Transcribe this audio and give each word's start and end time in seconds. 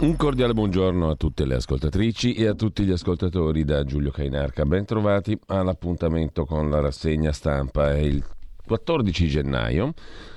Un 0.00 0.14
cordiale 0.14 0.52
buongiorno 0.52 1.10
a 1.10 1.16
tutte 1.16 1.44
le 1.44 1.56
ascoltatrici 1.56 2.34
e 2.34 2.46
a 2.46 2.54
tutti 2.54 2.84
gli 2.84 2.92
ascoltatori 2.92 3.64
da 3.64 3.82
Giulio 3.82 4.12
Cainarca. 4.12 4.64
Ben 4.64 4.84
trovati 4.84 5.36
all'appuntamento 5.46 6.44
con 6.44 6.70
la 6.70 6.78
rassegna 6.78 7.32
stampa. 7.32 7.92
È 7.92 7.98
il 7.98 8.24
14 8.64 9.26
gennaio, 9.26 9.94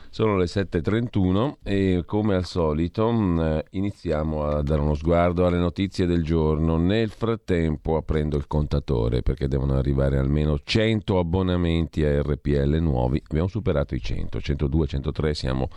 sono 0.10 0.36
le 0.36 0.46
7.31 0.46 1.58
e 1.62 2.02
come 2.08 2.34
al 2.34 2.46
solito 2.46 3.12
mm, 3.12 3.60
iniziamo 3.70 4.46
a 4.46 4.64
dare 4.64 4.82
uno 4.82 4.96
sguardo 4.96 5.46
alle 5.46 5.60
notizie 5.60 6.08
del 6.08 6.24
giorno. 6.24 6.78
Nel 6.78 7.12
frattempo 7.12 7.98
aprendo 7.98 8.38
il 8.38 8.48
contatore 8.48 9.22
perché 9.22 9.48
devono 9.48 9.76
arrivare 9.78 10.18
almeno 10.18 10.58
100 10.58 11.20
abbonamenti 11.20 12.04
a 12.04 12.20
RPL 12.24 12.78
nuovi. 12.80 13.22
Abbiamo 13.30 13.48
superato 13.48 13.94
i 13.94 14.02
100, 14.02 14.42
102, 14.42 14.88
103 14.88 15.34
siamo 15.36 15.70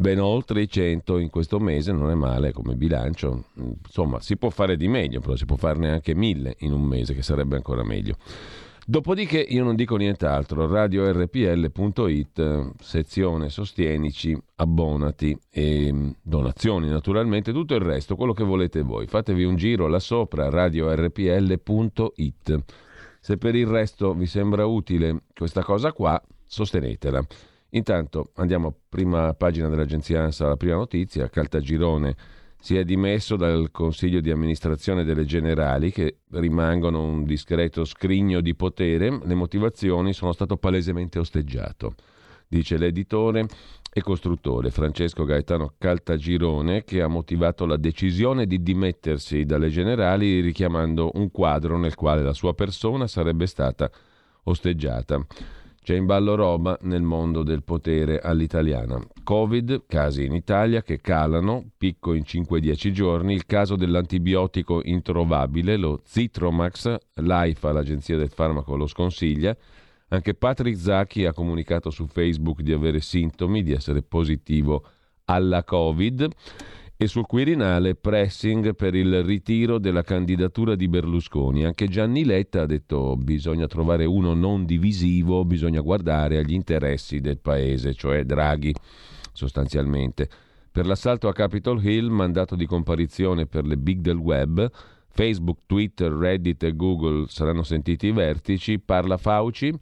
ben 0.00 0.18
oltre 0.18 0.62
i 0.62 0.68
100 0.68 1.18
in 1.18 1.28
questo 1.28 1.60
mese, 1.60 1.92
non 1.92 2.10
è 2.10 2.14
male 2.14 2.52
come 2.52 2.74
bilancio. 2.74 3.44
Insomma, 3.56 4.18
si 4.20 4.38
può 4.38 4.48
fare 4.48 4.78
di 4.78 4.88
meglio, 4.88 5.20
però 5.20 5.36
si 5.36 5.44
può 5.44 5.56
farne 5.56 5.90
anche 5.90 6.14
mille 6.14 6.56
in 6.60 6.72
un 6.72 6.80
mese, 6.80 7.12
che 7.12 7.20
sarebbe 7.20 7.56
ancora 7.56 7.84
meglio. 7.84 8.16
Dopodiché 8.86 9.38
io 9.38 9.62
non 9.62 9.76
dico 9.76 9.96
nient'altro, 9.96 10.66
radiorpl.it, 10.66 12.70
sezione 12.80 13.50
sostienici, 13.50 14.34
abbonati 14.56 15.38
e 15.50 15.92
mm, 15.92 16.10
donazioni 16.22 16.88
naturalmente, 16.88 17.52
tutto 17.52 17.74
il 17.74 17.82
resto, 17.82 18.16
quello 18.16 18.32
che 18.32 18.42
volete 18.42 18.80
voi. 18.80 19.06
Fatevi 19.06 19.44
un 19.44 19.56
giro 19.56 19.86
là 19.86 19.98
sopra, 19.98 20.48
radiorpl.it. 20.48 22.64
Se 23.20 23.36
per 23.36 23.54
il 23.54 23.66
resto 23.66 24.14
vi 24.14 24.24
sembra 24.24 24.64
utile 24.64 25.24
questa 25.34 25.62
cosa 25.62 25.92
qua, 25.92 26.18
sostenetela. 26.46 27.22
Intanto 27.70 28.30
andiamo 28.36 28.68
a 28.68 28.74
prima 28.88 29.32
pagina 29.34 29.68
dell'agenzia 29.68 30.22
ANSA, 30.22 30.48
la 30.48 30.56
prima 30.56 30.76
notizia, 30.76 31.28
Caltagirone 31.28 32.16
si 32.60 32.76
è 32.76 32.84
dimesso 32.84 33.36
dal 33.36 33.70
consiglio 33.70 34.20
di 34.20 34.30
amministrazione 34.30 35.02
delle 35.02 35.24
generali 35.24 35.90
che 35.90 36.18
rimangono 36.32 37.02
un 37.02 37.24
discreto 37.24 37.84
scrigno 37.84 38.40
di 38.40 38.54
potere, 38.54 39.18
le 39.24 39.34
motivazioni 39.34 40.12
sono 40.12 40.32
stato 40.32 40.58
palesemente 40.58 41.18
osteggiato, 41.18 41.94
dice 42.46 42.76
l'editore 42.76 43.46
e 43.92 44.02
costruttore 44.02 44.70
Francesco 44.70 45.24
Gaetano 45.24 45.72
Caltagirone 45.78 46.84
che 46.84 47.00
ha 47.00 47.08
motivato 47.08 47.64
la 47.64 47.76
decisione 47.76 48.46
di 48.46 48.62
dimettersi 48.62 49.44
dalle 49.44 49.68
generali 49.68 50.40
richiamando 50.40 51.12
un 51.14 51.30
quadro 51.30 51.78
nel 51.78 51.94
quale 51.94 52.22
la 52.22 52.34
sua 52.34 52.52
persona 52.52 53.06
sarebbe 53.06 53.46
stata 53.46 53.90
osteggiata. 54.44 55.24
C'è 55.90 55.96
in 55.96 56.06
ballo 56.06 56.36
roba 56.36 56.78
nel 56.82 57.02
mondo 57.02 57.42
del 57.42 57.64
potere 57.64 58.20
all'italiana. 58.20 59.04
Covid, 59.24 59.86
casi 59.88 60.24
in 60.24 60.36
Italia 60.36 60.82
che 60.82 61.00
calano, 61.00 61.64
picco 61.76 62.14
in 62.14 62.22
5-10 62.22 62.92
giorni, 62.92 63.34
il 63.34 63.44
caso 63.44 63.74
dell'antibiotico 63.74 64.82
introvabile, 64.84 65.76
lo 65.76 66.00
Citromax, 66.06 66.96
l'AIFA, 67.14 67.72
l'agenzia 67.72 68.16
del 68.16 68.30
farmaco, 68.30 68.76
lo 68.76 68.86
sconsiglia. 68.86 69.56
Anche 70.10 70.34
Patrick 70.34 70.78
Zacchi 70.78 71.24
ha 71.24 71.32
comunicato 71.32 71.90
su 71.90 72.06
Facebook 72.06 72.60
di 72.60 72.72
avere 72.72 73.00
sintomi, 73.00 73.64
di 73.64 73.72
essere 73.72 74.02
positivo 74.02 74.84
alla 75.24 75.64
Covid 75.64 76.28
e 77.02 77.06
sul 77.06 77.24
Quirinale 77.24 77.94
pressing 77.94 78.74
per 78.74 78.94
il 78.94 79.22
ritiro 79.22 79.78
della 79.78 80.02
candidatura 80.02 80.74
di 80.74 80.86
Berlusconi. 80.86 81.64
Anche 81.64 81.88
Gianni 81.88 82.26
Letta 82.26 82.60
ha 82.60 82.66
detto 82.66 83.16
bisogna 83.16 83.66
trovare 83.66 84.04
uno 84.04 84.34
non 84.34 84.66
divisivo, 84.66 85.46
bisogna 85.46 85.80
guardare 85.80 86.36
agli 86.36 86.52
interessi 86.52 87.20
del 87.20 87.38
paese, 87.38 87.94
cioè 87.94 88.24
Draghi 88.24 88.74
sostanzialmente. 89.32 90.28
Per 90.70 90.84
l'assalto 90.84 91.26
a 91.28 91.32
Capitol 91.32 91.82
Hill, 91.82 92.08
mandato 92.08 92.54
di 92.54 92.66
comparizione 92.66 93.46
per 93.46 93.64
le 93.64 93.78
big 93.78 94.00
del 94.00 94.18
web, 94.18 94.70
Facebook, 95.08 95.60
Twitter, 95.64 96.12
Reddit 96.12 96.62
e 96.64 96.76
Google 96.76 97.24
saranno 97.28 97.62
sentiti 97.62 98.08
i 98.08 98.12
vertici, 98.12 98.78
parla 98.78 99.16
Fauci 99.16 99.72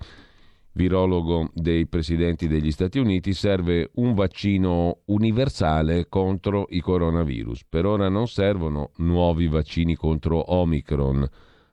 virologo 0.78 1.50
dei 1.53 1.89
presidenti 1.89 2.47
degli 2.47 2.71
Stati 2.71 3.00
Uniti, 3.00 3.34
serve 3.34 3.91
un 3.94 4.15
vaccino 4.15 5.00
universale 5.06 6.06
contro 6.09 6.66
i 6.71 6.81
coronavirus. 6.81 7.62
Per 7.69 7.84
ora 7.84 8.09
non 8.09 8.28
servono 8.28 8.93
nuovi 8.99 9.49
vaccini 9.49 9.97
contro 9.97 10.53
Omicron. 10.53 11.28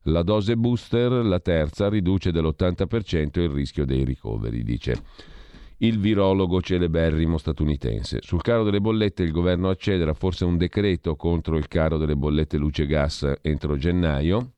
La 0.07 0.23
dose 0.23 0.57
booster, 0.57 1.11
la 1.11 1.39
terza, 1.39 1.88
riduce 1.88 2.31
dell'80% 2.31 3.39
il 3.41 3.49
rischio 3.49 3.85
dei 3.85 4.03
ricoveri, 4.03 4.63
dice 4.63 5.01
il 5.79 5.99
virologo 5.99 6.61
celeberrimo 6.61 7.37
statunitense. 7.37 8.19
Sul 8.22 8.41
caro 8.41 8.63
delle 8.63 8.79
bollette 8.79 9.22
il 9.22 9.31
governo 9.31 9.69
accederà 9.69 10.13
forse 10.13 10.45
a 10.45 10.47
un 10.47 10.57
decreto 10.57 11.16
contro 11.16 11.57
il 11.57 11.67
caro 11.67 11.97
delle 11.97 12.16
bollette 12.16 12.57
luce 12.57 12.83
e 12.83 12.87
gas 12.87 13.33
entro 13.41 13.77
gennaio 13.77 14.54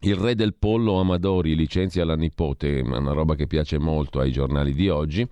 il 0.00 0.14
re 0.14 0.34
del 0.34 0.54
pollo 0.54 1.00
Amadori 1.00 1.54
licenzia 1.54 2.04
la 2.04 2.16
nipote, 2.16 2.80
una 2.84 3.12
roba 3.12 3.34
che 3.34 3.46
piace 3.46 3.78
molto 3.78 4.20
ai 4.20 4.30
giornali 4.30 4.74
di 4.74 4.88
oggi. 4.88 5.26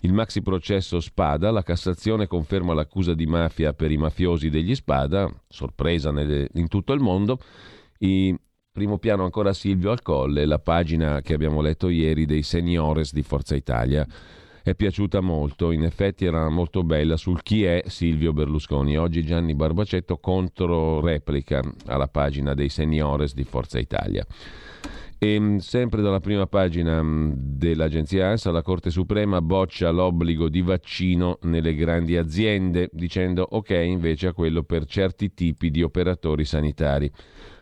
Il 0.00 0.12
maxi 0.12 0.42
processo 0.42 1.00
Spada, 1.00 1.50
la 1.50 1.62
Cassazione 1.62 2.26
conferma 2.26 2.72
l'accusa 2.72 3.14
di 3.14 3.26
mafia 3.26 3.72
per 3.74 3.90
i 3.90 3.96
mafiosi 3.96 4.48
degli 4.48 4.74
Spada, 4.74 5.30
sorpresa 5.48 6.10
in 6.10 6.68
tutto 6.68 6.92
il 6.92 7.00
mondo. 7.00 7.38
I, 7.98 8.34
primo 8.70 8.98
piano 8.98 9.24
ancora 9.24 9.52
Silvio 9.52 9.90
al 9.90 10.02
Colle, 10.02 10.46
la 10.46 10.60
pagina 10.60 11.20
che 11.20 11.34
abbiamo 11.34 11.60
letto 11.60 11.88
ieri 11.88 12.26
dei 12.26 12.42
seniores 12.42 13.12
di 13.12 13.22
Forza 13.22 13.56
Italia 13.56 14.06
è 14.62 14.74
piaciuta 14.74 15.20
molto, 15.20 15.70
in 15.70 15.84
effetti 15.84 16.24
era 16.24 16.48
molto 16.48 16.82
bella 16.82 17.16
sul 17.16 17.42
chi 17.42 17.64
è 17.64 17.82
Silvio 17.86 18.32
Berlusconi. 18.32 18.96
Oggi 18.96 19.24
Gianni 19.24 19.54
Barbacetto 19.54 20.18
contro 20.18 21.00
replica 21.00 21.62
alla 21.86 22.08
pagina 22.08 22.54
dei 22.54 22.68
seniores 22.68 23.34
di 23.34 23.44
Forza 23.44 23.78
Italia. 23.78 24.26
E 25.20 25.38
mm, 25.38 25.56
sempre 25.56 26.00
dalla 26.00 26.20
prima 26.20 26.46
pagina 26.46 27.02
mm, 27.02 27.32
dell'agenzia 27.34 28.28
ANSA, 28.28 28.52
la 28.52 28.62
Corte 28.62 28.90
Suprema 28.90 29.42
boccia 29.42 29.90
l'obbligo 29.90 30.48
di 30.48 30.62
vaccino 30.62 31.38
nelle 31.42 31.74
grandi 31.74 32.16
aziende, 32.16 32.88
dicendo 32.92 33.44
ok 33.50 33.70
invece 33.70 34.28
a 34.28 34.32
quello 34.32 34.62
per 34.62 34.84
certi 34.84 35.34
tipi 35.34 35.70
di 35.70 35.82
operatori 35.82 36.44
sanitari. 36.44 37.10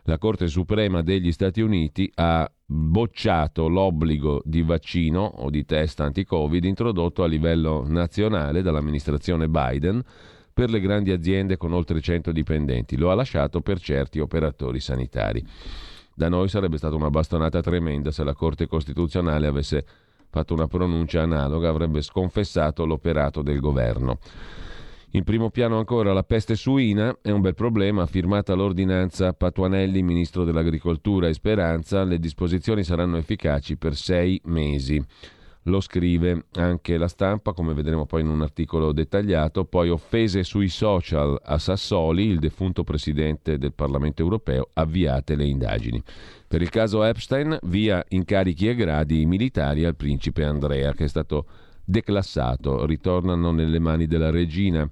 La 0.08 0.18
Corte 0.18 0.46
Suprema 0.46 1.02
degli 1.02 1.32
Stati 1.32 1.60
Uniti 1.60 2.08
ha 2.14 2.48
bocciato 2.64 3.66
l'obbligo 3.66 4.40
di 4.44 4.62
vaccino 4.62 5.24
o 5.24 5.50
di 5.50 5.64
test 5.64 5.98
anti-Covid 5.98 6.62
introdotto 6.62 7.24
a 7.24 7.26
livello 7.26 7.84
nazionale 7.88 8.62
dall'amministrazione 8.62 9.48
Biden 9.48 10.00
per 10.54 10.70
le 10.70 10.78
grandi 10.78 11.10
aziende 11.10 11.56
con 11.56 11.72
oltre 11.72 12.00
100 12.00 12.30
dipendenti. 12.30 12.96
Lo 12.96 13.10
ha 13.10 13.14
lasciato 13.14 13.60
per 13.62 13.80
certi 13.80 14.20
operatori 14.20 14.78
sanitari. 14.78 15.44
Da 16.14 16.28
noi 16.28 16.48
sarebbe 16.48 16.76
stata 16.76 16.94
una 16.94 17.10
bastonata 17.10 17.60
tremenda 17.60 18.12
se 18.12 18.22
la 18.22 18.32
Corte 18.32 18.68
Costituzionale 18.68 19.48
avesse 19.48 19.84
fatto 20.30 20.54
una 20.54 20.68
pronuncia 20.68 21.22
analoga, 21.22 21.68
avrebbe 21.68 22.00
sconfessato 22.00 22.86
l'operato 22.86 23.42
del 23.42 23.58
governo. 23.58 24.20
In 25.12 25.24
primo 25.24 25.50
piano 25.50 25.78
ancora 25.78 26.12
la 26.12 26.24
peste 26.24 26.56
suina, 26.56 27.16
è 27.22 27.30
un 27.30 27.40
bel 27.40 27.54
problema, 27.54 28.06
firmata 28.06 28.54
l'ordinanza 28.54 29.32
Patuanelli, 29.32 30.02
ministro 30.02 30.44
dell'Agricoltura 30.44 31.28
e 31.28 31.32
Speranza, 31.32 32.02
le 32.04 32.18
disposizioni 32.18 32.82
saranno 32.82 33.16
efficaci 33.16 33.76
per 33.76 33.94
sei 33.94 34.38
mesi. 34.44 35.02
Lo 35.62 35.80
scrive 35.80 36.46
anche 36.54 36.96
la 36.96 37.08
stampa, 37.08 37.52
come 37.52 37.72
vedremo 37.72 38.04
poi 38.04 38.20
in 38.20 38.28
un 38.28 38.42
articolo 38.42 38.92
dettagliato. 38.92 39.64
Poi 39.64 39.88
offese 39.88 40.44
sui 40.44 40.68
social 40.68 41.40
a 41.42 41.58
Sassoli, 41.58 42.26
il 42.26 42.38
defunto 42.38 42.84
presidente 42.84 43.58
del 43.58 43.72
Parlamento 43.72 44.22
europeo, 44.22 44.68
avviate 44.74 45.34
le 45.34 45.46
indagini. 45.46 46.00
Per 46.46 46.62
il 46.62 46.68
caso 46.68 47.02
Epstein, 47.02 47.58
via 47.62 48.04
incarichi 48.08 48.68
e 48.68 48.74
gradi 48.74 49.26
militari 49.26 49.84
al 49.84 49.96
principe 49.96 50.44
Andrea, 50.44 50.92
che 50.92 51.04
è 51.04 51.08
stato 51.08 51.46
declassato, 51.86 52.84
ritornano 52.84 53.52
nelle 53.52 53.78
mani 53.78 54.06
della 54.06 54.30
regina 54.30 54.90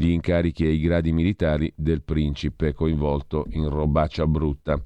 gli 0.00 0.10
incarichi 0.10 0.64
e 0.64 0.70
i 0.70 0.80
gradi 0.80 1.10
militari 1.10 1.72
del 1.74 2.02
principe 2.02 2.72
coinvolto 2.72 3.46
in 3.50 3.68
robaccia 3.68 4.28
brutta. 4.28 4.80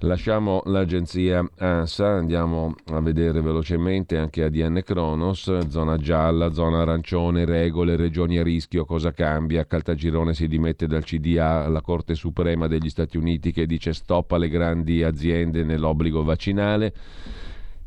Lasciamo 0.00 0.62
l'agenzia 0.64 1.48
ANSA, 1.58 2.08
andiamo 2.08 2.74
a 2.86 3.00
vedere 3.00 3.40
velocemente 3.40 4.18
anche 4.18 4.42
ADN 4.42 4.82
Kronos, 4.84 5.68
zona 5.68 5.96
gialla, 5.96 6.50
zona 6.50 6.80
arancione, 6.80 7.44
regole, 7.44 7.94
regioni 7.94 8.38
a 8.38 8.42
rischio, 8.42 8.84
cosa 8.84 9.12
cambia? 9.12 9.64
Caltagirone 9.64 10.34
si 10.34 10.48
dimette 10.48 10.88
dal 10.88 11.04
CDA, 11.04 11.68
la 11.68 11.80
Corte 11.80 12.16
Suprema 12.16 12.66
degli 12.66 12.88
Stati 12.88 13.16
Uniti 13.16 13.52
che 13.52 13.64
dice 13.64 13.92
stop 13.92 14.32
alle 14.32 14.48
grandi 14.48 15.04
aziende 15.04 15.62
nell'obbligo 15.62 16.24
vaccinale. 16.24 16.92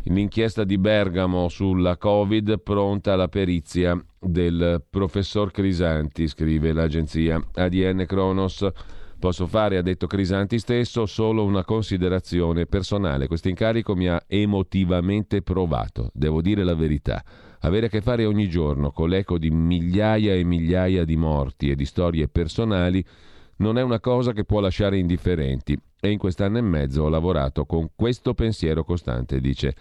L'inchiesta 0.07 0.63
di 0.63 0.77
Bergamo 0.77 1.49
sulla 1.49 1.97
Covid 1.97 2.59
pronta 2.59 3.15
la 3.15 3.27
perizia 3.27 3.99
del 4.19 4.83
professor 4.87 5.49
Crisanti, 5.49 6.27
scrive 6.27 6.73
l'agenzia 6.73 7.43
ADN 7.53 8.05
Kronos. 8.05 8.67
Posso 9.17 9.47
fare, 9.47 9.77
ha 9.77 9.81
detto 9.81 10.05
Crisanti 10.05 10.59
stesso, 10.59 11.07
solo 11.07 11.43
una 11.43 11.65
considerazione 11.65 12.67
personale. 12.67 13.25
Questo 13.25 13.49
incarico 13.49 13.95
mi 13.95 14.07
ha 14.07 14.21
emotivamente 14.27 15.41
provato, 15.41 16.11
devo 16.13 16.39
dire 16.39 16.63
la 16.63 16.75
verità. 16.75 17.23
Avere 17.61 17.87
a 17.87 17.89
che 17.89 18.01
fare 18.01 18.25
ogni 18.25 18.47
giorno 18.47 18.91
con 18.91 19.09
l'eco 19.09 19.39
di 19.39 19.49
migliaia 19.49 20.35
e 20.35 20.43
migliaia 20.43 21.03
di 21.03 21.15
morti 21.15 21.71
e 21.71 21.75
di 21.75 21.85
storie 21.85 22.27
personali 22.27 23.03
non 23.57 23.77
è 23.77 23.81
una 23.81 23.99
cosa 23.99 24.33
che 24.33 24.43
può 24.43 24.59
lasciare 24.59 24.97
indifferenti 24.97 25.77
e 25.99 26.09
in 26.09 26.17
quest'anno 26.17 26.57
e 26.57 26.61
mezzo 26.61 27.03
ho 27.03 27.09
lavorato 27.09 27.65
con 27.65 27.89
questo 27.95 28.33
pensiero 28.33 28.83
costante, 28.83 29.39
dice 29.39 29.75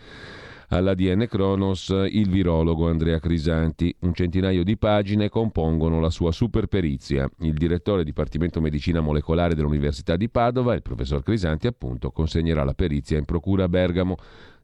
all'ADN 0.68 1.26
Kronos 1.28 1.88
il 2.08 2.28
virologo 2.28 2.88
Andrea 2.88 3.18
Crisanti. 3.18 3.94
Un 4.00 4.14
centinaio 4.14 4.64
di 4.64 4.76
pagine 4.76 5.28
compongono 5.28 6.00
la 6.00 6.10
sua 6.10 6.32
superperizia. 6.32 7.28
Il 7.40 7.54
direttore 7.54 8.04
Dipartimento 8.04 8.60
Medicina 8.60 9.00
Molecolare 9.00 9.54
dell'Università 9.54 10.16
di 10.16 10.28
Padova, 10.28 10.74
il 10.74 10.82
professor 10.82 11.22
Crisanti, 11.22 11.66
appunto, 11.66 12.10
consegnerà 12.10 12.64
la 12.64 12.74
perizia 12.74 13.18
in 13.18 13.24
procura 13.24 13.64
a 13.64 13.68
Bergamo. 13.68 14.16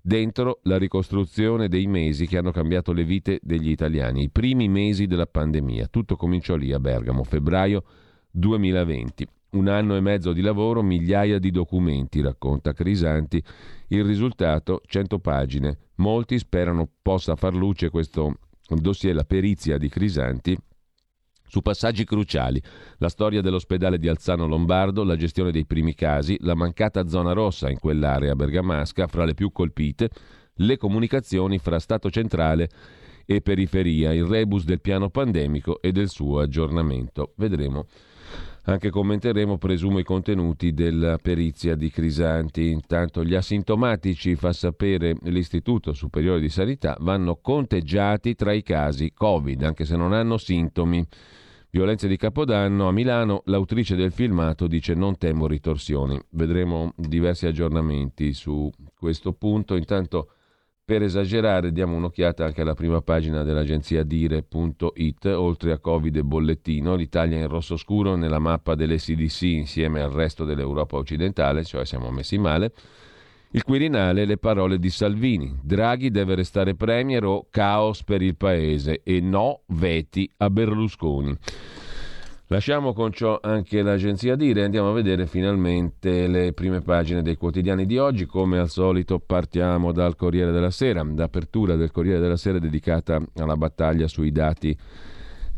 Dentro 0.02 0.60
la 0.62 0.78
ricostruzione 0.78 1.68
dei 1.68 1.86
mesi 1.86 2.26
che 2.26 2.38
hanno 2.38 2.52
cambiato 2.52 2.92
le 2.92 3.04
vite 3.04 3.38
degli 3.42 3.68
italiani, 3.68 4.22
i 4.22 4.30
primi 4.30 4.66
mesi 4.66 5.06
della 5.06 5.26
pandemia. 5.26 5.88
Tutto 5.88 6.16
cominciò 6.16 6.56
lì 6.56 6.72
a 6.72 6.80
Bergamo, 6.80 7.22
febbraio 7.22 7.84
2020. 8.30 9.26
Un 9.50 9.68
anno 9.68 9.96
e 9.96 10.00
mezzo 10.00 10.32
di 10.32 10.42
lavoro, 10.42 10.82
migliaia 10.82 11.38
di 11.38 11.50
documenti, 11.50 12.20
racconta 12.20 12.72
Crisanti. 12.72 13.42
Il 13.88 14.04
risultato, 14.04 14.80
100 14.84 15.18
pagine. 15.18 15.78
Molti 15.96 16.38
sperano 16.38 16.88
possa 17.02 17.34
far 17.34 17.54
luce 17.54 17.90
questo 17.90 18.38
dossier, 18.68 19.14
la 19.14 19.24
perizia 19.24 19.76
di 19.76 19.88
Crisanti, 19.88 20.56
su 21.50 21.62
passaggi 21.62 22.04
cruciali, 22.04 22.62
la 22.98 23.08
storia 23.08 23.40
dell'ospedale 23.40 23.98
di 23.98 24.06
Alzano 24.06 24.46
Lombardo, 24.46 25.02
la 25.02 25.16
gestione 25.16 25.50
dei 25.50 25.66
primi 25.66 25.96
casi, 25.96 26.36
la 26.42 26.54
mancata 26.54 27.08
zona 27.08 27.32
rossa 27.32 27.68
in 27.68 27.80
quell'area 27.80 28.36
bergamasca 28.36 29.08
fra 29.08 29.24
le 29.24 29.34
più 29.34 29.50
colpite, 29.50 30.10
le 30.54 30.76
comunicazioni 30.76 31.58
fra 31.58 31.80
Stato 31.80 32.08
centrale 32.08 32.68
e 33.26 33.40
periferia, 33.40 34.12
il 34.12 34.26
rebus 34.26 34.64
del 34.64 34.80
piano 34.80 35.10
pandemico 35.10 35.80
e 35.80 35.90
del 35.90 36.08
suo 36.08 36.38
aggiornamento. 36.38 37.32
Vedremo 37.36 37.86
anche 38.64 38.90
commenteremo, 38.90 39.58
presumo, 39.58 39.98
i 39.98 40.04
contenuti 40.04 40.72
della 40.72 41.18
perizia 41.18 41.74
di 41.74 41.90
Crisanti. 41.90 42.70
Intanto 42.70 43.24
gli 43.24 43.34
asintomatici, 43.34 44.34
fa 44.34 44.52
sapere 44.52 45.16
l'Istituto 45.22 45.92
Superiore 45.92 46.40
di 46.40 46.48
Sanità, 46.48 46.96
vanno 47.00 47.38
conteggiati 47.40 48.34
tra 48.34 48.52
i 48.52 48.62
casi 48.62 49.12
Covid, 49.12 49.62
anche 49.62 49.84
se 49.84 49.96
non 49.96 50.12
hanno 50.12 50.36
sintomi. 50.36 51.06
Violenze 51.72 52.08
di 52.08 52.16
Capodanno 52.16 52.88
a 52.88 52.92
Milano, 52.92 53.42
l'autrice 53.44 53.94
del 53.94 54.10
filmato 54.10 54.66
dice 54.66 54.94
non 54.94 55.16
temo 55.16 55.46
ritorsioni. 55.46 56.20
Vedremo 56.30 56.92
diversi 56.96 57.46
aggiornamenti 57.46 58.32
su 58.32 58.68
questo 58.98 59.32
punto. 59.32 59.76
Intanto 59.76 60.32
per 60.90 61.04
esagerare 61.04 61.70
diamo 61.70 61.94
un'occhiata 61.94 62.44
anche 62.44 62.62
alla 62.62 62.74
prima 62.74 63.00
pagina 63.00 63.44
dell'agenzia 63.44 64.02
dire.it, 64.02 65.24
oltre 65.26 65.70
a 65.70 65.78
Covid 65.78 66.16
e 66.16 66.24
bollettino, 66.24 66.96
l'Italia 66.96 67.38
in 67.38 67.46
rosso 67.46 67.76
scuro 67.76 68.16
nella 68.16 68.40
mappa 68.40 68.74
dell'SDC 68.74 69.42
insieme 69.42 70.02
al 70.02 70.10
resto 70.10 70.44
dell'Europa 70.44 70.96
occidentale, 70.96 71.62
cioè 71.62 71.84
siamo 71.84 72.10
messi 72.10 72.38
male. 72.38 72.72
Il 73.52 73.62
Quirinale, 73.62 74.24
le 74.24 74.36
parole 74.36 74.80
di 74.80 74.90
Salvini. 74.90 75.60
Draghi 75.62 76.10
deve 76.10 76.34
restare 76.34 76.74
premier 76.74 77.22
o 77.22 77.46
caos 77.50 78.02
per 78.02 78.20
il 78.20 78.34
paese 78.34 79.02
e 79.04 79.20
no 79.20 79.60
veti 79.66 80.28
a 80.38 80.50
Berlusconi. 80.50 81.38
Lasciamo 82.52 82.92
con 82.92 83.12
ciò 83.12 83.38
anche 83.40 83.80
l'agenzia 83.80 84.34
Dire 84.34 84.62
e 84.62 84.64
andiamo 84.64 84.90
a 84.90 84.92
vedere 84.92 85.28
finalmente 85.28 86.26
le 86.26 86.52
prime 86.52 86.80
pagine 86.80 87.22
dei 87.22 87.36
quotidiani 87.36 87.86
di 87.86 87.96
oggi. 87.96 88.26
Come 88.26 88.58
al 88.58 88.68
solito 88.68 89.20
partiamo 89.20 89.92
dal 89.92 90.16
Corriere 90.16 90.50
della 90.50 90.72
Sera, 90.72 91.04
d'apertura 91.04 91.76
del 91.76 91.92
Corriere 91.92 92.18
della 92.18 92.36
Sera 92.36 92.58
dedicata 92.58 93.22
alla 93.36 93.56
battaglia 93.56 94.08
sui 94.08 94.32
dati 94.32 94.76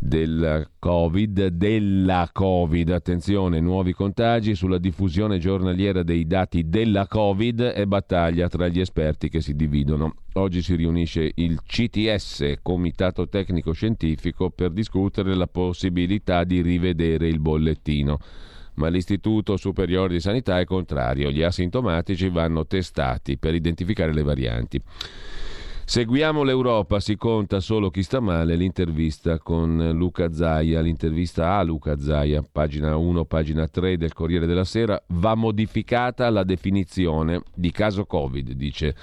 del 0.04 0.68
Covid, 0.80 1.46
della 1.46 2.28
Covid, 2.32 2.90
attenzione, 2.90 3.60
nuovi 3.60 3.92
contagi 3.92 4.56
sulla 4.56 4.78
diffusione 4.78 5.38
giornaliera 5.38 6.02
dei 6.02 6.26
dati 6.26 6.68
della 6.68 7.06
Covid 7.06 7.72
e 7.74 7.86
battaglia 7.86 8.48
tra 8.48 8.66
gli 8.66 8.80
esperti 8.80 9.28
che 9.28 9.40
si 9.40 9.54
dividono. 9.54 10.14
Oggi 10.32 10.60
si 10.60 10.74
riunisce 10.74 11.30
il 11.36 11.62
CTS, 11.62 12.54
Comitato 12.62 13.28
Tecnico 13.28 13.72
Scientifico, 13.72 14.50
per 14.50 14.72
discutere 14.72 15.36
la 15.36 15.46
possibilità 15.46 16.42
di 16.42 16.62
rivedere 16.62 17.28
il 17.28 17.38
bollettino. 17.38 18.18
Ma 18.74 18.88
l'Istituto 18.88 19.56
Superiore 19.56 20.14
di 20.14 20.20
Sanità 20.20 20.58
è 20.58 20.64
contrario, 20.64 21.30
gli 21.30 21.42
asintomatici 21.42 22.28
vanno 22.28 22.66
testati 22.66 23.38
per 23.38 23.54
identificare 23.54 24.12
le 24.12 24.22
varianti. 24.24 24.82
Seguiamo 25.92 26.42
l'Europa, 26.42 27.00
si 27.00 27.16
conta 27.16 27.60
solo 27.60 27.90
chi 27.90 28.02
sta 28.02 28.18
male, 28.18 28.56
l'intervista 28.56 29.38
con 29.38 29.90
Luca 29.92 30.32
Zaia, 30.32 30.80
l'intervista 30.80 31.58
a 31.58 31.62
Luca 31.62 31.98
Zaia, 31.98 32.42
pagina 32.50 32.96
1, 32.96 33.26
pagina 33.26 33.68
3 33.68 33.98
del 33.98 34.14
Corriere 34.14 34.46
della 34.46 34.64
Sera, 34.64 34.98
va 35.08 35.34
modificata 35.34 36.30
la 36.30 36.44
definizione 36.44 37.42
di 37.54 37.70
caso 37.72 38.06
Covid, 38.06 38.52
dice 38.52 38.96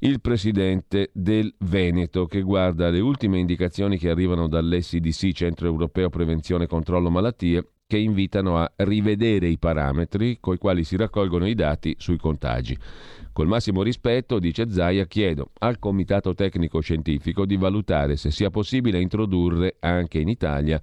il 0.00 0.20
presidente 0.20 1.10
del 1.12 1.54
Veneto 1.58 2.26
che 2.26 2.42
guarda 2.42 2.90
le 2.90 2.98
ultime 2.98 3.38
indicazioni 3.38 3.96
che 3.96 4.10
arrivano 4.10 4.48
dall'SDC, 4.48 5.30
Centro 5.30 5.68
Europeo 5.68 6.08
Prevenzione 6.08 6.64
e 6.64 6.66
Controllo 6.66 7.08
Malattie, 7.08 7.64
che 7.86 7.98
invitano 7.98 8.56
a 8.58 8.70
rivedere 8.78 9.46
i 9.46 9.58
parametri 9.58 10.38
coi 10.40 10.58
quali 10.58 10.82
si 10.82 10.96
raccolgono 10.96 11.46
i 11.46 11.54
dati 11.54 11.94
sui 11.98 12.16
contagi. 12.16 12.76
Col 13.32 13.46
massimo 13.46 13.82
rispetto, 13.82 14.40
dice 14.40 14.68
Zaia, 14.70 15.06
chiedo 15.06 15.50
al 15.58 15.78
Comitato 15.78 16.34
Tecnico 16.34 16.80
Scientifico 16.80 17.46
di 17.46 17.56
valutare 17.56 18.16
se 18.16 18.30
sia 18.32 18.50
possibile 18.50 19.00
introdurre 19.00 19.76
anche 19.78 20.18
in 20.18 20.28
Italia 20.28 20.82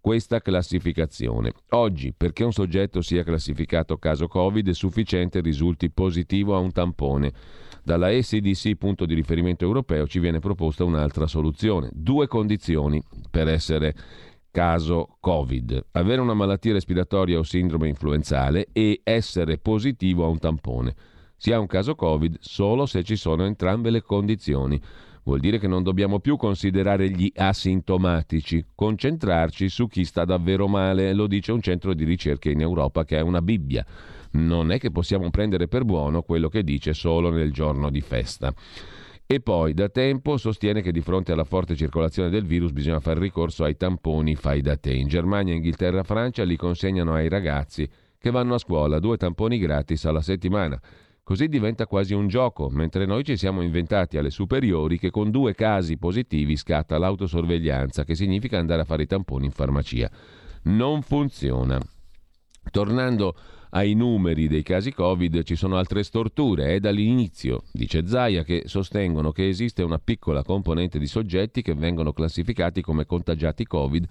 questa 0.00 0.40
classificazione. 0.40 1.52
Oggi, 1.70 2.12
perché 2.16 2.42
un 2.42 2.52
soggetto 2.52 3.00
sia 3.00 3.22
classificato 3.22 3.98
caso 3.98 4.26
Covid, 4.26 4.68
è 4.68 4.74
sufficiente 4.74 5.40
risulti 5.40 5.90
positivo 5.90 6.56
a 6.56 6.58
un 6.58 6.72
tampone. 6.72 7.32
Dalla 7.82 8.10
SDC, 8.10 8.74
punto 8.76 9.06
di 9.06 9.14
riferimento 9.14 9.64
europeo, 9.64 10.06
ci 10.06 10.18
viene 10.18 10.38
proposta 10.38 10.84
un'altra 10.84 11.26
soluzione. 11.26 11.90
Due 11.92 12.26
condizioni 12.26 13.02
per 13.30 13.48
essere 13.48 13.94
caso 14.50 15.16
Covid. 15.20 15.86
Avere 15.92 16.20
una 16.20 16.34
malattia 16.34 16.72
respiratoria 16.72 17.38
o 17.38 17.42
sindrome 17.42 17.88
influenzale 17.88 18.68
e 18.72 19.00
essere 19.04 19.58
positivo 19.58 20.24
a 20.24 20.28
un 20.28 20.38
tampone. 20.38 20.94
Si 21.36 21.52
ha 21.52 21.58
un 21.58 21.66
caso 21.66 21.94
Covid 21.94 22.36
solo 22.40 22.86
se 22.86 23.02
ci 23.02 23.16
sono 23.16 23.44
entrambe 23.44 23.90
le 23.90 24.02
condizioni. 24.02 24.80
Vuol 25.22 25.40
dire 25.40 25.58
che 25.58 25.68
non 25.68 25.82
dobbiamo 25.82 26.18
più 26.18 26.36
considerare 26.36 27.10
gli 27.10 27.30
asintomatici, 27.34 28.64
concentrarci 28.74 29.68
su 29.68 29.86
chi 29.86 30.04
sta 30.04 30.24
davvero 30.24 30.66
male, 30.66 31.12
lo 31.12 31.26
dice 31.26 31.52
un 31.52 31.60
centro 31.60 31.94
di 31.94 32.04
ricerche 32.04 32.50
in 32.50 32.60
Europa 32.60 33.04
che 33.04 33.18
è 33.18 33.20
una 33.20 33.42
Bibbia. 33.42 33.84
Non 34.32 34.70
è 34.70 34.78
che 34.78 34.90
possiamo 34.90 35.28
prendere 35.30 35.68
per 35.68 35.84
buono 35.84 36.22
quello 36.22 36.48
che 36.48 36.62
dice 36.62 36.94
solo 36.94 37.30
nel 37.30 37.52
giorno 37.52 37.90
di 37.90 38.00
festa. 38.00 38.52
E 39.32 39.38
poi 39.38 39.74
da 39.74 39.88
tempo 39.88 40.36
sostiene 40.38 40.82
che 40.82 40.90
di 40.90 41.02
fronte 41.02 41.30
alla 41.30 41.44
forte 41.44 41.76
circolazione 41.76 42.30
del 42.30 42.44
virus 42.44 42.72
bisogna 42.72 42.98
fare 42.98 43.20
ricorso 43.20 43.62
ai 43.62 43.76
tamponi 43.76 44.34
fai 44.34 44.60
da 44.60 44.76
te. 44.76 44.92
In 44.92 45.06
Germania, 45.06 45.54
Inghilterra 45.54 46.02
Francia 46.02 46.42
li 46.42 46.56
consegnano 46.56 47.14
ai 47.14 47.28
ragazzi 47.28 47.88
che 48.18 48.32
vanno 48.32 48.54
a 48.54 48.58
scuola 48.58 48.98
due 48.98 49.16
tamponi 49.18 49.58
gratis 49.58 50.04
alla 50.06 50.20
settimana. 50.20 50.80
Così 51.22 51.46
diventa 51.46 51.86
quasi 51.86 52.12
un 52.12 52.26
gioco, 52.26 52.70
mentre 52.70 53.06
noi 53.06 53.22
ci 53.22 53.36
siamo 53.36 53.62
inventati 53.62 54.18
alle 54.18 54.30
superiori 54.30 54.98
che 54.98 55.10
con 55.10 55.30
due 55.30 55.54
casi 55.54 55.96
positivi 55.96 56.56
scatta 56.56 56.98
l'autosorveglianza, 56.98 58.02
che 58.02 58.16
significa 58.16 58.58
andare 58.58 58.82
a 58.82 58.84
fare 58.84 59.04
i 59.04 59.06
tamponi 59.06 59.44
in 59.44 59.52
farmacia. 59.52 60.10
Non 60.62 61.02
funziona. 61.02 61.78
Tornando 62.68 63.36
ai 63.70 63.94
numeri 63.94 64.48
dei 64.48 64.62
casi 64.62 64.92
Covid 64.92 65.42
ci 65.42 65.56
sono 65.56 65.76
altre 65.76 66.02
storture. 66.02 66.74
È 66.74 66.80
dall'inizio, 66.80 67.64
dice 67.72 68.06
Zaia, 68.06 68.42
che 68.42 68.62
sostengono 68.66 69.32
che 69.32 69.48
esiste 69.48 69.82
una 69.82 69.98
piccola 69.98 70.42
componente 70.42 70.98
di 70.98 71.06
soggetti 71.06 71.62
che 71.62 71.74
vengono 71.74 72.12
classificati 72.12 72.80
come 72.82 73.06
contagiati 73.06 73.64
Covid 73.66 74.08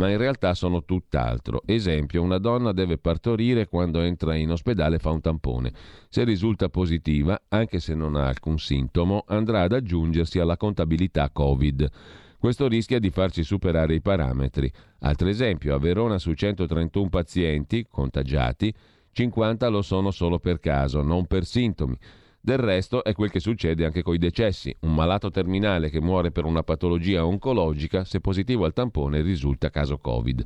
ma 0.00 0.08
in 0.08 0.16
realtà 0.16 0.54
sono 0.54 0.84
tutt'altro. 0.84 1.62
Esempio, 1.66 2.22
una 2.22 2.38
donna 2.38 2.72
deve 2.72 2.96
partorire 2.96 3.68
quando 3.68 4.00
entra 4.00 4.34
in 4.34 4.50
ospedale 4.50 4.98
fa 4.98 5.10
un 5.10 5.20
tampone. 5.20 5.72
Se 6.08 6.24
risulta 6.24 6.70
positiva, 6.70 7.42
anche 7.48 7.80
se 7.80 7.94
non 7.94 8.16
ha 8.16 8.26
alcun 8.26 8.58
sintomo, 8.58 9.24
andrà 9.26 9.62
ad 9.62 9.72
aggiungersi 9.72 10.38
alla 10.38 10.56
contabilità 10.56 11.28
Covid. 11.30 11.90
Questo 12.38 12.68
rischia 12.68 12.98
di 12.98 13.10
farci 13.10 13.42
superare 13.42 13.94
i 13.94 14.00
parametri. 14.00 14.72
Altro 15.00 15.28
esempio, 15.28 15.74
a 15.74 15.78
Verona 15.78 16.18
su 16.18 16.32
131 16.32 17.10
pazienti 17.10 17.86
contagiati, 17.86 18.72
50 19.20 19.68
lo 19.68 19.82
sono 19.82 20.10
solo 20.12 20.38
per 20.38 20.60
caso, 20.60 21.02
non 21.02 21.26
per 21.26 21.44
sintomi. 21.44 21.94
Del 22.40 22.56
resto 22.56 23.04
è 23.04 23.12
quel 23.12 23.30
che 23.30 23.38
succede 23.38 23.84
anche 23.84 24.02
con 24.02 24.14
i 24.14 24.18
decessi. 24.18 24.74
Un 24.80 24.94
malato 24.94 25.30
terminale 25.30 25.90
che 25.90 26.00
muore 26.00 26.30
per 26.30 26.46
una 26.46 26.62
patologia 26.62 27.26
oncologica, 27.26 28.04
se 28.04 28.20
positivo 28.20 28.64
al 28.64 28.72
tampone, 28.72 29.20
risulta 29.20 29.68
caso 29.68 29.98
Covid. 29.98 30.42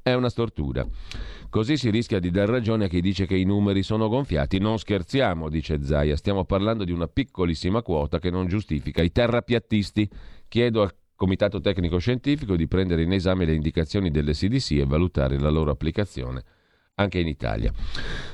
È 0.00 0.14
una 0.14 0.30
stortura. 0.30 0.86
Così 1.50 1.76
si 1.76 1.90
rischia 1.90 2.18
di 2.18 2.30
dar 2.30 2.48
ragione 2.48 2.86
a 2.86 2.88
chi 2.88 3.02
dice 3.02 3.26
che 3.26 3.36
i 3.36 3.44
numeri 3.44 3.82
sono 3.82 4.08
gonfiati. 4.08 4.58
Non 4.58 4.78
scherziamo, 4.78 5.50
dice 5.50 5.84
Zaia, 5.84 6.16
stiamo 6.16 6.46
parlando 6.46 6.84
di 6.84 6.92
una 6.92 7.08
piccolissima 7.08 7.82
quota 7.82 8.18
che 8.20 8.30
non 8.30 8.46
giustifica 8.46 9.02
i 9.02 9.12
terrapiattisti. 9.12 10.08
Chiedo 10.48 10.80
al 10.80 10.94
Comitato 11.14 11.60
Tecnico 11.60 11.98
Scientifico 11.98 12.56
di 12.56 12.68
prendere 12.68 13.02
in 13.02 13.12
esame 13.12 13.44
le 13.44 13.52
indicazioni 13.52 14.10
delle 14.10 14.32
CDC 14.32 14.70
e 14.70 14.86
valutare 14.86 15.38
la 15.38 15.50
loro 15.50 15.70
applicazione 15.70 16.42
anche 16.96 17.18
in 17.18 17.26
Italia. 17.26 17.72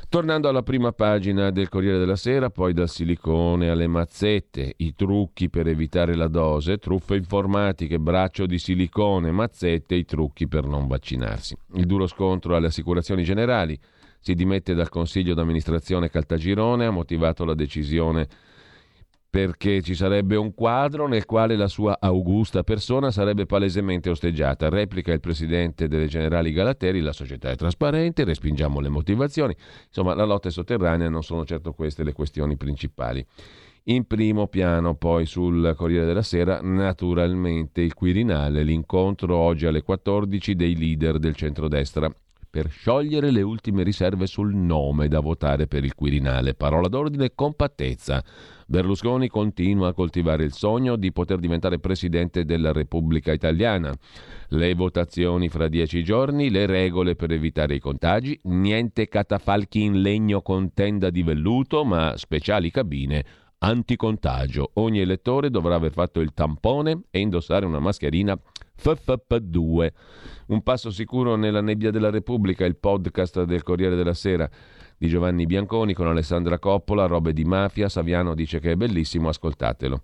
Tornando 0.09 0.49
alla 0.49 0.63
prima 0.63 0.93
pagina 0.93 1.51
del 1.51 1.69
Corriere 1.69 1.99
della 1.99 2.17
Sera, 2.17 2.51
poi 2.51 2.73
dal 2.73 2.89
silicone 2.89 3.71
alle 3.71 3.87
mazzette, 3.87 4.75
i 4.79 4.95
trucchi 4.95 5.49
per 5.49 5.69
evitare 5.69 6.15
la 6.15 6.27
dose, 6.27 6.79
truffe 6.79 7.15
informatiche, 7.15 7.99
braccio 7.99 8.47
di 8.47 8.59
silicone, 8.59 9.31
mazzette, 9.31 9.95
i 9.95 10.05
trucchi 10.05 10.49
per 10.49 10.65
non 10.67 10.89
vaccinarsi. 10.89 11.57
Il 11.75 11.87
duro 11.87 12.07
scontro 12.07 12.57
alle 12.57 12.67
assicurazioni 12.67 13.23
generali, 13.23 13.79
si 14.19 14.35
dimette 14.35 14.75
dal 14.75 14.91
consiglio 14.91 15.33
d'amministrazione 15.33 16.11
Caltagirone, 16.11 16.85
ha 16.85 16.91
motivato 16.91 17.45
la 17.45 17.55
decisione 17.55 18.29
perché 19.31 19.81
ci 19.81 19.95
sarebbe 19.95 20.35
un 20.35 20.53
quadro 20.53 21.07
nel 21.07 21.25
quale 21.25 21.55
la 21.55 21.69
sua 21.69 21.99
augusta 22.01 22.65
persona 22.65 23.13
sarebbe 23.13 23.47
palesemente 23.47 24.11
osteggiata. 24.11 24.69
Replica 24.69 25.13
il 25.13 25.21
presidente 25.21 25.87
delle 25.87 26.09
Generali 26.09 26.51
Galateri, 26.51 27.01
la 27.01 27.13
società 27.13 27.49
è 27.49 27.55
trasparente, 27.55 28.25
respingiamo 28.25 28.81
le 28.81 28.89
motivazioni. 28.89 29.55
Insomma, 29.87 30.15
la 30.15 30.25
lotta 30.25 30.49
è 30.49 30.51
sotterranea, 30.51 31.09
non 31.09 31.23
sono 31.23 31.45
certo 31.45 31.73
queste 31.73 32.03
le 32.03 32.13
questioni 32.13 32.57
principali. 32.57 33.25
In 33.85 34.05
primo 34.07 34.49
piano, 34.49 34.97
poi 34.97 35.27
sul 35.27 35.75
Corriere 35.77 36.07
della 36.07 36.23
Sera, 36.23 36.61
naturalmente 36.61 37.83
il 37.83 37.95
Quirinale, 37.95 38.65
l'incontro 38.65 39.37
oggi 39.37 39.67
alle 39.67 39.83
14 39.83 40.57
dei 40.57 40.77
leader 40.77 41.19
del 41.19 41.37
centrodestra 41.37 42.13
per 42.51 42.69
sciogliere 42.69 43.31
le 43.31 43.43
ultime 43.43 43.85
riserve 43.85 44.27
sul 44.27 44.55
nome 44.55 45.07
da 45.07 45.21
votare 45.21 45.69
per 45.69 45.85
il 45.85 45.95
Quirinale. 45.95 46.55
Parola 46.55 46.89
d'ordine 46.89 47.33
compattezza. 47.35 48.23
Berlusconi 48.67 49.29
continua 49.29 49.89
a 49.89 49.93
coltivare 49.93 50.45
il 50.45 50.53
sogno 50.53 50.97
di 50.97 51.13
poter 51.13 51.39
diventare 51.39 51.79
presidente 51.79 52.45
della 52.45 52.73
Repubblica 52.73 53.33
Italiana. 53.33 53.95
Le 54.49 54.75
votazioni 54.75 55.49
fra 55.49 55.69
dieci 55.69 56.03
giorni, 56.03 56.51
le 56.51 56.67
regole 56.67 57.15
per 57.15 57.31
evitare 57.31 57.77
i 57.77 57.81
contagi, 57.81 58.39
niente 58.45 59.09
catafalchi 59.09 59.83
in 59.83 60.01
legno 60.01 60.43
con 60.43 60.73
tenda 60.73 61.11
di 61.11 61.23
velluto, 61.23 61.85
ma 61.85 62.17
speciali 62.17 62.71
cabine 62.71 63.25
anticontagio. 63.63 64.71
Ogni 64.75 65.01
elettore 65.01 65.51
dovrà 65.51 65.75
aver 65.75 65.93
fatto 65.93 66.21
il 66.21 66.33
tampone 66.33 67.03
e 67.11 67.21
indossare 67.21 67.67
una 67.67 67.81
mascherina 67.81 68.39
FFP2. 68.79 69.93
Un 70.47 70.63
passo 70.63 70.91
sicuro 70.91 71.37
nella 71.37 71.61
nebbia 71.61 71.91
della 71.91 72.11
Repubblica, 72.11 72.65
il 72.65 72.77
podcast 72.77 73.45
del 73.45 73.63
Corriere 73.63 73.97
della 73.97 74.15
Sera 74.15 74.49
di 74.97 75.09
Giovanni 75.09 75.47
Bianconi 75.47 75.95
con 75.95 76.07
Alessandra 76.07 76.59
Coppola, 76.59 77.07
robe 77.07 77.33
di 77.33 77.45
mafia, 77.45 77.89
Saviano 77.89 78.35
dice 78.35 78.61
che 78.61 78.73
è 78.73 78.77
bellissimo, 78.77 79.29
ascoltatelo. 79.29 80.03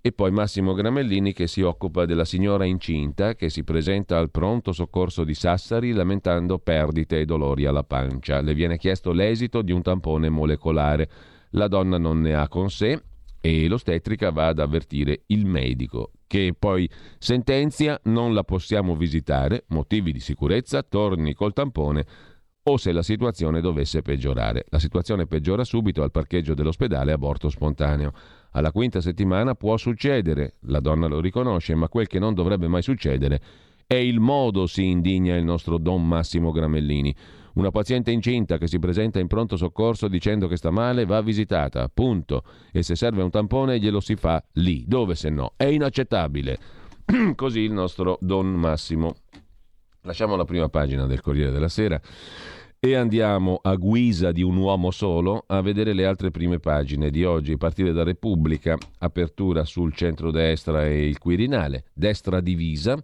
E 0.00 0.12
poi 0.12 0.30
Massimo 0.30 0.74
Gramellini 0.74 1.32
che 1.32 1.46
si 1.48 1.60
occupa 1.60 2.06
della 2.06 2.24
signora 2.24 2.64
incinta 2.64 3.34
che 3.34 3.50
si 3.50 3.64
presenta 3.64 4.16
al 4.16 4.30
pronto 4.30 4.72
soccorso 4.72 5.24
di 5.24 5.34
Sassari 5.34 5.92
lamentando 5.92 6.58
perdite 6.58 7.20
e 7.20 7.24
dolori 7.24 7.66
alla 7.66 7.82
pancia. 7.82 8.40
Le 8.40 8.54
viene 8.54 8.78
chiesto 8.78 9.12
l'esito 9.12 9.60
di 9.60 9.72
un 9.72 9.82
tampone 9.82 10.28
molecolare. 10.28 11.10
La 11.50 11.68
donna 11.68 11.98
non 11.98 12.20
ne 12.20 12.34
ha 12.34 12.48
con 12.48 12.70
sé 12.70 13.02
e 13.40 13.68
l'ostetrica 13.68 14.30
va 14.30 14.48
ad 14.48 14.58
avvertire 14.58 15.22
il 15.26 15.46
medico 15.46 16.12
che 16.28 16.54
poi 16.56 16.88
sentenzia 17.18 17.98
non 18.04 18.34
la 18.34 18.44
possiamo 18.44 18.94
visitare, 18.94 19.64
motivi 19.68 20.12
di 20.12 20.20
sicurezza, 20.20 20.82
torni 20.82 21.32
col 21.34 21.54
tampone 21.54 22.04
o 22.64 22.76
se 22.76 22.92
la 22.92 23.02
situazione 23.02 23.62
dovesse 23.62 24.02
peggiorare. 24.02 24.66
La 24.68 24.78
situazione 24.78 25.26
peggiora 25.26 25.64
subito 25.64 26.02
al 26.02 26.10
parcheggio 26.10 26.52
dell'ospedale 26.52 27.12
aborto 27.12 27.48
spontaneo. 27.48 28.12
Alla 28.52 28.72
quinta 28.72 29.00
settimana 29.00 29.54
può 29.54 29.76
succedere, 29.78 30.56
la 30.62 30.80
donna 30.80 31.06
lo 31.06 31.18
riconosce, 31.20 31.74
ma 31.74 31.88
quel 31.88 32.06
che 32.06 32.18
non 32.18 32.34
dovrebbe 32.34 32.68
mai 32.68 32.82
succedere 32.82 33.40
è 33.86 33.94
il 33.94 34.20
modo, 34.20 34.66
si 34.66 34.84
indigna 34.84 35.34
il 35.34 35.44
nostro 35.44 35.78
Don 35.78 36.06
Massimo 36.06 36.50
Gramellini. 36.50 37.14
Una 37.58 37.72
paziente 37.72 38.12
incinta 38.12 38.56
che 38.56 38.68
si 38.68 38.78
presenta 38.78 39.18
in 39.18 39.26
pronto 39.26 39.56
soccorso 39.56 40.06
dicendo 40.06 40.46
che 40.46 40.56
sta 40.56 40.70
male 40.70 41.04
va 41.04 41.20
visitata, 41.20 41.90
punto. 41.92 42.44
E 42.70 42.84
se 42.84 42.94
serve 42.94 43.20
un 43.20 43.30
tampone 43.30 43.80
glielo 43.80 43.98
si 43.98 44.14
fa 44.14 44.40
lì, 44.52 44.84
dove 44.86 45.16
se 45.16 45.28
no. 45.28 45.54
È 45.56 45.64
inaccettabile. 45.64 46.56
Così 47.34 47.62
il 47.62 47.72
nostro 47.72 48.16
Don 48.20 48.46
Massimo. 48.54 49.16
Lasciamo 50.02 50.36
la 50.36 50.44
prima 50.44 50.68
pagina 50.68 51.06
del 51.06 51.20
Corriere 51.20 51.50
della 51.50 51.68
Sera 51.68 52.00
e 52.78 52.94
andiamo 52.94 53.58
a 53.60 53.74
guisa 53.74 54.30
di 54.30 54.42
un 54.42 54.56
uomo 54.56 54.92
solo 54.92 55.42
a 55.48 55.60
vedere 55.60 55.94
le 55.94 56.06
altre 56.06 56.30
prime 56.30 56.60
pagine 56.60 57.10
di 57.10 57.24
oggi, 57.24 57.56
partire 57.56 57.90
da 57.90 58.04
Repubblica, 58.04 58.78
apertura 58.98 59.64
sul 59.64 59.92
centro-destra 59.92 60.86
e 60.86 61.08
il 61.08 61.18
Quirinale, 61.18 61.86
destra 61.92 62.38
divisa. 62.38 62.96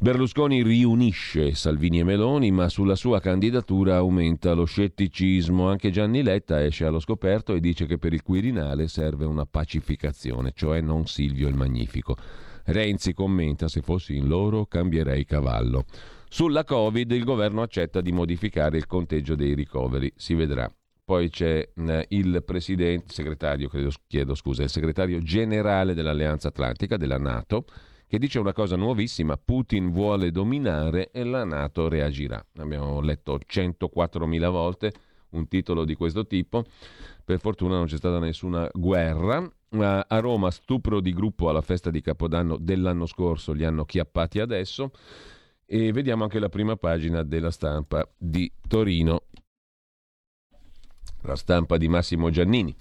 Berlusconi 0.00 0.62
riunisce 0.62 1.54
Salvini 1.54 1.98
e 1.98 2.04
Meloni, 2.04 2.52
ma 2.52 2.68
sulla 2.68 2.94
sua 2.94 3.18
candidatura 3.18 3.96
aumenta 3.96 4.52
lo 4.52 4.64
scetticismo. 4.64 5.68
Anche 5.68 5.90
Gianni 5.90 6.22
Letta 6.22 6.64
esce 6.64 6.84
allo 6.84 7.00
scoperto 7.00 7.52
e 7.52 7.58
dice 7.58 7.84
che 7.84 7.98
per 7.98 8.12
il 8.12 8.22
Quirinale 8.22 8.86
serve 8.86 9.24
una 9.24 9.44
pacificazione, 9.44 10.52
cioè 10.54 10.80
non 10.80 11.06
Silvio 11.06 11.48
il 11.48 11.56
Magnifico. 11.56 12.16
Renzi 12.66 13.12
commenta: 13.12 13.66
se 13.66 13.80
fossi 13.80 14.14
in 14.14 14.28
loro 14.28 14.66
cambierei 14.66 15.24
cavallo. 15.24 15.84
Sulla 16.28 16.62
Covid 16.62 17.10
il 17.10 17.24
governo 17.24 17.62
accetta 17.62 18.00
di 18.00 18.12
modificare 18.12 18.76
il 18.76 18.86
conteggio 18.86 19.34
dei 19.34 19.54
ricoveri, 19.54 20.12
si 20.14 20.34
vedrà. 20.34 20.72
Poi 21.04 21.28
c'è 21.28 21.70
eh, 21.74 22.06
il 22.10 22.44
presidente, 22.44 23.12
segretario, 23.12 23.68
credo, 23.68 23.90
chiedo 24.06 24.36
scusa, 24.36 24.62
il 24.62 24.68
segretario 24.68 25.18
generale 25.22 25.94
dell'Alleanza 25.94 26.48
Atlantica, 26.48 26.96
della 26.96 27.18
Nato, 27.18 27.64
che 28.08 28.18
dice 28.18 28.38
una 28.38 28.54
cosa 28.54 28.74
nuovissima, 28.74 29.36
Putin 29.36 29.92
vuole 29.92 30.30
dominare 30.30 31.10
e 31.10 31.24
la 31.24 31.44
Nato 31.44 31.88
reagirà. 31.88 32.42
Abbiamo 32.56 33.00
letto 33.02 33.38
104.000 33.38 34.50
volte 34.50 34.92
un 35.30 35.46
titolo 35.46 35.84
di 35.84 35.94
questo 35.94 36.26
tipo, 36.26 36.64
per 37.22 37.38
fortuna 37.38 37.76
non 37.76 37.84
c'è 37.84 37.98
stata 37.98 38.18
nessuna 38.18 38.68
guerra. 38.72 39.46
A 39.70 40.18
Roma 40.20 40.50
stupro 40.50 41.00
di 41.00 41.12
gruppo 41.12 41.50
alla 41.50 41.60
festa 41.60 41.90
di 41.90 42.00
Capodanno 42.00 42.56
dell'anno 42.56 43.04
scorso, 43.04 43.52
li 43.52 43.66
hanno 43.66 43.84
chiappati 43.84 44.40
adesso 44.40 44.90
e 45.66 45.92
vediamo 45.92 46.22
anche 46.22 46.38
la 46.38 46.48
prima 46.48 46.76
pagina 46.76 47.22
della 47.22 47.50
stampa 47.50 48.08
di 48.16 48.50
Torino, 48.66 49.24
la 51.24 51.36
stampa 51.36 51.76
di 51.76 51.88
Massimo 51.88 52.30
Giannini 52.30 52.74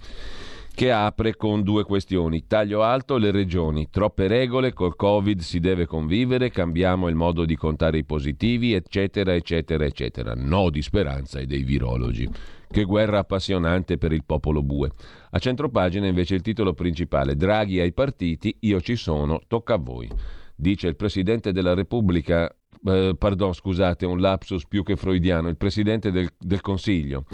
che 0.78 0.92
apre 0.92 1.36
con 1.36 1.64
due 1.64 1.84
questioni. 1.86 2.46
Taglio 2.46 2.84
alto 2.84 3.18
le 3.18 3.32
regioni, 3.32 3.90
troppe 3.90 4.28
regole, 4.28 4.74
col 4.74 4.96
Covid 4.96 5.40
si 5.40 5.60
deve 5.60 5.88
convivere, 5.88 6.52
cambiamo 6.52 7.08
il 7.08 7.16
modo 7.16 7.46
di 7.46 7.56
contare 7.56 7.98
i 7.98 8.04
positivi, 8.04 8.74
eccetera, 8.74 9.34
eccetera, 9.34 9.86
eccetera. 9.86 10.36
No 10.36 10.70
di 10.70 10.84
speranza 10.84 11.40
e 11.40 11.48
dei 11.48 11.64
virologi. 11.64 12.30
Che 12.70 12.84
guerra 12.84 13.18
appassionante 13.18 13.98
per 13.98 14.12
il 14.12 14.24
popolo 14.24 14.62
bue. 14.62 14.92
A 15.32 15.40
centropagina 15.40 16.06
invece 16.06 16.36
il 16.36 16.44
titolo 16.44 16.76
principale, 16.76 17.36
Draghi 17.36 17.80
ai 17.80 17.92
partiti, 17.92 18.56
io 18.60 18.80
ci 18.80 18.98
sono, 18.98 19.42
tocca 19.48 19.74
a 19.74 19.80
voi. 19.80 20.08
Dice 20.56 20.86
il 20.86 20.96
Presidente 20.96 21.52
della 21.52 21.74
Repubblica, 21.74 22.56
eh, 22.86 23.16
pardon 23.18 23.52
scusate, 23.52 24.06
un 24.06 24.20
lapsus 24.20 24.68
più 24.68 24.84
che 24.84 24.96
freudiano, 24.96 25.50
il 25.50 25.58
Presidente 25.58 26.12
del, 26.12 26.30
del 26.38 26.62
Consiglio 26.62 27.26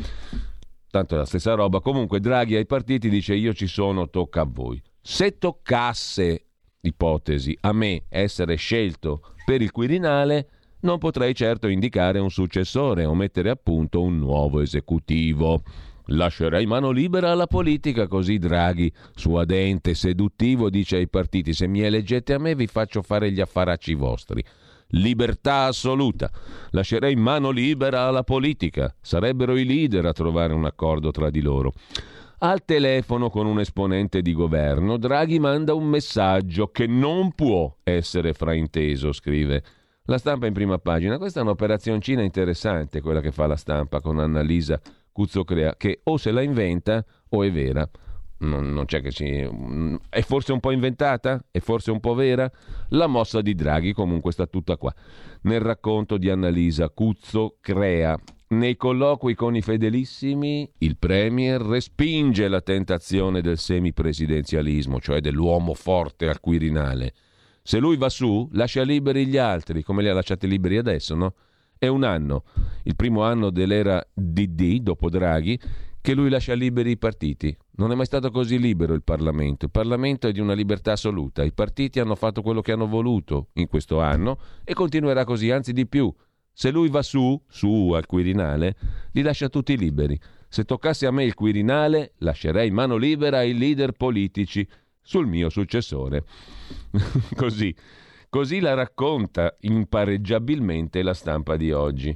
tanto 0.93 1.15
è 1.15 1.17
la 1.17 1.25
stessa 1.25 1.55
roba. 1.55 1.79
Comunque 1.79 2.19
Draghi 2.19 2.55
ai 2.55 2.67
partiti 2.67 3.09
dice 3.09 3.33
io 3.33 3.51
ci 3.51 3.65
sono, 3.65 4.11
tocca 4.11 4.41
a 4.41 4.47
voi. 4.47 4.79
Se 5.01 5.39
toccasse, 5.39 6.45
ipotesi, 6.81 7.57
a 7.61 7.73
me 7.73 8.03
essere 8.09 8.53
scelto 8.57 9.33
per 9.43 9.63
il 9.63 9.71
Quirinale, 9.71 10.49
non 10.81 10.99
potrei 10.99 11.33
certo 11.33 11.67
indicare 11.67 12.19
un 12.19 12.29
successore 12.29 13.05
o 13.05 13.15
mettere 13.15 13.49
a 13.49 13.55
punto 13.55 14.03
un 14.03 14.19
nuovo 14.19 14.59
esecutivo. 14.59 15.63
Lascerei 16.07 16.67
mano 16.67 16.91
libera 16.91 17.31
alla 17.31 17.47
politica, 17.47 18.07
così 18.07 18.37
Draghi, 18.37 18.93
suadente, 19.15 19.95
seduttivo, 19.95 20.69
dice 20.69 20.97
ai 20.97 21.09
partiti: 21.09 21.53
Se 21.53 21.65
mi 21.65 21.81
eleggete 21.81 22.33
a 22.33 22.37
me, 22.37 22.53
vi 22.53 22.67
faccio 22.67 23.01
fare 23.01 23.31
gli 23.31 23.41
affaracci 23.41 23.95
vostri. 23.95 24.43
Libertà 24.95 25.65
assoluta. 25.65 26.29
Lascerei 26.71 27.15
mano 27.15 27.49
libera 27.49 28.03
alla 28.03 28.23
politica. 28.23 28.93
Sarebbero 29.01 29.55
i 29.55 29.65
leader 29.65 30.05
a 30.05 30.13
trovare 30.13 30.53
un 30.53 30.65
accordo 30.65 31.11
tra 31.11 31.29
di 31.29 31.41
loro. 31.41 31.73
Al 32.39 32.65
telefono 32.65 33.29
con 33.29 33.45
un 33.45 33.59
esponente 33.59 34.21
di 34.21 34.33
governo, 34.33 34.97
Draghi 34.97 35.39
manda 35.39 35.73
un 35.73 35.85
messaggio 35.85 36.67
che 36.67 36.87
non 36.87 37.33
può 37.33 37.77
essere 37.83 38.33
frainteso, 38.33 39.13
scrive. 39.13 39.63
La 40.05 40.17
stampa 40.17 40.47
in 40.47 40.53
prima 40.53 40.77
pagina. 40.77 41.17
Questa 41.17 41.39
è 41.39 41.43
un'operazioncina 41.43 42.21
interessante, 42.21 43.01
quella 43.01 43.21
che 43.21 43.31
fa 43.31 43.47
la 43.47 43.55
stampa 43.55 44.01
con 44.01 44.19
Annalisa 44.19 44.79
Cuzzocrea, 45.11 45.75
che 45.77 46.01
o 46.03 46.17
se 46.17 46.31
la 46.31 46.41
inventa 46.41 47.03
o 47.29 47.43
è 47.43 47.51
vera 47.51 47.89
non, 48.39 48.73
non 48.73 48.85
c'è 48.85 49.01
che 49.01 49.11
ci... 49.11 49.47
È 50.09 50.21
forse 50.21 50.51
un 50.51 50.59
po' 50.59 50.71
inventata? 50.71 51.43
È 51.49 51.59
forse 51.59 51.91
un 51.91 51.99
po' 51.99 52.13
vera? 52.13 52.51
La 52.89 53.07
mossa 53.07 53.41
di 53.41 53.55
Draghi 53.55 53.93
comunque 53.93 54.31
sta 54.31 54.45
tutta 54.45 54.77
qua. 54.77 54.93
Nel 55.43 55.61
racconto 55.61 56.17
di 56.17 56.29
Annalisa 56.29 56.89
Cuzzo 56.89 57.57
crea. 57.61 58.19
Nei 58.49 58.75
colloqui 58.75 59.33
con 59.33 59.55
i 59.55 59.61
fedelissimi, 59.61 60.69
il 60.79 60.97
Premier 60.97 61.59
respinge 61.61 62.47
la 62.47 62.61
tentazione 62.61 63.41
del 63.41 63.57
semipresidenzialismo, 63.57 64.99
cioè 64.99 65.21
dell'uomo 65.21 65.73
forte 65.73 66.27
al 66.27 66.39
Quirinale. 66.39 67.13
Se 67.63 67.79
lui 67.79 67.97
va 67.97 68.09
su, 68.09 68.47
lascia 68.51 68.83
liberi 68.83 69.25
gli 69.25 69.37
altri, 69.37 69.83
come 69.83 70.03
li 70.03 70.09
ha 70.09 70.13
lasciati 70.13 70.47
liberi 70.47 70.77
adesso, 70.77 71.15
no? 71.15 71.33
È 71.77 71.87
un 71.87 72.03
anno, 72.03 72.43
il 72.83 72.95
primo 72.95 73.23
anno 73.23 73.49
dell'era 73.49 74.05
DD, 74.13 74.81
dopo 74.81 75.09
Draghi, 75.09 75.59
che 76.03 76.13
lui 76.13 76.29
lascia 76.29 76.53
liberi 76.53 76.91
i 76.91 76.97
partiti. 76.97 77.55
Non 77.77 77.93
è 77.93 77.95
mai 77.95 78.05
stato 78.05 78.29
così 78.29 78.59
libero 78.59 78.93
il 78.93 79.03
Parlamento. 79.03 79.63
Il 79.63 79.71
Parlamento 79.71 80.27
è 80.27 80.33
di 80.33 80.41
una 80.41 80.51
libertà 80.51 80.91
assoluta. 80.91 81.43
I 81.43 81.53
partiti 81.53 82.01
hanno 82.01 82.15
fatto 82.15 82.41
quello 82.41 82.59
che 82.59 82.73
hanno 82.73 82.87
voluto 82.87 83.47
in 83.53 83.67
questo 83.67 84.01
anno 84.01 84.37
e 84.65 84.73
continuerà 84.73 85.23
così, 85.23 85.49
anzi 85.49 85.71
di 85.71 85.87
più. 85.87 86.13
Se 86.51 86.71
lui 86.71 86.89
va 86.89 87.01
su, 87.01 87.41
su 87.47 87.91
al 87.95 88.05
Quirinale, 88.05 88.75
li 89.13 89.21
lascia 89.21 89.47
tutti 89.47 89.77
liberi. 89.77 90.19
Se 90.49 90.65
toccasse 90.65 91.05
a 91.05 91.11
me 91.11 91.23
il 91.23 91.35
Quirinale, 91.35 92.15
lascerei 92.17 92.69
mano 92.69 92.97
libera 92.97 93.37
ai 93.37 93.57
leader 93.57 93.93
politici 93.93 94.67
sul 95.01 95.25
mio 95.25 95.47
successore. 95.47 96.25
così. 97.33 97.73
Così 98.27 98.59
la 98.59 98.73
racconta 98.73 99.55
impareggiabilmente 99.61 101.01
la 101.01 101.13
stampa 101.13 101.55
di 101.55 101.71
oggi. 101.71 102.13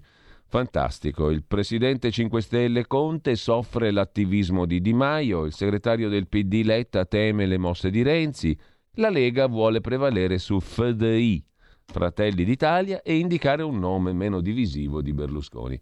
Fantastico, 0.49 1.29
il 1.29 1.43
presidente 1.43 2.09
5 2.09 2.41
Stelle 2.41 2.87
Conte 2.87 3.35
soffre 3.35 3.91
l'attivismo 3.91 4.65
di 4.65 4.79
Di 4.79 4.93
Maio, 4.93 5.43
il 5.43 5.51
segretario 5.51 6.07
del 6.07 6.29
PD 6.29 6.61
Letta 6.63 7.03
teme 7.03 7.45
le 7.45 7.57
mosse 7.57 7.89
di 7.89 8.01
Renzi, 8.01 8.57
la 8.91 9.09
Lega 9.09 9.47
vuole 9.47 9.81
prevalere 9.81 10.37
su 10.37 10.57
FDI, 10.61 11.43
Fratelli 11.83 12.45
d'Italia, 12.45 13.01
e 13.01 13.17
indicare 13.17 13.61
un 13.61 13.77
nome 13.77 14.13
meno 14.13 14.39
divisivo 14.39 15.01
di 15.01 15.11
Berlusconi. 15.11 15.77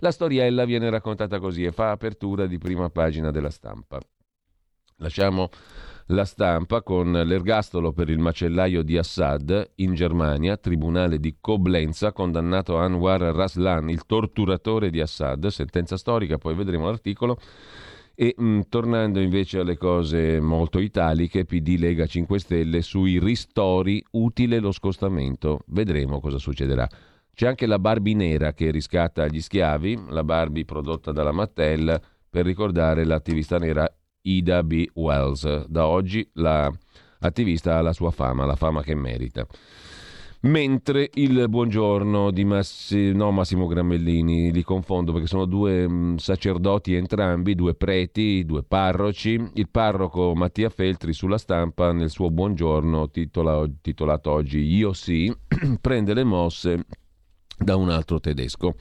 La 0.00 0.10
storiella 0.10 0.66
viene 0.66 0.90
raccontata 0.90 1.38
così 1.38 1.64
e 1.64 1.72
fa 1.72 1.90
apertura 1.90 2.46
di 2.46 2.58
prima 2.58 2.90
pagina 2.90 3.30
della 3.30 3.50
stampa. 3.50 3.98
Lasciamo 4.96 5.48
la 6.10 6.24
stampa 6.24 6.82
con 6.82 7.12
l'ergastolo 7.12 7.92
per 7.92 8.10
il 8.10 8.18
macellaio 8.18 8.82
di 8.82 8.96
Assad 8.98 9.72
in 9.76 9.94
Germania, 9.94 10.56
tribunale 10.56 11.18
di 11.18 11.36
Coblenza, 11.40 12.12
condannato 12.12 12.76
Anwar 12.76 13.20
Raslan, 13.20 13.88
il 13.90 14.04
torturatore 14.06 14.90
di 14.90 15.00
Assad, 15.00 15.46
sentenza 15.48 15.96
storica, 15.96 16.38
poi 16.38 16.54
vedremo 16.54 16.86
l'articolo. 16.86 17.38
E 18.14 18.34
mh, 18.36 18.44
mm, 18.44 18.60
tornando 18.68 19.20
invece 19.20 19.60
alle 19.60 19.76
cose 19.76 20.40
molto 20.40 20.78
italiche, 20.78 21.44
PD 21.44 21.76
Lega 21.78 22.06
5 22.06 22.38
Stelle 22.38 22.82
sui 22.82 23.18
ristori 23.18 24.04
utile 24.12 24.58
lo 24.58 24.72
scostamento. 24.72 25.60
Vedremo 25.66 26.20
cosa 26.20 26.38
succederà. 26.38 26.86
C'è 27.32 27.46
anche 27.46 27.66
la 27.66 27.78
Barbie 27.78 28.14
nera 28.14 28.52
che 28.52 28.70
riscatta 28.70 29.26
gli 29.26 29.40
schiavi, 29.40 29.98
la 30.08 30.24
Barbie 30.24 30.64
prodotta 30.64 31.12
dalla 31.12 31.32
Mattel 31.32 31.98
per 32.28 32.44
ricordare 32.44 33.04
l'attivista 33.04 33.58
nera 33.58 33.90
Ida 34.22 34.62
B. 34.62 34.88
Wells. 34.94 35.66
Da 35.66 35.86
oggi 35.86 36.28
l'attivista 36.34 37.76
ha 37.76 37.82
la 37.82 37.92
sua 37.92 38.10
fama, 38.10 38.44
la 38.44 38.56
fama 38.56 38.82
che 38.82 38.94
merita. 38.94 39.46
Mentre 40.42 41.10
il 41.14 41.50
buongiorno 41.50 42.30
di 42.30 42.44
Massi, 42.44 43.12
no, 43.12 43.30
Massimo 43.30 43.66
Grammellini, 43.66 44.50
li 44.50 44.62
confondo 44.62 45.12
perché 45.12 45.26
sono 45.26 45.44
due 45.44 45.86
mm, 45.86 46.16
sacerdoti 46.16 46.94
entrambi, 46.94 47.54
due 47.54 47.74
preti, 47.74 48.46
due 48.46 48.62
parroci. 48.62 49.50
Il 49.54 49.68
parroco 49.68 50.34
Mattia 50.34 50.70
Feltri 50.70 51.12
sulla 51.12 51.36
stampa 51.36 51.92
nel 51.92 52.08
suo 52.08 52.30
buongiorno 52.30 53.10
titola, 53.10 53.68
titolato 53.82 54.30
oggi 54.30 54.60
Io 54.60 54.94
sì, 54.94 55.30
prende 55.78 56.14
le 56.14 56.24
mosse 56.24 56.86
da 57.58 57.76
un 57.76 57.90
altro 57.90 58.18
tedesco 58.18 58.74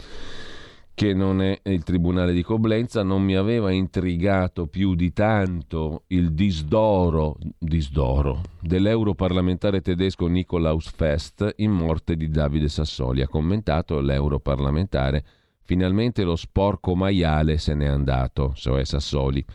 che 0.99 1.13
non 1.13 1.41
è 1.41 1.57
il 1.63 1.83
Tribunale 1.83 2.33
di 2.33 2.43
Coblenza, 2.43 3.03
non 3.03 3.23
mi 3.23 3.37
aveva 3.37 3.71
intrigato 3.71 4.67
più 4.67 4.95
di 4.95 5.13
tanto 5.13 6.03
il 6.07 6.33
disdoro, 6.33 7.37
disdoro 7.57 8.41
dell'europarlamentare 8.59 9.79
tedesco 9.79 10.27
Nikolaus 10.27 10.89
Fest 10.89 11.53
in 11.59 11.71
morte 11.71 12.17
di 12.17 12.27
Davide 12.27 12.67
Sassoli. 12.67 13.21
Ha 13.21 13.29
commentato 13.29 14.01
l'europarlamentare, 14.01 15.23
finalmente 15.63 16.23
lo 16.23 16.35
sporco 16.35 16.95
maiale 16.95 17.59
se 17.59 17.73
n'è 17.75 17.85
andato, 17.85 18.51
so 18.55 18.77
è 18.77 18.83
Sassoli. 18.83 19.45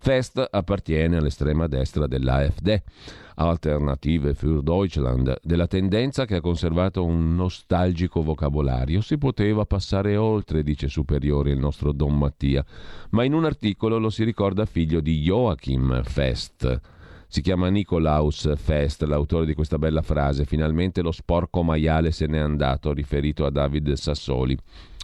Fest 0.00 0.46
appartiene 0.50 1.16
all'estrema 1.16 1.66
destra 1.66 2.06
dell'AfD, 2.06 2.82
Alternative 3.34 4.34
für 4.34 4.62
Deutschland, 4.62 5.38
della 5.42 5.66
tendenza 5.66 6.24
che 6.24 6.36
ha 6.36 6.40
conservato 6.40 7.04
un 7.04 7.34
nostalgico 7.34 8.22
vocabolario. 8.22 9.00
Si 9.00 9.18
poteva 9.18 9.64
passare 9.64 10.16
oltre, 10.16 10.62
dice 10.62 10.88
superiore 10.88 11.50
il 11.50 11.58
nostro 11.58 11.92
Don 11.92 12.16
Mattia, 12.16 12.64
ma 13.10 13.24
in 13.24 13.34
un 13.34 13.44
articolo 13.44 13.98
lo 13.98 14.10
si 14.10 14.24
ricorda 14.24 14.66
figlio 14.66 15.00
di 15.00 15.20
Joachim 15.20 16.02
Fest. 16.04 16.80
Si 17.26 17.42
chiama 17.42 17.68
Nikolaus 17.68 18.56
Fest, 18.56 19.02
l'autore 19.02 19.46
di 19.46 19.54
questa 19.54 19.78
bella 19.78 20.02
frase. 20.02 20.46
Finalmente 20.46 21.02
lo 21.02 21.12
sporco 21.12 21.62
maiale 21.62 22.10
se 22.10 22.26
n'è 22.26 22.38
andato, 22.38 22.92
riferito 22.92 23.44
a 23.44 23.50
David 23.50 23.92
Sassoli. 23.92 24.56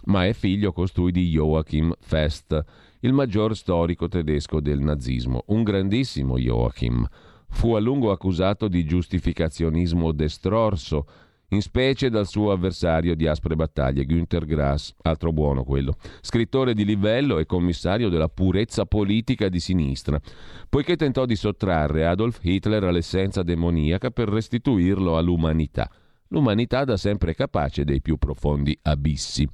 Ma 0.05 0.25
è 0.25 0.33
figlio 0.33 0.71
costui 0.71 1.11
di 1.11 1.29
Joachim 1.29 1.93
Fest 1.99 2.63
il 3.05 3.13
maggior 3.13 3.55
storico 3.55 4.07
tedesco 4.07 4.59
del 4.59 4.79
nazismo, 4.79 5.43
un 5.47 5.61
grandissimo 5.61 6.39
Joachim. 6.39 7.07
Fu 7.49 7.75
a 7.75 7.79
lungo 7.79 8.09
accusato 8.09 8.67
di 8.67 8.83
giustificazionismo 8.83 10.11
destrorso, 10.11 11.05
in 11.49 11.61
specie 11.61 12.09
dal 12.09 12.25
suo 12.25 12.51
avversario 12.51 13.15
di 13.15 13.27
aspre 13.27 13.55
battaglie, 13.55 14.05
Günter 14.05 14.45
Grass, 14.45 14.91
altro 15.03 15.31
buono 15.31 15.63
quello, 15.63 15.97
scrittore 16.21 16.73
di 16.73 16.83
livello 16.83 17.37
e 17.37 17.45
commissario 17.45 18.09
della 18.09 18.27
purezza 18.27 18.87
politica 18.87 19.49
di 19.49 19.59
sinistra, 19.59 20.19
poiché 20.67 20.95
tentò 20.95 21.25
di 21.25 21.35
sottrarre 21.35 22.07
Adolf 22.07 22.39
Hitler 22.41 22.85
all'essenza 22.85 23.43
demoniaca 23.43 24.09
per 24.09 24.29
restituirlo 24.29 25.15
all'umanità 25.15 25.87
l'umanità 26.29 26.83
da 26.83 26.97
sempre 26.97 27.35
capace 27.35 27.83
dei 27.83 28.01
più 28.01 28.17
profondi 28.17 28.77
abissi. 28.83 29.47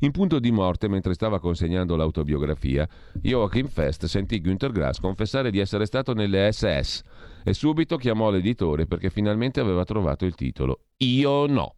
In 0.00 0.10
punto 0.10 0.38
di 0.38 0.50
morte, 0.50 0.88
mentre 0.88 1.14
stava 1.14 1.40
consegnando 1.40 1.96
l'autobiografia, 1.96 2.88
Joachim 3.20 3.66
Fest 3.66 4.06
sentì 4.06 4.40
Günter 4.40 4.72
Grass 4.72 5.00
confessare 5.00 5.50
di 5.50 5.58
essere 5.58 5.86
stato 5.86 6.12
nelle 6.14 6.50
SS 6.52 7.02
e 7.44 7.54
subito 7.54 7.96
chiamò 7.96 8.30
l'editore 8.30 8.86
perché 8.86 9.10
finalmente 9.10 9.60
aveva 9.60 9.84
trovato 9.84 10.24
il 10.24 10.34
titolo. 10.34 10.84
Io 10.98 11.46
no. 11.46 11.76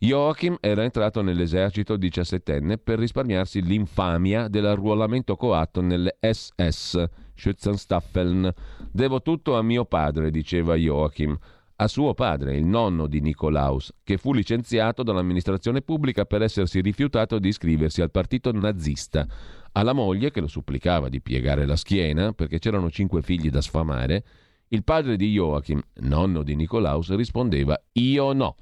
Joachim 0.00 0.56
era 0.60 0.84
entrato 0.84 1.22
nell'esercito 1.22 1.96
diciassettenne 1.96 2.78
per 2.78 3.00
risparmiarsi 3.00 3.60
l'infamia 3.62 4.46
dell'arruolamento 4.46 5.34
coatto 5.34 5.80
nelle 5.80 6.18
SS, 6.20 7.04
Schützenstaffeln. 7.34 8.52
Devo 8.92 9.22
tutto 9.22 9.56
a 9.56 9.62
mio 9.62 9.84
padre, 9.86 10.30
diceva 10.30 10.76
Joachim 10.76 11.36
a 11.80 11.86
suo 11.86 12.12
padre, 12.12 12.56
il 12.56 12.66
nonno 12.66 13.06
di 13.06 13.20
Nicolaus, 13.20 13.92
che 14.02 14.18
fu 14.18 14.32
licenziato 14.32 15.04
dall'amministrazione 15.04 15.80
pubblica 15.80 16.24
per 16.24 16.42
essersi 16.42 16.80
rifiutato 16.80 17.38
di 17.38 17.48
iscriversi 17.48 18.02
al 18.02 18.10
partito 18.10 18.50
nazista, 18.50 19.24
alla 19.72 19.92
moglie 19.92 20.32
che 20.32 20.40
lo 20.40 20.48
supplicava 20.48 21.08
di 21.08 21.20
piegare 21.20 21.66
la 21.66 21.76
schiena 21.76 22.32
perché 22.32 22.58
c'erano 22.58 22.90
cinque 22.90 23.22
figli 23.22 23.48
da 23.48 23.60
sfamare, 23.60 24.24
il 24.68 24.82
padre 24.82 25.16
di 25.16 25.30
Joachim, 25.30 25.80
nonno 26.00 26.42
di 26.42 26.56
Nicolaus, 26.56 27.14
rispondeva 27.14 27.80
io 27.92 28.32
no. 28.32 28.56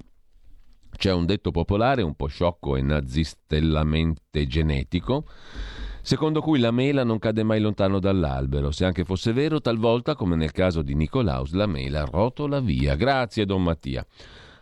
C'è 0.95 1.11
un 1.11 1.25
detto 1.25 1.49
popolare 1.49 2.03
un 2.03 2.13
po' 2.13 2.27
sciocco 2.27 2.75
e 2.75 2.83
nazistellamente 2.83 4.45
genetico 4.45 5.25
secondo 6.07 6.39
cui 6.39 6.59
la 6.59 6.71
mela 6.71 7.03
non 7.03 7.19
cade 7.19 7.43
mai 7.43 7.59
lontano 7.59 7.99
dall'albero. 7.99 8.71
Se 8.71 8.85
anche 8.85 9.03
fosse 9.03 9.33
vero, 9.33 9.59
talvolta, 9.59 10.15
come 10.15 10.37
nel 10.37 10.53
caso 10.53 10.81
di 10.81 10.95
Nicolaus, 10.95 11.51
la 11.51 11.65
mela 11.65 12.05
rotola 12.05 12.61
via. 12.61 12.95
Grazie, 12.95 13.45
Don 13.45 13.61
Mattia. 13.61 14.07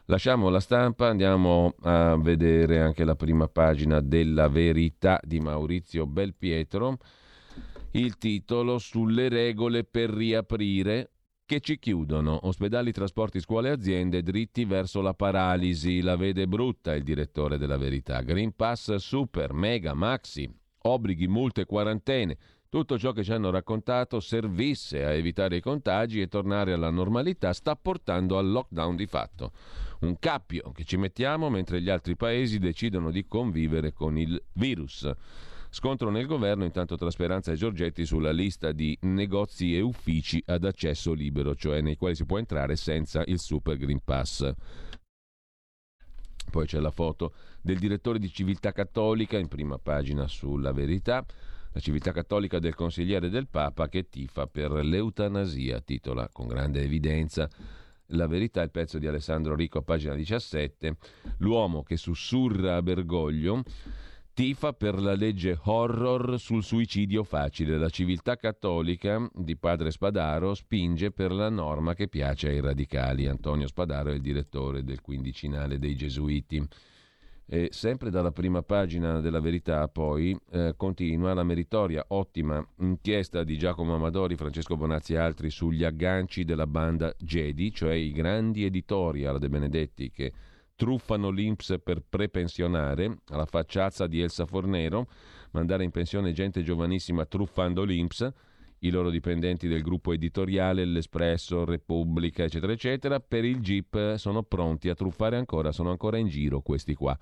Lasciamo 0.05 0.49
la 0.49 0.59
stampa, 0.59 1.07
andiamo 1.07 1.75
a 1.83 2.17
vedere 2.17 2.81
anche 2.81 3.03
la 3.03 3.15
prima 3.15 3.47
pagina 3.47 4.01
della 4.01 4.47
verità 4.47 5.19
di 5.23 5.39
Maurizio 5.39 6.07
Belpietro. 6.07 6.97
Il 7.91 8.17
titolo 8.17 8.79
sulle 8.79 9.29
regole 9.29 9.83
per 9.83 10.09
riaprire 10.09 11.11
che 11.45 11.59
ci 11.59 11.77
chiudono. 11.77 12.39
Ospedali, 12.47 12.91
trasporti, 12.91 13.39
scuole 13.39 13.67
e 13.67 13.73
aziende 13.73 14.23
dritti 14.23 14.65
verso 14.65 14.99
la 14.99 15.13
paralisi. 15.13 16.01
La 16.01 16.15
vede 16.15 16.47
brutta 16.47 16.95
il 16.95 17.03
direttore 17.03 17.59
della 17.59 17.77
verità. 17.77 18.21
Green 18.21 18.55
Pass 18.55 18.95
super, 18.95 19.53
mega, 19.53 19.93
maxi 19.93 20.63
obblighi, 20.87 21.27
multe, 21.27 21.65
quarantene, 21.65 22.37
tutto 22.69 22.97
ciò 22.97 23.11
che 23.11 23.23
ci 23.23 23.31
hanno 23.31 23.51
raccontato 23.51 24.19
servisse 24.19 25.03
a 25.05 25.11
evitare 25.11 25.57
i 25.57 25.61
contagi 25.61 26.19
e 26.19 26.27
tornare 26.27 26.73
alla 26.73 26.89
normalità 26.89 27.53
sta 27.53 27.75
portando 27.75 28.37
al 28.37 28.49
lockdown 28.49 28.95
di 28.95 29.05
fatto. 29.05 29.51
Un 30.01 30.17
cappio 30.19 30.71
che 30.73 30.83
ci 30.83 30.97
mettiamo 30.97 31.49
mentre 31.49 31.81
gli 31.81 31.89
altri 31.89 32.15
paesi 32.15 32.59
decidono 32.59 33.11
di 33.11 33.25
convivere 33.27 33.93
con 33.93 34.17
il 34.17 34.41
virus. 34.53 35.09
Scontro 35.69 36.09
nel 36.09 36.25
governo 36.25 36.63
intanto 36.63 36.95
tra 36.95 37.09
Speranza 37.11 37.51
e 37.51 37.55
Giorgetti 37.55 38.05
sulla 38.05 38.31
lista 38.31 38.71
di 38.71 38.97
negozi 39.01 39.75
e 39.75 39.81
uffici 39.81 40.41
ad 40.45 40.63
accesso 40.65 41.13
libero, 41.13 41.55
cioè 41.55 41.81
nei 41.81 41.97
quali 41.97 42.15
si 42.15 42.25
può 42.25 42.37
entrare 42.37 42.75
senza 42.75 43.23
il 43.25 43.39
Super 43.39 43.77
Green 43.77 43.99
Pass. 44.03 44.53
Poi 46.49 46.65
c'è 46.65 46.79
la 46.79 46.91
foto 46.91 47.33
del 47.61 47.79
direttore 47.79 48.19
di 48.19 48.31
Civiltà 48.31 48.71
Cattolica 48.71 49.37
in 49.37 49.47
prima 49.47 49.77
pagina 49.77 50.27
sulla 50.27 50.71
verità. 50.71 51.25
La 51.73 51.81
civiltà 51.81 52.13
cattolica 52.13 52.57
del 52.59 52.73
consigliere 52.73 53.29
del 53.29 53.47
Papa 53.47 53.89
che 53.89 54.07
tifa 54.07 54.47
per 54.47 54.71
l'eutanasia, 54.71 55.81
titola 55.81 56.29
con 56.31 56.47
grande 56.47 56.81
evidenza. 56.81 57.49
La 58.09 58.27
verità, 58.27 58.61
il 58.61 58.71
pezzo 58.71 58.97
di 58.97 59.07
Alessandro 59.07 59.55
Rico 59.55 59.79
a 59.79 59.81
pagina 59.81 60.13
17, 60.13 60.95
l'uomo 61.39 61.83
che 61.83 61.97
sussurra 61.97 62.77
a 62.77 62.81
Bergoglio 62.81 63.63
tifa 64.35 64.73
per 64.73 64.99
la 64.99 65.15
legge 65.15 65.57
horror 65.63 66.37
sul 66.37 66.61
suicidio 66.61 67.23
facile. 67.23 67.77
La 67.77 67.87
civiltà 67.87 68.35
cattolica 68.35 69.25
di 69.33 69.55
padre 69.55 69.91
Spadaro 69.91 70.53
spinge 70.53 71.11
per 71.11 71.31
la 71.31 71.49
norma 71.49 71.93
che 71.93 72.09
piace 72.09 72.49
ai 72.49 72.59
radicali. 72.59 73.27
Antonio 73.27 73.65
Spadaro 73.65 74.11
è 74.11 74.13
il 74.13 74.19
direttore 74.19 74.83
del 74.83 74.99
quindicinale 74.99 75.79
dei 75.79 75.95
Gesuiti. 75.95 76.61
E 77.47 77.69
sempre 77.71 78.09
dalla 78.09 78.31
prima 78.31 78.61
pagina 78.61 79.21
della 79.21 79.39
verità 79.39 79.87
poi 79.87 80.37
eh, 80.51 80.73
continua 80.75 81.33
la 81.33 81.43
meritoria 81.43 82.03
ottima 82.09 82.61
inchiesta 82.79 83.45
di 83.45 83.57
Giacomo 83.57 83.95
Amadori, 83.95 84.35
Francesco 84.35 84.75
Bonazzi 84.75 85.13
e 85.13 85.17
altri 85.17 85.49
sugli 85.49 85.85
agganci 85.85 86.43
della 86.43 86.67
banda 86.67 87.13
Jedi, 87.17 87.71
cioè 87.71 87.93
i 87.93 88.11
grandi 88.11 88.65
editorial 88.65 89.39
De 89.39 89.47
Benedetti 89.47 90.11
che 90.11 90.33
truffano 90.75 91.29
l'Inps 91.29 91.75
per 91.83 92.03
prepensionare, 92.07 93.19
alla 93.29 93.45
facciazza 93.45 94.07
di 94.07 94.21
Elsa 94.21 94.45
Fornero, 94.45 95.07
mandare 95.51 95.83
in 95.83 95.91
pensione 95.91 96.33
gente 96.33 96.63
giovanissima 96.63 97.25
truffando 97.25 97.83
l'Inps, 97.83 98.29
i 98.79 98.89
loro 98.89 99.09
dipendenti 99.09 99.67
del 99.67 99.81
gruppo 99.81 100.11
editoriale, 100.11 100.85
l'Espresso, 100.85 101.63
Repubblica, 101.63 102.43
eccetera, 102.43 102.73
eccetera, 102.73 103.19
per 103.19 103.45
il 103.45 103.59
GIP 103.59 104.15
sono 104.15 104.43
pronti 104.43 104.89
a 104.89 104.93
truffare 104.93 105.37
ancora, 105.37 105.71
sono 105.71 105.89
ancora 105.91 106.17
in 106.17 106.27
giro 106.27 106.61
questi 106.61 106.93
qua. 106.93 107.17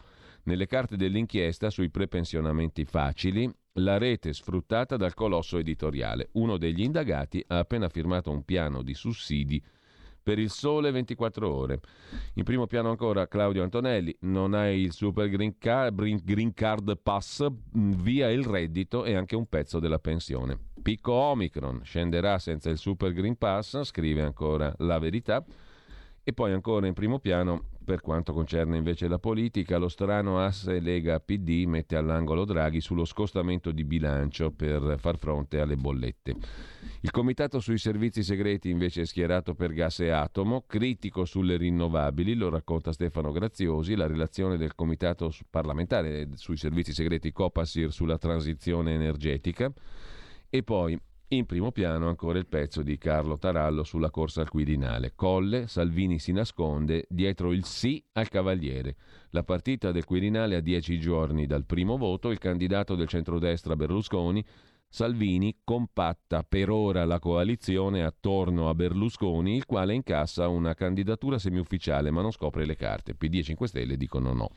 Nelle 0.45 0.65
carte 0.65 0.97
dell'inchiesta 0.97 1.69
sui 1.69 1.89
prepensionamenti 1.89 2.83
facili, 2.83 3.49
la 3.77 3.97
rete 3.97 4.33
sfruttata 4.33 4.97
dal 4.97 5.13
colosso 5.13 5.57
editoriale. 5.57 6.29
Uno 6.33 6.57
degli 6.57 6.81
indagati 6.81 7.41
ha 7.47 7.59
appena 7.59 7.87
firmato 7.87 8.29
un 8.29 8.43
piano 8.43 8.81
di 8.81 8.93
sussidi 8.93 9.63
per 10.23 10.39
il 10.39 10.49
sole 10.49 10.89
24 10.89 11.53
ore. 11.53 11.79
In 12.36 12.43
primo 12.43 12.65
piano 12.65 12.89
ancora 12.89 13.27
Claudio 13.27 13.62
Antonelli, 13.62 14.15
non 14.21 14.53
hai 14.53 14.79
il 14.79 14.93
super 14.93 15.29
green 15.29 15.57
card, 15.57 16.23
green 16.23 16.53
card 16.53 16.97
pass, 16.97 17.45
mm, 17.45 17.91
via 17.91 18.31
il 18.31 18.43
reddito 18.43 19.03
e 19.03 19.15
anche 19.15 19.36
un 19.36 19.47
pezzo 19.47 19.79
della 19.79 19.99
pensione. 19.99 20.57
Picco 20.81 21.12
Omicron 21.12 21.81
scenderà 21.83 22.39
senza 22.39 22.69
il 22.69 22.77
super 22.77 23.12
green 23.12 23.38
pass, 23.38 23.83
scrive 23.83 24.21
ancora 24.21 24.73
la 24.79 24.97
verità. 24.97 25.43
E 26.25 26.31
poi 26.31 26.53
ancora 26.53 26.88
in 26.88 26.93
primo 26.93 27.19
piano, 27.19 27.71
per 27.83 28.01
quanto 28.01 28.33
concerne 28.33 28.77
invece 28.77 29.07
la 29.07 29.19
politica, 29.19 29.77
lo 29.77 29.89
strano 29.89 30.39
asse 30.39 30.79
Lega 30.79 31.19
PD 31.19 31.65
mette 31.65 31.95
all'angolo 31.95 32.45
Draghi 32.45 32.81
sullo 32.81 33.05
scostamento 33.05 33.71
di 33.71 33.83
bilancio 33.83 34.51
per 34.51 34.95
far 34.97 35.17
fronte 35.17 35.59
alle 35.59 35.75
bollette. 35.75 36.35
Il 37.01 37.11
comitato 37.11 37.59
sui 37.59 37.77
servizi 37.77 38.23
segreti 38.23 38.69
invece 38.69 39.01
è 39.01 39.05
schierato 39.05 39.53
per 39.53 39.73
gas 39.73 39.99
e 39.99 40.09
atomo, 40.09 40.63
critico 40.65 41.25
sulle 41.25 41.57
rinnovabili, 41.57 42.33
lo 42.33 42.49
racconta 42.49 42.91
Stefano 42.91 43.31
Graziosi, 43.31 43.95
la 43.95 44.07
relazione 44.07 44.57
del 44.57 44.75
comitato 44.75 45.31
parlamentare 45.49 46.29
sui 46.35 46.57
servizi 46.57 46.93
segreti 46.93 47.31
Copasir 47.31 47.91
sulla 47.91 48.17
transizione 48.17 48.93
energetica. 48.93 49.71
E 50.49 50.63
poi 50.63 50.99
in 51.29 51.45
primo 51.45 51.71
piano 51.71 52.07
ancora 52.07 52.38
il 52.38 52.45
pezzo 52.45 52.83
di 52.83 52.97
Carlo 52.97 53.38
Tarallo 53.38 53.83
sulla 53.83 54.12
corsa 54.12 54.41
al 54.41 54.49
Quirinale. 54.49 55.13
Colle, 55.15 55.67
Salvini 55.67 56.19
si 56.19 56.31
nasconde 56.31 57.05
dietro 57.09 57.51
il 57.51 57.65
sì 57.65 58.03
al 58.13 58.29
Cavaliere. 58.29 58.95
La 59.29 59.43
partita 59.43 59.91
del 59.91 60.05
Quirinale 60.05 60.55
a 60.55 60.62
dieci 60.62 60.99
giorni 60.99 61.47
dal 61.47 61.65
primo 61.65 61.97
voto, 61.97 62.29
il 62.29 62.38
candidato 62.38 62.95
del 62.95 63.07
centrodestra 63.07 63.75
Berlusconi, 63.75 64.45
Salvini 64.88 65.57
compatta 65.63 66.43
per 66.47 66.69
ora 66.69 67.03
la 67.03 67.17
coalizione 67.17 68.03
attorno 68.03 68.69
a 68.69 68.75
Berlusconi, 68.75 69.55
il 69.55 69.65
quale 69.65 69.95
incassa 69.95 70.47
una 70.49 70.75
candidatura 70.75 71.39
semiufficiale 71.39 72.12
ma 72.12 72.21
non 72.21 72.29
scopre 72.29 72.63
le 72.63 72.75
carte. 72.75 73.15
PD 73.15 73.38
e 73.38 73.43
5 73.43 73.67
Stelle 73.67 73.97
dicono 73.97 74.33
no. 74.33 74.49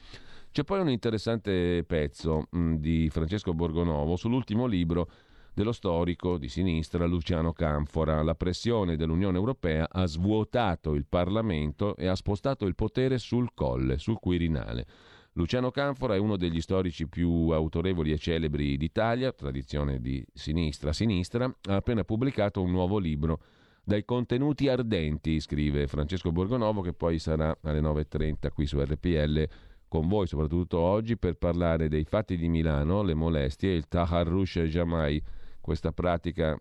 C'è 0.52 0.62
poi 0.64 0.81
un 0.81 0.90
interessante 0.90 1.85
pezzo 1.87 2.48
mh, 2.50 2.74
di 2.74 3.09
Francesco 3.11 3.55
Borgonovo 3.55 4.16
sull'ultimo 4.16 4.66
libro 4.66 5.09
dello 5.57 5.73
storico 5.73 6.37
di 6.37 6.51
sinistra 6.51 7.07
Luciano 7.07 7.55
Canfora. 7.55 8.23
La 8.23 8.35
pressione 8.35 8.95
dell'Unione 8.95 9.38
Europea 9.38 9.88
ha 9.90 10.05
svuotato 10.05 10.92
il 10.92 11.07
Parlamento 11.09 11.97
e 11.97 12.09
ha 12.09 12.14
spostato 12.14 12.66
il 12.66 12.75
potere 12.75 13.16
sul 13.16 13.49
colle, 13.55 13.97
sul 13.97 14.19
Quirinale. 14.19 14.85
Luciano 15.33 15.71
Canfora 15.71 16.14
è 16.14 16.19
uno 16.19 16.37
degli 16.37 16.61
storici 16.61 17.09
più 17.09 17.49
autorevoli 17.49 18.12
e 18.12 18.19
celebri 18.19 18.77
d'Italia, 18.77 19.33
tradizione 19.33 19.99
di 19.99 20.23
sinistra 20.31 20.90
a 20.90 20.92
sinistra, 20.92 21.47
ha 21.47 21.77
appena 21.77 22.05
pubblicato 22.05 22.61
un 22.61 22.71
nuovo 22.71 22.99
libro 22.99 23.40
dai 23.83 24.05
contenuti 24.05 24.69
ardenti, 24.69 25.40
scrive 25.40 25.87
Francesco 25.87 26.33
Borgonovo, 26.33 26.83
che 26.83 26.92
poi 26.92 27.19
sarà 27.19 27.57
alle 27.62 27.81
9.30 27.81 28.53
qui 28.53 28.66
su 28.66 28.79
RPL 28.79 29.49
con 29.88 30.07
voi, 30.07 30.27
soprattutto 30.27 30.81
oggi, 30.81 31.16
per 31.16 31.37
parlare 31.37 31.88
dei 31.88 32.05
fatti 32.05 32.37
di 32.37 32.49
Milano, 32.49 33.03
le 33.03 33.14
molestie, 33.14 33.73
il 33.73 33.88
Taharrush 33.88 34.59
Jamai, 34.59 35.23
questa 35.66 35.90
pratica 35.90 36.57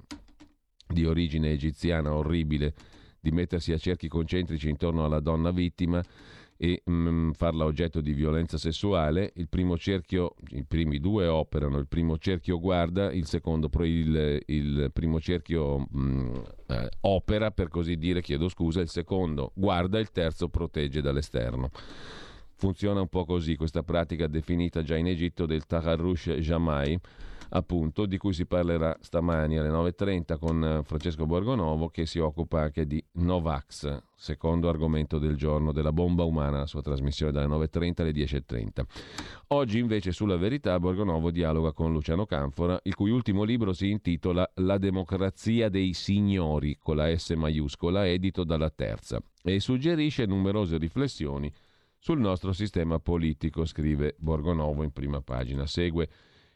di 0.87 1.05
origine 1.05 1.51
egiziana 1.51 2.11
orribile 2.11 2.73
di 3.19 3.29
mettersi 3.29 3.71
a 3.71 3.77
cerchi 3.77 4.07
concentrici 4.07 4.67
intorno 4.67 5.05
alla 5.05 5.19
donna 5.19 5.51
vittima 5.51 6.03
e 6.57 6.81
mm, 6.89 7.33
farla 7.33 7.65
oggetto 7.65 8.01
di 8.01 8.13
violenza 8.13 8.57
sessuale. 8.57 9.31
Il 9.35 9.47
primo 9.47 9.77
cerchio, 9.77 10.33
i 10.53 10.63
primi 10.63 10.99
due 10.99 11.27
operano, 11.27 11.77
il 11.77 11.87
primo 11.87 12.17
cerchio 12.17 12.59
guarda, 12.59 13.11
il 13.11 13.27
secondo, 13.27 13.69
il, 13.83 14.41
il 14.47 14.89
primo 14.91 15.19
cerchio 15.19 15.87
mm, 15.95 16.35
eh, 16.65 16.89
opera, 17.01 17.51
per 17.51 17.67
così 17.67 17.97
dire, 17.97 18.23
chiedo 18.23 18.49
scusa, 18.49 18.81
il 18.81 18.89
secondo 18.89 19.51
guarda, 19.53 19.99
il 19.99 20.11
terzo 20.11 20.49
protegge 20.49 20.99
dall'esterno. 20.99 21.69
Funziona 22.55 23.01
un 23.01 23.07
po' 23.07 23.25
così 23.25 23.55
questa 23.55 23.83
pratica 23.83 24.25
definita 24.25 24.81
già 24.81 24.95
in 24.95 25.05
Egitto 25.05 25.45
del 25.45 25.67
Taharrush 25.67 26.29
Jamai 26.39 26.99
appunto, 27.49 28.05
di 28.05 28.17
cui 28.17 28.33
si 28.33 28.45
parlerà 28.45 28.95
stamani 28.99 29.57
alle 29.57 29.69
9.30 29.69 30.37
con 30.37 30.63
eh, 30.63 30.83
Francesco 30.83 31.25
Borgonovo 31.25 31.89
che 31.89 32.05
si 32.05 32.19
occupa 32.19 32.61
anche 32.61 32.85
di 32.85 33.03
Novax, 33.13 34.01
secondo 34.15 34.69
argomento 34.69 35.17
del 35.19 35.35
giorno 35.35 35.71
della 35.71 35.91
bomba 35.91 36.23
umana, 36.23 36.59
la 36.59 36.65
sua 36.65 36.81
trasmissione 36.81 37.31
dalle 37.31 37.47
9.30 37.47 38.01
alle 38.01 38.11
10.30. 38.11 38.83
Oggi 39.47 39.79
invece 39.79 40.11
sulla 40.11 40.37
verità 40.37 40.79
Borgonovo 40.79 41.31
dialoga 41.31 41.71
con 41.71 41.91
Luciano 41.91 42.25
Canfora, 42.25 42.79
il 42.83 42.95
cui 42.95 43.11
ultimo 43.11 43.43
libro 43.43 43.73
si 43.73 43.89
intitola 43.89 44.49
La 44.55 44.77
democrazia 44.77 45.69
dei 45.69 45.93
signori, 45.93 46.77
con 46.79 46.95
la 46.95 47.15
S 47.15 47.31
maiuscola, 47.31 48.07
edito 48.07 48.43
dalla 48.43 48.69
Terza, 48.69 49.21
e 49.43 49.59
suggerisce 49.59 50.25
numerose 50.25 50.77
riflessioni 50.77 51.51
sul 52.05 52.19
nostro 52.19 52.53
sistema 52.53 52.99
politico, 52.99 53.65
scrive 53.65 54.15
Borgonovo 54.19 54.83
in 54.83 54.91
prima 54.91 55.21
pagina. 55.21 55.65
Segue 55.65 56.07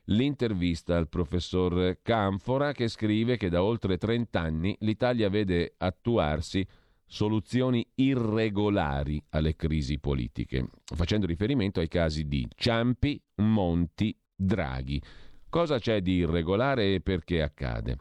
l'intervista 0.09 0.95
al 0.95 1.09
professor 1.09 1.99
Canfora 2.01 2.71
che 2.71 2.87
scrive 2.87 3.37
che 3.37 3.49
da 3.49 3.63
oltre 3.63 3.97
30 3.97 4.39
anni 4.39 4.75
l'Italia 4.79 5.29
vede 5.29 5.73
attuarsi 5.77 6.65
soluzioni 7.05 7.85
irregolari 7.95 9.21
alle 9.29 9.55
crisi 9.55 9.99
politiche, 9.99 10.67
facendo 10.83 11.25
riferimento 11.25 11.79
ai 11.79 11.87
casi 11.87 12.27
di 12.27 12.47
Ciampi, 12.55 13.19
Monti, 13.37 14.15
Draghi. 14.35 15.01
Cosa 15.49 15.79
c'è 15.79 16.01
di 16.01 16.17
irregolare 16.17 16.93
e 16.93 17.01
perché 17.01 17.41
accade? 17.41 17.97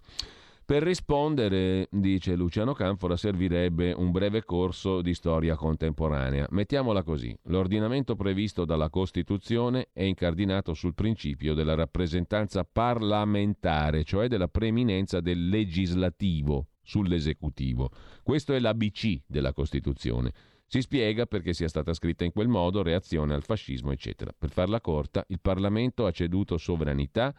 Per 0.69 0.83
rispondere, 0.83 1.89
dice 1.91 2.35
Luciano 2.35 2.75
Canfora, 2.75 3.17
servirebbe 3.17 3.93
un 3.93 4.11
breve 4.11 4.45
corso 4.45 5.01
di 5.01 5.15
storia 5.15 5.57
contemporanea. 5.57 6.47
Mettiamola 6.51 7.03
così, 7.03 7.35
l'ordinamento 7.45 8.15
previsto 8.17 8.67
dalla 8.67 8.91
Costituzione 8.91 9.89
è 9.95 10.03
incardinato 10.03 10.75
sul 10.75 10.93
principio 10.93 11.55
della 11.55 11.75
rappresentanza 11.75 12.69
parlamentare, 12.71 14.05
cioè 14.05 14.29
della 14.29 14.49
preeminenza 14.49 15.21
del 15.21 15.49
legislativo 15.49 16.67
sull'esecutivo. 16.83 17.89
Questo 18.23 18.53
è 18.53 18.59
l'ABC 18.59 19.23
della 19.27 19.55
Costituzione. 19.55 20.35
Si 20.67 20.83
spiega 20.83 21.25
perché 21.25 21.55
sia 21.55 21.69
stata 21.69 21.95
scritta 21.95 22.25
in 22.25 22.33
quel 22.33 22.49
modo, 22.49 22.83
reazione 22.83 23.33
al 23.33 23.43
fascismo, 23.43 23.91
eccetera. 23.91 24.35
Per 24.37 24.51
farla 24.51 24.83
corta, 24.83 25.25
il 25.29 25.41
Parlamento 25.41 26.05
ha 26.05 26.11
ceduto 26.11 26.59
sovranità 26.59 27.35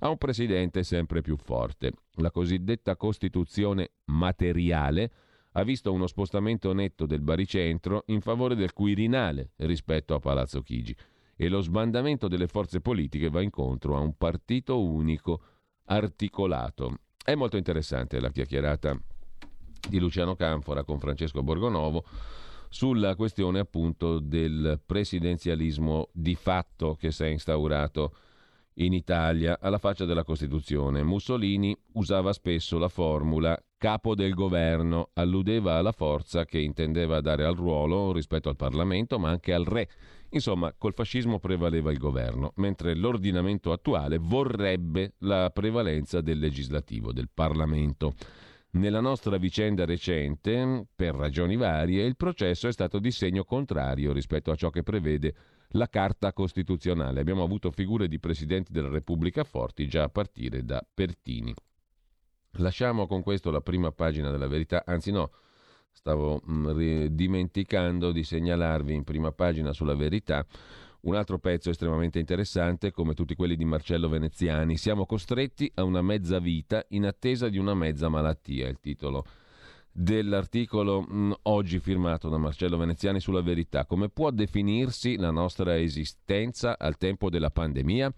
a 0.00 0.08
un 0.08 0.16
presidente 0.16 0.82
sempre 0.82 1.20
più 1.20 1.36
forte. 1.36 1.92
La 2.16 2.30
cosiddetta 2.30 2.96
Costituzione 2.96 3.92
materiale 4.06 5.10
ha 5.52 5.62
visto 5.64 5.92
uno 5.92 6.06
spostamento 6.06 6.72
netto 6.72 7.06
del 7.06 7.20
baricentro 7.20 8.04
in 8.06 8.20
favore 8.20 8.54
del 8.54 8.72
Quirinale 8.72 9.52
rispetto 9.56 10.14
a 10.14 10.20
Palazzo 10.20 10.62
Chigi 10.62 10.94
e 11.36 11.48
lo 11.48 11.60
sbandamento 11.60 12.28
delle 12.28 12.48
forze 12.48 12.80
politiche 12.80 13.30
va 13.30 13.40
incontro 13.40 13.96
a 13.96 14.00
un 14.00 14.16
partito 14.16 14.82
unico 14.82 15.40
articolato. 15.86 16.98
È 17.24 17.34
molto 17.34 17.56
interessante 17.56 18.20
la 18.20 18.30
chiacchierata 18.30 19.00
di 19.88 19.98
Luciano 19.98 20.34
Canfora 20.34 20.84
con 20.84 20.98
Francesco 20.98 21.42
Borgonovo 21.42 22.04
sulla 22.68 23.14
questione 23.14 23.60
appunto 23.60 24.18
del 24.18 24.80
presidenzialismo 24.84 26.08
di 26.12 26.34
fatto 26.34 26.94
che 26.94 27.10
si 27.10 27.24
è 27.24 27.28
instaurato 27.28 28.12
in 28.80 28.92
Italia 28.92 29.58
alla 29.60 29.78
faccia 29.78 30.04
della 30.04 30.24
Costituzione. 30.24 31.02
Mussolini 31.02 31.76
usava 31.92 32.32
spesso 32.32 32.78
la 32.78 32.88
formula 32.88 33.60
capo 33.76 34.14
del 34.14 34.34
governo, 34.34 35.10
alludeva 35.14 35.76
alla 35.76 35.92
forza 35.92 36.44
che 36.44 36.58
intendeva 36.58 37.20
dare 37.20 37.44
al 37.44 37.54
ruolo 37.54 38.12
rispetto 38.12 38.48
al 38.48 38.56
Parlamento, 38.56 39.18
ma 39.18 39.30
anche 39.30 39.52
al 39.52 39.64
re. 39.64 39.88
Insomma, 40.30 40.74
col 40.76 40.94
fascismo 40.94 41.38
prevaleva 41.38 41.90
il 41.90 41.98
governo, 41.98 42.52
mentre 42.56 42.94
l'ordinamento 42.94 43.72
attuale 43.72 44.18
vorrebbe 44.18 45.14
la 45.18 45.50
prevalenza 45.50 46.20
del 46.20 46.38
legislativo, 46.38 47.12
del 47.12 47.30
Parlamento. 47.32 48.14
Nella 48.70 49.00
nostra 49.00 49.38
vicenda 49.38 49.86
recente, 49.86 50.86
per 50.94 51.14
ragioni 51.14 51.56
varie, 51.56 52.04
il 52.04 52.16
processo 52.16 52.68
è 52.68 52.72
stato 52.72 52.98
di 52.98 53.10
segno 53.10 53.44
contrario 53.44 54.12
rispetto 54.12 54.50
a 54.50 54.56
ciò 54.56 54.68
che 54.68 54.82
prevede 54.82 55.34
la 55.72 55.88
Carta 55.88 56.32
Costituzionale. 56.32 57.20
Abbiamo 57.20 57.42
avuto 57.42 57.70
figure 57.70 58.08
di 58.08 58.18
presidenti 58.18 58.72
della 58.72 58.88
Repubblica 58.88 59.44
forti 59.44 59.86
già 59.88 60.04
a 60.04 60.08
partire 60.08 60.64
da 60.64 60.84
Pertini. 60.92 61.54
Lasciamo 62.52 63.06
con 63.06 63.22
questo 63.22 63.50
la 63.50 63.60
prima 63.60 63.92
pagina 63.92 64.30
della 64.30 64.48
verità, 64.48 64.82
anzi 64.86 65.10
no, 65.10 65.30
stavo 65.92 66.40
mh, 66.42 66.52
mm, 66.52 67.06
dimenticando 67.06 68.10
di 68.10 68.24
segnalarvi 68.24 68.94
in 68.94 69.04
prima 69.04 69.32
pagina 69.32 69.72
sulla 69.72 69.94
verità 69.94 70.46
un 71.00 71.14
altro 71.14 71.38
pezzo 71.38 71.70
estremamente 71.70 72.18
interessante, 72.18 72.90
come 72.90 73.14
tutti 73.14 73.36
quelli 73.36 73.56
di 73.56 73.64
Marcello 73.64 74.08
Veneziani. 74.08 74.76
Siamo 74.76 75.06
costretti 75.06 75.70
a 75.76 75.84
una 75.84 76.02
mezza 76.02 76.40
vita 76.40 76.84
in 76.88 77.06
attesa 77.06 77.48
di 77.48 77.58
una 77.58 77.74
mezza 77.74 78.08
malattia, 78.08 78.66
il 78.68 78.80
titolo 78.80 79.24
dell'articolo 79.98 81.00
mh, 81.02 81.16
mm, 81.16 81.32
oggi 81.42 81.80
firmato 81.80 82.28
da 82.28 82.38
Marcello 82.38 82.76
Veneziani 82.76 83.18
sulla 83.18 83.42
verità. 83.42 83.84
Come 83.84 84.08
può 84.08 84.30
definirsi 84.30 85.16
la 85.16 85.32
nostra 85.32 85.76
esistenza 85.76 86.78
al 86.78 86.96
tempo 86.96 87.28
della 87.28 87.50
pandemia? 87.50 88.12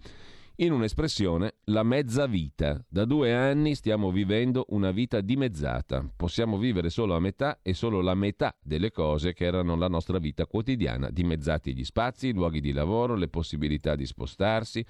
In 0.57 0.73
un'espressione, 0.73 1.55
la 1.65 1.81
mezza 1.81 2.27
vita. 2.27 2.79
Da 2.87 3.05
due 3.05 3.33
anni 3.33 3.73
stiamo 3.73 4.11
vivendo 4.11 4.65
una 4.69 4.91
vita 4.91 5.21
dimezzata. 5.21 6.07
Possiamo 6.15 6.59
vivere 6.59 6.91
solo 6.91 7.15
a 7.15 7.19
metà 7.19 7.59
e 7.63 7.73
solo 7.73 8.01
la 8.01 8.13
metà 8.13 8.55
delle 8.61 8.91
cose 8.91 9.33
che 9.33 9.45
erano 9.45 9.75
la 9.75 9.87
nostra 9.87 10.19
vita 10.19 10.45
quotidiana. 10.45 11.09
Dimezzati 11.09 11.73
gli 11.73 11.83
spazi, 11.83 12.27
i 12.27 12.33
luoghi 12.33 12.61
di 12.61 12.73
lavoro, 12.73 13.15
le 13.15 13.27
possibilità 13.27 13.95
di 13.95 14.05
spostarsi, 14.05 14.85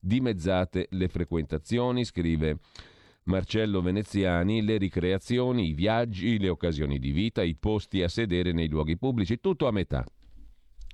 dimezzate 0.00 0.88
le 0.90 1.06
frequentazioni, 1.06 2.04
scrive 2.04 2.58
Marcello 3.24 3.80
Veneziani, 3.80 4.62
le 4.62 4.78
ricreazioni, 4.78 5.68
i 5.68 5.72
viaggi, 5.74 6.40
le 6.40 6.48
occasioni 6.48 6.98
di 6.98 7.12
vita, 7.12 7.42
i 7.42 7.54
posti 7.54 8.02
a 8.02 8.08
sedere 8.08 8.52
nei 8.52 8.68
luoghi 8.68 8.98
pubblici, 8.98 9.38
tutto 9.38 9.68
a 9.68 9.70
metà. 9.70 10.04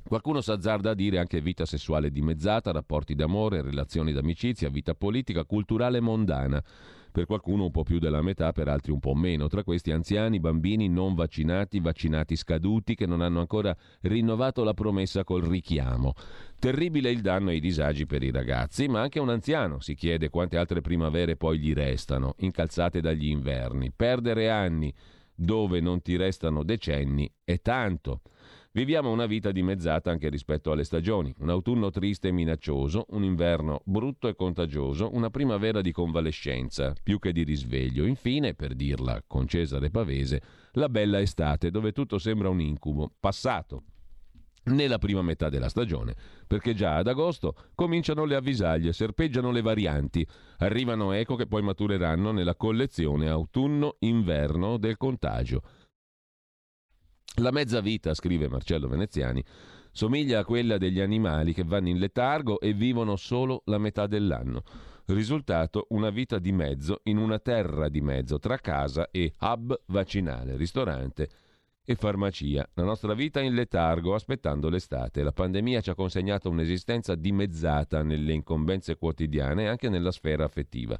Qualcuno 0.08 0.40
s'azzarda 0.40 0.92
a 0.92 0.94
dire 0.94 1.18
anche 1.18 1.42
vita 1.42 1.66
sessuale 1.66 2.10
dimezzata, 2.10 2.72
rapporti 2.72 3.14
d'amore, 3.14 3.60
relazioni 3.60 4.14
d'amicizia, 4.14 4.70
vita 4.70 4.94
politica, 4.94 5.44
culturale 5.44 6.00
mondana. 6.00 6.64
Per 7.12 7.26
qualcuno 7.26 7.64
un 7.64 7.70
po' 7.70 7.82
più 7.82 7.98
della 7.98 8.22
metà, 8.22 8.52
per 8.52 8.68
altri 8.68 8.90
un 8.90 9.00
po' 9.00 9.12
meno. 9.12 9.48
Tra 9.48 9.62
questi 9.64 9.90
anziani, 9.90 10.40
bambini 10.40 10.88
non 10.88 11.14
vaccinati, 11.14 11.78
vaccinati 11.80 12.36
scaduti 12.36 12.94
che 12.94 13.04
non 13.04 13.20
hanno 13.20 13.40
ancora 13.40 13.76
rinnovato 14.00 14.64
la 14.64 14.72
promessa 14.72 15.24
col 15.24 15.42
richiamo. 15.42 16.14
Terribile 16.58 17.10
il 17.10 17.20
danno 17.20 17.50
e 17.50 17.56
i 17.56 17.60
disagi 17.60 18.06
per 18.06 18.22
i 18.22 18.30
ragazzi, 18.30 18.88
ma 18.88 19.02
anche 19.02 19.20
un 19.20 19.28
anziano 19.28 19.78
si 19.78 19.94
chiede 19.94 20.30
quante 20.30 20.56
altre 20.56 20.80
primavere 20.80 21.36
poi 21.36 21.58
gli 21.58 21.74
restano, 21.74 22.34
incalzate 22.38 23.02
dagli 23.02 23.26
inverni. 23.26 23.92
Perdere 23.94 24.48
anni 24.48 24.90
dove 25.34 25.80
non 25.80 26.00
ti 26.00 26.16
restano 26.16 26.64
decenni 26.64 27.30
è 27.44 27.60
tanto. 27.60 28.22
Viviamo 28.78 29.10
una 29.10 29.26
vita 29.26 29.50
dimezzata 29.50 30.12
anche 30.12 30.28
rispetto 30.28 30.70
alle 30.70 30.84
stagioni, 30.84 31.34
un 31.40 31.50
autunno 31.50 31.90
triste 31.90 32.28
e 32.28 32.30
minaccioso, 32.30 33.06
un 33.08 33.24
inverno 33.24 33.80
brutto 33.84 34.28
e 34.28 34.36
contagioso, 34.36 35.10
una 35.14 35.30
primavera 35.30 35.80
di 35.80 35.90
convalescenza 35.90 36.92
più 37.02 37.18
che 37.18 37.32
di 37.32 37.42
risveglio, 37.42 38.04
infine, 38.04 38.54
per 38.54 38.76
dirla 38.76 39.20
con 39.26 39.48
Cesare 39.48 39.90
Pavese, 39.90 40.40
la 40.74 40.88
bella 40.88 41.20
estate 41.20 41.72
dove 41.72 41.90
tutto 41.90 42.18
sembra 42.18 42.50
un 42.50 42.60
incubo, 42.60 43.10
passato 43.18 43.82
nella 44.66 44.98
prima 44.98 45.22
metà 45.22 45.48
della 45.48 45.68
stagione, 45.68 46.14
perché 46.46 46.72
già 46.72 46.98
ad 46.98 47.08
agosto 47.08 47.56
cominciano 47.74 48.24
le 48.26 48.36
avvisaglie, 48.36 48.92
serpeggiano 48.92 49.50
le 49.50 49.60
varianti, 49.60 50.24
arrivano 50.58 51.10
eco 51.10 51.34
che 51.34 51.48
poi 51.48 51.62
matureranno 51.62 52.30
nella 52.30 52.54
collezione 52.54 53.28
autunno-inverno 53.28 54.76
del 54.76 54.96
contagio. 54.96 55.62
La 57.38 57.52
mezza 57.52 57.80
vita, 57.80 58.14
scrive 58.14 58.48
Marcello 58.48 58.88
Veneziani, 58.88 59.44
somiglia 59.92 60.40
a 60.40 60.44
quella 60.44 60.76
degli 60.76 60.98
animali 60.98 61.54
che 61.54 61.62
vanno 61.62 61.88
in 61.88 61.98
letargo 61.98 62.58
e 62.58 62.72
vivono 62.72 63.14
solo 63.14 63.62
la 63.66 63.78
metà 63.78 64.08
dell'anno. 64.08 64.64
Risultato 65.06 65.86
una 65.90 66.10
vita 66.10 66.40
di 66.40 66.50
mezzo 66.50 67.00
in 67.04 67.16
una 67.16 67.38
terra 67.38 67.88
di 67.88 68.00
mezzo 68.00 68.40
tra 68.40 68.56
casa 68.56 69.08
e 69.12 69.32
hub 69.38 69.82
vaccinale, 69.86 70.56
ristorante 70.56 71.28
e 71.84 71.94
farmacia. 71.94 72.68
La 72.74 72.82
nostra 72.82 73.14
vita 73.14 73.40
in 73.40 73.54
letargo 73.54 74.14
aspettando 74.14 74.68
l'estate. 74.68 75.22
La 75.22 75.32
pandemia 75.32 75.80
ci 75.80 75.90
ha 75.90 75.94
consegnato 75.94 76.50
un'esistenza 76.50 77.14
dimezzata 77.14 78.02
nelle 78.02 78.32
incombenze 78.32 78.96
quotidiane 78.96 79.62
e 79.62 79.66
anche 79.68 79.88
nella 79.88 80.10
sfera 80.10 80.44
affettiva 80.44 80.98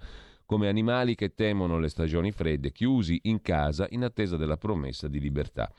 come 0.48 0.66
animali 0.66 1.14
che 1.14 1.34
temono 1.34 1.78
le 1.78 1.90
stagioni 1.90 2.32
fredde, 2.32 2.72
chiusi 2.72 3.20
in 3.24 3.42
casa 3.42 3.86
in 3.90 4.02
attesa 4.02 4.38
della 4.38 4.56
promessa 4.56 5.06
di 5.06 5.20
libertà. 5.20 5.70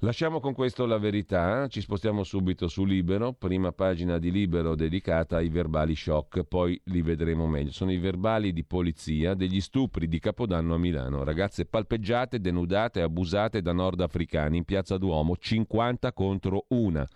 Lasciamo 0.00 0.38
con 0.38 0.52
questo 0.52 0.84
la 0.84 0.98
verità, 0.98 1.66
ci 1.68 1.80
spostiamo 1.80 2.24
subito 2.24 2.68
su 2.68 2.84
Libero, 2.84 3.32
prima 3.32 3.72
pagina 3.72 4.18
di 4.18 4.30
Libero 4.30 4.74
dedicata 4.74 5.36
ai 5.36 5.48
verbali 5.48 5.96
shock, 5.96 6.42
poi 6.42 6.78
li 6.84 7.00
vedremo 7.00 7.46
meglio. 7.46 7.70
Sono 7.70 7.90
i 7.90 7.96
verbali 7.96 8.52
di 8.52 8.64
polizia 8.64 9.32
degli 9.32 9.62
stupri 9.62 10.08
di 10.08 10.18
Capodanno 10.18 10.74
a 10.74 10.78
Milano, 10.78 11.24
ragazze 11.24 11.64
palpeggiate, 11.64 12.42
denudate, 12.42 13.00
abusate 13.00 13.62
da 13.62 13.72
nordafricani 13.72 14.58
in 14.58 14.64
piazza 14.64 14.98
Duomo, 14.98 15.38
50 15.38 16.12
contro 16.12 16.66
una 16.68 17.08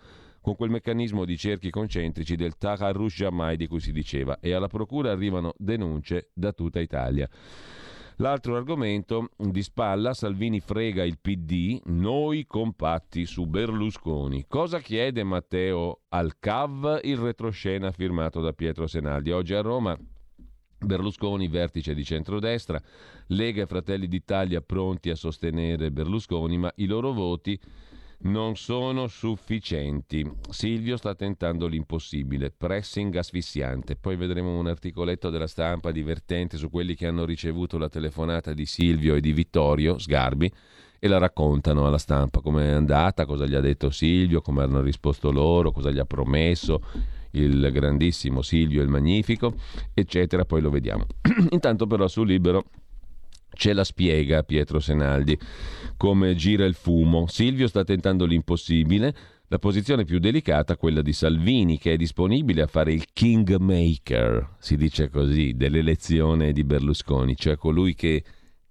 con 0.49 0.57
quel 0.57 0.71
meccanismo 0.71 1.25
di 1.25 1.37
cerchi 1.37 1.69
concentrici 1.69 2.35
del 2.35 2.57
Taharrush 2.57 3.17
Jamai 3.17 3.55
di 3.55 3.67
cui 3.67 3.79
si 3.79 3.91
diceva 3.91 4.39
e 4.39 4.51
alla 4.51 4.67
procura 4.67 5.11
arrivano 5.11 5.53
denunce 5.57 6.31
da 6.33 6.53
tutta 6.53 6.79
Italia. 6.79 7.29
L'altro 8.15 8.55
argomento 8.55 9.29
di 9.37 9.61
spalla, 9.61 10.15
Salvini 10.15 10.59
frega 10.59 11.03
il 11.03 11.19
PD, 11.19 11.79
noi 11.85 12.47
compatti 12.47 13.25
su 13.25 13.45
Berlusconi. 13.45 14.45
Cosa 14.47 14.79
chiede 14.79 15.23
Matteo 15.23 16.01
al 16.09 16.39
CAV? 16.39 17.01
Il 17.03 17.17
retroscena 17.17 17.91
firmato 17.91 18.41
da 18.41 18.51
Pietro 18.51 18.87
Senaldi. 18.87 19.31
Oggi 19.31 19.53
a 19.53 19.61
Roma 19.61 19.95
Berlusconi, 20.79 21.47
vertice 21.47 21.93
di 21.93 22.03
centrodestra, 22.03 22.81
Lega 23.27 23.61
e 23.61 23.67
Fratelli 23.67 24.07
d'Italia 24.07 24.61
pronti 24.61 25.11
a 25.11 25.15
sostenere 25.15 25.91
Berlusconi, 25.91 26.57
ma 26.57 26.71
i 26.77 26.87
loro 26.87 27.13
voti 27.13 27.57
non 28.21 28.55
sono 28.57 29.07
sufficienti. 29.07 30.29
Silvio 30.49 30.97
sta 30.97 31.15
tentando 31.15 31.67
l'impossibile, 31.67 32.51
pressing 32.51 33.15
asfissiante. 33.15 33.95
Poi 33.95 34.15
vedremo 34.15 34.57
un 34.57 34.67
articoletto 34.67 35.29
della 35.29 35.47
stampa 35.47 35.91
divertente 35.91 36.57
su 36.57 36.69
quelli 36.69 36.95
che 36.95 37.07
hanno 37.07 37.23
ricevuto 37.25 37.77
la 37.77 37.89
telefonata 37.89 38.53
di 38.53 38.65
Silvio 38.65 39.15
e 39.15 39.21
di 39.21 39.31
Vittorio 39.31 39.97
Sgarbi 39.97 40.51
e 40.99 41.07
la 41.07 41.17
raccontano 41.17 41.87
alla 41.87 41.97
stampa 41.97 42.41
come 42.41 42.65
è 42.65 42.71
andata, 42.71 43.25
cosa 43.25 43.45
gli 43.45 43.55
ha 43.55 43.61
detto 43.61 43.89
Silvio, 43.89 44.41
come 44.41 44.63
hanno 44.63 44.81
risposto 44.81 45.31
loro, 45.31 45.71
cosa 45.71 45.91
gli 45.91 45.99
ha 45.99 46.05
promesso 46.05 46.81
il 47.31 47.69
grandissimo 47.71 48.41
Silvio 48.41 48.81
il 48.81 48.89
Magnifico, 48.89 49.53
eccetera. 49.93 50.43
Poi 50.43 50.61
lo 50.61 50.69
vediamo. 50.69 51.05
Intanto 51.51 51.87
però 51.87 52.07
su 52.07 52.23
Libero 52.23 52.65
Ce 53.59 53.73
la 53.73 53.83
spiega 53.83 54.43
Pietro 54.43 54.79
Senaldi 54.79 55.37
come 55.97 56.33
gira 56.35 56.63
il 56.63 56.75
fumo. 56.75 57.27
Silvio 57.27 57.67
sta 57.67 57.83
tentando 57.83 58.25
l'impossibile. 58.25 59.13
La 59.49 59.59
posizione 59.59 60.05
più 60.05 60.19
delicata, 60.19 60.77
quella 60.77 61.01
di 61.01 61.11
Salvini, 61.11 61.77
che 61.77 61.91
è 61.91 61.97
disponibile 61.97 62.61
a 62.61 62.67
fare 62.67 62.93
il 62.93 63.03
kingmaker, 63.11 64.55
si 64.59 64.77
dice 64.77 65.09
così, 65.09 65.55
dell'elezione 65.57 66.53
di 66.53 66.63
Berlusconi, 66.63 67.35
cioè 67.35 67.57
colui 67.57 67.95
che 67.95 68.23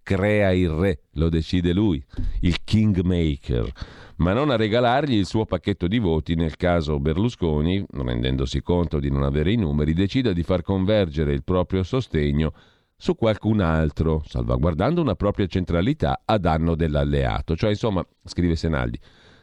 crea 0.03 0.53
il 0.53 0.71
re, 0.71 1.01
lo 1.17 1.29
decide 1.29 1.75
lui, 1.75 2.03
il 2.41 2.65
kingmaker, 2.65 3.71
ma 4.17 4.33
non 4.33 4.49
a 4.49 4.57
regalargli 4.57 5.17
il 5.17 5.27
suo 5.27 5.45
pacchetto 5.45 5.87
di 5.87 5.99
voti 5.99 6.35
nel 6.35 6.57
caso 6.57 6.99
Berlusconi, 6.99 7.85
rendendosi 7.91 8.63
conto 8.63 9.01
di 9.01 9.11
non 9.11 9.23
avere 9.23 9.53
i 9.53 9.57
numeri, 9.57 9.93
decida 9.93 10.33
di 10.33 10.43
far 10.43 10.63
convergere 10.63 11.35
il 11.35 11.45
proprio 11.45 11.83
sostegno 11.83 12.55
su 13.01 13.15
qualcun 13.15 13.61
altro, 13.61 14.23
salvaguardando 14.27 15.01
una 15.01 15.15
propria 15.15 15.47
centralità 15.47 16.23
a 16.25 16.37
danno 16.37 16.75
dell'alleato. 16.75 17.55
Cioè, 17.55 17.71
insomma, 17.71 18.05
scrive 18.25 18.57
Senaldi, 18.57 18.99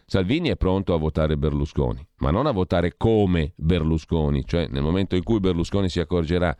Salvini 0.05 0.49
è 0.49 0.57
pronto 0.57 0.93
a 0.93 0.97
votare 0.97 1.37
Berlusconi, 1.37 2.05
ma 2.17 2.31
non 2.31 2.45
a 2.47 2.51
votare 2.51 2.95
come 2.97 3.53
Berlusconi, 3.55 4.43
cioè 4.45 4.67
nel 4.69 4.83
momento 4.83 5.15
in 5.15 5.23
cui 5.23 5.39
Berlusconi 5.39 5.87
si 5.87 6.01
accorgerà 6.01 6.55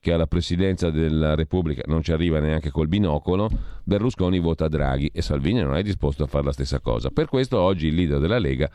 che 0.00 0.12
alla 0.12 0.26
presidenza 0.26 0.90
della 0.90 1.34
Repubblica 1.34 1.82
non 1.86 2.02
ci 2.02 2.10
arriva 2.10 2.40
neanche 2.40 2.70
col 2.70 2.88
binocolo, 2.88 3.48
Berlusconi 3.84 4.40
vota 4.40 4.66
Draghi 4.66 5.10
e 5.14 5.22
Salvini 5.22 5.60
non 5.60 5.76
è 5.76 5.82
disposto 5.82 6.24
a 6.24 6.26
fare 6.26 6.44
la 6.44 6.52
stessa 6.52 6.80
cosa. 6.80 7.10
Per 7.10 7.26
questo 7.26 7.58
oggi 7.58 7.86
il 7.86 7.94
leader 7.94 8.18
della 8.18 8.38
Lega 8.38 8.68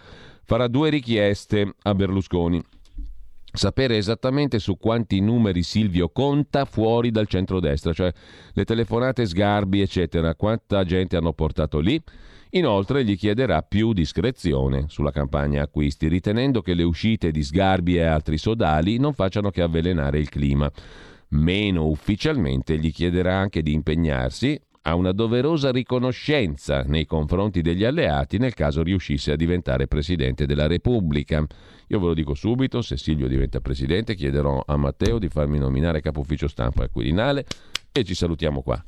farà 0.44 0.68
due 0.68 0.90
richieste 0.90 1.74
a 1.82 1.94
Berlusconi. 1.94 2.64
Sapere 3.56 3.98
esattamente 3.98 4.60
su 4.60 4.78
quanti 4.78 5.20
numeri 5.20 5.64
Silvio 5.64 6.10
conta 6.10 6.66
fuori 6.66 7.12
dal 7.12 7.28
centrodestra, 7.28 7.94
cioè 7.94 8.12
le 8.54 8.64
telefonate 8.64 9.26
sgarbi, 9.26 9.82
eccetera, 9.82 10.36
quanta 10.36 10.84
gente 10.84 11.18
hanno 11.18 11.34
portato 11.34 11.80
lì. 11.80 12.02
Inoltre 12.52 13.04
gli 13.04 13.18
chiederà 13.18 13.62
più 13.64 13.92
discrezione 13.92 14.86
sulla 14.88 15.12
campagna 15.12 15.64
acquisti, 15.64 16.08
ritenendo 16.08 16.62
che 16.62 16.74
le 16.74 16.84
uscite 16.84 17.32
di 17.32 17.44
sgarbi 17.44 17.98
e 17.98 18.04
altri 18.04 18.38
sodali 18.38 18.98
non 18.98 19.14
facciano 19.14 19.50
che 19.50 19.62
avvelenare 19.62 20.20
il 20.20 20.30
clima. 20.30 20.72
Meno 21.30 21.88
ufficialmente 21.88 22.78
gli 22.78 22.94
chiederà 22.94 23.36
anche 23.36 23.62
di 23.62 23.74
impegnarsi 23.74 24.58
a 24.88 24.96
una 24.96 25.12
doverosa 25.12 25.72
riconoscenza 25.72 26.82
nei 26.84 27.06
confronti 27.06 27.62
degli 27.62 27.84
alleati 27.84 28.38
nel 28.38 28.54
caso 28.54 28.84
riuscisse 28.84 29.32
a 29.32 29.36
diventare 29.36 29.88
Presidente 29.88 30.46
della 30.46 30.68
Repubblica. 30.68 31.44
Io 31.88 32.00
ve 32.00 32.06
lo 32.06 32.14
dico 32.14 32.36
subito, 32.36 32.82
se 32.82 32.98
Silvio 32.98 33.28
diventa 33.28 33.62
Presidente 33.62 34.14
chiederò 34.14 34.64
a 34.66 34.78
Matteo 34.78 35.18
di 35.18 35.28
farmi 35.28 35.58
nominare 35.58 36.02
capo 36.02 36.20
ufficio 36.20 36.48
stampa 36.48 36.84
al 36.84 36.92
Quirinale 36.92 37.46
e 37.92 38.04
ci 38.04 38.14
salutiamo 38.14 38.62
qua. 38.62 38.84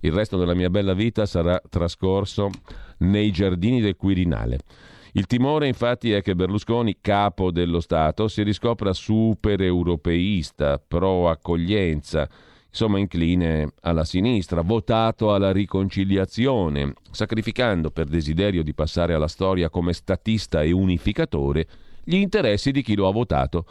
Il 0.00 0.12
resto 0.12 0.38
della 0.38 0.54
mia 0.54 0.70
bella 0.70 0.94
vita 0.94 1.26
sarà 1.26 1.60
trascorso 1.68 2.50
nei 2.98 3.30
giardini 3.30 3.80
del 3.82 3.96
Quirinale. 3.96 4.58
Il 5.14 5.26
timore 5.26 5.66
infatti 5.66 6.12
è 6.12 6.22
che 6.22 6.34
Berlusconi, 6.34 6.96
capo 7.02 7.50
dello 7.50 7.80
Stato, 7.80 8.28
si 8.28 8.42
riscopra 8.42 8.94
super 8.94 9.60
europeista, 9.60 10.78
pro 10.78 11.28
accoglienza, 11.28 12.26
insomma 12.72 12.98
incline 12.98 13.74
alla 13.82 14.04
sinistra, 14.04 14.62
votato 14.62 15.34
alla 15.34 15.52
riconciliazione, 15.52 16.94
sacrificando 17.10 17.90
per 17.90 18.06
desiderio 18.06 18.62
di 18.62 18.72
passare 18.72 19.12
alla 19.12 19.28
storia 19.28 19.68
come 19.68 19.92
statista 19.92 20.62
e 20.62 20.72
unificatore 20.72 21.66
gli 22.02 22.16
interessi 22.16 22.72
di 22.72 22.82
chi 22.82 22.96
lo 22.96 23.06
ha 23.06 23.12
votato. 23.12 23.66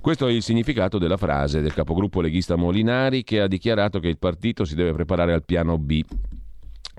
Questo 0.00 0.26
è 0.26 0.32
il 0.32 0.42
significato 0.42 0.98
della 0.98 1.16
frase 1.16 1.62
del 1.62 1.72
capogruppo 1.72 2.20
leghista 2.20 2.56
Molinari 2.56 3.22
che 3.22 3.40
ha 3.40 3.46
dichiarato 3.46 4.00
che 4.00 4.08
il 4.08 4.18
partito 4.18 4.64
si 4.64 4.74
deve 4.74 4.92
preparare 4.92 5.32
al 5.32 5.44
piano 5.44 5.78
B 5.78 6.02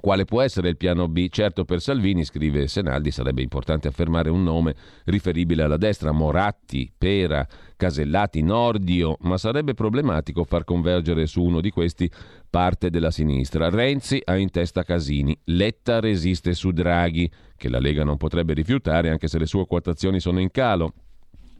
quale 0.06 0.26
può 0.26 0.44
essere 0.44 0.70
il 0.70 0.78
piano 0.78 1.08
B? 1.08 1.30
Certo 1.30 1.66
per 1.66 1.82
Salvini, 1.82 2.24
scrive 2.24 2.68
Senaldi, 2.68 3.10
sarebbe 3.10 3.42
importante 3.42 3.88
affermare 3.88 4.30
un 4.30 4.44
nome 4.44 4.76
riferibile 5.06 5.64
alla 5.64 5.78
destra, 5.78 6.12
Moratti, 6.12 6.92
Pera, 6.96 7.44
Casellati, 7.76 8.44
Nordio, 8.44 9.18
ma 9.22 9.40
sarebbe 9.40 9.74
problematico 9.74 10.44
far 10.44 10.64
convergere 10.64 11.26
su 11.26 11.42
uno 11.42 11.60
di 11.60 11.72
questi 11.72 12.08
parte 12.48 12.92
della 12.92 13.10
sinistra. 13.10 13.72
Renzi 13.72 14.22
ha 14.24 14.38
in 14.38 14.52
testa 14.52 14.84
Casini, 14.84 15.36
Letta 15.46 16.00
resiste 16.00 16.54
su 16.54 16.70
Draghi, 16.70 17.28
che 17.58 17.68
la 17.68 17.80
Lega 17.80 18.04
non 18.04 18.18
potrebbe 18.18 18.54
rifiutare 18.54 19.10
anche 19.10 19.28
se 19.28 19.40
le 19.40 19.48
sue 19.48 19.66
quotazioni 19.66 20.20
sono 20.20 20.40
in 20.40 20.52
calo. 20.52 20.94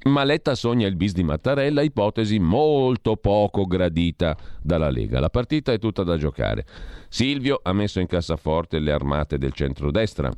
Ma 0.08 0.24
Letta 0.24 0.54
sogna 0.54 0.86
il 0.86 0.96
bis 0.96 1.14
di 1.14 1.24
Mattarella, 1.24 1.82
ipotesi 1.82 2.38
molto 2.38 3.16
poco 3.16 3.66
gradita 3.66 4.38
dalla 4.62 4.92
Lega. 4.92 5.20
La 5.20 5.32
partita 5.32 5.72
è 5.72 5.80
tutta 5.80 6.04
da 6.04 6.16
giocare. 6.16 6.64
Silvio 7.10 7.60
ha 7.64 7.74
messo 7.74 8.00
in 8.00 8.06
cassaforte 8.06 8.78
le 8.78 8.92
armate 8.92 9.40
del 9.40 9.52
centrodestra. 9.52 10.32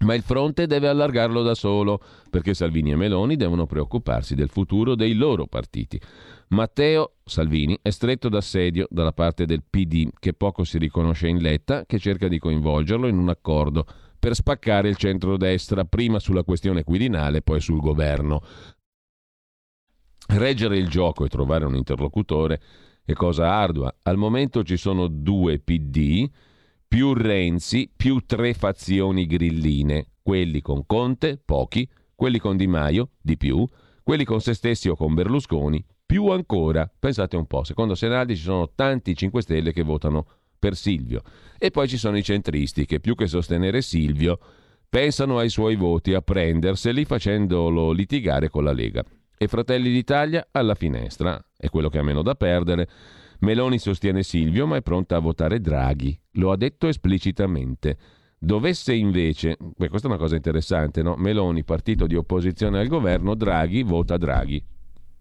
Ma 0.00 0.14
il 0.14 0.22
fronte 0.22 0.66
deve 0.66 0.88
allargarlo 0.88 1.42
da 1.42 1.54
solo, 1.54 2.00
perché 2.30 2.54
Salvini 2.54 2.92
e 2.92 2.96
Meloni 2.96 3.36
devono 3.36 3.66
preoccuparsi 3.66 4.34
del 4.34 4.48
futuro 4.48 4.94
dei 4.94 5.12
loro 5.12 5.46
partiti. 5.46 6.00
Matteo 6.48 7.16
Salvini 7.24 7.78
è 7.82 7.90
stretto 7.90 8.30
d'assedio 8.30 8.86
dalla 8.88 9.12
parte 9.12 9.44
del 9.44 9.64
PD, 9.68 10.08
che 10.18 10.32
poco 10.32 10.64
si 10.64 10.78
riconosce 10.78 11.28
in 11.28 11.42
Letta, 11.42 11.84
che 11.84 11.98
cerca 11.98 12.26
di 12.26 12.38
coinvolgerlo 12.38 13.06
in 13.06 13.18
un 13.18 13.28
accordo 13.28 13.84
per 14.18 14.34
spaccare 14.34 14.88
il 14.88 14.96
centrodestra, 14.96 15.84
prima 15.84 16.18
sulla 16.18 16.42
questione 16.42 16.84
quirinale, 16.84 17.42
poi 17.42 17.60
sul 17.60 17.80
governo. 17.80 18.40
Reggere 20.30 20.76
il 20.76 20.88
gioco 20.88 21.24
e 21.24 21.28
trovare 21.28 21.64
un 21.64 21.74
interlocutore 21.74 22.60
è 23.02 23.14
cosa 23.14 23.50
ardua. 23.50 23.92
Al 24.02 24.18
momento 24.18 24.62
ci 24.62 24.76
sono 24.76 25.06
due 25.06 25.58
PD, 25.58 26.28
più 26.86 27.14
Renzi, 27.14 27.90
più 27.96 28.20
tre 28.26 28.52
fazioni 28.52 29.24
grilline, 29.24 30.08
quelli 30.22 30.60
con 30.60 30.84
Conte, 30.84 31.40
pochi, 31.42 31.88
quelli 32.14 32.38
con 32.38 32.58
Di 32.58 32.66
Maio, 32.66 33.12
di 33.18 33.38
più, 33.38 33.66
quelli 34.02 34.24
con 34.24 34.42
se 34.42 34.52
stessi 34.52 34.90
o 34.90 34.96
con 34.96 35.14
Berlusconi, 35.14 35.82
più 36.04 36.26
ancora. 36.28 36.88
Pensate 36.98 37.36
un 37.36 37.46
po', 37.46 37.64
secondo 37.64 37.94
Senaldi 37.94 38.36
ci 38.36 38.42
sono 38.42 38.70
tanti 38.74 39.16
5 39.16 39.40
Stelle 39.40 39.72
che 39.72 39.82
votano 39.82 40.26
per 40.58 40.76
Silvio. 40.76 41.22
E 41.56 41.70
poi 41.70 41.88
ci 41.88 41.96
sono 41.96 42.18
i 42.18 42.22
centristi 42.22 42.84
che 42.84 43.00
più 43.00 43.14
che 43.14 43.26
sostenere 43.26 43.80
Silvio 43.80 44.38
pensano 44.90 45.38
ai 45.38 45.48
suoi 45.48 45.74
voti 45.74 46.12
a 46.12 46.20
prenderseli 46.20 47.06
facendolo 47.06 47.92
litigare 47.92 48.50
con 48.50 48.64
la 48.64 48.72
Lega 48.72 49.02
e 49.38 49.48
Fratelli 49.48 49.90
d'Italia 49.90 50.48
alla 50.50 50.74
finestra. 50.74 51.42
È 51.56 51.68
quello 51.70 51.88
che 51.88 51.98
ha 51.98 52.02
meno 52.02 52.22
da 52.22 52.34
perdere. 52.34 52.88
Meloni 53.40 53.78
sostiene 53.78 54.22
Silvio, 54.22 54.66
ma 54.66 54.76
è 54.76 54.82
pronta 54.82 55.16
a 55.16 55.20
votare 55.20 55.60
Draghi. 55.60 56.18
Lo 56.32 56.50
ha 56.50 56.56
detto 56.56 56.88
esplicitamente. 56.88 57.96
Dovesse 58.36 58.92
invece, 58.92 59.56
beh, 59.58 59.88
questa 59.88 60.08
è 60.08 60.10
una 60.10 60.20
cosa 60.20 60.36
interessante, 60.36 61.02
no? 61.02 61.14
Meloni, 61.16 61.64
partito 61.64 62.06
di 62.06 62.16
opposizione 62.16 62.78
al 62.78 62.88
governo, 62.88 63.34
Draghi 63.34 63.82
vota 63.82 64.16
Draghi. 64.16 64.62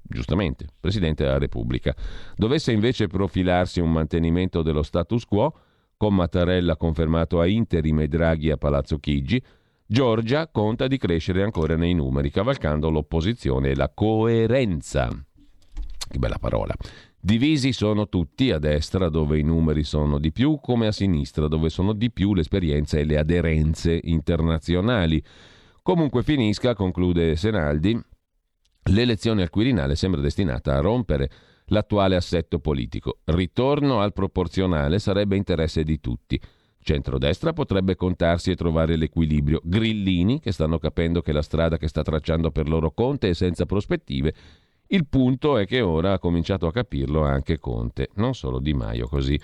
Giustamente, 0.02 0.68
Presidente 0.80 1.24
della 1.24 1.38
Repubblica. 1.38 1.96
Dovesse 2.36 2.72
invece 2.72 3.08
profilarsi 3.08 3.80
un 3.80 3.92
mantenimento 3.92 4.62
dello 4.62 4.84
status 4.84 5.26
quo, 5.26 5.54
con 5.98 6.14
Mattarella 6.14 6.78
confermato 6.78 7.40
a 7.40 7.48
interim 7.48 8.00
e 8.02 8.08
Draghi 8.08 8.52
a 8.52 8.58
Palazzo 8.58 9.00
Chigi, 9.00 9.44
Giorgia 9.90 10.50
conta 10.50 10.86
di 10.86 10.98
crescere 10.98 11.44
ancora 11.44 11.78
nei 11.78 11.94
numeri, 11.94 12.30
cavalcando 12.30 12.90
l'opposizione 12.90 13.70
e 13.70 13.76
la 13.76 13.90
coerenza. 13.90 15.08
Che 15.08 16.18
bella 16.20 16.38
parola. 16.40 16.76
Divisi 17.18 17.72
sono 17.72 18.10
tutti 18.10 18.52
a 18.52 18.60
destra 18.60 19.08
dove 19.08 19.40
i 19.40 19.44
numeri 19.44 19.86
sono 19.86 20.20
di 20.20 20.34
più, 20.34 20.60
come 20.60 20.88
a 20.88 20.92
sinistra 20.92 21.48
dove 21.48 21.70
sono 21.70 21.94
di 21.94 22.12
più 22.12 22.34
l'esperienza 22.34 22.98
e 22.98 23.06
le 23.06 23.18
aderenze 23.18 23.98
internazionali. 24.04 25.24
Comunque 25.82 26.22
finisca, 26.22 26.76
conclude 26.76 27.38
Senaldi, 27.38 27.98
l'elezione 28.92 29.42
al 29.42 29.50
Quirinale 29.50 29.96
sembra 29.96 30.20
destinata 30.20 30.76
a 30.76 30.82
rompere 30.82 31.30
l'attuale 31.68 32.18
assetto 32.18 32.60
politico. 32.60 33.20
Ritorno 33.24 34.02
al 34.02 34.12
proporzionale 34.12 35.00
sarebbe 35.00 35.38
interesse 35.38 35.84
di 35.84 36.02
tutti. 36.02 36.38
Centrodestra 36.88 37.52
potrebbe 37.52 37.98
contarsi 37.98 38.50
e 38.50 38.56
trovare 38.56 38.96
l'equilibrio. 38.96 39.60
Grillini, 39.62 40.40
che 40.40 40.54
stanno 40.54 40.78
capendo 40.78 41.22
che 41.22 41.34
la 41.34 41.42
strada 41.42 41.76
che 41.76 41.90
sta 41.90 42.02
tracciando 42.02 42.50
per 42.50 42.70
loro 42.70 42.92
Conte 42.92 43.28
è 43.28 43.34
senza 43.34 43.66
prospettive. 43.66 44.34
Il 44.88 45.06
punto 45.06 45.58
è 45.58 45.68
che 45.68 45.82
ora 45.82 46.14
ha 46.14 46.20
cominciato 46.20 46.66
a 46.66 46.72
capirlo 46.72 47.26
anche 47.26 47.60
Conte, 47.60 48.08
non 48.14 48.34
solo 48.34 48.60
Di 48.60 48.74
Maio 48.74 49.10
così. 49.10 49.38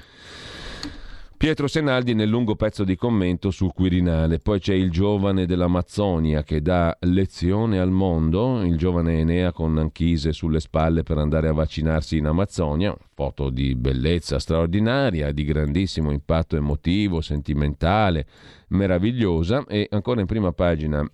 Pietro 1.44 1.68
Senaldi 1.68 2.14
nel 2.14 2.30
lungo 2.30 2.56
pezzo 2.56 2.86
di 2.86 2.96
commento 2.96 3.52
sul 3.52 3.74
Quirinale. 3.74 4.40
Poi 4.40 4.62
c'è 4.62 4.74
il 4.74 4.90
giovane 4.90 5.46
dell'Amazzonia 5.46 6.42
che 6.42 6.62
dà 6.62 6.96
lezione 7.02 7.80
al 7.80 7.92
mondo, 7.92 8.64
il 8.64 8.78
giovane 8.78 9.20
Enea 9.20 9.52
con 9.52 9.78
Anchise 9.78 10.32
sulle 10.32 10.62
spalle 10.62 11.04
per 11.04 11.18
andare 11.18 11.50
a 11.50 11.52
vaccinarsi 11.52 12.16
in 12.16 12.28
Amazzonia. 12.28 12.96
Foto 13.14 13.50
di 13.50 13.76
bellezza 13.76 14.40
straordinaria, 14.40 15.34
di 15.34 15.44
grandissimo 15.44 16.12
impatto 16.12 16.56
emotivo, 16.56 17.20
sentimentale, 17.20 18.26
meravigliosa. 18.70 19.66
E 19.68 19.90
ancora 19.92 20.22
in 20.22 20.28
prima 20.28 20.54
pagina 20.54 21.06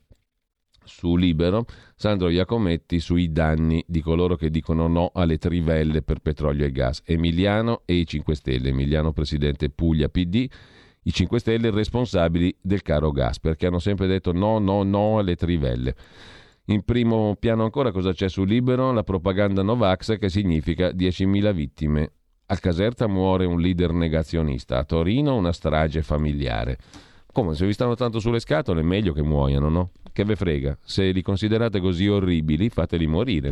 su 0.89 1.15
Libero, 1.15 1.65
Sandro 1.95 2.29
Iacometti 2.29 2.99
sui 2.99 3.31
danni 3.31 3.83
di 3.87 4.01
coloro 4.01 4.35
che 4.35 4.49
dicono 4.49 4.87
no 4.87 5.11
alle 5.13 5.37
trivelle 5.37 6.01
per 6.01 6.19
petrolio 6.19 6.65
e 6.65 6.71
gas. 6.71 7.01
Emiliano 7.05 7.83
e 7.85 7.93
i 7.93 8.05
5 8.05 8.35
Stelle. 8.35 8.69
Emiliano 8.69 9.13
presidente 9.13 9.69
Puglia 9.69 10.09
PD, 10.09 10.49
i 11.03 11.13
5 11.13 11.39
Stelle 11.39 11.69
responsabili 11.69 12.53
del 12.59 12.81
caro 12.81 13.11
gas, 13.11 13.39
perché 13.39 13.67
hanno 13.67 13.79
sempre 13.79 14.07
detto 14.07 14.33
no, 14.33 14.59
no, 14.59 14.83
no 14.83 15.19
alle 15.19 15.35
trivelle. 15.35 15.95
In 16.65 16.83
primo 16.83 17.35
piano 17.39 17.63
ancora 17.63 17.91
cosa 17.91 18.11
c'è 18.11 18.27
su 18.27 18.43
Libero? 18.43 18.91
La 18.91 19.03
propaganda 19.03 19.63
Novax 19.63 20.17
che 20.17 20.29
significa 20.29 20.89
10.000 20.89 21.53
vittime. 21.53 22.11
A 22.47 22.57
Caserta 22.57 23.07
muore 23.07 23.45
un 23.45 23.59
leader 23.61 23.91
negazionista, 23.91 24.79
a 24.79 24.83
Torino 24.83 25.35
una 25.35 25.51
strage 25.51 26.01
familiare. 26.01 26.77
Come 27.31 27.53
se 27.53 27.65
vi 27.65 27.73
stanno 27.73 27.95
tanto 27.95 28.19
sulle 28.19 28.39
scatole, 28.39 28.81
è 28.81 28.83
meglio 28.83 29.13
che 29.13 29.21
muoiano, 29.21 29.69
no? 29.69 29.91
Che 30.11 30.25
ve 30.25 30.35
frega? 30.35 30.77
Se 30.81 31.11
li 31.11 31.21
considerate 31.21 31.79
così 31.79 32.07
orribili, 32.07 32.69
fateli 32.69 33.05
morire. 33.05 33.51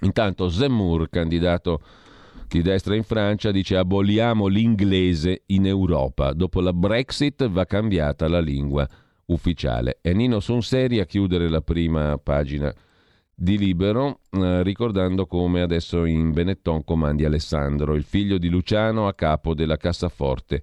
Intanto 0.00 0.48
Zemmour, 0.48 1.08
candidato 1.10 1.80
di 2.48 2.62
destra 2.62 2.96
in 2.96 3.04
Francia, 3.04 3.50
dice 3.50 3.76
aboliamo 3.76 4.46
l'inglese 4.46 5.42
in 5.46 5.66
Europa. 5.66 6.32
Dopo 6.32 6.60
la 6.60 6.72
Brexit 6.72 7.48
va 7.48 7.66
cambiata 7.66 8.28
la 8.28 8.40
lingua 8.40 8.88
ufficiale. 9.26 9.98
E 10.00 10.14
Nino 10.14 10.40
Sonseri 10.40 11.00
a 11.00 11.04
chiudere 11.04 11.48
la 11.48 11.60
prima 11.60 12.18
pagina 12.18 12.74
di 13.34 13.58
Libero, 13.58 14.20
eh, 14.30 14.62
ricordando 14.62 15.26
come 15.26 15.60
adesso 15.60 16.06
in 16.06 16.32
Benetton 16.32 16.82
comandi 16.82 17.24
Alessandro, 17.24 17.94
il 17.94 18.04
figlio 18.04 18.38
di 18.38 18.48
Luciano 18.48 19.06
a 19.06 19.14
capo 19.14 19.54
della 19.54 19.76
cassaforte 19.76 20.62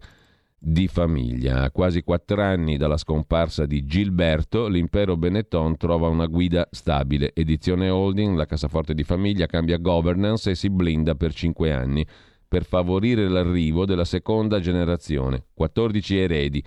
di 0.64 0.88
famiglia. 0.88 1.64
A 1.64 1.72
quasi 1.72 2.04
quattro 2.04 2.44
anni 2.44 2.78
dalla 2.78 2.98
scomparsa 2.98 3.66
di 3.66 3.84
Gilberto, 3.84 4.68
l'impero 4.68 5.18
Benetton 5.18 5.76
trova 5.76 6.08
una 6.08 6.28
guida 6.28 6.68
stabile. 6.70 7.34
Edizione 7.34 7.90
holding, 7.90 8.38
la 8.38 8.46
cassaforte 8.46 8.94
di 8.94 9.04
famiglia 9.04 9.48
cambia 9.48 9.78
governance 9.78 10.52
e 10.52 10.56
si 10.56 10.70
blinda 10.70 11.16
per 11.16 11.34
cinque 11.34 11.74
anni 11.74 12.06
per 12.52 12.66
favorire 12.66 13.30
l'arrivo 13.30 13.86
della 13.86 14.04
seconda 14.04 14.60
generazione, 14.60 15.46
14 15.54 16.18
eredi, 16.18 16.62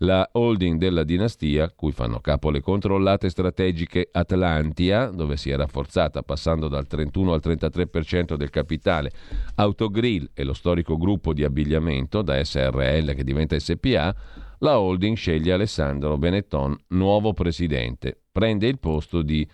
la 0.00 0.28
holding 0.32 0.78
della 0.78 1.02
dinastia, 1.02 1.72
cui 1.74 1.92
fanno 1.92 2.20
capo 2.20 2.50
le 2.50 2.60
controllate 2.60 3.30
strategiche 3.30 4.06
Atlantia, 4.12 5.06
dove 5.06 5.38
si 5.38 5.48
è 5.48 5.56
rafforzata 5.56 6.22
passando 6.22 6.68
dal 6.68 6.86
31 6.86 7.32
al 7.32 7.40
33% 7.42 8.34
del 8.34 8.50
capitale, 8.50 9.12
Autogrill 9.54 10.28
e 10.34 10.44
lo 10.44 10.52
storico 10.52 10.98
gruppo 10.98 11.32
di 11.32 11.42
abbigliamento, 11.42 12.20
da 12.20 12.44
SRL 12.44 13.14
che 13.14 13.24
diventa 13.24 13.58
SPA, 13.58 14.14
la 14.58 14.78
holding 14.78 15.16
sceglie 15.16 15.54
Alessandro 15.54 16.18
Benetton 16.18 16.76
nuovo 16.88 17.32
presidente. 17.32 18.24
Prende 18.30 18.66
il 18.66 18.78
posto 18.78 19.22
di 19.22 19.48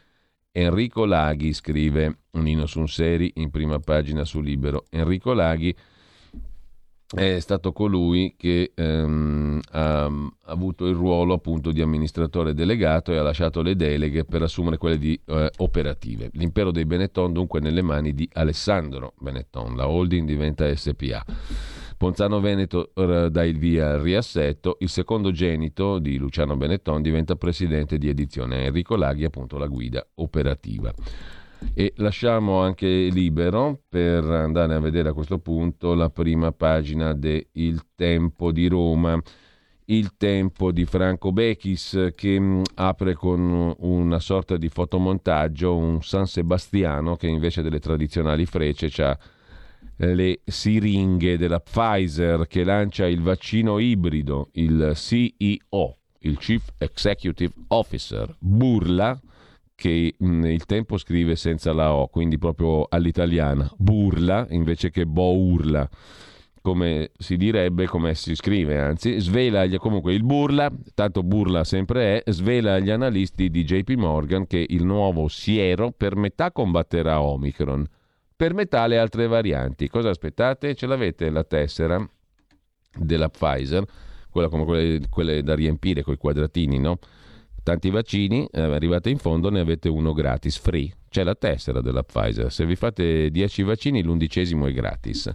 Enrico 0.58 1.04
Laghi, 1.04 1.52
scrive 1.52 2.20
Nino 2.30 2.64
Sunseri 2.64 3.30
in 3.34 3.50
prima 3.50 3.78
pagina 3.78 4.24
su 4.24 4.40
Libero. 4.40 4.86
Enrico 4.88 5.34
Laghi 5.34 5.74
è 7.14 7.38
stato 7.40 7.72
colui 7.72 8.34
che 8.38 8.72
ehm, 8.74 9.60
ha, 9.72 10.10
avuto 10.46 10.86
il 10.86 10.94
ruolo 10.94 11.34
appunto 11.34 11.72
di 11.72 11.82
amministratore 11.82 12.54
delegato 12.54 13.12
e 13.12 13.18
ha 13.18 13.22
lasciato 13.22 13.60
le 13.60 13.76
deleghe 13.76 14.24
per 14.24 14.42
assumere 14.42 14.78
quelle 14.78 14.96
di 14.96 15.20
eh, 15.26 15.50
operative. 15.58 16.30
L'impero 16.32 16.70
dei 16.70 16.86
Benetton 16.86 17.34
dunque 17.34 17.60
nelle 17.60 17.82
mani 17.82 18.14
di 18.14 18.26
Alessandro 18.32 19.12
Benetton, 19.20 19.76
la 19.76 19.86
holding 19.86 20.26
diventa 20.26 20.74
SPA. 20.74 21.22
Ponzano 21.96 22.40
Veneto 22.40 22.92
dà 22.94 23.44
il 23.44 23.58
via 23.58 23.92
al 23.92 24.00
riassetto, 24.00 24.76
il 24.80 24.88
secondogenito 24.88 25.98
di 25.98 26.18
Luciano 26.18 26.56
Benetton 26.56 27.00
diventa 27.00 27.36
presidente 27.36 27.96
di 27.96 28.08
edizione, 28.08 28.64
Enrico 28.64 28.96
Laghi 28.96 29.24
appunto 29.24 29.56
la 29.56 29.66
guida 29.66 30.06
operativa. 30.16 30.92
E 31.72 31.94
lasciamo 31.96 32.60
anche 32.60 32.86
libero 32.86 33.80
per 33.88 34.24
andare 34.24 34.74
a 34.74 34.78
vedere 34.78 35.08
a 35.08 35.12
questo 35.14 35.38
punto 35.38 35.94
la 35.94 36.10
prima 36.10 36.52
pagina 36.52 37.14
de 37.14 37.48
Il 37.52 37.82
Tempo 37.94 38.52
di 38.52 38.68
Roma. 38.68 39.20
Il 39.88 40.16
tempo 40.16 40.72
di 40.72 40.84
Franco 40.84 41.30
Bechis 41.30 42.10
che 42.16 42.40
mh, 42.40 42.62
apre 42.74 43.14
con 43.14 43.72
una 43.78 44.18
sorta 44.18 44.56
di 44.56 44.68
fotomontaggio 44.68 45.76
un 45.76 46.02
San 46.02 46.26
Sebastiano 46.26 47.14
che 47.14 47.28
invece 47.28 47.62
delle 47.62 47.78
tradizionali 47.78 48.46
frecce 48.46 48.90
ha 49.04 49.16
le 49.96 50.40
siringhe 50.44 51.38
della 51.38 51.60
Pfizer 51.60 52.46
che 52.46 52.64
lancia 52.64 53.06
il 53.06 53.22
vaccino 53.22 53.78
ibrido, 53.78 54.50
il 54.52 54.92
CEO, 54.94 55.98
il 56.20 56.38
Chief 56.38 56.62
Executive 56.78 57.52
Officer, 57.68 58.34
burla 58.38 59.18
che 59.74 60.14
mh, 60.18 60.44
il 60.46 60.64
tempo 60.64 60.96
scrive 60.98 61.36
senza 61.36 61.72
la 61.72 61.92
O, 61.94 62.08
quindi 62.08 62.38
proprio 62.38 62.86
all'italiana, 62.88 63.70
burla 63.76 64.46
invece 64.50 64.90
che 64.90 65.06
bourla 65.06 65.88
come 66.62 67.12
si 67.16 67.36
direbbe, 67.36 67.86
come 67.86 68.14
si 68.16 68.34
scrive, 68.34 68.80
anzi, 68.80 69.20
svela 69.20 69.68
comunque 69.78 70.14
il 70.14 70.24
burla, 70.24 70.68
tanto 70.94 71.22
burla 71.22 71.62
sempre 71.62 72.22
è, 72.24 72.30
svela 72.32 72.74
agli 72.74 72.90
analisti 72.90 73.50
di 73.50 73.62
JP 73.62 73.90
Morgan 73.90 74.48
che 74.48 74.66
il 74.68 74.84
nuovo 74.84 75.28
siero 75.28 75.92
per 75.92 76.16
metà 76.16 76.50
combatterà 76.50 77.20
Omicron 77.20 77.86
per 78.36 78.52
metà 78.52 78.86
le 78.86 78.98
altre 78.98 79.26
varianti. 79.26 79.88
Cosa 79.88 80.10
aspettate? 80.10 80.74
Ce 80.74 80.86
l'avete 80.86 81.30
la 81.30 81.42
tessera 81.42 82.06
della 82.94 83.28
Pfizer, 83.28 83.84
quella 84.30 84.48
come 84.48 84.64
quelle, 84.64 85.00
quelle 85.08 85.42
da 85.42 85.54
riempire 85.54 86.02
con 86.02 86.14
i 86.14 86.18
quadratini, 86.18 86.78
no? 86.78 86.98
Tanti 87.62 87.90
vaccini, 87.90 88.46
eh, 88.52 88.60
arrivate 88.60 89.10
in 89.10 89.18
fondo 89.18 89.50
ne 89.50 89.60
avete 89.60 89.88
uno 89.88 90.12
gratis, 90.12 90.58
free. 90.58 90.92
C'è 91.08 91.24
la 91.24 91.34
tessera 91.34 91.80
della 91.80 92.04
Pfizer. 92.04 92.52
Se 92.52 92.64
vi 92.64 92.76
fate 92.76 93.30
10 93.30 93.62
vaccini, 93.62 94.02
l'undicesimo 94.02 94.66
è 94.66 94.72
gratis. 94.72 95.32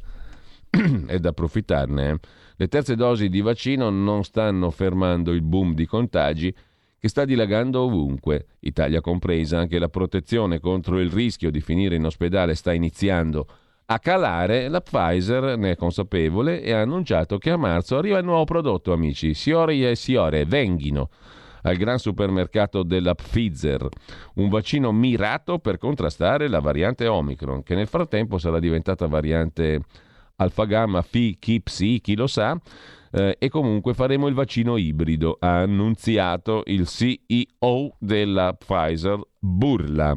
è 1.07 1.19
da 1.19 1.29
approfittarne. 1.29 2.09
Eh? 2.09 2.19
Le 2.55 2.67
terze 2.67 2.95
dosi 2.95 3.27
di 3.27 3.41
vaccino 3.41 3.89
non 3.89 4.23
stanno 4.23 4.69
fermando 4.69 5.31
il 5.31 5.41
boom 5.41 5.73
di 5.73 5.85
contagi 5.85 6.55
che 7.01 7.07
sta 7.07 7.25
dilagando 7.25 7.81
ovunque, 7.81 8.45
Italia 8.59 9.01
compresa, 9.01 9.57
anche 9.57 9.79
la 9.79 9.89
protezione 9.89 10.59
contro 10.59 10.99
il 10.99 11.09
rischio 11.09 11.49
di 11.49 11.59
finire 11.59 11.95
in 11.95 12.05
ospedale 12.05 12.53
sta 12.53 12.73
iniziando. 12.73 13.47
A 13.87 13.97
calare, 13.97 14.67
la 14.67 14.81
Pfizer 14.81 15.57
ne 15.57 15.71
è 15.71 15.75
consapevole 15.75 16.61
e 16.61 16.73
ha 16.73 16.81
annunciato 16.81 17.39
che 17.39 17.49
a 17.49 17.57
marzo 17.57 17.97
arriva 17.97 18.19
il 18.19 18.23
nuovo 18.25 18.43
prodotto, 18.43 18.93
amici, 18.93 19.33
Siori 19.33 19.83
e 19.83 19.95
Siore, 19.95 20.45
Venghino, 20.45 21.09
al 21.63 21.75
gran 21.75 21.97
supermercato 21.97 22.83
della 22.83 23.15
Pfizer, 23.15 23.87
un 24.35 24.49
vaccino 24.49 24.91
mirato 24.91 25.57
per 25.57 25.79
contrastare 25.79 26.47
la 26.49 26.59
variante 26.59 27.07
Omicron, 27.07 27.63
che 27.63 27.73
nel 27.73 27.87
frattempo 27.87 28.37
sarà 28.37 28.59
diventata 28.59 29.07
variante 29.07 29.81
alfa 30.35 30.65
gamma, 30.65 31.01
Phi, 31.01 31.37
Chi, 31.39 31.61
Psi, 31.61 31.99
chi 31.99 32.15
lo 32.15 32.27
sa, 32.27 32.55
eh, 33.11 33.35
e 33.37 33.49
comunque 33.49 33.93
faremo 33.93 34.27
il 34.27 34.33
vaccino 34.33 34.77
ibrido, 34.77 35.37
ha 35.39 35.61
annunziato 35.61 36.63
il 36.65 36.87
CEO 36.87 37.95
della 37.99 38.53
Pfizer, 38.53 39.19
Burla, 39.37 40.13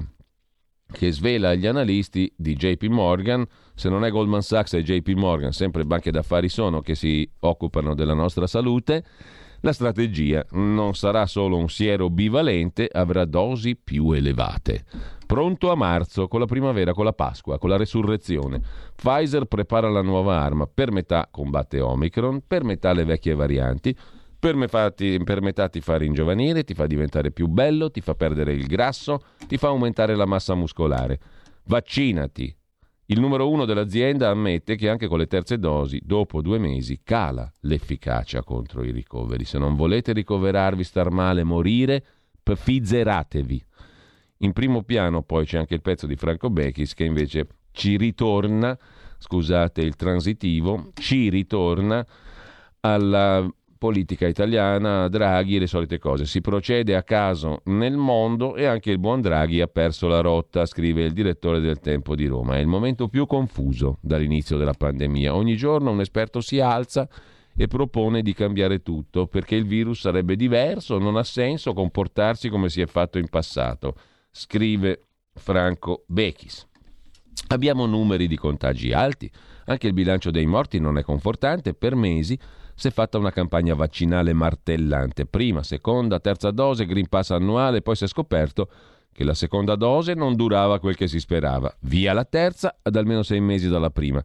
che 0.91 1.11
svela 1.11 1.51
agli 1.51 1.67
analisti 1.67 2.33
di 2.37 2.55
JP 2.55 2.85
Morgan, 2.85 3.45
se 3.75 3.89
non 3.89 4.05
è 4.05 4.11
Goldman 4.11 4.43
Sachs 4.43 4.75
e 4.75 4.83
JP 4.83 5.09
Morgan, 5.11 5.53
sempre 5.53 5.85
banche 5.85 6.11
d'affari 6.11 6.49
sono 6.49 6.81
che 6.81 6.95
si 6.95 7.29
occupano 7.41 7.95
della 7.95 8.15
nostra 8.15 8.47
salute, 8.47 9.05
la 9.65 9.73
strategia 9.73 10.45
non 10.51 10.95
sarà 10.95 11.25
solo 11.25 11.57
un 11.57 11.71
siero 11.71 12.11
bivalente, 12.11 12.87
avrà 12.93 13.25
dosi 13.25 13.77
più 13.77 14.13
elevate. 14.13 14.85
Pronto 15.25 15.71
a 15.71 15.75
marzo, 15.75 16.29
con 16.29 16.41
la 16.41 16.45
primavera, 16.45 16.93
con 16.93 17.07
la 17.07 17.15
Pasqua, 17.15 17.59
con 17.59 17.71
la 17.71 17.79
resurrezione. 17.79 18.61
Pfizer 18.95 19.47
prepara 19.47 19.89
la 19.89 20.03
nuova 20.03 20.39
arma, 20.39 20.67
per 20.67 20.93
metà 20.93 21.29
combatte 21.31 21.81
Omicron, 21.81 22.43
per 22.47 22.63
metà 22.63 22.93
le 22.93 23.05
vecchie 23.05 23.35
varianti, 23.35 23.97
per, 24.39 24.69
fatti, 24.69 25.19
per 25.25 25.41
metà 25.41 25.71
ti 25.71 25.81
fa 25.81 25.97
ringiovanire, 25.97 26.65
ti 26.65 26.75
fa 26.75 26.87
diventare 26.87 27.31
più 27.31 27.47
bello, 27.47 27.91
ti 27.91 28.03
fa 28.03 28.15
perdere 28.15 28.53
il 28.53 28.67
grasso, 28.67 29.23
ti 29.49 29.57
fa 29.57 29.69
aumentare 29.69 30.15
la 30.15 30.27
massa 30.27 30.55
muscolare. 30.55 31.19
Vaccinati, 31.65 32.55
il 33.15 33.21
numero 33.21 33.49
uno 33.49 33.65
dell'azienda 33.65 34.29
ammette 34.29 34.75
che 34.75 34.89
anche 34.89 35.07
con 35.07 35.19
le 35.19 35.29
terze 35.29 35.57
dosi, 35.61 36.01
dopo 36.05 36.43
due 36.43 36.59
mesi, 36.59 37.01
cala 37.05 37.49
l'efficacia 37.61 38.43
contro 38.43 38.83
i 38.83 38.91
ricoveri. 38.91 39.45
Se 39.45 39.57
non 39.57 39.77
volete 39.77 40.13
ricoverarvi, 40.13 40.83
star 40.83 41.11
male, 41.11 41.45
morire, 41.45 42.05
pfizzeratevi. 42.43 43.65
In 44.39 44.53
primo 44.53 44.83
piano 44.83 45.23
poi 45.23 45.47
c'è 45.47 45.59
anche 45.59 45.75
il 45.75 45.81
pezzo 45.81 46.09
di 46.09 46.17
Franco 46.17 46.51
Bechis 46.51 46.93
che 46.93 47.05
invece 47.05 47.47
ci 47.71 47.97
ritorna, 47.97 48.77
scusate 49.19 49.81
il 49.81 49.95
transitivo, 49.95 50.91
ci 50.95 51.31
ritorna 51.31 52.05
alla 52.81 53.49
politica 53.85 54.27
italiana, 54.27 55.09
Draghi 55.09 55.57
e 55.57 55.59
le 55.59 55.67
solite 55.67 55.99
cose. 55.99 56.25
Si 56.25 56.41
procede 56.41 56.97
a 56.97 57.03
caso 57.03 57.61
nel 57.65 57.99
mondo 57.99 58.57
e 58.57 58.65
anche 58.65 58.91
il 58.91 58.99
buon 58.99 59.21
Draghi 59.21 59.61
ha 59.61 59.67
perso 59.67 60.09
la 60.09 60.23
rotta, 60.23 60.65
scrive 60.65 61.03
il 61.03 61.13
direttore 61.13 61.61
del 61.61 61.81
Tempo 61.81 62.15
di 62.15 62.25
Roma. 62.25 62.57
È 62.57 62.61
il 62.61 62.67
momento 62.67 63.09
più 63.09 63.27
confuso 63.27 63.99
dall'inizio 64.01 64.57
della 64.57 64.73
pandemia. 64.73 65.35
Ogni 65.35 65.55
giorno 65.55 65.91
un 65.91 66.01
esperto 66.01 66.41
si 66.41 66.61
alza 66.61 67.07
e 67.55 67.67
propone 67.67 68.23
di 68.23 68.33
cambiare 68.33 68.81
tutto 68.81 69.27
perché 69.27 69.55
il 69.55 69.67
virus 69.67 70.01
sarebbe 70.01 70.35
diverso, 70.35 70.97
non 70.97 71.17
ha 71.17 71.23
senso 71.23 71.75
comportarsi 71.75 72.49
come 72.49 72.71
si 72.71 72.81
è 72.81 72.87
fatto 72.87 73.19
in 73.19 73.29
passato, 73.29 73.97
scrive 74.31 75.09
Franco 75.35 76.05
Bechis. 76.07 76.67
Abbiamo 77.49 77.85
numeri 77.85 78.29
di 78.29 78.39
contagi 78.39 78.95
alti, 78.95 79.31
anche 79.67 79.89
il 79.89 79.93
bilancio 79.93 80.31
dei 80.31 80.47
morti 80.47 80.79
non 80.79 80.97
è 80.97 81.03
confortante, 81.03 81.75
per 81.75 81.95
mesi 81.95 82.39
si 82.75 82.89
è 82.89 82.91
fatta 82.91 83.19
una 83.19 83.31
campagna 83.31 83.75
vaccinale 83.75 84.33
martellante. 84.33 85.27
Prima, 85.27 85.63
seconda, 85.63 86.21
terza 86.21 86.51
dose, 86.51 86.87
Green 86.87 87.09
Pass 87.09 87.31
annuale, 87.31 87.83
poi 87.83 87.97
si 87.97 88.05
è 88.05 88.09
scoperto 88.09 88.69
che 89.13 89.25
la 89.25 89.35
seconda 89.35 89.77
dose 89.77 90.15
non 90.15 90.35
durava 90.35 90.81
quel 90.81 90.97
che 90.97 91.07
si 91.07 91.21
sperava. 91.21 91.75
Via 91.81 92.13
la 92.13 92.25
terza 92.25 92.77
ad 92.83 92.97
almeno 92.97 93.23
sei 93.23 93.41
mesi 93.41 93.69
dalla 93.69 93.91
prima. 93.91 94.23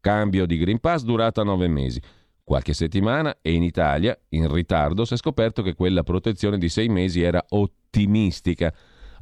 Cambio 0.00 0.46
di 0.46 0.58
Green 0.58 0.80
Pass 0.80 1.02
durata 1.02 1.42
nove 1.44 1.68
mesi. 1.68 2.00
Qualche 2.42 2.74
settimana 2.74 3.38
e 3.40 3.52
in 3.52 3.62
Italia, 3.62 4.16
in 4.30 4.52
ritardo, 4.52 5.04
si 5.04 5.14
è 5.14 5.16
scoperto 5.16 5.62
che 5.62 5.74
quella 5.74 6.02
protezione 6.02 6.58
di 6.58 6.68
sei 6.68 6.88
mesi 6.88 7.22
era 7.22 7.44
ottimistica. 7.48 8.72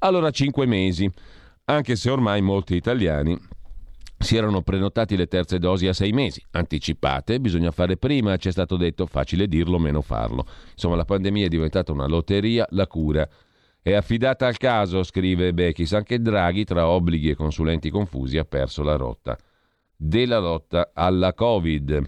Allora 0.01 0.31
cinque 0.31 0.67
mesi, 0.67 1.11
anche 1.65 1.97
se 1.97 2.11
ormai 2.11 2.43
molti 2.43 2.75
italiani 2.75 3.39
si 4.19 4.37
erano 4.37 4.63
prenotati 4.63 5.17
le 5.17 5.27
terze 5.27 5.59
dosi 5.59 5.87
a 5.87 5.93
sei 5.93 6.13
mesi, 6.13 6.43
anticipate, 6.53 7.41
bisogna 7.41 7.71
fare 7.71 7.97
prima, 7.97 8.37
ci 8.37 8.49
è 8.49 8.53
stato 8.53 8.77
detto, 8.77 9.07
facile 9.07 9.47
dirlo, 9.47 9.79
meno 9.79 10.01
farlo. 10.01 10.47
Insomma, 10.73 10.97
la 10.97 11.05
pandemia 11.05 11.47
è 11.47 11.49
diventata 11.49 11.93
una 11.93 12.07
lotteria, 12.07 12.67
la 12.71 12.87
cura 12.87 13.29
è 13.83 13.93
affidata 13.93 14.47
al 14.47 14.57
caso, 14.57 15.03
scrive 15.03 15.53
Bechis, 15.53 15.93
anche 15.93 16.19
Draghi, 16.19 16.65
tra 16.65 16.89
obblighi 16.89 17.29
e 17.29 17.35
consulenti 17.35 17.91
confusi, 17.91 18.39
ha 18.39 18.45
perso 18.47 18.83
la 18.83 18.97
rotta. 18.97 19.37
della 19.97 20.39
lotta 20.39 20.91
alla 20.93 21.33
Covid. 21.33 22.03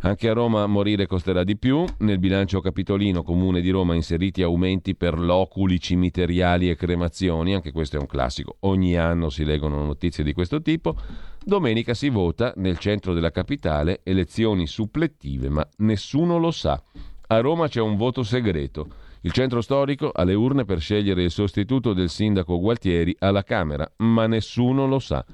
Anche 0.00 0.28
a 0.28 0.32
Roma 0.32 0.66
morire 0.66 1.06
costerà 1.06 1.44
di 1.44 1.56
più. 1.56 1.84
Nel 1.98 2.18
bilancio 2.18 2.60
capitolino 2.60 3.22
Comune 3.22 3.60
di 3.60 3.70
Roma 3.70 3.94
inseriti 3.94 4.42
aumenti 4.42 4.96
per 4.96 5.18
loculi 5.18 5.80
cimiteriali 5.80 6.68
e 6.68 6.76
cremazioni, 6.76 7.54
anche 7.54 7.72
questo 7.72 7.96
è 7.96 8.00
un 8.00 8.06
classico. 8.06 8.56
Ogni 8.60 8.96
anno 8.96 9.30
si 9.30 9.44
leggono 9.44 9.84
notizie 9.84 10.24
di 10.24 10.32
questo 10.32 10.60
tipo. 10.60 10.96
Domenica 11.44 11.92
si 11.92 12.08
vota 12.08 12.52
nel 12.56 12.78
centro 12.78 13.12
della 13.14 13.32
capitale 13.32 14.00
elezioni 14.04 14.68
supplettive, 14.68 15.48
ma 15.48 15.66
nessuno 15.78 16.38
lo 16.38 16.52
sa. 16.52 16.80
A 17.26 17.40
Roma 17.40 17.66
c'è 17.66 17.80
un 17.80 17.96
voto 17.96 18.22
segreto. 18.22 18.86
Il 19.22 19.32
centro 19.32 19.60
storico 19.60 20.10
ha 20.10 20.22
le 20.22 20.34
urne 20.34 20.64
per 20.64 20.78
scegliere 20.78 21.24
il 21.24 21.30
sostituto 21.32 21.94
del 21.94 22.10
sindaco 22.10 22.60
Gualtieri 22.60 23.14
alla 23.18 23.42
Camera, 23.42 23.90
ma 23.98 24.26
nessuno 24.26 24.86
lo 24.86 25.00
sa. 25.00 25.24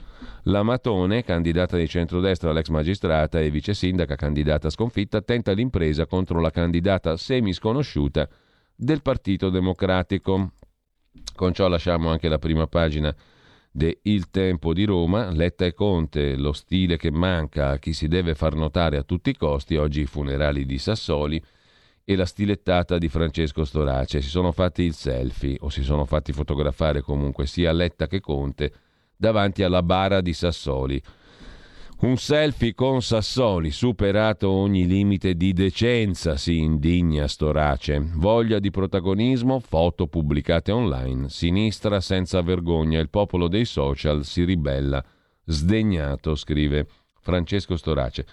La 0.45 0.63
Matone, 0.63 1.25
candidata 1.25 1.77
di 1.77 1.89
centrodestra 1.89 2.51
all'ex 2.51 2.69
magistrata 2.69 3.41
e 3.41 3.51
vice 3.51 3.75
sindaca 3.75 4.15
candidata 4.15 4.71
sconfitta, 4.71 5.21
tenta 5.21 5.53
l'impresa 5.53 6.07
contro 6.07 6.41
la 6.41 6.51
candidata 6.51 7.17
semisconosciuta 7.19 8.27
del 8.75 9.03
Partito 9.03 9.51
Democratico. 9.51 10.53
Con 11.35 11.53
ciò 11.53 11.69
lasciamo 11.69 12.11
anche 12.11 12.29
la 12.29 12.39
prima 12.39 12.67
pagina 12.67 13.15
de 13.71 14.01
Il 14.03 14.31
Tempo 14.31 14.73
di 14.73 14.85
Roma, 14.85 15.31
Letta 15.31 15.65
e 15.65 15.75
Conte, 15.75 16.37
lo 16.37 16.53
stile 16.53 16.97
che 16.97 17.11
manca 17.11 17.71
a 17.71 17.79
chi 17.79 17.93
si 17.93 18.09
deve 18.09 18.35
far 18.35 18.55
notare 18.55 18.97
a 18.97 19.03
tutti 19.03 19.31
i 19.31 19.37
costi, 19.37 19.77
oggi 19.77 20.03
i 20.03 20.07
funerali 20.07 20.67
di 20.67 20.79
Sassoli, 20.79 21.43
e 22.05 22.17
la 22.17 22.25
stilettata 22.25 22.97
di 22.97 23.09
Francesco 23.09 23.65
Storace. 23.65 24.23
Si 24.23 24.29
sono 24.29 24.51
fatti 24.51 24.83
il 24.83 24.95
selfie 24.95 25.59
o 25.61 25.69
si 25.69 25.83
sono 25.83 26.07
fatti 26.07 26.33
fotografare 26.33 27.03
comunque 27.03 27.47
sia 27.47 27.71
Letta 27.73 28.07
che 28.07 28.21
Conte 28.21 28.73
davanti 29.15 29.63
alla 29.63 29.83
bara 29.83 30.23
di 30.23 30.33
Sassoli. 30.33 31.03
Un 32.01 32.17
selfie 32.17 32.75
con 32.75 33.03
Sassoli, 33.03 33.73
superato 33.73 34.49
ogni 34.51 34.87
limite 34.87 35.35
di 35.35 35.53
decenza, 35.53 36.37
si 36.37 36.59
indigna 36.59 37.27
Storace. 37.27 38.01
Voglia 38.15 38.61
di 38.61 38.71
protagonismo, 38.71 39.59
foto 39.59 40.07
pubblicate 40.07 40.71
online. 40.71 41.29
Sinistra 41.29 42.01
senza 42.01 42.41
vergogna, 42.41 43.01
il 43.01 43.11
popolo 43.11 43.49
dei 43.49 43.65
social 43.65 44.25
si 44.25 44.45
ribella. 44.45 45.05
Sdegnato, 45.45 46.37
scrive 46.37 46.87
Francesco 47.21 47.77
Storace. 47.77 48.25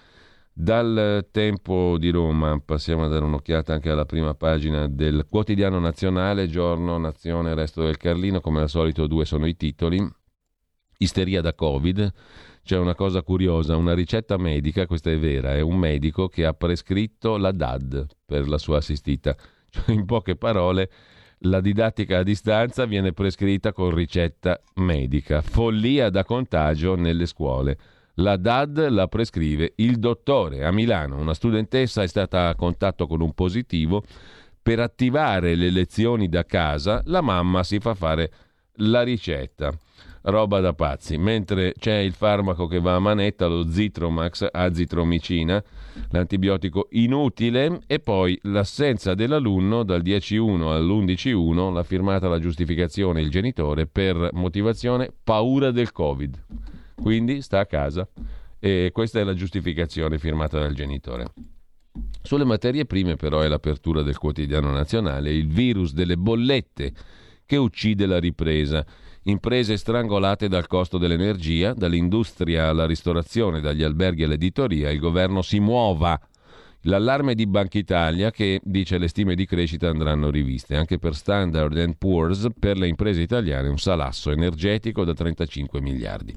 Dal 0.52 1.26
tempo 1.32 1.96
di 1.98 2.10
Roma 2.10 2.62
passiamo 2.64 3.06
a 3.06 3.08
dare 3.08 3.24
un'occhiata 3.24 3.72
anche 3.72 3.90
alla 3.90 4.06
prima 4.06 4.34
pagina 4.34 4.86
del 4.86 5.26
quotidiano 5.28 5.80
nazionale, 5.80 6.46
giorno, 6.46 6.98
nazione, 6.98 7.52
resto 7.54 7.82
del 7.82 7.96
Carlino, 7.96 8.40
come 8.40 8.60
al 8.60 8.68
solito 8.68 9.08
due 9.08 9.24
sono 9.24 9.44
i 9.44 9.56
titoli. 9.56 10.08
Isteria 10.98 11.40
da 11.40 11.52
Covid, 11.52 12.12
c'è 12.66 12.76
una 12.76 12.96
cosa 12.96 13.22
curiosa, 13.22 13.76
una 13.76 13.94
ricetta 13.94 14.36
medica, 14.36 14.86
questa 14.86 15.12
è 15.12 15.18
vera, 15.18 15.54
è 15.54 15.60
un 15.60 15.78
medico 15.78 16.26
che 16.26 16.44
ha 16.44 16.52
prescritto 16.52 17.36
la 17.36 17.52
DAD 17.52 18.06
per 18.26 18.48
la 18.48 18.58
sua 18.58 18.78
assistita. 18.78 19.36
Cioè, 19.70 19.94
in 19.94 20.04
poche 20.04 20.36
parole, 20.36 20.90
la 21.40 21.60
didattica 21.60 22.18
a 22.18 22.22
distanza 22.22 22.84
viene 22.86 23.12
prescritta 23.12 23.72
con 23.72 23.94
ricetta 23.94 24.60
medica. 24.76 25.42
Follia 25.42 26.10
da 26.10 26.24
contagio 26.24 26.96
nelle 26.96 27.26
scuole. 27.26 27.78
La 28.14 28.36
DAD 28.36 28.88
la 28.88 29.06
prescrive 29.06 29.74
il 29.76 29.98
dottore 29.98 30.64
a 30.64 30.72
Milano. 30.72 31.18
Una 31.18 31.34
studentessa 31.34 32.02
è 32.02 32.08
stata 32.08 32.48
a 32.48 32.54
contatto 32.56 33.06
con 33.06 33.20
un 33.20 33.32
positivo. 33.32 34.02
Per 34.60 34.80
attivare 34.80 35.54
le 35.54 35.70
lezioni 35.70 36.28
da 36.28 36.44
casa, 36.44 37.02
la 37.04 37.20
mamma 37.20 37.62
si 37.62 37.78
fa 37.78 37.94
fare 37.94 38.32
la 38.78 39.02
ricetta. 39.02 39.72
Roba 40.26 40.60
da 40.60 40.72
pazzi. 40.72 41.16
Mentre 41.18 41.74
c'è 41.78 41.96
il 41.96 42.12
farmaco 42.12 42.66
che 42.66 42.80
va 42.80 42.94
a 42.94 43.00
manetta, 43.00 43.46
lo 43.46 43.68
Zitromax, 43.70 44.46
azitromicina, 44.50 45.62
l'antibiotico 46.10 46.88
inutile, 46.90 47.80
e 47.86 47.98
poi 47.98 48.38
l'assenza 48.42 49.14
dell'alunno 49.14 49.82
dal 49.82 50.02
10.1 50.02 50.62
all'11.1, 50.62 51.72
l'ha 51.72 51.82
firmata 51.82 52.28
la 52.28 52.38
giustificazione 52.38 53.20
il 53.20 53.30
genitore 53.30 53.86
per 53.86 54.30
motivazione 54.32 55.12
paura 55.22 55.70
del 55.70 55.92
Covid 55.92 56.44
quindi 57.00 57.42
sta 57.42 57.60
a 57.60 57.66
casa 57.66 58.08
e 58.58 58.90
questa 58.92 59.20
è 59.20 59.24
la 59.24 59.34
giustificazione 59.34 60.18
firmata 60.18 60.58
dal 60.58 60.74
genitore. 60.74 61.26
Sulle 62.22 62.44
materie 62.44 62.84
prime 62.84 63.16
però 63.16 63.40
è 63.40 63.48
l'apertura 63.48 64.02
del 64.02 64.18
quotidiano 64.18 64.70
nazionale, 64.72 65.32
il 65.32 65.46
virus 65.46 65.92
delle 65.92 66.16
bollette 66.16 66.92
che 67.44 67.56
uccide 67.56 68.06
la 68.06 68.18
ripresa. 68.18 68.84
Imprese 69.28 69.76
strangolate 69.76 70.46
dal 70.46 70.68
costo 70.68 70.98
dell'energia, 70.98 71.74
dall'industria 71.74 72.68
alla 72.68 72.86
ristorazione, 72.86 73.60
dagli 73.60 73.82
alberghi 73.82 74.22
all'editoria, 74.22 74.88
il 74.90 75.00
governo 75.00 75.42
si 75.42 75.58
muova. 75.58 76.16
L'allarme 76.82 77.34
di 77.34 77.44
Banca 77.48 77.76
Italia 77.76 78.30
che 78.30 78.60
dice 78.62 78.98
le 78.98 79.08
stime 79.08 79.34
di 79.34 79.44
crescita 79.44 79.88
andranno 79.88 80.30
riviste, 80.30 80.76
anche 80.76 80.98
per 80.98 81.16
Standard 81.16 81.96
Poor's 81.98 82.46
per 82.56 82.78
le 82.78 82.86
imprese 82.86 83.20
italiane 83.20 83.66
un 83.66 83.78
salasso 83.78 84.30
energetico 84.30 85.02
da 85.02 85.12
35 85.12 85.80
miliardi. 85.80 86.32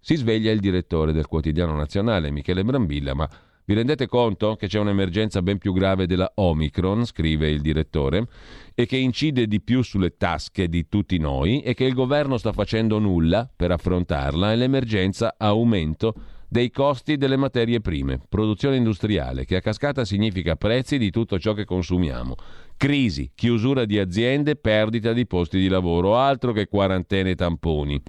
Si 0.00 0.16
sveglia 0.16 0.50
il 0.52 0.60
direttore 0.60 1.12
del 1.12 1.26
quotidiano 1.26 1.76
nazionale, 1.76 2.30
Michele 2.30 2.64
Brambilla, 2.64 3.12
ma 3.12 3.28
vi 3.64 3.74
rendete 3.74 4.06
conto 4.06 4.56
che 4.56 4.66
c'è 4.66 4.78
un'emergenza 4.78 5.40
ben 5.42 5.58
più 5.58 5.72
grave 5.72 6.06
della 6.06 6.30
Omicron, 6.34 7.04
scrive 7.04 7.48
il 7.48 7.60
direttore, 7.60 8.26
e 8.74 8.86
che 8.86 8.96
incide 8.96 9.46
di 9.46 9.60
più 9.60 9.82
sulle 9.82 10.16
tasche 10.16 10.68
di 10.68 10.88
tutti 10.88 11.18
noi 11.18 11.60
e 11.60 11.74
che 11.74 11.84
il 11.84 11.94
governo 11.94 12.38
sta 12.38 12.52
facendo 12.52 12.98
nulla 12.98 13.48
per 13.54 13.70
affrontarla 13.70 14.52
e 14.52 14.56
l'emergenza 14.56 15.34
aumento 15.38 16.14
dei 16.52 16.70
costi 16.70 17.16
delle 17.16 17.38
materie 17.38 17.80
prime, 17.80 18.20
produzione 18.28 18.76
industriale, 18.76 19.46
che 19.46 19.56
a 19.56 19.60
cascata 19.60 20.04
significa 20.04 20.54
prezzi 20.54 20.98
di 20.98 21.10
tutto 21.10 21.38
ciò 21.38 21.54
che 21.54 21.64
consumiamo. 21.64 22.34
Crisi, 22.76 23.30
chiusura 23.34 23.86
di 23.86 23.98
aziende, 23.98 24.56
perdita 24.56 25.14
di 25.14 25.26
posti 25.26 25.58
di 25.58 25.68
lavoro, 25.68 26.18
altro 26.18 26.52
che 26.52 26.66
quarantene 26.66 27.30
e 27.30 27.34
tamponi. 27.36 28.02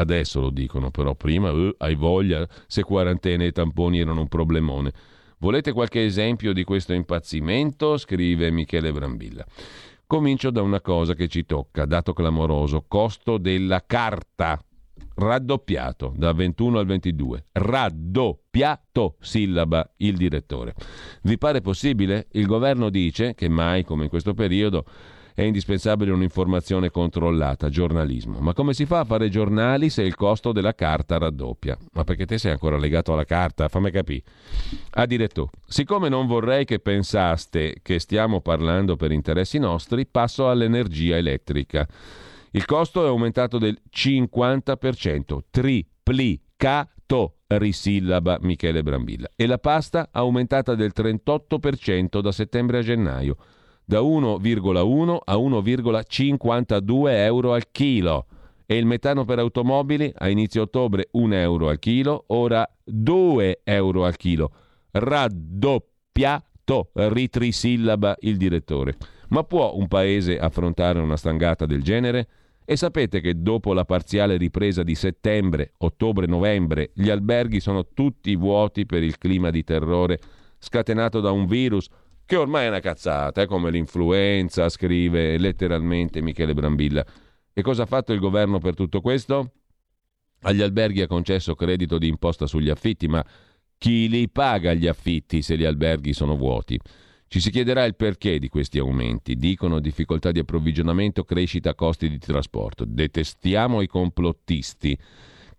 Adesso 0.00 0.40
lo 0.40 0.50
dicono, 0.50 0.90
però 0.90 1.14
prima 1.14 1.50
uh, 1.50 1.74
hai 1.78 1.94
voglia 1.94 2.48
se 2.66 2.82
quarantene 2.82 3.46
e 3.46 3.52
tamponi 3.52 4.00
erano 4.00 4.22
un 4.22 4.28
problemone. 4.28 4.92
Volete 5.38 5.72
qualche 5.72 6.04
esempio 6.04 6.54
di 6.54 6.64
questo 6.64 6.94
impazzimento? 6.94 7.98
Scrive 7.98 8.50
Michele 8.50 8.92
Brambilla. 8.92 9.44
Comincio 10.06 10.50
da 10.50 10.62
una 10.62 10.80
cosa 10.80 11.14
che 11.14 11.28
ci 11.28 11.44
tocca, 11.44 11.84
dato 11.84 12.14
clamoroso, 12.14 12.84
costo 12.88 13.36
della 13.36 13.84
carta 13.86 14.58
raddoppiato 15.16 16.14
da 16.16 16.32
21 16.32 16.78
al 16.78 16.86
22. 16.86 17.44
Raddoppiato, 17.52 19.16
sillaba 19.20 19.88
il 19.98 20.16
direttore. 20.16 20.74
Vi 21.22 21.36
pare 21.36 21.60
possibile? 21.60 22.28
Il 22.32 22.46
governo 22.46 22.88
dice 22.88 23.34
che 23.34 23.48
mai 23.48 23.84
come 23.84 24.04
in 24.04 24.08
questo 24.08 24.32
periodo 24.32 24.84
è 25.40 25.44
indispensabile 25.44 26.10
un'informazione 26.10 26.90
controllata, 26.90 27.70
giornalismo. 27.70 28.40
Ma 28.40 28.52
come 28.52 28.74
si 28.74 28.84
fa 28.84 29.00
a 29.00 29.04
fare 29.04 29.30
giornali 29.30 29.88
se 29.88 30.02
il 30.02 30.14
costo 30.14 30.52
della 30.52 30.74
carta 30.74 31.16
raddoppia? 31.16 31.78
Ma 31.92 32.04
perché 32.04 32.26
te 32.26 32.36
sei 32.36 32.52
ancora 32.52 32.76
legato 32.76 33.14
alla 33.14 33.24
carta? 33.24 33.68
Fammi 33.68 33.90
capire. 33.90 34.22
Ha 34.90 35.06
diretto, 35.06 35.48
siccome 35.66 36.10
non 36.10 36.26
vorrei 36.26 36.66
che 36.66 36.78
pensaste 36.78 37.76
che 37.80 37.98
stiamo 38.00 38.42
parlando 38.42 38.96
per 38.96 39.12
interessi 39.12 39.58
nostri, 39.58 40.06
passo 40.06 40.50
all'energia 40.50 41.16
elettrica. 41.16 41.88
Il 42.50 42.66
costo 42.66 43.02
è 43.02 43.08
aumentato 43.08 43.56
del 43.56 43.80
50%, 43.90 45.38
triplicato, 45.48 47.36
risillaba 47.46 48.36
Michele 48.42 48.82
Brambilla. 48.82 49.30
E 49.34 49.46
la 49.46 49.58
pasta 49.58 50.10
aumentata 50.12 50.74
del 50.74 50.92
38% 50.94 52.20
da 52.20 52.30
settembre 52.30 52.78
a 52.78 52.82
gennaio 52.82 53.36
da 53.90 53.98
1,1 53.98 55.18
a 55.24 55.34
1,52 55.34 57.08
euro 57.08 57.52
al 57.54 57.72
chilo 57.72 58.26
e 58.64 58.76
il 58.76 58.86
metano 58.86 59.24
per 59.24 59.40
automobili 59.40 60.12
a 60.16 60.28
inizio 60.28 60.62
ottobre 60.62 61.08
1 61.10 61.34
euro 61.34 61.68
al 61.68 61.80
chilo, 61.80 62.22
ora 62.28 62.64
2 62.84 63.62
euro 63.64 64.04
al 64.04 64.16
chilo. 64.16 64.52
Raddoppiato, 64.92 66.90
ritrisillaba 66.92 68.14
il 68.20 68.36
direttore. 68.36 68.96
Ma 69.30 69.42
può 69.42 69.74
un 69.74 69.88
paese 69.88 70.38
affrontare 70.38 71.00
una 71.00 71.16
stangata 71.16 71.66
del 71.66 71.82
genere? 71.82 72.28
E 72.64 72.76
sapete 72.76 73.20
che 73.20 73.42
dopo 73.42 73.72
la 73.72 73.84
parziale 73.84 74.36
ripresa 74.36 74.84
di 74.84 74.94
settembre, 74.94 75.72
ottobre, 75.78 76.26
novembre, 76.26 76.92
gli 76.94 77.10
alberghi 77.10 77.58
sono 77.58 77.88
tutti 77.92 78.36
vuoti 78.36 78.86
per 78.86 79.02
il 79.02 79.18
clima 79.18 79.50
di 79.50 79.64
terrore 79.64 80.20
scatenato 80.60 81.20
da 81.20 81.32
un 81.32 81.46
virus 81.46 81.88
che 82.30 82.36
ormai 82.36 82.66
è 82.66 82.68
una 82.68 82.78
cazzata, 82.78 83.42
è 83.42 83.46
come 83.46 83.72
l'influenza, 83.72 84.68
scrive 84.68 85.36
letteralmente 85.36 86.22
Michele 86.22 86.54
Brambilla. 86.54 87.04
E 87.52 87.60
cosa 87.60 87.82
ha 87.82 87.86
fatto 87.86 88.12
il 88.12 88.20
governo 88.20 88.60
per 88.60 88.76
tutto 88.76 89.00
questo? 89.00 89.54
Agli 90.42 90.62
alberghi 90.62 91.02
ha 91.02 91.08
concesso 91.08 91.56
credito 91.56 91.98
di 91.98 92.06
imposta 92.06 92.46
sugli 92.46 92.70
affitti, 92.70 93.08
ma 93.08 93.20
chi 93.76 94.08
li 94.08 94.28
paga 94.28 94.74
gli 94.74 94.86
affitti 94.86 95.42
se 95.42 95.58
gli 95.58 95.64
alberghi 95.64 96.12
sono 96.12 96.36
vuoti? 96.36 96.78
Ci 97.26 97.40
si 97.40 97.50
chiederà 97.50 97.82
il 97.82 97.96
perché 97.96 98.38
di 98.38 98.48
questi 98.48 98.78
aumenti. 98.78 99.34
Dicono 99.34 99.80
difficoltà 99.80 100.30
di 100.30 100.38
approvvigionamento, 100.38 101.24
crescita 101.24 101.74
costi 101.74 102.08
di 102.08 102.18
trasporto. 102.18 102.84
Detestiamo 102.86 103.80
i 103.80 103.88
complottisti 103.88 104.96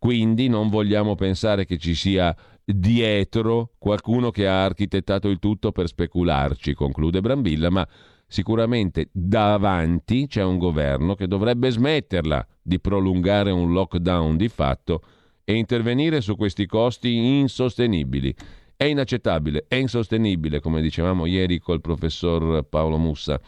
Quindi 0.02 0.48
non 0.48 0.70
vogliamo 0.70 1.16
pensare 1.16 1.66
che 1.66 1.78
ci 1.78 1.94
sia 1.94 2.34
dietro 2.64 3.72
qualcuno 3.78 4.32
che 4.32 4.48
ha 4.48 4.64
architettato 4.64 5.28
il 5.30 5.40
tutto 5.40 5.72
per 5.72 5.88
specularci, 5.88 6.74
conclude 6.74 7.22
Brambilla, 7.22 7.70
ma 7.70 7.88
sicuramente 8.28 9.10
davanti 9.12 10.28
c'è 10.28 10.44
un 10.44 10.58
governo 10.58 11.16
che 11.16 11.28
dovrebbe 11.28 11.70
smetterla 11.70 12.46
di 12.62 12.80
prolungare 12.80 13.52
un 13.52 13.72
lockdown 13.74 14.38
di 14.38 14.48
fatto 14.48 15.02
e 15.44 15.56
intervenire 15.56 16.22
su 16.22 16.36
questi 16.36 16.66
costi 16.66 17.40
insostenibili. 17.40 18.34
È 18.76 18.86
inaccettabile, 18.86 19.66
è 19.68 19.76
insostenibile, 19.76 20.60
come 20.60 20.82
dicevamo 20.82 21.26
ieri 21.26 21.60
col 21.60 21.82
professor 21.82 22.64
Paolo 22.64 22.98
Mussa. 22.98 23.40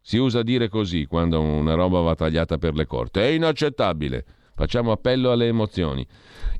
Si 0.00 0.16
usa 0.16 0.42
dire 0.42 0.68
così 0.68 1.06
quando 1.06 1.40
una 1.40 1.74
roba 1.74 2.00
va 2.00 2.14
tagliata 2.14 2.58
per 2.58 2.74
le 2.74 2.86
corte. 2.86 3.22
È 3.22 3.26
inaccettabile. 3.26 4.24
Facciamo 4.60 4.92
appello 4.92 5.32
alle 5.32 5.46
emozioni 5.46 6.06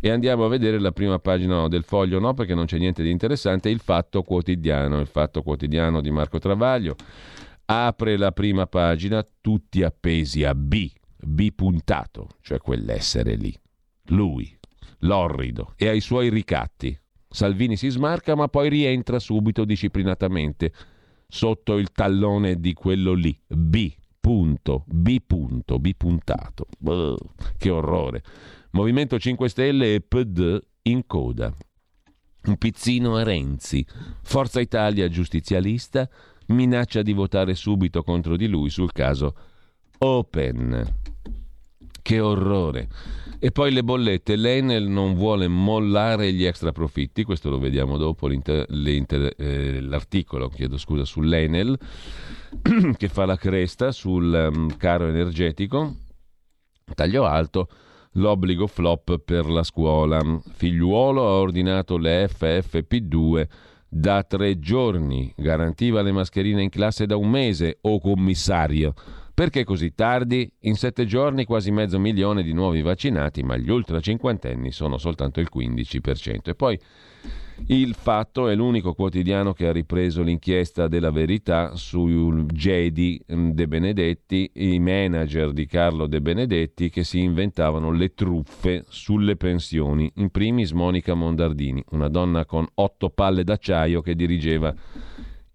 e 0.00 0.08
andiamo 0.08 0.46
a 0.46 0.48
vedere 0.48 0.80
la 0.80 0.90
prima 0.90 1.18
pagina 1.18 1.68
del 1.68 1.82
foglio, 1.82 2.18
no 2.18 2.32
perché 2.32 2.54
non 2.54 2.64
c'è 2.64 2.78
niente 2.78 3.02
di 3.02 3.10
interessante, 3.10 3.68
il 3.68 3.80
fatto 3.80 4.22
quotidiano, 4.22 5.00
il 5.00 5.06
fatto 5.06 5.42
quotidiano 5.42 6.00
di 6.00 6.10
Marco 6.10 6.38
Travaglio. 6.38 6.96
Apre 7.66 8.16
la 8.16 8.32
prima 8.32 8.66
pagina, 8.66 9.22
tutti 9.42 9.82
appesi 9.82 10.44
a 10.44 10.54
B, 10.54 10.90
B 11.18 11.52
puntato, 11.52 12.28
cioè 12.40 12.56
quell'essere 12.56 13.34
lì. 13.34 13.54
Lui, 14.04 14.50
l'orrido, 15.00 15.74
e 15.76 15.88
ai 15.88 16.00
suoi 16.00 16.30
ricatti. 16.30 16.98
Salvini 17.28 17.76
si 17.76 17.90
smarca 17.90 18.34
ma 18.34 18.48
poi 18.48 18.70
rientra 18.70 19.18
subito 19.18 19.66
disciplinatamente 19.66 20.72
sotto 21.28 21.76
il 21.76 21.92
tallone 21.92 22.60
di 22.60 22.72
quello 22.72 23.12
lì, 23.12 23.38
B, 23.46 23.92
punto, 24.20 24.84
B 24.86 25.18
punto, 25.26 25.78
B 25.78 25.94
puntato. 25.96 26.66
Buh, 26.78 27.16
che 27.56 27.70
orrore. 27.70 28.22
Movimento 28.72 29.18
5 29.18 29.48
Stelle 29.48 29.94
e 29.94 30.00
PD 30.00 30.58
in 30.82 31.06
coda. 31.06 31.52
Un 32.44 32.56
pizzino 32.56 33.16
a 33.16 33.22
Renzi. 33.22 33.84
Forza 34.22 34.60
Italia 34.60 35.08
giustizialista 35.08 36.08
minaccia 36.46 37.02
di 37.02 37.12
votare 37.12 37.54
subito 37.54 38.02
contro 38.02 38.36
di 38.36 38.46
lui 38.46 38.70
sul 38.70 38.92
caso 38.92 39.34
Open. 39.98 40.98
Che 42.02 42.20
orrore. 42.20 42.88
E 43.38 43.50
poi 43.52 43.72
le 43.72 43.82
bollette. 43.82 44.36
L'Enel 44.36 44.88
non 44.88 45.14
vuole 45.14 45.48
mollare 45.48 46.32
gli 46.32 46.44
extra 46.44 46.72
profitti, 46.72 47.24
questo 47.24 47.48
lo 47.48 47.58
vediamo 47.58 47.96
dopo 47.96 48.28
eh, 48.28 49.80
l'articolo, 49.80 50.48
chiedo 50.48 50.76
scusa, 50.76 51.04
sull'Enel 51.04 51.78
che 52.96 53.08
fa 53.08 53.24
la 53.24 53.36
cresta 53.36 53.92
sul 53.92 54.50
um, 54.52 54.76
caro 54.76 55.08
energetico. 55.08 55.94
Taglio 56.94 57.24
alto 57.24 57.68
l'obbligo 58.14 58.66
flop 58.66 59.18
per 59.18 59.46
la 59.46 59.62
scuola. 59.62 60.20
Figliuolo 60.52 61.26
ha 61.26 61.32
ordinato 61.38 61.96
le 61.96 62.26
FFP2 62.26 63.46
da 63.88 64.22
tre 64.22 64.58
giorni, 64.58 65.32
garantiva 65.36 66.02
le 66.02 66.12
mascherine 66.12 66.62
in 66.62 66.68
classe 66.68 67.06
da 67.06 67.16
un 67.16 67.28
mese, 67.28 67.78
o 67.82 68.00
commissario. 68.00 68.94
Perché 69.40 69.64
così 69.64 69.94
tardi? 69.94 70.52
In 70.64 70.74
sette 70.74 71.06
giorni 71.06 71.46
quasi 71.46 71.70
mezzo 71.70 71.98
milione 71.98 72.42
di 72.42 72.52
nuovi 72.52 72.82
vaccinati, 72.82 73.42
ma 73.42 73.56
gli 73.56 73.70
ultra 73.70 73.98
cinquantenni 73.98 74.70
sono 74.70 74.98
soltanto 74.98 75.40
il 75.40 75.48
15%. 75.50 76.50
E 76.50 76.54
poi 76.54 76.78
il 77.68 77.94
Fatto 77.94 78.48
è 78.48 78.54
l'unico 78.54 78.92
quotidiano 78.92 79.54
che 79.54 79.66
ha 79.66 79.72
ripreso 79.72 80.20
l'inchiesta 80.20 80.88
della 80.88 81.10
verità 81.10 81.74
su 81.74 82.44
Gedi 82.52 83.18
mm, 83.32 83.50
De 83.52 83.66
Benedetti, 83.66 84.50
i 84.56 84.78
manager 84.78 85.52
di 85.52 85.64
Carlo 85.64 86.06
De 86.06 86.20
Benedetti 86.20 86.90
che 86.90 87.02
si 87.02 87.20
inventavano 87.20 87.90
le 87.92 88.12
truffe 88.12 88.84
sulle 88.90 89.36
pensioni. 89.36 90.12
In 90.16 90.28
primis 90.28 90.72
Monica 90.72 91.14
Mondardini, 91.14 91.82
una 91.92 92.08
donna 92.08 92.44
con 92.44 92.66
otto 92.74 93.08
palle 93.08 93.42
d'acciaio 93.42 94.02
che 94.02 94.14
dirigeva 94.14 94.74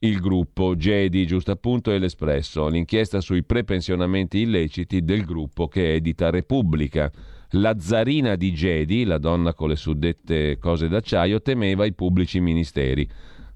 il 0.06 0.20
gruppo 0.20 0.76
Gedi, 0.76 1.26
giusto 1.26 1.52
appunto, 1.52 1.92
e 1.92 2.00
l'Espresso. 2.00 2.68
L'inchiesta 2.68 3.22
sui 3.22 3.44
prepensionamenti 3.44 4.40
illeciti 4.40 5.04
del 5.04 5.26
gruppo 5.26 5.68
che 5.68 5.96
edita 5.96 6.30
Repubblica. 6.30 7.12
La 7.52 7.76
zarina 7.80 8.36
di 8.36 8.54
Gedi, 8.54 9.04
la 9.04 9.18
donna 9.18 9.54
con 9.54 9.70
le 9.70 9.76
suddette 9.76 10.58
cose 10.58 10.88
d'acciaio, 10.88 11.42
temeva 11.42 11.86
i 11.86 11.94
pubblici 11.94 12.40
ministeri. 12.40 13.08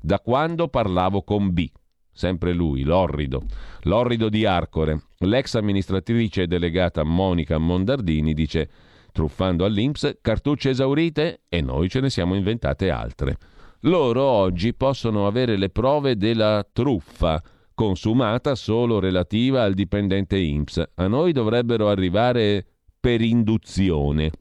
Da 0.02 0.20
quando 0.20 0.68
parlavo 0.68 1.24
con 1.24 1.52
B, 1.52 1.68
sempre 2.12 2.54
lui, 2.54 2.84
l'orrido, 2.84 3.44
l'orrido 3.84 4.30
di 4.30 4.46
Arcore. 4.46 5.02
L'ex 5.20 5.56
amministratrice 5.56 6.48
delegata 6.48 7.04
Monica 7.04 7.58
Mondardini 7.58 8.34
dice, 8.34 8.70
truffando 9.12 9.66
all'Inps, 9.66 10.18
cartucce 10.22 10.70
esaurite 10.70 11.42
e 11.50 11.62
noi 11.62 11.90
ce 11.90 12.00
ne 12.00 12.10
siamo 12.10 12.36
inventate 12.36 12.90
altre. 12.90 13.38
Loro 13.84 14.24
oggi 14.24 14.74
possono 14.74 15.26
avere 15.26 15.56
le 15.56 15.70
prove 15.70 16.18
della 16.18 16.68
truffa, 16.70 17.42
consumata 17.74 18.56
solo 18.56 19.00
relativa 19.00 19.64
al 19.64 19.74
dipendente 19.74 20.38
INPS. 20.38 20.84
A 20.96 21.08
noi 21.08 21.32
dovrebbero 21.32 21.88
arrivare 21.88 22.66
per 23.00 23.22
induzione. 23.22 24.32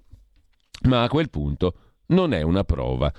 Ma 0.89 1.05
a 1.05 1.09
quel 1.09 1.31
punto 1.31 1.75
non 2.07 2.33
è 2.33 2.43
una 2.43 2.65
prova. 2.65 3.13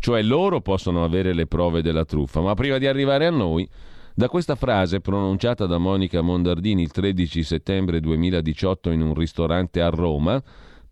Cioè 0.00 0.22
loro 0.22 0.60
possono 0.60 1.04
avere 1.04 1.32
le 1.32 1.46
prove 1.46 1.82
della 1.82 2.04
truffa, 2.04 2.40
ma 2.40 2.54
prima 2.54 2.78
di 2.78 2.88
arrivare 2.88 3.26
a 3.26 3.30
noi, 3.30 3.68
da 4.12 4.28
questa 4.28 4.56
frase 4.56 5.00
pronunciata 5.00 5.66
da 5.66 5.78
Monica 5.78 6.20
Mondardini 6.20 6.82
il 6.82 6.90
13 6.90 7.44
settembre 7.44 8.00
2018 8.00 8.90
in 8.90 9.02
un 9.02 9.14
ristorante 9.14 9.80
a 9.80 9.88
Roma, 9.88 10.42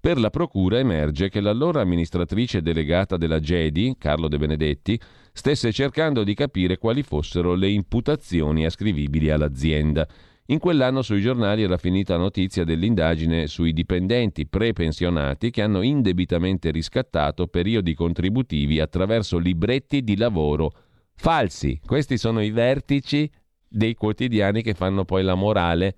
per 0.00 0.18
la 0.18 0.30
procura 0.30 0.78
emerge 0.78 1.28
che 1.28 1.40
l'allora 1.40 1.80
amministratrice 1.80 2.62
delegata 2.62 3.16
della 3.16 3.40
GEDI, 3.40 3.96
Carlo 3.98 4.28
De 4.28 4.38
Benedetti, 4.38 5.00
stesse 5.32 5.72
cercando 5.72 6.22
di 6.22 6.34
capire 6.34 6.78
quali 6.78 7.02
fossero 7.02 7.54
le 7.54 7.68
imputazioni 7.68 8.64
ascrivibili 8.64 9.30
all'azienda. 9.30 10.06
In 10.46 10.60
quell'anno 10.60 11.02
sui 11.02 11.20
giornali 11.20 11.62
era 11.62 11.76
finita 11.76 12.16
notizia 12.16 12.64
dell'indagine 12.64 13.48
sui 13.48 13.72
dipendenti 13.72 14.46
prepensionati 14.46 15.50
che 15.50 15.62
hanno 15.62 15.82
indebitamente 15.82 16.70
riscattato 16.70 17.48
periodi 17.48 17.94
contributivi 17.94 18.80
attraverso 18.80 19.36
libretti 19.36 20.02
di 20.02 20.16
lavoro. 20.16 20.72
Falsi. 21.14 21.80
Questi 21.84 22.16
sono 22.16 22.40
i 22.40 22.50
vertici 22.50 23.30
dei 23.68 23.94
quotidiani 23.94 24.62
che 24.62 24.74
fanno 24.74 25.04
poi 25.04 25.22
la 25.22 25.34
morale 25.34 25.96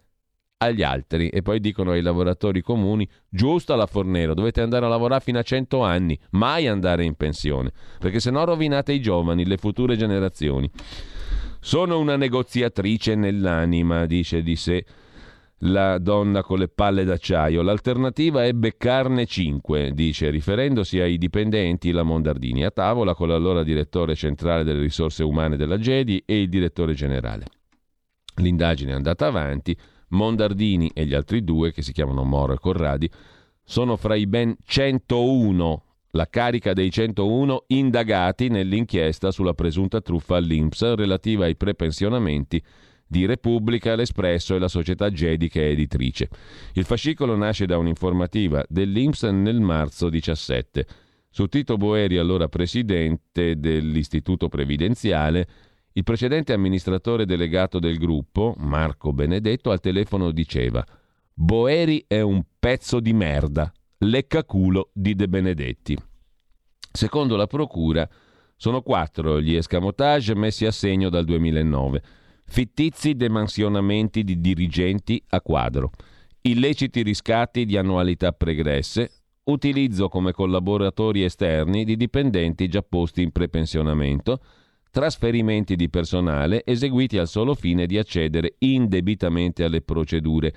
agli 0.63 0.83
altri 0.83 1.29
e 1.29 1.43
poi 1.43 1.61
dicono 1.61 1.93
ai 1.93 2.03
lavoratori 2.03 2.61
comuni 2.61 3.09
giusto 3.29 3.73
alla 3.73 3.87
Fornero 3.87 4.35
dovete 4.35 4.61
andare 4.61 4.85
a 4.85 4.89
lavorare 4.89 5.23
fino 5.23 5.39
a 5.39 5.43
100 5.43 5.83
anni 5.83 6.19
mai 6.31 6.67
andare 6.67 7.05
in 7.05 7.15
pensione 7.15 7.73
perché 7.99 8.21
sennò 8.21 8.45
rovinate 8.45 8.93
i 8.93 9.01
giovani 9.01 9.47
le 9.47 9.57
future 9.57 9.97
generazioni 9.97 10.71
sono 11.61 11.99
una 11.99 12.17
negoziatrice 12.17 13.15
nell'anima, 13.15 14.07
dice 14.07 14.43
di 14.43 14.57
sé 14.57 14.85
la 15.65 15.99
donna 15.99 16.43
con 16.43 16.59
le 16.59 16.69
palle 16.69 17.05
d'acciaio. 17.05 17.61
L'alternativa 17.61 18.45
è 18.45 18.53
beccarne 18.55 19.27
cinque, 19.27 19.93
dice, 19.93 20.31
riferendosi 20.31 21.01
ai 21.01 21.19
dipendenti 21.19 21.91
la 21.91 22.03
Mondardini, 22.03 22.65
a 22.65 22.71
tavola 22.71 23.15
con 23.15 23.29
l'allora 23.29 23.63
direttore 23.63 24.15
centrale 24.15 24.65
delle 24.65 24.81
risorse 24.81 25.23
umane 25.23 25.59
della 25.59 25.79
GEDI 25.79 26.23
e 26.25 26.41
il 26.41 26.49
direttore 26.49 26.95
generale. 26.95 27.45
L'indagine 28.37 28.93
è 28.93 28.95
andata 28.95 29.27
avanti, 29.27 29.77
Mondardini 30.11 30.91
e 30.95 31.05
gli 31.05 31.15
altri 31.15 31.43
due, 31.43 31.73
che 31.73 31.83
si 31.83 31.93
chiamano 31.93 32.25
Moro 32.25 32.53
e 32.53 32.59
Corradi, 32.59 33.11
sono 33.65 33.97
fra 33.97 34.15
i 34.15 34.27
ben 34.27 34.57
101 34.65 35.85
la 36.13 36.27
carica 36.29 36.73
dei 36.73 36.91
101 36.91 37.65
indagati 37.69 38.49
nell'inchiesta 38.49 39.31
sulla 39.31 39.55
presunta 39.55 40.01
truffa 40.01 40.37
all'Inps 40.37 40.95
relativa 40.95 41.45
ai 41.45 41.57
prepensionamenti 41.57 42.61
di 43.07 43.27
Repubblica, 43.27 43.95
l'Espresso 43.95 44.55
e 44.55 44.59
la 44.59 44.69
società 44.69 45.11
Gedi 45.11 45.49
che 45.49 45.69
editrice. 45.69 46.29
Il 46.75 46.85
fascicolo 46.85 47.37
nasce 47.37 47.67
da 47.67 47.77
un'informativa 47.77 48.65
dell'Inps 48.69 49.25
nel 49.25 49.61
marzo 49.61 50.09
17. 50.09 50.87
Su 51.29 51.47
Tito 51.47 51.77
Boeri, 51.77 52.19
allora 52.19 52.49
presidente 52.49 53.59
dell'Istituto 53.59 54.49
Previdenziale, 54.49 55.49
il 55.93 56.05
precedente 56.05 56.53
amministratore 56.53 57.27
delegato 57.27 57.79
del 57.79 57.99
gruppo, 57.99 58.55
Marco 58.59 59.13
Benedetto, 59.13 59.71
al 59.71 59.81
telefono 59.81 60.31
diceva 60.31 60.85
Boeri 61.35 62.05
è 62.07 62.21
un 62.21 62.43
pezzo 62.59 63.01
di 63.01 63.13
merda, 63.13 63.73
leccaculo 63.99 64.91
di 64.93 65.15
De 65.15 65.29
Benedetti. 65.29 65.97
Secondo 66.93 67.37
la 67.37 67.47
Procura, 67.47 68.09
sono 68.57 68.83
quattro 68.83 69.41
gli 69.41 69.55
escamotage 69.55 70.35
messi 70.35 70.67
a 70.67 70.71
segno 70.71 71.09
dal 71.09 71.25
2009. 71.25 72.03
Fittizi 72.45 73.15
demansionamenti 73.15 74.23
di 74.23 74.41
dirigenti 74.41 75.23
a 75.29 75.41
quadro, 75.41 75.91
illeciti 76.43 77.03
riscatti 77.03 77.65
di 77.65 77.77
annualità 77.77 78.33
pregresse, 78.33 79.11
utilizzo 79.45 80.09
come 80.09 80.33
collaboratori 80.33 81.25
esterni 81.25 81.85
di 81.85 81.97
dipendenti 81.97 82.69
già 82.69 82.83
posti 82.83 83.23
in 83.23 83.31
prepensionamento, 83.31 84.41
trasferimenti 84.91 85.77
di 85.77 85.89
personale 85.89 86.63
eseguiti 86.65 87.19
al 87.19 87.29
solo 87.29 87.55
fine 87.55 87.87
di 87.87 87.97
accedere 87.97 88.55
indebitamente 88.59 89.65
alle 89.65 89.81
procedure, 89.81 90.53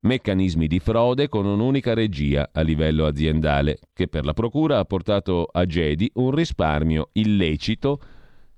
meccanismi 0.00 0.66
di 0.66 0.78
frode 0.78 1.28
con 1.28 1.46
un'unica 1.46 1.94
regia 1.94 2.50
a 2.52 2.60
livello 2.60 3.06
aziendale, 3.06 3.78
che 3.92 4.08
per 4.08 4.24
la 4.24 4.32
Procura 4.32 4.78
ha 4.78 4.84
portato 4.84 5.48
a 5.50 5.64
Gedi 5.66 6.10
un 6.14 6.30
risparmio 6.30 7.08
illecito 7.12 8.00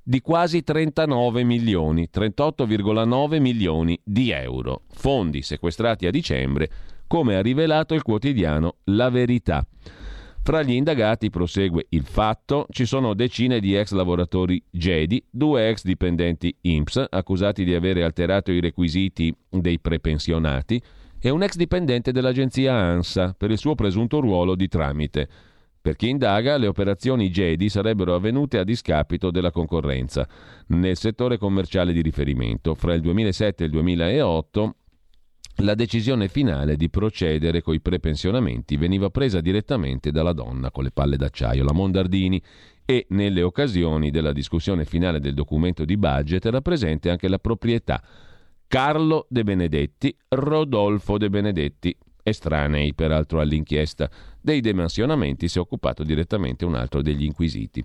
di 0.02 0.20
quasi 0.20 0.64
39 0.64 1.44
milioni, 1.44 2.08
38,9 2.12 3.40
milioni 3.40 3.98
di 4.02 4.30
euro, 4.30 4.82
fondi 4.90 5.42
sequestrati 5.42 6.06
a 6.06 6.10
dicembre, 6.10 6.70
come 7.06 7.36
ha 7.36 7.42
rivelato 7.42 7.94
il 7.94 8.02
quotidiano 8.02 8.76
La 8.84 9.10
Verità. 9.10 9.64
Fra 10.44 10.62
gli 10.62 10.72
indagati, 10.72 11.30
prosegue 11.30 11.86
il 11.90 12.02
fatto, 12.02 12.66
ci 12.70 12.84
sono 12.84 13.14
decine 13.14 13.60
di 13.60 13.76
ex 13.76 13.92
lavoratori 13.92 14.60
GEDI, 14.68 15.26
due 15.30 15.68
ex 15.68 15.84
dipendenti 15.84 16.52
INPS 16.62 17.06
accusati 17.10 17.62
di 17.62 17.76
avere 17.76 18.02
alterato 18.02 18.50
i 18.50 18.58
requisiti 18.58 19.32
dei 19.48 19.78
prepensionati 19.78 20.82
e 21.20 21.30
un 21.30 21.44
ex 21.44 21.54
dipendente 21.54 22.10
dell'agenzia 22.10 22.74
ANSA 22.74 23.36
per 23.38 23.52
il 23.52 23.58
suo 23.58 23.76
presunto 23.76 24.18
ruolo 24.18 24.56
di 24.56 24.66
tramite. 24.66 25.28
Per 25.80 25.94
chi 25.94 26.08
indaga, 26.08 26.56
le 26.56 26.66
operazioni 26.66 27.30
GEDI 27.30 27.68
sarebbero 27.68 28.12
avvenute 28.12 28.58
a 28.58 28.64
discapito 28.64 29.30
della 29.30 29.52
concorrenza 29.52 30.26
nel 30.68 30.96
settore 30.96 31.38
commerciale 31.38 31.92
di 31.92 32.02
riferimento. 32.02 32.74
Fra 32.74 32.94
il 32.94 33.00
2007 33.00 33.62
e 33.62 33.66
il 33.66 33.72
2008 33.72 34.74
la 35.56 35.74
decisione 35.74 36.28
finale 36.28 36.76
di 36.76 36.88
procedere 36.88 37.62
coi 37.62 37.80
prepensionamenti 37.80 38.76
veniva 38.76 39.10
presa 39.10 39.40
direttamente 39.40 40.10
dalla 40.10 40.32
donna 40.32 40.70
con 40.70 40.84
le 40.84 40.90
palle 40.90 41.16
d'acciaio, 41.16 41.64
la 41.64 41.72
Mondardini, 41.72 42.42
e 42.84 43.06
nelle 43.10 43.42
occasioni 43.42 44.10
della 44.10 44.32
discussione 44.32 44.84
finale 44.84 45.20
del 45.20 45.34
documento 45.34 45.84
di 45.84 45.96
budget 45.96 46.46
era 46.46 46.60
presente 46.60 47.10
anche 47.10 47.28
la 47.28 47.38
proprietà 47.38 48.02
Carlo 48.66 49.26
De 49.28 49.44
Benedetti, 49.44 50.16
Rodolfo 50.28 51.18
De 51.18 51.28
Benedetti, 51.28 51.94
estranei 52.22 52.94
peraltro 52.94 53.40
all'inchiesta. 53.40 54.10
Dei 54.40 54.60
demansionamenti 54.60 55.46
si 55.46 55.58
è 55.58 55.60
occupato 55.60 56.02
direttamente 56.02 56.64
un 56.64 56.74
altro 56.74 57.02
degli 57.02 57.24
inquisiti. 57.24 57.84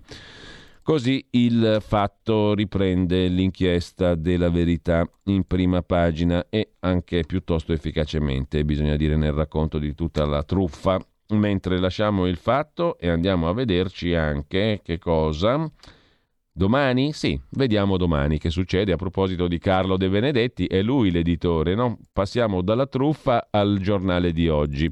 Così 0.88 1.22
il 1.32 1.82
fatto 1.82 2.54
riprende 2.54 3.28
l'inchiesta 3.28 4.14
della 4.14 4.48
verità 4.48 5.06
in 5.24 5.44
prima 5.46 5.82
pagina 5.82 6.46
e 6.48 6.76
anche 6.78 7.24
piuttosto 7.26 7.74
efficacemente, 7.74 8.64
bisogna 8.64 8.96
dire, 8.96 9.14
nel 9.14 9.32
racconto 9.32 9.78
di 9.78 9.94
tutta 9.94 10.24
la 10.24 10.42
truffa. 10.42 10.98
Mentre 11.32 11.78
lasciamo 11.78 12.26
il 12.26 12.38
fatto 12.38 12.96
e 12.96 13.10
andiamo 13.10 13.50
a 13.50 13.52
vederci 13.52 14.14
anche 14.14 14.80
che 14.82 14.96
cosa. 14.96 15.70
Domani? 16.50 17.12
Sì, 17.12 17.38
vediamo 17.50 17.98
domani 17.98 18.38
che 18.38 18.48
succede 18.48 18.90
a 18.90 18.96
proposito 18.96 19.46
di 19.46 19.58
Carlo 19.58 19.98
De 19.98 20.08
Benedetti, 20.08 20.64
è 20.64 20.80
lui 20.80 21.10
l'editore, 21.10 21.74
no? 21.74 21.98
Passiamo 22.10 22.62
dalla 22.62 22.86
truffa 22.86 23.48
al 23.50 23.76
giornale 23.82 24.32
di 24.32 24.48
oggi. 24.48 24.90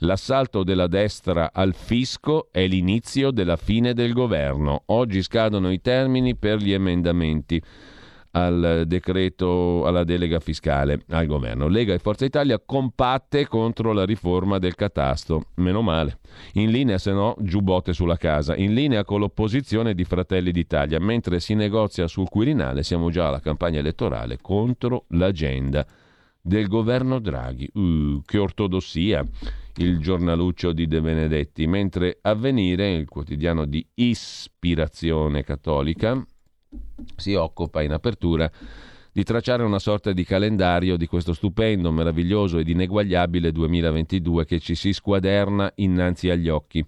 L'assalto 0.00 0.62
della 0.62 0.88
destra 0.88 1.50
al 1.54 1.74
fisco 1.74 2.48
è 2.50 2.66
l'inizio 2.66 3.30
della 3.30 3.56
fine 3.56 3.94
del 3.94 4.12
governo. 4.12 4.82
Oggi 4.86 5.22
scadono 5.22 5.72
i 5.72 5.80
termini 5.80 6.36
per 6.36 6.58
gli 6.58 6.72
emendamenti 6.72 7.62
al 8.32 8.82
decreto 8.86 9.86
alla 9.86 10.04
delega 10.04 10.38
fiscale 10.38 11.00
al 11.08 11.24
governo. 11.24 11.68
Lega 11.68 11.94
e 11.94 11.98
Forza 11.98 12.26
Italia 12.26 12.60
compatte 12.62 13.46
contro 13.46 13.94
la 13.94 14.04
riforma 14.04 14.58
del 14.58 14.74
catasto. 14.74 15.46
Meno 15.54 15.80
male. 15.80 16.18
In 16.54 16.70
linea, 16.70 16.98
se 16.98 17.12
no, 17.12 17.34
giubbotte 17.38 17.94
sulla 17.94 18.18
casa. 18.18 18.54
In 18.54 18.74
linea 18.74 19.02
con 19.02 19.20
l'opposizione 19.20 19.94
di 19.94 20.04
Fratelli 20.04 20.52
d'Italia. 20.52 21.00
Mentre 21.00 21.40
si 21.40 21.54
negozia 21.54 22.06
sul 22.06 22.28
Quirinale, 22.28 22.82
siamo 22.82 23.08
già 23.08 23.28
alla 23.28 23.40
campagna 23.40 23.78
elettorale 23.78 24.36
contro 24.42 25.04
l'agenda 25.08 25.86
del 26.46 26.68
governo 26.68 27.18
Draghi. 27.18 27.68
Uh, 27.74 28.22
che 28.24 28.38
ortodossia! 28.38 29.26
il 29.78 29.98
giornaluccio 29.98 30.72
di 30.72 30.86
De 30.86 31.02
Benedetti, 31.02 31.66
mentre 31.66 32.18
Avvenire, 32.22 32.94
il 32.94 33.06
quotidiano 33.06 33.66
di 33.66 33.86
ispirazione 33.96 35.42
cattolica, 35.42 36.24
si 37.14 37.34
occupa 37.34 37.82
in 37.82 37.92
apertura 37.92 38.50
di 39.12 39.22
tracciare 39.22 39.64
una 39.64 39.78
sorta 39.78 40.12
di 40.12 40.24
calendario 40.24 40.96
di 40.96 41.06
questo 41.06 41.34
stupendo, 41.34 41.90
meraviglioso 41.90 42.58
ed 42.58 42.68
ineguagliabile 42.68 43.52
2022 43.52 44.46
che 44.46 44.60
ci 44.60 44.74
si 44.74 44.94
squaderna 44.94 45.70
innanzi 45.76 46.30
agli 46.30 46.48
occhi. 46.48 46.82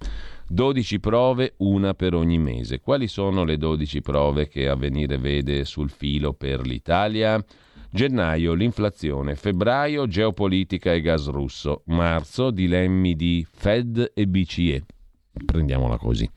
12 0.47 1.01
prove, 1.01 1.55
una 1.59 1.93
per 1.93 2.15
ogni 2.15 2.39
mese. 2.39 2.81
Quali 2.81 3.07
sono 3.07 3.45
le 3.45 3.59
12 3.59 4.01
prove 4.01 4.49
che 4.49 4.67
Avvenire 4.67 5.19
vede 5.19 5.65
sul 5.67 5.91
filo 5.91 6.33
per 6.33 6.67
l'Italia? 6.67 7.43
Gennaio 7.91 8.53
l'inflazione, 8.53 9.35
febbraio 9.35 10.07
geopolitica 10.07 10.93
e 10.93 11.01
gas 11.01 11.29
russo, 11.29 11.83
marzo 11.87 12.51
dilemmi 12.51 13.17
di 13.17 13.47
Fed 13.51 14.13
e 14.15 14.27
BCE. 14.27 14.85
Prendiamola 15.45 15.97
così. 15.97 16.29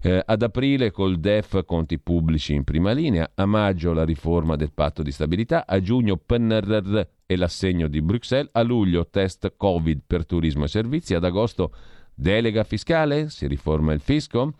Eh, 0.00 0.22
ad 0.24 0.42
aprile 0.42 0.92
col 0.92 1.18
DEF 1.18 1.64
conti 1.64 1.98
pubblici 1.98 2.54
in 2.54 2.62
prima 2.62 2.92
linea, 2.92 3.28
a 3.34 3.46
maggio 3.46 3.92
la 3.92 4.04
riforma 4.04 4.54
del 4.54 4.72
patto 4.72 5.02
di 5.02 5.10
stabilità, 5.10 5.64
a 5.66 5.80
giugno 5.80 6.16
PNRR 6.16 7.00
e 7.26 7.36
l'assegno 7.36 7.88
di 7.88 8.00
Bruxelles, 8.00 8.50
a 8.52 8.62
luglio 8.62 9.08
test 9.08 9.54
Covid 9.56 10.02
per 10.06 10.24
turismo 10.26 10.64
e 10.64 10.68
servizi, 10.68 11.14
ad 11.14 11.24
agosto 11.24 11.74
delega 12.14 12.62
fiscale, 12.62 13.30
si 13.30 13.48
riforma 13.48 13.92
il 13.92 14.00
fisco. 14.00 14.54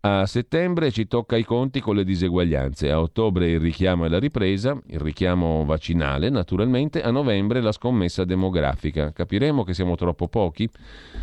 A 0.00 0.26
settembre 0.26 0.92
ci 0.92 1.08
tocca 1.08 1.36
i 1.36 1.42
conti 1.42 1.80
con 1.80 1.96
le 1.96 2.04
diseguaglianze, 2.04 2.88
a 2.88 3.00
ottobre 3.00 3.50
il 3.50 3.58
richiamo 3.58 4.04
e 4.04 4.08
la 4.08 4.20
ripresa, 4.20 4.80
il 4.86 5.00
richiamo 5.00 5.64
vaccinale 5.64 6.30
naturalmente, 6.30 7.02
a 7.02 7.10
novembre 7.10 7.60
la 7.60 7.72
scommessa 7.72 8.22
demografica. 8.24 9.10
Capiremo 9.10 9.64
che 9.64 9.74
siamo 9.74 9.96
troppo 9.96 10.28
pochi? 10.28 10.70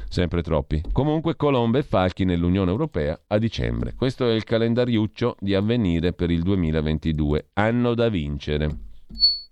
Sempre 0.10 0.42
troppi. 0.42 0.84
Comunque 0.92 1.38
colombe 1.38 1.80
e 1.80 1.84
falchi 1.84 2.26
nell'Unione 2.26 2.70
Europea 2.70 3.18
a 3.28 3.38
dicembre. 3.38 3.94
Questo 3.96 4.28
è 4.28 4.34
il 4.34 4.44
calendariuccio 4.44 5.38
di 5.40 5.56
avvenire 5.56 6.12
per 6.12 6.30
il 6.30 6.44
2022, 6.44 7.52
anno 7.54 7.94
da 7.94 8.10
vincere. 8.10 8.70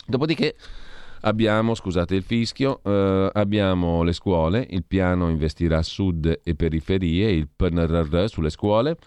Dopodiché 0.05 0.53
abbiamo, 1.23 1.75
scusate 1.75 2.15
il 2.15 2.23
fischio, 2.23 2.79
eh, 2.83 3.29
abbiamo 3.33 4.03
le 4.03 4.13
scuole, 4.13 4.65
il 4.69 4.83
piano 4.85 5.29
investirà 5.29 5.81
sud 5.81 6.41
e 6.43 6.55
periferie, 6.55 7.31
il 7.31 7.49
PNRR 7.53 8.25
sulle 8.27 8.49
scuole, 8.49 8.97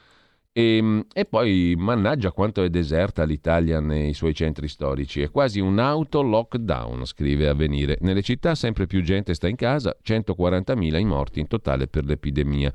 e, 0.52 0.76
ehm, 0.76 1.06
e, 1.12 1.24
poi, 1.26 1.74
mannaggia 1.76 2.32
quanto 2.32 2.62
è 2.62 2.70
deserta 2.70 3.24
l'Italia 3.24 3.78
nei 3.80 4.14
suoi 4.14 4.34
centri 4.34 4.68
storici. 4.68 5.20
È 5.20 5.30
quasi 5.30 5.60
un 5.60 5.78
auto-lockdown, 5.78 7.04
scrive 7.04 7.48
Avvenire. 7.48 7.98
Nelle 8.00 8.22
città 8.22 8.54
sempre 8.54 8.86
più 8.86 9.02
gente 9.02 9.34
sta 9.34 9.48
in 9.48 9.56
casa, 9.56 9.94
140.000 10.02 10.98
i 10.98 11.04
morti 11.04 11.40
in 11.40 11.46
totale 11.46 11.86
per 11.86 12.04
l'epidemia. 12.04 12.72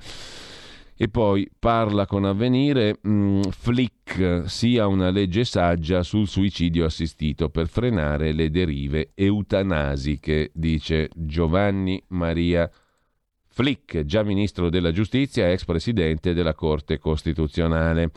E 1.01 1.09
poi 1.09 1.49
parla 1.57 2.05
con 2.05 2.25
Avvenire, 2.25 2.99
mh, 3.01 3.09
mm, 3.09 3.41
Flick 3.49 4.43
sia 4.45 4.85
una 4.85 5.09
legge 5.09 5.45
saggia 5.45 6.03
sul 6.03 6.27
suicidio 6.27 6.85
assistito 6.85 7.49
per 7.49 7.67
frenare 7.67 8.33
le 8.33 8.51
derive 8.51 9.09
eutanasiche, 9.15 10.51
dice 10.53 11.09
Giovanni 11.15 11.99
Maria 12.09 12.69
Flick, 13.47 14.05
già 14.05 14.21
ministro 14.21 14.69
della 14.69 14.91
giustizia, 14.91 15.49
ex 15.49 15.65
presidente 15.65 16.35
della 16.35 16.53
Corte 16.53 16.99
Costituzionale 16.99 18.11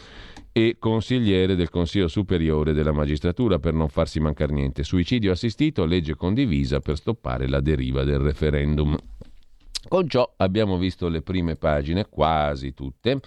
e 0.52 0.76
consigliere 0.78 1.56
del 1.56 1.70
Consiglio 1.70 2.06
Superiore 2.06 2.74
della 2.74 2.92
Magistratura 2.92 3.58
per 3.58 3.72
non 3.72 3.88
farsi 3.88 4.20
mancare 4.20 4.52
niente. 4.52 4.84
Suicidio 4.84 5.32
assistito, 5.32 5.86
legge 5.86 6.16
condivisa 6.16 6.80
per 6.80 6.96
stoppare 6.96 7.48
la 7.48 7.60
deriva 7.60 8.04
del 8.04 8.18
referendum. 8.18 8.94
Con 9.88 10.08
ciò 10.08 10.34
abbiamo 10.36 10.78
visto 10.78 11.08
le 11.08 11.22
prime 11.22 11.56
pagine, 11.56 12.06
quasi 12.08 12.74
tutte. 12.74 13.20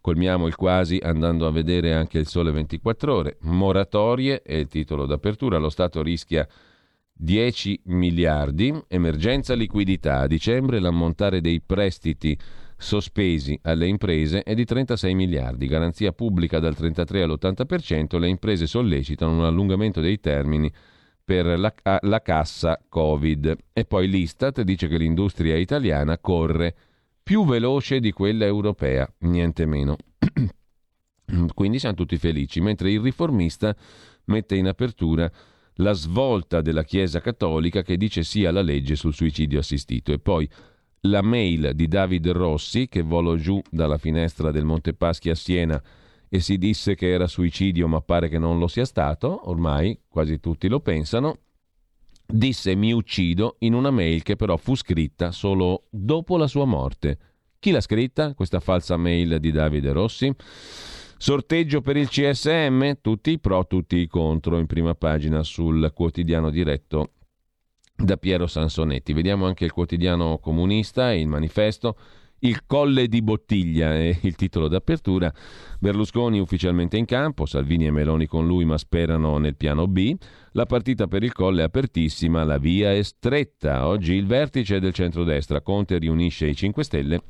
Colmiamo 0.00 0.48
il 0.48 0.56
quasi 0.56 0.98
andando 1.00 1.46
a 1.46 1.52
vedere 1.52 1.94
anche 1.94 2.18
il 2.18 2.26
Sole 2.26 2.50
24 2.50 3.14
ore. 3.14 3.36
Moratorie 3.42 4.42
è 4.42 4.54
il 4.54 4.66
titolo 4.66 5.06
d'apertura. 5.06 5.58
Lo 5.58 5.70
Stato 5.70 6.02
rischia 6.02 6.46
10 7.12 7.82
miliardi, 7.84 8.74
emergenza 8.88 9.54
liquidità. 9.54 10.20
A 10.20 10.26
dicembre 10.26 10.80
l'ammontare 10.80 11.40
dei 11.40 11.60
prestiti 11.60 12.36
sospesi 12.76 13.56
alle 13.62 13.86
imprese 13.86 14.42
è 14.42 14.54
di 14.54 14.64
36 14.64 15.14
miliardi, 15.14 15.68
garanzia 15.68 16.12
pubblica 16.12 16.58
dal 16.58 16.74
33 16.74 17.22
all'80%, 17.22 18.18
le 18.18 18.28
imprese 18.28 18.66
sollecitano 18.66 19.36
un 19.36 19.44
allungamento 19.44 20.00
dei 20.00 20.18
termini 20.18 20.70
per 21.24 21.58
la, 21.58 21.72
la 22.00 22.22
cassa 22.22 22.80
Covid. 22.88 23.56
E 23.72 23.84
poi 23.84 24.08
l'Istat 24.08 24.62
dice 24.62 24.88
che 24.88 24.98
l'industria 24.98 25.56
italiana 25.56 26.18
corre 26.18 26.74
più 27.22 27.44
veloce 27.44 28.00
di 28.00 28.12
quella 28.12 28.44
europea, 28.44 29.10
niente 29.20 29.66
meno. 29.66 29.96
Quindi 31.54 31.78
siamo 31.78 31.94
tutti 31.94 32.18
felici, 32.18 32.60
mentre 32.60 32.90
il 32.90 33.00
riformista 33.00 33.74
mette 34.24 34.56
in 34.56 34.66
apertura 34.66 35.30
la 35.76 35.92
svolta 35.92 36.60
della 36.60 36.84
Chiesa 36.84 37.20
Cattolica 37.20 37.82
che 37.82 37.96
dice 37.96 38.22
sì 38.22 38.44
alla 38.44 38.60
legge 38.60 38.94
sul 38.94 39.14
suicidio 39.14 39.58
assistito 39.58 40.12
e 40.12 40.18
poi 40.18 40.48
la 41.06 41.22
mail 41.22 41.72
di 41.74 41.88
David 41.88 42.28
Rossi 42.30 42.88
che 42.88 43.02
volò 43.02 43.34
giù 43.36 43.60
dalla 43.70 43.98
finestra 43.98 44.50
del 44.50 44.64
Montepaschi 44.64 45.30
a 45.30 45.34
Siena 45.34 45.82
e 46.34 46.40
si 46.40 46.56
disse 46.56 46.94
che 46.94 47.10
era 47.10 47.26
suicidio 47.26 47.86
ma 47.86 48.00
pare 48.00 48.30
che 48.30 48.38
non 48.38 48.58
lo 48.58 48.66
sia 48.66 48.86
stato, 48.86 49.50
ormai 49.50 50.00
quasi 50.08 50.40
tutti 50.40 50.66
lo 50.66 50.80
pensano, 50.80 51.40
disse 52.26 52.74
mi 52.74 52.90
uccido 52.90 53.56
in 53.58 53.74
una 53.74 53.90
mail 53.90 54.22
che 54.22 54.34
però 54.34 54.56
fu 54.56 54.74
scritta 54.74 55.30
solo 55.30 55.88
dopo 55.90 56.38
la 56.38 56.46
sua 56.46 56.64
morte. 56.64 57.18
Chi 57.58 57.70
l'ha 57.70 57.82
scritta, 57.82 58.32
questa 58.32 58.60
falsa 58.60 58.96
mail 58.96 59.40
di 59.40 59.50
Davide 59.50 59.92
Rossi? 59.92 60.34
Sorteggio 61.18 61.82
per 61.82 61.98
il 61.98 62.08
CSM, 62.08 62.92
tutti 63.02 63.32
i 63.32 63.38
pro, 63.38 63.66
tutti 63.66 63.96
i 63.96 64.06
contro, 64.06 64.58
in 64.58 64.64
prima 64.64 64.94
pagina 64.94 65.42
sul 65.42 65.92
quotidiano 65.94 66.48
diretto 66.48 67.10
da 67.94 68.16
Piero 68.16 68.46
Sansonetti. 68.46 69.12
Vediamo 69.12 69.44
anche 69.44 69.66
il 69.66 69.72
quotidiano 69.72 70.38
comunista 70.38 71.12
il 71.12 71.28
manifesto. 71.28 71.94
Il 72.44 72.66
colle 72.66 73.06
di 73.06 73.22
bottiglia 73.22 73.94
è 73.94 74.18
il 74.22 74.34
titolo 74.34 74.66
d'apertura. 74.66 75.32
Berlusconi 75.78 76.40
ufficialmente 76.40 76.96
in 76.96 77.04
campo, 77.04 77.46
Salvini 77.46 77.86
e 77.86 77.92
Meloni 77.92 78.26
con 78.26 78.48
lui 78.48 78.64
ma 78.64 78.76
sperano 78.78 79.38
nel 79.38 79.54
piano 79.54 79.86
B. 79.86 80.12
La 80.52 80.66
partita 80.66 81.06
per 81.06 81.22
il 81.22 81.32
colle 81.32 81.60
è 81.60 81.64
apertissima, 81.64 82.42
la 82.42 82.58
via 82.58 82.92
è 82.92 83.00
stretta. 83.02 83.86
Oggi 83.86 84.14
il 84.14 84.26
vertice 84.26 84.80
del 84.80 84.92
centrodestra. 84.92 85.60
Conte 85.60 85.98
riunisce 85.98 86.48
i 86.48 86.56
5 86.56 86.82
Stelle 86.82 87.22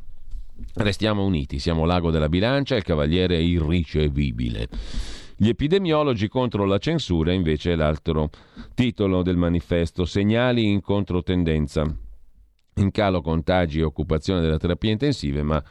Restiamo 0.76 1.24
uniti, 1.26 1.58
siamo 1.58 1.84
l'ago 1.84 2.10
della 2.10 2.30
bilancia 2.30 2.76
il 2.76 2.82
cavaliere 2.82 3.38
irricevibile. 3.38 4.66
Gli 5.36 5.48
epidemiologi 5.48 6.28
contro 6.28 6.64
la 6.64 6.78
censura 6.78 7.32
invece 7.32 7.72
è 7.72 7.76
l'altro 7.76 8.30
titolo 8.74 9.22
del 9.22 9.36
manifesto, 9.36 10.06
segnali 10.06 10.70
in 10.70 10.80
controtendenza 10.80 12.11
in 12.74 12.90
calo 12.90 13.20
contagi 13.20 13.80
e 13.80 13.84
occupazione 13.84 14.40
della 14.40 14.56
terapia 14.56 14.90
intensiva, 14.90 15.42
ma 15.42 15.62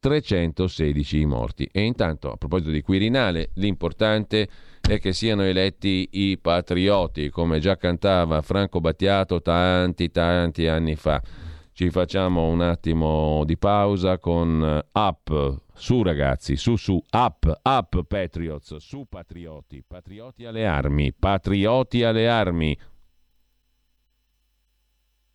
316 0.00 1.20
i 1.20 1.26
morti. 1.26 1.68
E 1.70 1.82
intanto, 1.82 2.32
a 2.32 2.36
proposito 2.36 2.70
di 2.70 2.80
Quirinale, 2.80 3.50
l'importante 3.54 4.48
è 4.80 4.98
che 4.98 5.12
siano 5.12 5.42
eletti 5.42 6.08
i 6.12 6.38
patrioti, 6.38 7.28
come 7.28 7.60
già 7.60 7.76
cantava 7.76 8.40
Franco 8.40 8.80
Battiato 8.80 9.42
tanti, 9.42 10.10
tanti 10.10 10.66
anni 10.66 10.96
fa. 10.96 11.22
Ci 11.72 11.90
facciamo 11.90 12.48
un 12.48 12.62
attimo 12.62 13.44
di 13.44 13.56
pausa 13.56 14.18
con 14.18 14.62
eh, 14.62 14.98
Up, 14.98 15.62
su 15.72 16.02
ragazzi, 16.02 16.56
su 16.56 16.76
su, 16.76 17.02
Up, 17.10 17.60
Up 17.62 18.02
Patriots, 18.04 18.76
su 18.76 19.06
patrioti, 19.08 19.82
patrioti 19.86 20.44
alle 20.44 20.66
armi, 20.66 21.12
patrioti 21.12 22.02
alle 22.02 22.28
armi. 22.28 22.76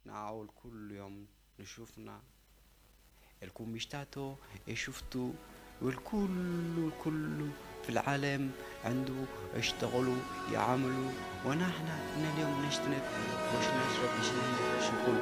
No, 0.03 0.43
il. 0.43 0.49
نشوفنا 1.65 2.19
الكل 3.43 3.63
مشتاتو 3.63 4.35
يشوفتوا 4.67 5.31
والكل 5.81 6.27
الكل 6.77 7.49
في 7.83 7.89
العالم 7.89 8.51
عنده 8.83 9.25
يشتغلوا 9.55 10.17
يعملوا 10.53 11.11
ونحن 11.45 11.85
من 12.17 12.31
اليوم 12.35 12.65
نشتنف 12.65 13.03
وش 13.55 13.65
نشرب 13.65 14.19
وش 14.19 14.27
نعمل 14.27 14.77
وش 14.77 14.87
نقول 14.93 15.15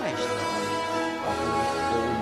ما 0.00 0.10
يشتغل. 0.10 2.19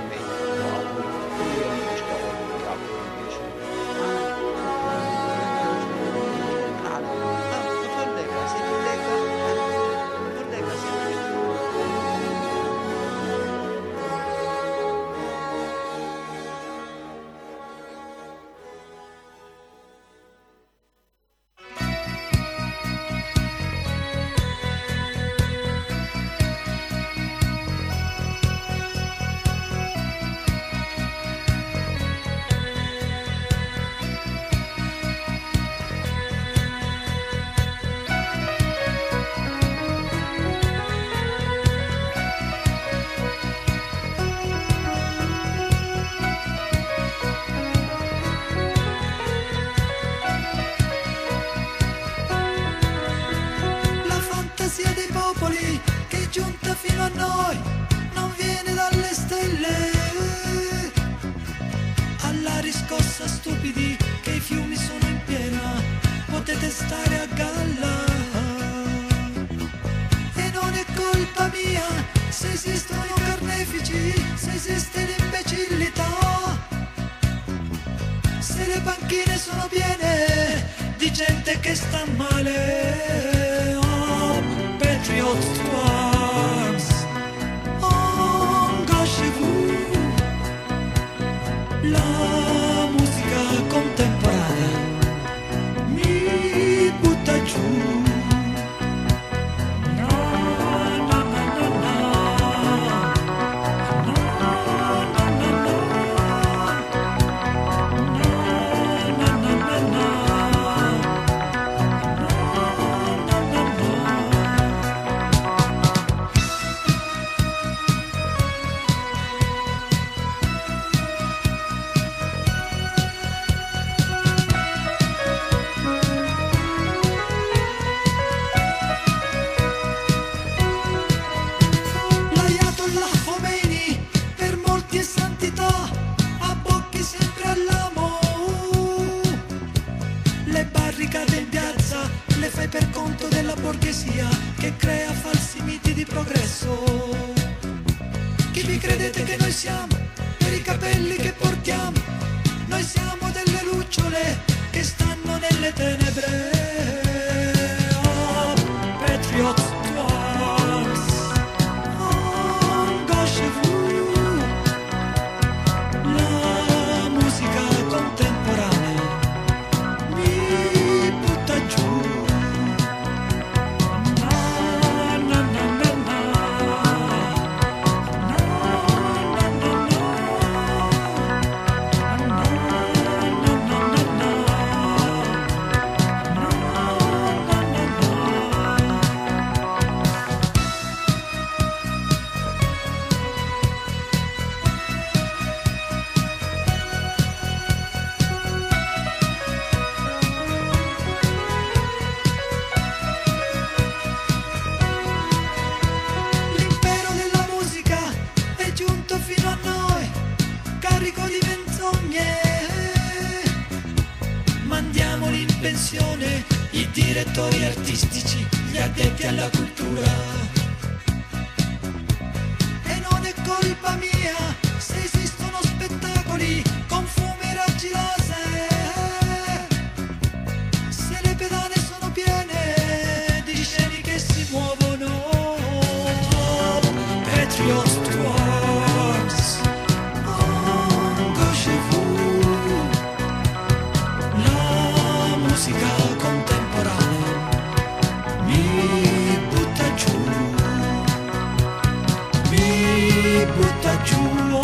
烛 254.05 254.58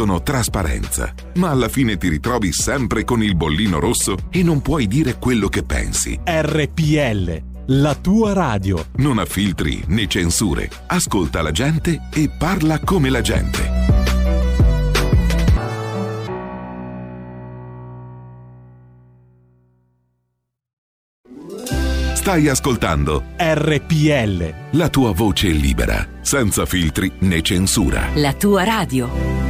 promettono 0.00 0.22
trasparenza, 0.22 1.12
ma 1.34 1.50
alla 1.50 1.68
fine 1.68 1.96
ti 1.96 2.08
ritrovi 2.08 2.52
sempre 2.52 3.04
con 3.04 3.22
il 3.22 3.36
bollino 3.36 3.78
rosso 3.78 4.16
e 4.30 4.42
non 4.42 4.62
puoi 4.62 4.86
dire 4.86 5.18
quello 5.18 5.48
che 5.48 5.62
pensi. 5.62 6.18
RPL, 6.24 7.42
la 7.66 7.94
tua 7.94 8.32
radio. 8.32 8.86
Non 8.96 9.18
ha 9.18 9.26
filtri 9.26 9.82
né 9.88 10.06
censure. 10.06 10.70
Ascolta 10.86 11.42
la 11.42 11.50
gente 11.50 12.08
e 12.12 12.30
parla 12.30 12.78
come 12.80 13.10
la 13.10 13.20
gente. 13.20 13.78
Stai 22.14 22.48
ascoltando 22.48 23.24
RPL. 23.36 24.54
la 24.72 24.88
tua 24.88 25.12
voce 25.12 25.48
libera, 25.48 26.06
senza 26.20 26.64
filtri 26.64 27.10
né 27.20 27.40
censura. 27.42 28.08
La 28.14 28.34
tua 28.34 28.62
radio. 28.62 29.49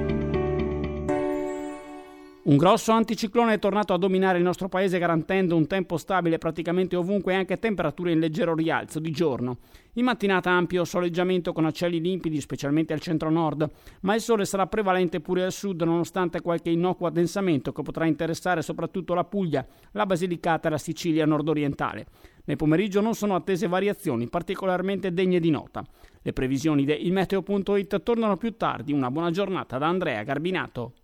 Un 2.51 2.57
grosso 2.57 2.91
anticiclone 2.91 3.53
è 3.53 3.59
tornato 3.59 3.93
a 3.93 3.97
dominare 3.97 4.37
il 4.37 4.43
nostro 4.43 4.67
paese 4.67 4.99
garantendo 4.99 5.55
un 5.55 5.67
tempo 5.67 5.95
stabile 5.95 6.37
praticamente 6.37 6.97
ovunque 6.97 7.31
e 7.31 7.37
anche 7.37 7.59
temperature 7.59 8.11
in 8.11 8.19
leggero 8.19 8.55
rialzo 8.55 8.99
di 8.99 9.09
giorno. 9.11 9.59
In 9.93 10.03
mattinata 10.03 10.51
ampio 10.51 10.83
soleggiamento 10.83 11.53
con 11.53 11.71
cieli 11.71 12.01
limpidi 12.01 12.41
specialmente 12.41 12.91
al 12.91 12.99
centro-nord, 12.99 13.69
ma 14.01 14.15
il 14.15 14.19
sole 14.19 14.43
sarà 14.43 14.67
prevalente 14.67 15.21
pure 15.21 15.45
al 15.45 15.53
sud 15.53 15.81
nonostante 15.83 16.41
qualche 16.41 16.69
innocuo 16.69 17.07
addensamento 17.07 17.71
che 17.71 17.83
potrà 17.83 18.03
interessare 18.05 18.61
soprattutto 18.61 19.13
la 19.13 19.23
Puglia, 19.23 19.65
la 19.93 20.05
Basilicata 20.05 20.67
e 20.67 20.71
la 20.71 20.77
Sicilia 20.77 21.25
nord-orientale. 21.25 22.05
Nel 22.43 22.57
pomeriggio 22.57 22.99
non 22.99 23.13
sono 23.13 23.33
attese 23.33 23.69
variazioni 23.69 24.27
particolarmente 24.27 25.13
degne 25.13 25.39
di 25.39 25.51
nota. 25.51 25.85
Le 26.21 26.33
previsioni 26.33 26.83
di 26.83 27.07
ilmeteo.it 27.07 28.03
tornano 28.03 28.35
più 28.35 28.57
tardi. 28.57 28.91
Una 28.91 29.09
buona 29.09 29.31
giornata 29.31 29.77
da 29.77 29.87
Andrea 29.87 30.21
Garbinato. 30.23 30.95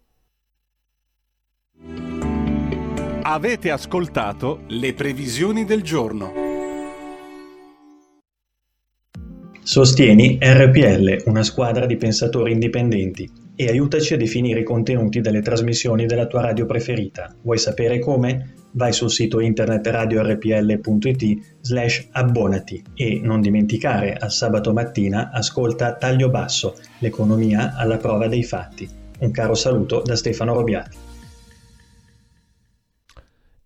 Avete 3.21 3.71
ascoltato 3.71 4.61
le 4.67 4.93
previsioni 4.93 5.65
del 5.65 5.81
giorno. 5.81 6.31
Sostieni 9.61 10.37
RPL, 10.41 11.23
una 11.25 11.43
squadra 11.43 11.85
di 11.85 11.97
pensatori 11.97 12.53
indipendenti, 12.53 13.29
e 13.53 13.67
aiutaci 13.67 14.13
a 14.13 14.17
definire 14.17 14.61
i 14.61 14.63
contenuti 14.63 15.19
delle 15.19 15.41
trasmissioni 15.41 16.05
della 16.05 16.27
tua 16.27 16.41
radio 16.41 16.65
preferita. 16.65 17.35
Vuoi 17.41 17.57
sapere 17.57 17.99
come? 17.99 18.53
Vai 18.71 18.93
sul 18.93 19.09
sito 19.09 19.39
internet 19.39 19.85
radiorpl.it 19.87 21.57
slash 21.61 22.07
abbonati 22.11 22.83
e 22.93 23.19
non 23.21 23.41
dimenticare 23.41 24.13
al 24.13 24.31
sabato 24.31 24.71
mattina 24.71 25.31
ascolta 25.31 25.95
Taglio 25.95 26.29
Basso, 26.29 26.75
l'economia 26.99 27.75
alla 27.75 27.97
prova 27.97 28.27
dei 28.27 28.43
fatti. 28.43 28.87
Un 29.19 29.31
caro 29.31 29.55
saluto 29.55 30.01
da 30.05 30.15
Stefano 30.15 30.53
Robiati. 30.53 31.06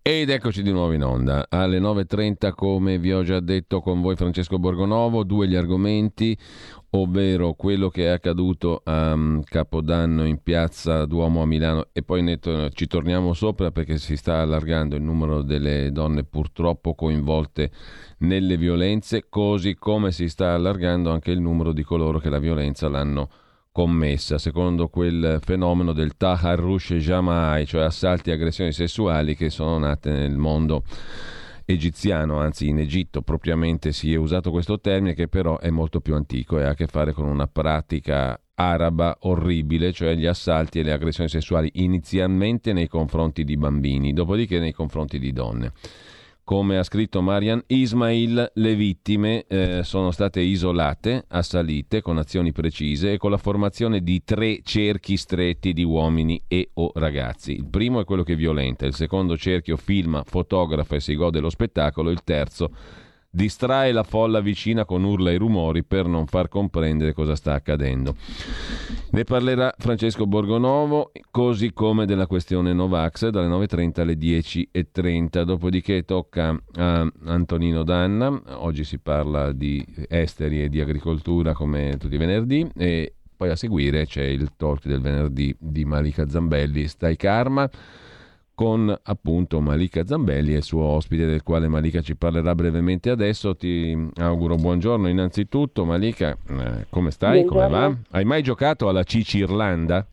Ed 0.04 0.30
eccoci 0.30 0.64
di 0.64 0.72
nuovo 0.72 0.94
in 0.94 1.04
onda. 1.04 1.46
Alle 1.48 1.78
9.30 1.78 2.50
come 2.56 2.98
vi 2.98 3.12
ho 3.12 3.22
già 3.22 3.38
detto 3.38 3.80
con 3.80 4.00
voi 4.00 4.16
Francesco 4.16 4.58
Borgonovo, 4.58 5.22
due 5.22 5.46
gli 5.46 5.54
argomenti, 5.54 6.36
ovvero 6.90 7.52
quello 7.52 7.88
che 7.88 8.06
è 8.06 8.08
accaduto 8.08 8.80
a 8.82 9.12
um, 9.12 9.44
Capodanno 9.44 10.26
in 10.26 10.42
piazza 10.42 11.06
Duomo 11.06 11.42
a 11.42 11.46
Milano. 11.46 11.86
E 11.92 12.02
poi 12.02 12.20
ne 12.22 12.40
to- 12.40 12.70
ci 12.70 12.88
torniamo 12.88 13.32
sopra 13.32 13.70
perché 13.70 13.96
si 13.98 14.16
sta 14.16 14.40
allargando 14.40 14.96
il 14.96 15.02
numero 15.02 15.42
delle 15.42 15.92
donne 15.92 16.24
purtroppo 16.24 16.96
coinvolte 16.96 17.70
nelle 18.18 18.56
violenze, 18.56 19.26
così 19.28 19.76
come 19.76 20.10
si 20.10 20.28
sta 20.28 20.52
allargando 20.52 21.12
anche 21.12 21.30
il 21.30 21.40
numero 21.40 21.72
di 21.72 21.84
coloro 21.84 22.18
che 22.18 22.28
la 22.28 22.40
violenza 22.40 22.88
l'hanno 22.88 23.28
commessa, 23.72 24.36
secondo 24.36 24.88
quel 24.88 25.40
fenomeno 25.42 25.92
del 25.92 26.16
Taharrush 26.16 26.94
Jamai, 26.94 27.66
cioè 27.66 27.84
assalti 27.84 28.30
e 28.30 28.34
aggressioni 28.34 28.70
sessuali 28.70 29.34
che 29.34 29.48
sono 29.48 29.78
nate 29.78 30.10
nel 30.12 30.36
mondo 30.36 30.84
egiziano, 31.64 32.38
anzi 32.38 32.68
in 32.68 32.78
Egitto 32.78 33.22
propriamente 33.22 33.92
si 33.92 34.12
è 34.12 34.16
usato 34.16 34.50
questo 34.50 34.78
termine 34.78 35.14
che 35.14 35.26
però 35.26 35.58
è 35.58 35.70
molto 35.70 36.00
più 36.00 36.14
antico 36.14 36.58
e 36.58 36.64
ha 36.64 36.70
a 36.70 36.74
che 36.74 36.86
fare 36.86 37.12
con 37.12 37.26
una 37.26 37.46
pratica 37.46 38.38
araba 38.54 39.16
orribile, 39.20 39.92
cioè 39.92 40.14
gli 40.14 40.26
assalti 40.26 40.78
e 40.78 40.82
le 40.82 40.92
aggressioni 40.92 41.30
sessuali 41.30 41.70
inizialmente 41.74 42.72
nei 42.72 42.88
confronti 42.88 43.42
di 43.42 43.56
bambini, 43.56 44.12
dopodiché 44.12 44.58
nei 44.58 44.72
confronti 44.72 45.18
di 45.18 45.32
donne. 45.32 45.72
Come 46.52 46.76
ha 46.76 46.82
scritto 46.82 47.22
Marian 47.22 47.64
Ismail, 47.66 48.50
le 48.52 48.74
vittime 48.74 49.46
eh, 49.46 49.80
sono 49.84 50.10
state 50.10 50.40
isolate, 50.42 51.24
assalite 51.28 52.02
con 52.02 52.18
azioni 52.18 52.52
precise 52.52 53.12
e 53.12 53.16
con 53.16 53.30
la 53.30 53.38
formazione 53.38 54.02
di 54.02 54.22
tre 54.22 54.60
cerchi 54.62 55.16
stretti 55.16 55.72
di 55.72 55.82
uomini 55.82 56.42
e 56.46 56.68
o 56.74 56.92
ragazzi. 56.94 57.52
Il 57.52 57.68
primo 57.70 58.00
è 58.00 58.04
quello 58.04 58.22
che 58.22 58.36
violenta, 58.36 58.84
il 58.84 58.92
secondo 58.92 59.38
cerchio 59.38 59.78
filma, 59.78 60.24
fotografa 60.26 60.96
e 60.96 61.00
si 61.00 61.16
gode 61.16 61.40
lo 61.40 61.48
spettacolo, 61.48 62.10
il 62.10 62.22
terzo 62.22 62.70
distrae 63.34 63.92
la 63.92 64.02
folla 64.02 64.40
vicina 64.40 64.84
con 64.84 65.04
urla 65.04 65.30
e 65.30 65.38
rumori 65.38 65.82
per 65.84 66.06
non 66.06 66.26
far 66.26 66.48
comprendere 66.48 67.14
cosa 67.14 67.34
sta 67.34 67.54
accadendo. 67.54 68.14
Ne 69.12 69.24
parlerà 69.24 69.74
Francesco 69.78 70.26
Borgonovo, 70.26 71.12
così 71.30 71.72
come 71.72 72.04
della 72.04 72.26
questione 72.26 72.74
Novax 72.74 73.28
dalle 73.28 73.48
9.30 73.48 74.00
alle 74.00 74.14
10.30. 74.18 75.42
Dopodiché 75.44 76.04
tocca 76.04 76.54
a 76.74 77.10
Antonino 77.24 77.82
Danna, 77.84 78.38
oggi 78.56 78.84
si 78.84 78.98
parla 78.98 79.52
di 79.52 79.82
esteri 80.08 80.64
e 80.64 80.68
di 80.68 80.80
agricoltura 80.82 81.54
come 81.54 81.96
tutti 81.98 82.14
i 82.14 82.18
venerdì 82.18 82.70
e 82.76 83.14
poi 83.34 83.48
a 83.48 83.56
seguire 83.56 84.04
c'è 84.04 84.24
il 84.24 84.50
talk 84.58 84.86
del 84.86 85.00
venerdì 85.00 85.56
di 85.58 85.86
Malika 85.86 86.28
Zambelli, 86.28 86.86
Stai 86.86 87.16
Karma 87.16 87.68
con 88.54 88.94
appunto 89.02 89.60
Malika 89.60 90.04
Zambelli 90.04 90.54
e 90.54 90.58
il 90.58 90.62
suo 90.62 90.84
ospite 90.84 91.26
del 91.26 91.42
quale 91.42 91.68
Malika 91.68 92.00
ci 92.00 92.16
parlerà 92.16 92.54
brevemente 92.54 93.10
adesso. 93.10 93.56
Ti 93.56 94.10
auguro 94.16 94.56
buongiorno 94.56 95.08
innanzitutto. 95.08 95.84
Malika, 95.84 96.36
eh, 96.48 96.86
come 96.90 97.10
stai? 97.10 97.42
Buongiorno. 97.44 97.76
Come 97.76 97.88
va? 97.88 97.96
Hai 98.10 98.24
mai 98.24 98.42
giocato 98.42 98.88
alla 98.88 99.04
Cici 99.04 99.38
Irlanda? 99.38 100.06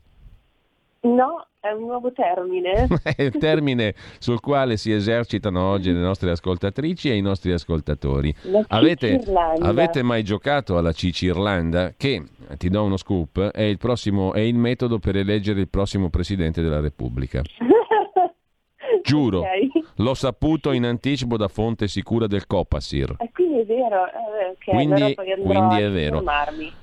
No, 1.01 1.47
è 1.61 1.71
un 1.71 1.87
nuovo 1.87 2.11
termine. 2.11 2.87
è 3.03 3.21
il 3.21 3.37
termine 3.37 3.93
sul 4.19 4.39
quale 4.39 4.77
si 4.77 4.91
esercitano 4.91 5.61
oggi 5.61 5.91
le 5.91 5.99
nostre 5.99 6.31
ascoltatrici 6.31 7.09
e 7.09 7.15
i 7.15 7.21
nostri 7.21 7.51
ascoltatori. 7.51 8.33
Avete, 8.69 9.21
avete, 9.59 10.01
mai 10.01 10.23
giocato 10.23 10.77
alla 10.77 10.93
Cicirlanda? 10.93 11.93
Che, 11.97 12.23
ti 12.57 12.69
do 12.69 12.83
uno 12.83 12.97
scoop, 12.97 13.51
è 13.51 13.63
il, 13.63 13.77
prossimo, 13.77 14.33
è 14.33 14.39
il 14.39 14.55
metodo 14.55 14.99
per 14.99 15.17
eleggere 15.17 15.59
il 15.59 15.67
prossimo 15.67 16.09
Presidente 16.09 16.61
della 16.61 16.79
Repubblica. 16.79 17.41
Giuro, 19.09 19.39
okay. 19.39 19.71
l'ho 19.97 20.13
saputo 20.13 20.71
in 20.71 20.85
anticipo 20.85 21.37
da 21.37 21.47
fonte 21.47 21.87
sicura 21.87 22.27
del 22.27 22.45
Copasir. 22.45 23.15
E 23.19 23.29
quindi 23.33 23.59
è 23.59 23.65
vero, 23.65 24.05
eh, 24.05 24.49
okay, 24.51 24.73
quindi, 24.73 25.15
quindi 25.15 25.81
è 25.81 25.89
vero. 25.89 26.23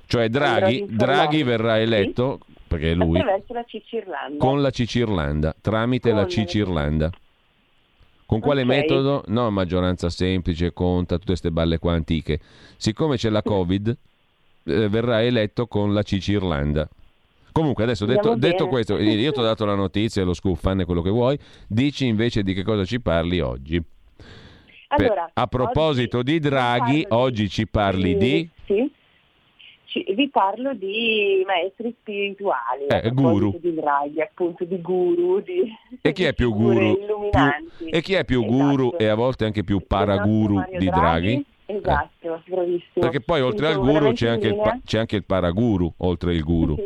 Cioè 0.06 0.28
Draghi, 0.28 0.86
Draghi 0.88 1.42
verrà 1.42 1.78
eletto 1.78 2.40
sì? 2.46 2.54
perché 2.66 2.94
lui 2.94 3.18
attraverso 3.18 3.52
la 3.52 3.64
Cicirlanda. 3.64 4.38
Con 4.38 4.62
la 4.62 4.70
Cicirlanda, 4.70 5.54
tramite 5.60 6.10
con 6.10 6.18
la 6.18 6.26
Cicirlanda. 6.26 7.10
Con 8.26 8.40
quale 8.40 8.62
okay. 8.62 8.80
metodo? 8.80 9.22
No, 9.28 9.50
maggioranza 9.50 10.10
semplice, 10.10 10.72
conta, 10.72 11.14
tutte 11.14 11.26
queste 11.26 11.52
balle 11.52 11.78
qua 11.78 11.92
antiche. 11.92 12.40
Siccome 12.76 13.16
c'è 13.16 13.30
la 13.30 13.42
Covid, 13.42 13.96
eh, 14.64 14.88
verrà 14.88 15.22
eletto 15.22 15.68
con 15.68 15.94
la 15.94 16.02
Cicirlanda. 16.02 16.88
Comunque, 17.56 17.84
adesso 17.84 18.04
detto, 18.04 18.34
detto, 18.34 18.68
questo, 18.68 18.98
io 18.98 19.32
ti 19.32 19.40
ho 19.40 19.42
dato 19.42 19.64
la 19.64 19.74
notizia, 19.74 20.22
lo 20.24 20.34
scoop, 20.34 20.58
fanne 20.58 20.84
quello 20.84 21.00
che 21.00 21.08
vuoi. 21.08 21.38
Dici 21.66 22.06
invece 22.06 22.42
di 22.42 22.52
che 22.52 22.62
cosa 22.62 22.84
ci 22.84 23.00
parli 23.00 23.40
oggi. 23.40 23.82
Allora, 24.88 25.22
per, 25.22 25.30
a 25.32 25.46
proposito 25.46 26.22
di 26.22 26.38
Draghi, 26.38 27.06
oggi 27.08 27.48
ci 27.48 27.66
parli 27.66 28.14
di... 28.18 28.48
Sì 28.66 28.90
vi 30.14 30.28
parlo 30.28 30.74
di 30.74 31.42
maestri 31.46 31.96
spirituali, 31.98 32.84
eh, 32.86 33.10
guru. 33.12 33.58
di 33.58 33.72
draghi, 33.72 34.20
appunto 34.20 34.64
di 34.64 34.78
guru, 34.82 35.40
di, 35.40 35.62
e 36.02 36.12
chi 36.12 36.24
è 36.24 36.34
più 36.34 36.52
guru? 36.52 36.98
Più, 37.30 37.88
e 37.88 38.02
chi 38.02 38.12
è 38.12 38.26
più 38.26 38.42
esatto. 38.42 38.52
guru 38.52 38.96
e 38.98 39.06
a 39.06 39.14
volte 39.14 39.46
anche 39.46 39.64
più 39.64 39.80
paraguru 39.86 40.62
di 40.76 40.90
draghi? 40.90 41.42
Esatto, 41.64 42.34
eh. 42.34 42.40
bravissimo. 42.44 43.00
Perché 43.00 43.22
poi 43.22 43.40
oltre 43.40 43.68
al 43.68 43.78
guru 43.78 44.12
c'è 44.12 44.28
anche, 44.28 44.48
il, 44.48 44.80
c'è 44.84 44.98
anche, 44.98 45.16
il, 45.16 45.24
paraguru, 45.24 45.90
oltre 45.98 46.34
il 46.34 46.44
guru. 46.44 46.76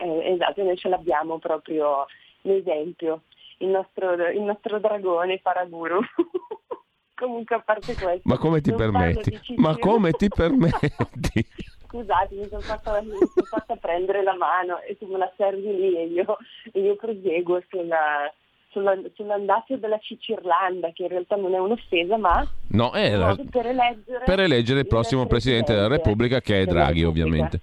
Eh, 0.00 0.32
esatto, 0.32 0.62
noi 0.62 0.76
ce 0.76 0.88
l'abbiamo 0.88 1.38
proprio 1.38 2.06
l'esempio, 2.42 3.22
il 3.58 3.68
nostro, 3.68 4.14
il 4.28 4.42
nostro 4.42 4.78
dragone 4.78 5.38
paraguru. 5.40 6.00
Comunque 7.14 7.56
a 7.56 7.60
parte 7.60 7.94
questo. 7.94 8.22
Ma 8.24 8.38
come 8.38 8.62
ti 8.62 8.72
permetti? 8.72 9.38
Ma 9.56 9.76
come 9.76 10.12
ti 10.12 10.28
permetti? 10.34 11.46
scusate, 11.90 12.36
mi 12.36 12.46
sono 12.48 12.60
fatta, 12.60 13.02
mi 13.02 13.10
sono 13.10 13.46
fatta 13.50 13.74
prendere 13.74 14.22
la 14.22 14.36
mano 14.36 14.80
e 14.82 14.96
tu 14.96 15.06
me 15.06 15.18
la 15.18 15.30
servi 15.36 15.74
lì 15.74 15.96
e 15.96 16.06
io, 16.06 16.36
e 16.72 16.80
io 16.80 16.94
proseguo 16.94 17.60
sulla, 17.68 18.32
sulla, 18.70 18.96
sull'andazzo 19.14 19.76
della 19.76 19.98
Cicirlanda, 19.98 20.92
che 20.92 21.02
in 21.02 21.08
realtà 21.08 21.34
non 21.34 21.52
è 21.54 21.58
un'offesa, 21.58 22.16
ma 22.16 22.48
no, 22.68 22.92
è 22.92 23.10
per, 23.50 23.66
eleggere 23.66 24.24
per 24.24 24.40
eleggere 24.40 24.80
il 24.80 24.86
prossimo 24.86 25.26
Presidente 25.26 25.74
della 25.74 25.88
Repubblica, 25.88 26.40
che 26.40 26.62
è 26.62 26.64
Draghi, 26.64 27.02
ovviamente. 27.02 27.60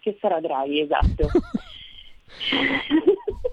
Che 0.00 0.16
sarà 0.20 0.40
Draghi, 0.40 0.80
esatto. 0.80 1.28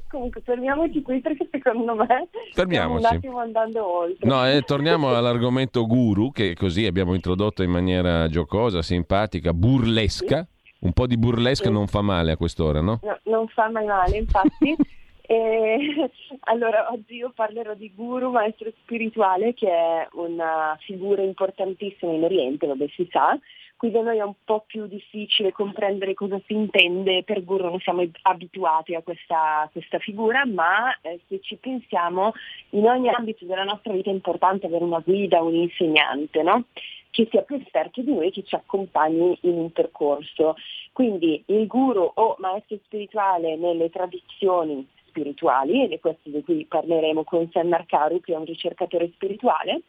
Comunque 0.10 0.42
fermiamoci 0.42 1.02
qui 1.02 1.20
perché 1.20 1.48
secondo 1.52 1.94
me 1.94 2.30
Fermiamoci. 2.54 2.98
stiamo 2.98 2.98
un 2.98 3.06
attimo 3.06 3.40
andando 3.40 3.86
oltre. 3.86 4.28
No, 4.28 4.48
eh, 4.50 4.62
torniamo 4.62 5.14
all'argomento 5.14 5.86
guru 5.86 6.32
che 6.32 6.56
così 6.56 6.86
abbiamo 6.86 7.14
introdotto 7.14 7.62
in 7.62 7.70
maniera 7.70 8.28
giocosa, 8.28 8.82
simpatica, 8.82 9.54
burlesca. 9.54 10.48
Un 10.80 10.94
po' 10.94 11.08
di 11.08 11.18
burlesca 11.18 11.66
sì. 11.66 11.72
non 11.72 11.88
fa 11.88 12.02
male 12.02 12.32
a 12.32 12.38
quest'ora, 12.38 12.82
no? 12.82 13.00
no 13.02 13.20
non 13.24 13.48
fa 13.48 13.70
mai 13.70 13.86
male, 13.86 14.18
infatti. 14.18 14.76
E, 15.30 16.10
allora, 16.46 16.90
oggi 16.90 17.16
io 17.16 17.34
parlerò 17.36 17.74
di 17.74 17.92
Guru, 17.94 18.32
maestro 18.32 18.72
spirituale, 18.82 19.54
che 19.54 19.68
è 19.68 20.08
una 20.14 20.78
figura 20.80 21.22
importantissima 21.22 22.14
in 22.14 22.24
Oriente, 22.24 22.66
vabbè 22.66 22.88
si 22.96 23.06
sa, 23.12 23.38
qui 23.78 23.92
da 23.92 24.02
noi 24.02 24.18
è 24.18 24.24
un 24.24 24.34
po' 24.44 24.64
più 24.66 24.88
difficile 24.88 25.52
comprendere 25.52 26.16
cosa 26.16 26.40
si 26.46 26.54
intende, 26.54 27.24
per 27.24 27.44
Guru 27.44 27.70
non 27.70 27.80
siamo 27.80 28.04
abituati 28.24 28.96
a 28.96 29.02
questa, 29.02 29.70
questa 29.72 30.00
figura, 30.00 30.46
ma 30.46 30.94
eh, 31.02 31.20
se 31.28 31.40
ci 31.42 31.56
pensiamo 31.56 32.34
in 32.72 32.88
ogni 32.88 33.10
ambito 33.10 33.46
della 33.46 33.64
nostra 33.64 33.94
vita 33.94 34.10
è 34.10 34.14
importante 34.14 34.66
avere 34.66 34.84
una 34.84 35.00
guida, 35.00 35.42
un 35.42 35.54
insegnante, 35.54 36.42
no? 36.42 36.66
che 37.12 37.28
sia 37.32 37.42
più 37.44 37.56
esperto 37.56 38.02
di 38.02 38.14
noi, 38.14 38.32
che 38.32 38.44
ci 38.44 38.56
accompagni 38.56 39.38
in 39.42 39.58
un 39.58 39.72
percorso. 39.72 40.56
Quindi 40.92 41.42
il 41.48 41.66
guru 41.66 42.12
o 42.14 42.36
maestro 42.40 42.78
spirituale 42.84 43.56
nelle 43.56 43.90
tradizioni 43.90 44.88
spirituali, 45.08 45.84
ed 45.84 45.94
è 45.94 46.00
questo 46.00 46.30
di 46.30 46.44
cui 46.44 46.66
parleremo 46.66 47.24
con 47.24 47.50
Sam 47.52 47.70
Marcaru, 47.70 48.20
che 48.22 48.34
è 48.34 48.38
un 48.38 48.46
ricercatore 48.46 49.10
spirituale, 49.14 49.82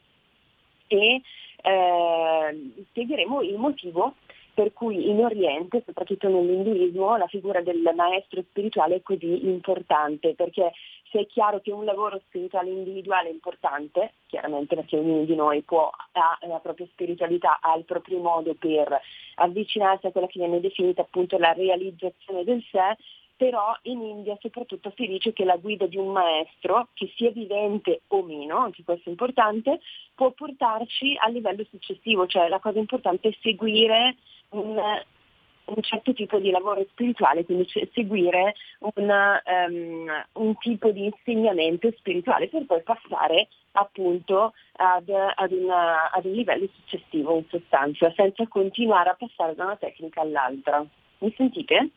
e 0.87 1.21
eh, 1.63 2.73
spiegheremo 2.91 3.43
il 3.43 3.57
motivo 3.57 4.15
per 4.59 4.73
cui 4.73 5.09
in 5.09 5.25
Oriente, 5.25 5.85
soprattutto 5.87 6.29
nell'induismo, 6.29 7.17
la 7.17 7.29
figura 7.29 7.63
del 7.63 7.93
maestro 7.95 8.43
spirituale 8.43 8.97
è 8.97 9.03
così 9.03 9.47
importante, 9.47 10.35
perché 10.35 10.73
se 11.13 11.21
è 11.21 11.27
chiaro 11.27 11.61
che 11.61 11.71
un 11.71 11.85
lavoro 11.85 12.21
spirituale 12.27 12.71
individuale 12.71 13.29
è 13.29 13.33
importante, 13.33 14.15
chiaramente 14.27 14.75
perché 14.75 14.99
ognuno 14.99 15.25
di 15.25 15.37
noi 15.37 15.63
può, 15.63 15.89
ha 16.11 16.39
la 16.49 16.59
propria 16.59 16.89
spiritualità, 16.91 17.61
ha 17.61 17.77
il 17.77 17.85
proprio 17.85 18.19
modo 18.19 18.55
per 18.55 19.01
avvicinarsi 19.37 20.09
a 20.09 20.11
quella 20.11 20.27
che 20.27 20.41
viene 20.41 20.59
definita 20.59 21.03
appunto 21.03 21.39
la 21.39 21.53
realizzazione 21.53 22.43
del 22.43 22.61
sé, 22.69 22.97
però 23.39 23.73
in 23.83 24.03
India 24.03 24.37
soprattutto 24.41 24.93
si 24.97 25.07
dice 25.07 25.33
che 25.33 25.45
la 25.45 25.57
guida 25.57 25.87
di 25.87 25.97
un 25.97 26.11
maestro, 26.11 26.89
che 26.93 27.11
sia 27.17 27.31
vivente 27.31 28.03
o 28.09 28.23
meno, 28.25 28.59
anche 28.59 28.83
questo 28.83 29.09
è 29.09 29.13
importante, 29.13 29.79
può 30.17 30.33
portarci 30.33 31.17
al 31.21 31.33
livello 31.33 31.65
successivo, 31.71 32.27
cioè 32.27 32.49
la 32.49 32.59
cosa 32.59 32.81
importante 32.81 33.29
è 33.29 33.37
seguire 33.41 34.17
un, 34.51 34.77
un 34.77 35.83
certo 35.83 36.13
tipo 36.15 36.41
di 36.41 36.51
lavoro 36.51 36.85
spirituale, 36.91 37.45
quindi 37.45 37.71
seguire 37.93 38.57
una, 38.97 39.41
um, 39.69 40.11
un 40.33 40.57
tipo 40.59 40.91
di 40.91 41.05
insegnamento 41.05 41.93
spirituale 41.97 42.49
per 42.49 42.67
poi 42.67 42.83
passare 42.83 43.47
appunto 43.73 44.53
ad, 44.73 45.09
ad, 45.09 45.53
una, 45.53 46.11
ad 46.11 46.25
un 46.25 46.33
livello 46.33 46.69
successivo 46.75 47.37
in 47.37 47.45
sostanza, 47.49 48.13
senza 48.17 48.49
continuare 48.49 49.11
a 49.11 49.17
passare 49.17 49.55
da 49.55 49.63
una 49.63 49.77
tecnica 49.77 50.23
all'altra. 50.23 50.85
Mi 51.19 51.33
sentite? 51.37 51.91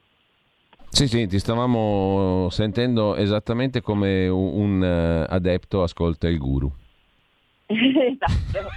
Sì, 0.92 1.08
sì, 1.08 1.26
ti 1.26 1.40
stavamo 1.40 2.50
sentendo 2.50 3.16
esattamente 3.16 3.82
come 3.82 4.28
un, 4.28 4.82
un 4.82 4.82
uh, 4.82 5.34
adepto 5.34 5.84
ascolta 5.84 6.28
il 6.28 6.38
guru. 6.38 6.70
esatto. 7.66 8.70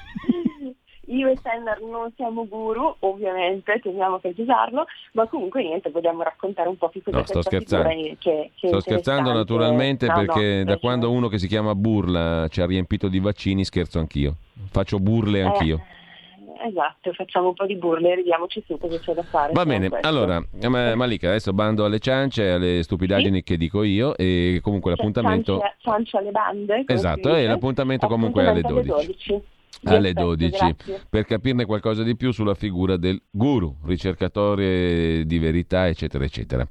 Io 1.08 1.28
e 1.28 1.36
Sennar 1.42 1.80
non 1.80 2.12
siamo 2.16 2.46
guru, 2.46 2.94
ovviamente, 3.00 3.78
teniamo 3.82 4.14
a 4.14 4.18
precisarlo, 4.20 4.86
ma 5.12 5.26
comunque 5.26 5.62
niente, 5.62 5.90
vogliamo 5.90 6.22
raccontare 6.22 6.68
un 6.68 6.76
po' 6.78 6.88
che 6.88 7.02
cosa 7.02 7.18
no, 7.18 7.24
sto 7.24 7.42
scherzando. 7.42 7.88
Che, 7.88 8.16
che 8.54 8.68
sto 8.68 8.80
scherzando 8.80 9.32
naturalmente 9.32 10.06
no, 10.06 10.14
perché 10.14 10.58
no, 10.58 10.64
da 10.64 10.78
quando 10.78 11.10
uno 11.10 11.26
che 11.28 11.38
si 11.38 11.48
chiama 11.48 11.74
Burla 11.74 12.46
ci 12.48 12.60
ha 12.60 12.66
riempito 12.66 13.08
di 13.08 13.18
vaccini 13.18 13.64
scherzo 13.64 13.98
anch'io. 13.98 14.36
Faccio 14.70 14.98
burle 14.98 15.40
eh, 15.40 15.42
anch'io. 15.42 15.76
Eh 15.76 15.93
esatto, 16.62 17.12
facciamo 17.12 17.48
un 17.48 17.54
po' 17.54 17.66
di 17.66 17.76
burle 17.76 18.12
e 18.12 18.14
ridiamoci 18.16 18.62
su 18.66 18.78
cosa 18.78 18.98
c'è 18.98 19.14
da 19.14 19.22
fare. 19.22 19.52
Va 19.52 19.64
bene, 19.64 19.88
allora, 20.02 20.42
ma, 20.68 20.94
Malika, 20.94 21.28
adesso 21.28 21.52
bando 21.52 21.84
alle 21.84 21.98
ciance, 21.98 22.50
alle 22.50 22.82
stupidaggini 22.82 23.38
sì. 23.38 23.42
che 23.42 23.56
dico 23.56 23.82
io 23.82 24.16
e 24.16 24.60
comunque 24.62 24.90
cioè, 24.90 24.98
l'appuntamento... 24.98 25.60
Ciance 25.78 26.16
alle 26.16 26.30
bande. 26.30 26.84
Esatto, 26.86 27.34
e 27.34 27.46
l'appuntamento 27.46 28.06
comunque 28.06 28.44
è 28.44 28.46
alle 28.46 28.60
12. 28.60 28.90
Alle 28.90 29.06
12 29.06 29.42
alle 29.84 30.12
12 30.12 30.76
per 31.10 31.24
capirne 31.24 31.64
qualcosa 31.64 32.02
di 32.02 32.16
più 32.16 32.32
sulla 32.32 32.54
figura 32.54 32.96
del 32.96 33.20
guru, 33.30 33.76
ricercatore 33.84 35.24
di 35.26 35.38
verità, 35.38 35.88
eccetera, 35.88 36.24
eccetera. 36.24 36.66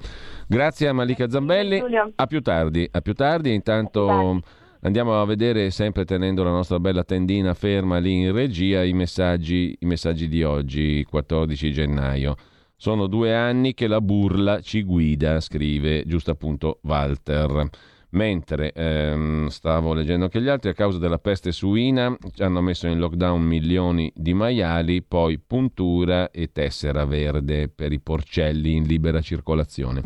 Grazie 0.48 0.88
a 0.88 0.94
Malika 0.94 1.30
Zambelli. 1.30 1.84
A 2.16 2.26
più 2.26 2.42
tardi, 2.42 2.88
a 2.92 3.02
più 3.02 3.14
tardi. 3.14 3.54
Intanto 3.54 4.42
Andiamo 4.86 5.22
a 5.22 5.24
vedere, 5.24 5.72
sempre 5.72 6.04
tenendo 6.04 6.44
la 6.44 6.52
nostra 6.52 6.78
bella 6.78 7.06
tendina 7.06 7.54
ferma 7.54 8.00
lì 8.00 8.20
in 8.20 8.34
regia, 8.34 8.84
i 8.84 8.92
messaggi, 8.92 9.74
i 9.80 9.86
messaggi 9.86 10.28
di 10.28 10.44
oggi, 10.44 11.06
14 11.10 11.72
gennaio. 11.72 12.36
Sono 12.76 13.08
due 13.08 13.34
anni 13.34 13.74
che 13.76 13.88
la 13.88 14.02
burla 14.02 14.60
ci 14.60 14.84
guida, 14.84 15.40
scrive 15.40 16.04
giusto 16.06 16.32
appunto 16.32 16.80
Walter. 16.82 17.70
Mentre 18.10 18.74
ehm, 18.74 19.48
stavo 19.48 19.94
leggendo 19.94 20.28
che 20.28 20.42
gli 20.42 20.50
altri, 20.50 20.72
a 20.72 20.74
causa 20.74 20.98
della 20.98 21.18
peste 21.18 21.54
suina, 21.54 22.14
hanno 22.40 22.60
messo 22.60 22.86
in 22.88 23.00
lockdown 23.00 23.42
milioni 23.42 24.12
di 24.14 24.34
maiali, 24.34 25.02
poi 25.02 25.40
puntura 25.40 26.30
e 26.30 26.52
tessera 26.52 27.06
verde 27.06 27.70
per 27.70 27.94
i 27.94 28.02
porcelli 28.02 28.76
in 28.76 28.84
libera 28.84 29.22
circolazione. 29.22 30.04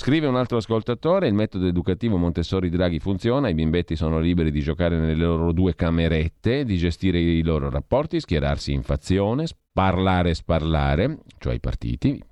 Scrive 0.00 0.28
un 0.28 0.36
altro 0.36 0.58
ascoltatore, 0.58 1.26
il 1.26 1.34
metodo 1.34 1.66
educativo 1.66 2.18
Montessori 2.18 2.70
Draghi 2.70 3.00
funziona, 3.00 3.48
i 3.48 3.54
bimbetti 3.54 3.96
sono 3.96 4.20
liberi 4.20 4.52
di 4.52 4.60
giocare 4.60 4.96
nelle 4.96 5.16
loro 5.16 5.50
due 5.50 5.74
camerette, 5.74 6.64
di 6.64 6.76
gestire 6.76 7.18
i 7.18 7.42
loro 7.42 7.68
rapporti, 7.68 8.20
schierarsi 8.20 8.72
in 8.72 8.84
fazione, 8.84 9.46
parlare 9.72 10.30
e 10.30 10.34
sparlare, 10.34 11.18
cioè 11.38 11.54
i 11.54 11.58
partiti. 11.58 12.22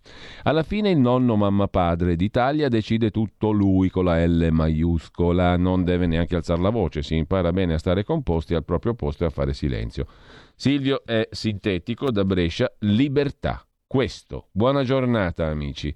Alla 0.44 0.62
fine 0.62 0.90
il 0.90 0.98
nonno 0.98 1.34
mamma 1.34 1.66
padre 1.66 2.14
d'Italia 2.14 2.68
decide 2.68 3.10
tutto 3.10 3.50
lui 3.50 3.90
con 3.90 4.04
la 4.04 4.24
L 4.24 4.46
maiuscola, 4.52 5.56
non 5.56 5.82
deve 5.82 6.06
neanche 6.06 6.36
alzare 6.36 6.62
la 6.62 6.70
voce, 6.70 7.02
si 7.02 7.16
impara 7.16 7.50
bene 7.50 7.74
a 7.74 7.78
stare 7.78 8.04
composti 8.04 8.54
al 8.54 8.64
proprio 8.64 8.94
posto 8.94 9.24
e 9.24 9.26
a 9.26 9.30
fare 9.30 9.52
silenzio. 9.52 10.06
Silvio 10.54 11.02
è 11.04 11.26
sintetico 11.32 12.12
da 12.12 12.24
Brescia, 12.24 12.72
libertà. 12.78 13.60
Questo. 13.88 14.48
Buona 14.52 14.82
giornata 14.82 15.46
amici. 15.46 15.94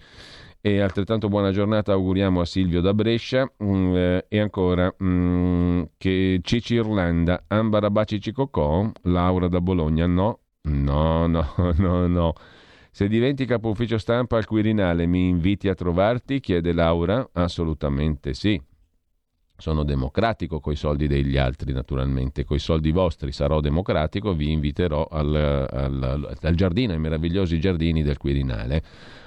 E 0.63 0.81
altrettanto 0.81 1.29
buona 1.29 1.53
giornata 1.53 1.93
auguriamo 1.93 2.43
a 2.43 2.45
Silvio 2.45 2.83
da 2.83 2.93
Brescia 2.93 3.51
mm, 3.65 3.97
eh, 3.97 4.27
e 4.29 4.41
ancora 4.41 4.95
mm, 5.03 5.83
che 5.97 6.41
Cici 6.43 6.75
Irlanda, 6.75 7.45
Ambara 7.47 7.89
Baci 7.89 8.21
Cicocò, 8.21 8.91
Laura 9.05 9.49
da 9.49 9.63
Bologna, 9.63 10.07
no, 10.07 10.41
no, 10.63 11.27
no, 11.27 11.55
no, 11.79 12.07
no. 12.07 12.35
Se 12.91 13.09
diventi 13.09 13.47
capo 13.47 13.71
ufficio 13.71 13.97
stampa 13.97 14.37
al 14.37 14.45
Quirinale 14.45 15.07
mi 15.07 15.29
inviti 15.29 15.67
a 15.69 15.75
trovarti? 15.75 16.41
chiede 16.41 16.75
Laura. 16.75 17.27
Assolutamente 17.33 18.35
sì. 18.35 18.61
Sono 19.57 19.83
democratico 19.83 20.61
coi 20.61 20.77
soldi 20.77 21.07
degli 21.07 21.39
altri, 21.39 21.73
naturalmente, 21.73 22.45
coi 22.45 22.59
soldi 22.59 22.93
vostri 22.93 23.33
sarò 23.33 23.61
democratico, 23.61 24.35
vi 24.35 24.53
inviterò 24.53 25.07
al, 25.11 25.35
al, 25.35 26.37
al 26.41 26.55
giardino, 26.55 26.93
ai 26.93 26.99
meravigliosi 26.99 27.61
giardini 27.61 28.03
del 28.03 28.17
Quirinale, 28.17 28.83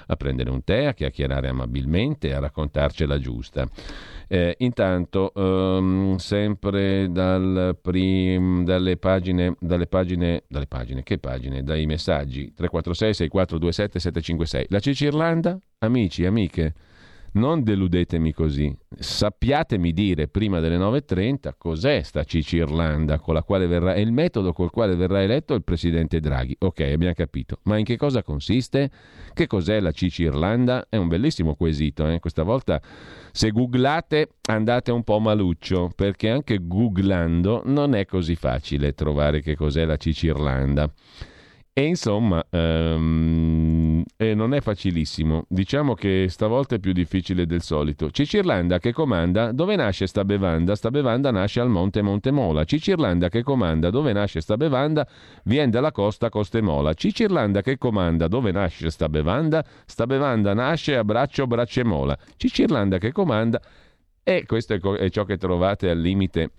a 0.06 0.16
prendere 0.16 0.50
un 0.50 0.62
tè, 0.64 0.84
a 0.84 0.94
chiacchierare 0.94 1.48
amabilmente, 1.48 2.34
a 2.34 2.40
raccontarcela 2.40 3.18
giusta. 3.18 3.66
Eh, 4.26 4.54
intanto, 4.58 5.32
um, 5.34 6.16
sempre 6.16 7.10
dal 7.10 7.76
prim, 7.80 8.64
dalle, 8.64 8.96
pagine, 8.96 9.54
dalle 9.60 9.86
pagine, 9.86 10.44
dalle 10.48 10.66
pagine, 10.66 11.02
che 11.02 11.18
pagine? 11.18 11.62
Dai 11.62 11.86
messaggi 11.86 12.52
346 12.54 13.14
6427 13.14 13.98
756. 13.98 14.66
La 14.70 14.80
Cicirlanda? 14.80 15.58
Amici, 15.78 16.24
amiche 16.24 16.74
non 17.34 17.62
deludetemi 17.62 18.32
così. 18.32 18.74
Sappiatemi 18.96 19.92
dire 19.92 20.28
prima 20.28 20.60
delle 20.60 20.76
9.30 20.78 21.52
cos'è 21.56 22.02
sta 22.02 22.24
Cici 22.24 22.56
Irlanda 22.56 23.18
con 23.18 23.34
la 23.34 23.42
quale 23.42 23.66
verrà, 23.66 23.94
e 23.94 24.00
il 24.00 24.12
metodo 24.12 24.52
col 24.52 24.70
quale 24.70 24.94
verrà 24.96 25.22
eletto 25.22 25.54
il 25.54 25.64
presidente 25.64 26.20
Draghi. 26.20 26.56
Ok, 26.60 26.80
abbiamo 26.80 27.14
capito. 27.14 27.58
Ma 27.64 27.78
in 27.78 27.84
che 27.84 27.96
cosa 27.96 28.22
consiste? 28.22 28.90
Che 29.32 29.46
cos'è 29.46 29.80
la 29.80 29.92
Cici 29.92 30.22
Irlanda? 30.22 30.86
È 30.88 30.96
un 30.96 31.08
bellissimo 31.08 31.54
quesito. 31.54 32.08
Eh? 32.08 32.20
Questa 32.20 32.42
volta 32.42 32.80
se 33.32 33.50
googlate 33.50 34.28
andate 34.48 34.92
un 34.92 35.02
po' 35.02 35.18
maluccio, 35.18 35.90
perché 35.94 36.30
anche 36.30 36.58
googlando 36.60 37.62
non 37.64 37.94
è 37.94 38.06
così 38.06 38.36
facile 38.36 38.92
trovare 38.92 39.40
che 39.40 39.56
cos'è 39.56 39.84
la 39.84 39.96
Cici 39.96 40.26
Irlanda. 40.26 40.92
E 41.76 41.84
insomma, 41.86 42.40
um, 42.50 44.00
eh, 44.16 44.32
non 44.32 44.54
è 44.54 44.60
facilissimo. 44.60 45.44
Diciamo 45.48 45.94
che 45.94 46.26
stavolta 46.28 46.76
è 46.76 46.78
più 46.78 46.92
difficile 46.92 47.46
del 47.46 47.62
solito. 47.62 48.12
Cicirlanda 48.12 48.78
che 48.78 48.92
comanda, 48.92 49.50
dove 49.50 49.74
nasce 49.74 50.06
sta 50.06 50.24
bevanda? 50.24 50.76
Sta 50.76 50.92
bevanda 50.92 51.32
nasce 51.32 51.58
al 51.58 51.68
monte 51.68 52.00
Montemola. 52.00 52.62
Cicirlanda 52.62 53.28
che 53.28 53.42
comanda, 53.42 53.90
dove 53.90 54.12
nasce 54.12 54.40
sta 54.40 54.56
bevanda? 54.56 55.04
Viene 55.42 55.72
dalla 55.72 55.90
costa 55.90 56.28
Costemola. 56.28 56.94
Cicirlanda 56.94 57.60
che 57.60 57.76
comanda, 57.76 58.28
dove 58.28 58.52
nasce 58.52 58.88
sta 58.90 59.08
bevanda? 59.08 59.64
Sta 59.84 60.06
bevanda 60.06 60.54
nasce 60.54 60.96
a 60.96 61.02
Braccio 61.02 61.48
Braccemola. 61.48 62.16
Cicirlanda 62.36 62.98
che 62.98 63.10
comanda, 63.10 63.60
e 64.22 64.44
questo 64.46 64.74
è, 64.74 64.78
co- 64.78 64.94
è 64.94 65.10
ciò 65.10 65.24
che 65.24 65.38
trovate 65.38 65.90
al 65.90 65.98
limite 65.98 66.52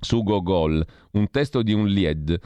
su 0.00 0.22
Gogol, 0.22 0.82
un 1.10 1.28
testo 1.30 1.60
di 1.60 1.74
un 1.74 1.86
Lied 1.86 2.40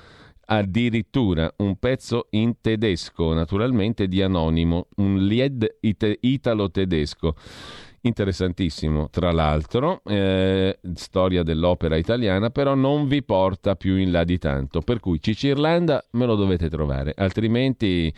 addirittura 0.45 1.53
un 1.59 1.77
pezzo 1.77 2.27
in 2.31 2.61
tedesco, 2.61 3.33
naturalmente 3.33 4.09
di 4.09 4.23
Anonimo, 4.23 4.89
un 4.97 5.25
Lied 5.27 5.77
it- 5.81 6.19
italo-tedesco. 6.21 7.35
Interessantissimo, 8.03 9.09
tra 9.09 9.33
l'altro, 9.33 10.03
eh, 10.05 10.79
storia 10.95 11.43
dell'opera 11.43 11.97
italiana, 11.97 12.51
però 12.51 12.75
non 12.75 13.09
vi 13.09 13.23
porta 13.23 13.77
più 13.77 13.97
in 13.97 14.11
là 14.11 14.25
di 14.25 14.37
tanto, 14.37 14.83
per 14.83 15.01
cui 15.01 15.23
Cicirlanda 15.23 16.05
me 16.11 16.27
lo 16.27 16.35
dovete 16.35 16.69
trovare, 16.69 17.15
altrimenti 17.17 18.13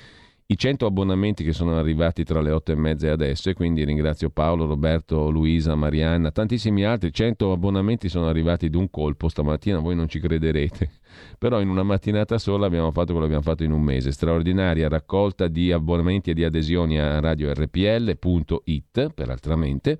i 0.49 0.57
100 0.57 0.87
abbonamenti 0.87 1.43
che 1.43 1.53
sono 1.53 1.77
arrivati 1.77 2.23
tra 2.23 2.41
le 2.41 2.53
8 2.53 2.71
e 2.71 2.75
mezza 2.77 3.09
e 3.09 3.11
adesso, 3.11 3.51
e 3.51 3.55
quindi 3.55 3.85
ringrazio 3.85 4.31
Paolo, 4.31 4.67
Roberto, 4.67 5.29
Luisa, 5.29 5.75
Marianna, 5.75 6.31
tantissimi 6.31 6.85
altri, 6.85 7.13
100 7.13 7.51
abbonamenti 7.51 8.09
sono 8.09 8.29
arrivati 8.29 8.71
d'un 8.71 8.89
colpo 8.89 9.29
stamattina, 9.29 9.81
voi 9.81 9.97
non 9.97 10.09
ci 10.09 10.21
crederete, 10.21 10.91
però 11.37 11.61
in 11.61 11.69
una 11.69 11.83
mattinata 11.83 12.39
sola 12.39 12.67
abbiamo 12.67 12.93
fatto 12.93 13.13
quello 13.13 13.27
che 13.27 13.35
abbiamo 13.35 13.43
fatto 13.43 13.65
in 13.65 13.73
un 13.73 13.83
mese, 13.83 14.13
straordinaria 14.13 14.89
raccolta 14.89 15.49
di 15.49 15.73
abbonamenti 15.73 16.31
e 16.31 16.35
di 16.35 16.45
adesioni 16.45 17.01
a 17.01 17.19
radiorpl.it, 17.19 19.13
per 19.15 19.31
altramente, 19.31 19.99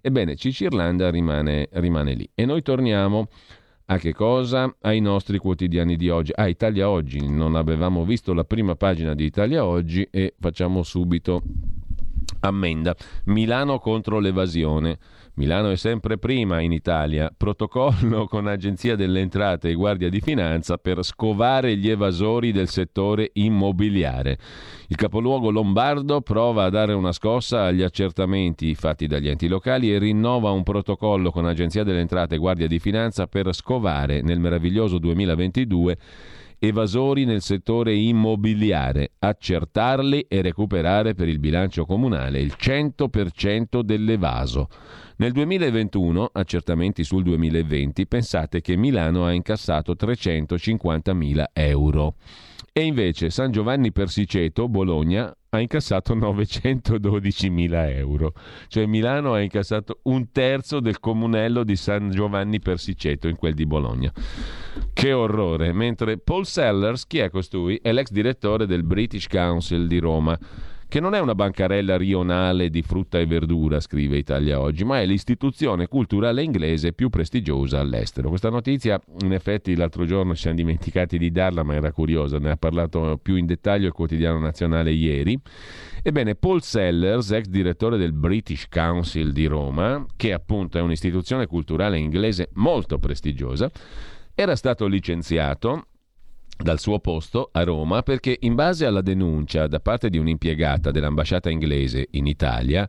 ebbene 0.00 0.36
Cicirlanda 0.36 1.10
rimane, 1.10 1.68
rimane 1.72 2.14
lì. 2.14 2.30
E 2.32 2.46
noi 2.46 2.62
torniamo 2.62 3.26
a 3.90 3.98
che 3.98 4.12
cosa? 4.12 4.72
Ai 4.82 5.00
nostri 5.00 5.38
quotidiani 5.38 5.96
di 5.96 6.08
oggi. 6.10 6.30
A 6.32 6.46
Italia 6.46 6.88
Oggi. 6.88 7.28
Non 7.28 7.56
avevamo 7.56 8.04
visto 8.04 8.32
la 8.32 8.44
prima 8.44 8.76
pagina 8.76 9.14
di 9.14 9.24
Italia 9.24 9.64
Oggi 9.64 10.06
e 10.10 10.34
facciamo 10.38 10.84
subito 10.84 11.42
ammenda. 12.40 12.94
Milano 13.24 13.78
contro 13.78 14.18
l'evasione. 14.18 14.98
Milano 15.34 15.70
è 15.70 15.76
sempre 15.76 16.18
prima 16.18 16.60
in 16.60 16.72
Italia. 16.72 17.32
Protocollo 17.34 18.26
con 18.28 18.46
Agenzia 18.46 18.96
delle 18.96 19.20
Entrate 19.20 19.70
e 19.70 19.74
Guardia 19.74 20.10
di 20.10 20.20
Finanza 20.20 20.76
per 20.76 21.02
scovare 21.02 21.76
gli 21.76 21.88
evasori 21.88 22.52
del 22.52 22.68
settore 22.68 23.30
immobiliare. 23.34 24.38
Il 24.88 24.96
capoluogo 24.96 25.50
lombardo 25.50 26.20
prova 26.20 26.64
a 26.64 26.70
dare 26.70 26.92
una 26.92 27.12
scossa 27.12 27.64
agli 27.64 27.82
accertamenti 27.82 28.74
fatti 28.74 29.06
dagli 29.06 29.28
enti 29.28 29.48
locali 29.48 29.94
e 29.94 29.98
rinnova 29.98 30.50
un 30.50 30.62
protocollo 30.62 31.30
con 31.30 31.46
Agenzia 31.46 31.84
delle 31.84 32.00
Entrate 32.00 32.34
e 32.34 32.38
Guardia 32.38 32.66
di 32.66 32.78
Finanza 32.78 33.26
per 33.26 33.54
scovare 33.54 34.20
nel 34.20 34.40
meraviglioso 34.40 34.98
2022 34.98 35.96
evasori 36.62 37.24
nel 37.24 37.40
settore 37.40 37.94
immobiliare, 37.94 39.12
accertarli 39.18 40.26
e 40.28 40.42
recuperare 40.42 41.14
per 41.14 41.26
il 41.26 41.38
bilancio 41.38 41.86
comunale 41.86 42.40
il 42.40 42.54
100% 42.56 43.80
dell'evaso. 43.80 44.68
Nel 45.16 45.32
2021, 45.32 46.30
accertamenti 46.32 47.02
sul 47.02 47.22
2020, 47.22 48.06
pensate 48.06 48.60
che 48.60 48.76
Milano 48.76 49.24
ha 49.24 49.32
incassato 49.32 49.94
350.000 49.94 51.44
euro. 51.54 52.16
E 52.72 52.82
invece 52.82 53.30
San 53.30 53.50
Giovanni 53.50 53.90
Persiceto, 53.90 54.68
Bologna, 54.68 55.34
ha 55.52 55.58
incassato 55.58 56.14
912.000 56.14 57.96
euro. 57.96 58.34
Cioè 58.68 58.86
Milano 58.86 59.32
ha 59.32 59.40
incassato 59.40 59.98
un 60.04 60.30
terzo 60.30 60.78
del 60.78 61.00
comunello 61.00 61.64
di 61.64 61.74
San 61.74 62.10
Giovanni 62.10 62.60
Persiceto 62.60 63.26
in 63.26 63.34
quel 63.34 63.54
di 63.54 63.66
Bologna. 63.66 64.12
Che 64.92 65.12
orrore! 65.12 65.72
Mentre 65.72 66.18
Paul 66.18 66.46
Sellers, 66.46 67.04
chi 67.04 67.18
è 67.18 67.30
costui? 67.30 67.80
È 67.82 67.90
l'ex 67.90 68.10
direttore 68.10 68.66
del 68.66 68.84
British 68.84 69.26
Council 69.26 69.88
di 69.88 69.98
Roma 69.98 70.38
che 70.90 70.98
non 70.98 71.14
è 71.14 71.20
una 71.20 71.36
bancarella 71.36 71.96
rionale 71.96 72.68
di 72.68 72.82
frutta 72.82 73.20
e 73.20 73.24
verdura, 73.24 73.78
scrive 73.78 74.18
Italia 74.18 74.58
Oggi, 74.58 74.82
ma 74.82 75.00
è 75.00 75.06
l'istituzione 75.06 75.86
culturale 75.86 76.42
inglese 76.42 76.92
più 76.92 77.10
prestigiosa 77.10 77.78
all'estero. 77.78 78.28
Questa 78.28 78.50
notizia, 78.50 79.00
in 79.20 79.32
effetti, 79.32 79.76
l'altro 79.76 80.04
giorno 80.04 80.34
ci 80.34 80.40
siamo 80.42 80.56
dimenticati 80.56 81.16
di 81.16 81.30
darla, 81.30 81.62
ma 81.62 81.74
era 81.74 81.92
curiosa, 81.92 82.40
ne 82.40 82.50
ha 82.50 82.56
parlato 82.56 83.20
più 83.22 83.36
in 83.36 83.46
dettaglio 83.46 83.86
il 83.86 83.92
quotidiano 83.92 84.40
nazionale 84.40 84.90
ieri. 84.90 85.38
Ebbene, 86.02 86.34
Paul 86.34 86.60
Sellers, 86.60 87.30
ex 87.30 87.44
direttore 87.44 87.96
del 87.96 88.12
British 88.12 88.66
Council 88.68 89.32
di 89.32 89.46
Roma, 89.46 90.04
che 90.16 90.32
appunto 90.32 90.76
è 90.76 90.80
un'istituzione 90.80 91.46
culturale 91.46 91.98
inglese 91.98 92.48
molto 92.54 92.98
prestigiosa, 92.98 93.70
era 94.34 94.56
stato 94.56 94.88
licenziato 94.88 95.84
dal 96.62 96.78
suo 96.78 96.98
posto 96.98 97.48
a 97.52 97.62
Roma 97.64 98.02
perché 98.02 98.36
in 98.40 98.54
base 98.54 98.86
alla 98.86 99.00
denuncia 99.00 99.66
da 99.66 99.80
parte 99.80 100.08
di 100.08 100.18
un'impiegata 100.18 100.90
dell'ambasciata 100.90 101.50
inglese 101.50 102.08
in 102.12 102.26
Italia 102.26 102.88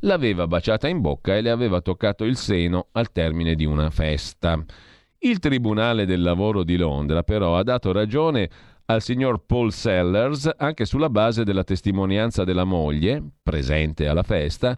l'aveva 0.00 0.46
baciata 0.46 0.88
in 0.88 1.00
bocca 1.00 1.36
e 1.36 1.40
le 1.40 1.50
aveva 1.50 1.80
toccato 1.80 2.24
il 2.24 2.36
seno 2.36 2.88
al 2.92 3.12
termine 3.12 3.54
di 3.54 3.64
una 3.64 3.90
festa. 3.90 4.62
Il 5.18 5.38
Tribunale 5.38 6.04
del 6.04 6.22
Lavoro 6.22 6.64
di 6.64 6.76
Londra 6.76 7.22
però 7.22 7.56
ha 7.56 7.62
dato 7.62 7.92
ragione 7.92 8.50
al 8.86 9.00
signor 9.00 9.44
Paul 9.46 9.72
Sellers 9.72 10.50
anche 10.56 10.84
sulla 10.84 11.08
base 11.08 11.44
della 11.44 11.64
testimonianza 11.64 12.44
della 12.44 12.64
moglie, 12.64 13.22
presente 13.42 14.08
alla 14.08 14.24
festa, 14.24 14.76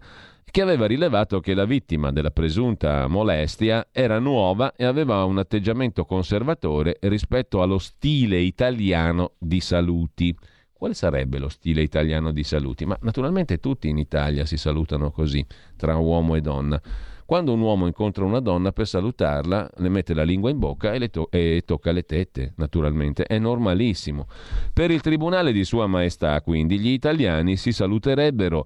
che 0.55 0.61
aveva 0.61 0.85
rilevato 0.85 1.41
che 1.41 1.53
la 1.53 1.65
vittima 1.65 2.13
della 2.13 2.31
presunta 2.31 3.07
molestia 3.07 3.89
era 3.91 4.19
nuova 4.19 4.73
e 4.73 4.85
aveva 4.85 5.25
un 5.25 5.37
atteggiamento 5.37 6.05
conservatore 6.05 6.95
rispetto 7.01 7.61
allo 7.61 7.77
stile 7.77 8.39
italiano 8.39 9.33
di 9.37 9.59
saluti. 9.59 10.33
Quale 10.71 10.93
sarebbe 10.93 11.39
lo 11.39 11.49
stile 11.49 11.81
italiano 11.81 12.31
di 12.31 12.45
saluti? 12.45 12.85
Ma 12.85 12.97
naturalmente 13.01 13.57
tutti 13.57 13.89
in 13.89 13.97
Italia 13.97 14.45
si 14.45 14.55
salutano 14.55 15.11
così, 15.11 15.45
tra 15.75 15.97
uomo 15.97 16.35
e 16.35 16.39
donna. 16.39 16.81
Quando 17.25 17.51
un 17.51 17.59
uomo 17.59 17.85
incontra 17.85 18.23
una 18.23 18.39
donna 18.39 18.71
per 18.71 18.87
salutarla, 18.87 19.71
le 19.75 19.89
mette 19.89 20.13
la 20.13 20.23
lingua 20.23 20.51
in 20.51 20.59
bocca 20.59 20.93
e, 20.93 21.09
to- 21.09 21.27
e, 21.31 21.63
tocca 21.65 21.91
le 21.91 22.03
tette, 22.03 22.53
naturalmente. 22.55 23.25
È 23.25 23.37
normalissimo. 23.39 24.27
Per 24.71 24.89
il 24.89 25.01
Tribunale 25.01 25.51
di 25.51 25.65
Sua 25.65 25.85
Maestà, 25.85 26.39
quindi, 26.41 26.79
gli 26.79 26.91
italiani 26.91 27.57
si 27.57 27.73
saluterebbero 27.73 28.65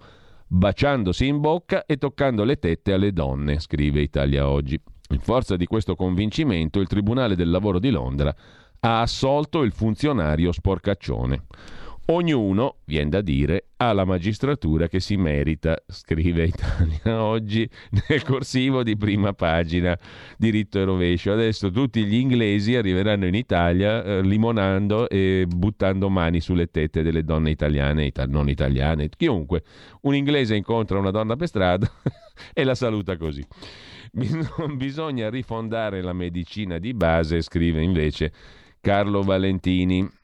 baciandosi 0.51 1.27
in 1.27 1.39
bocca 1.39 1.85
e 1.85 1.97
toccando 1.97 2.43
le 2.43 2.57
tette 2.57 2.93
alle 2.93 3.13
donne, 3.13 3.59
scrive 3.59 4.01
Italia 4.01 4.49
Oggi. 4.49 4.81
In 5.11 5.19
forza 5.19 5.55
di 5.55 5.65
questo 5.65 5.95
convincimento, 5.95 6.79
il 6.79 6.87
Tribunale 6.87 7.35
del 7.35 7.49
Lavoro 7.51 7.79
di 7.79 7.91
Londra 7.91 8.35
ha 8.81 9.01
assolto 9.01 9.61
il 9.61 9.71
funzionario 9.71 10.51
sporcaccione. 10.51 11.45
Ognuno, 12.11 12.77
viene 12.85 13.09
da 13.11 13.21
dire, 13.21 13.67
ha 13.77 13.93
la 13.93 14.03
magistratura 14.03 14.87
che 14.87 14.99
si 14.99 15.15
merita, 15.15 15.77
scrive 15.85 16.45
Italia 16.45 17.21
oggi 17.23 17.69
nel 18.07 18.23
corsivo 18.23 18.81
di 18.81 18.97
prima 18.97 19.33
pagina, 19.33 19.95
diritto 20.35 20.79
e 20.79 20.85
rovescio. 20.85 21.31
Adesso 21.31 21.69
tutti 21.69 22.03
gli 22.05 22.15
inglesi 22.15 22.75
arriveranno 22.75 23.27
in 23.27 23.35
Italia 23.35 24.03
eh, 24.03 24.21
limonando 24.23 25.07
e 25.07 25.45
buttando 25.47 26.09
mani 26.09 26.39
sulle 26.39 26.71
tette 26.71 27.03
delle 27.03 27.23
donne 27.23 27.51
italiane, 27.51 28.05
ita- 28.05 28.25
non 28.25 28.49
italiane, 28.49 29.09
chiunque. 29.09 29.61
Un 30.01 30.15
inglese 30.15 30.55
incontra 30.55 30.97
una 30.97 31.11
donna 31.11 31.35
per 31.35 31.47
strada 31.47 31.87
e 32.53 32.63
la 32.63 32.73
saluta 32.73 33.17
così. 33.17 33.45
Bisogna 34.75 35.29
rifondare 35.29 36.01
la 36.01 36.13
medicina 36.13 36.79
di 36.79 36.91
base, 36.95 37.43
scrive 37.43 37.83
invece 37.83 38.31
Carlo 38.81 39.21
Valentini. 39.21 40.17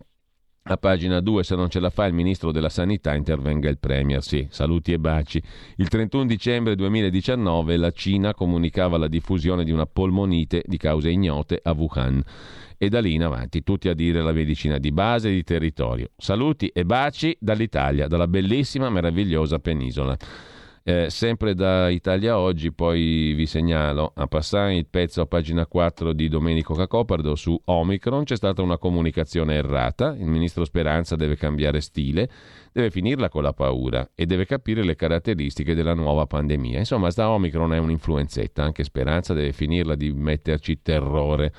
A 0.67 0.77
pagina 0.77 1.19
2, 1.19 1.43
se 1.43 1.55
non 1.55 1.69
ce 1.69 1.79
la 1.79 1.91
fa 1.91 2.07
il 2.07 2.15
ministro 2.15 2.51
della 2.51 2.69
Sanità, 2.69 3.13
intervenga 3.13 3.69
il 3.69 3.77
Premier. 3.77 4.23
Sì, 4.23 4.47
saluti 4.49 4.93
e 4.93 4.97
baci. 4.97 5.39
Il 5.75 5.89
31 5.89 6.25
dicembre 6.25 6.75
2019 6.75 7.77
la 7.77 7.91
Cina 7.91 8.33
comunicava 8.33 8.97
la 8.97 9.07
diffusione 9.07 9.63
di 9.63 9.69
una 9.69 9.85
polmonite 9.85 10.63
di 10.65 10.77
cause 10.77 11.11
ignote 11.11 11.59
a 11.61 11.71
Wuhan. 11.71 12.19
E 12.79 12.89
da 12.89 12.99
lì 12.99 13.13
in 13.13 13.21
avanti 13.21 13.61
tutti 13.61 13.89
a 13.89 13.93
dire 13.93 14.23
la 14.23 14.31
medicina 14.31 14.79
di 14.79 14.91
base 14.91 15.29
e 15.29 15.33
di 15.33 15.43
territorio. 15.43 16.09
Saluti 16.17 16.69
e 16.69 16.83
baci 16.83 17.37
dall'Italia, 17.39 18.07
dalla 18.07 18.27
bellissima, 18.27 18.89
meravigliosa 18.89 19.59
penisola. 19.59 20.17
Eh, 20.87 21.09
sempre 21.09 21.55
da 21.55 21.89
Italia 21.89 22.37
Oggi, 22.37 22.71
poi 22.71 23.33
vi 23.33 23.47
segnalo 23.47 24.11
a 24.13 24.27
passare 24.27 24.75
il 24.75 24.85
pezzo 24.85 25.19
a 25.19 25.25
pagina 25.25 25.65
4 25.65 26.13
di 26.13 26.29
Domenico 26.29 26.75
Cacopardo 26.75 27.33
su 27.33 27.59
Omicron. 27.65 28.23
C'è 28.23 28.35
stata 28.35 28.61
una 28.61 28.77
comunicazione 28.77 29.55
errata. 29.55 30.15
Il 30.15 30.27
ministro 30.27 30.63
Speranza 30.63 31.15
deve 31.15 31.37
cambiare 31.37 31.81
stile, 31.81 32.29
deve 32.71 32.91
finirla 32.91 33.29
con 33.29 33.41
la 33.41 33.53
paura 33.53 34.11
e 34.13 34.27
deve 34.27 34.45
capire 34.45 34.83
le 34.83 34.95
caratteristiche 34.95 35.73
della 35.73 35.95
nuova 35.95 36.27
pandemia. 36.27 36.77
Insomma, 36.77 37.09
sta 37.09 37.31
Omicron 37.31 37.73
è 37.73 37.79
un'influenzetta. 37.79 38.61
Anche 38.61 38.83
Speranza 38.83 39.33
deve 39.33 39.53
finirla 39.53 39.95
di 39.95 40.13
metterci 40.13 40.83
terrore. 40.83 41.51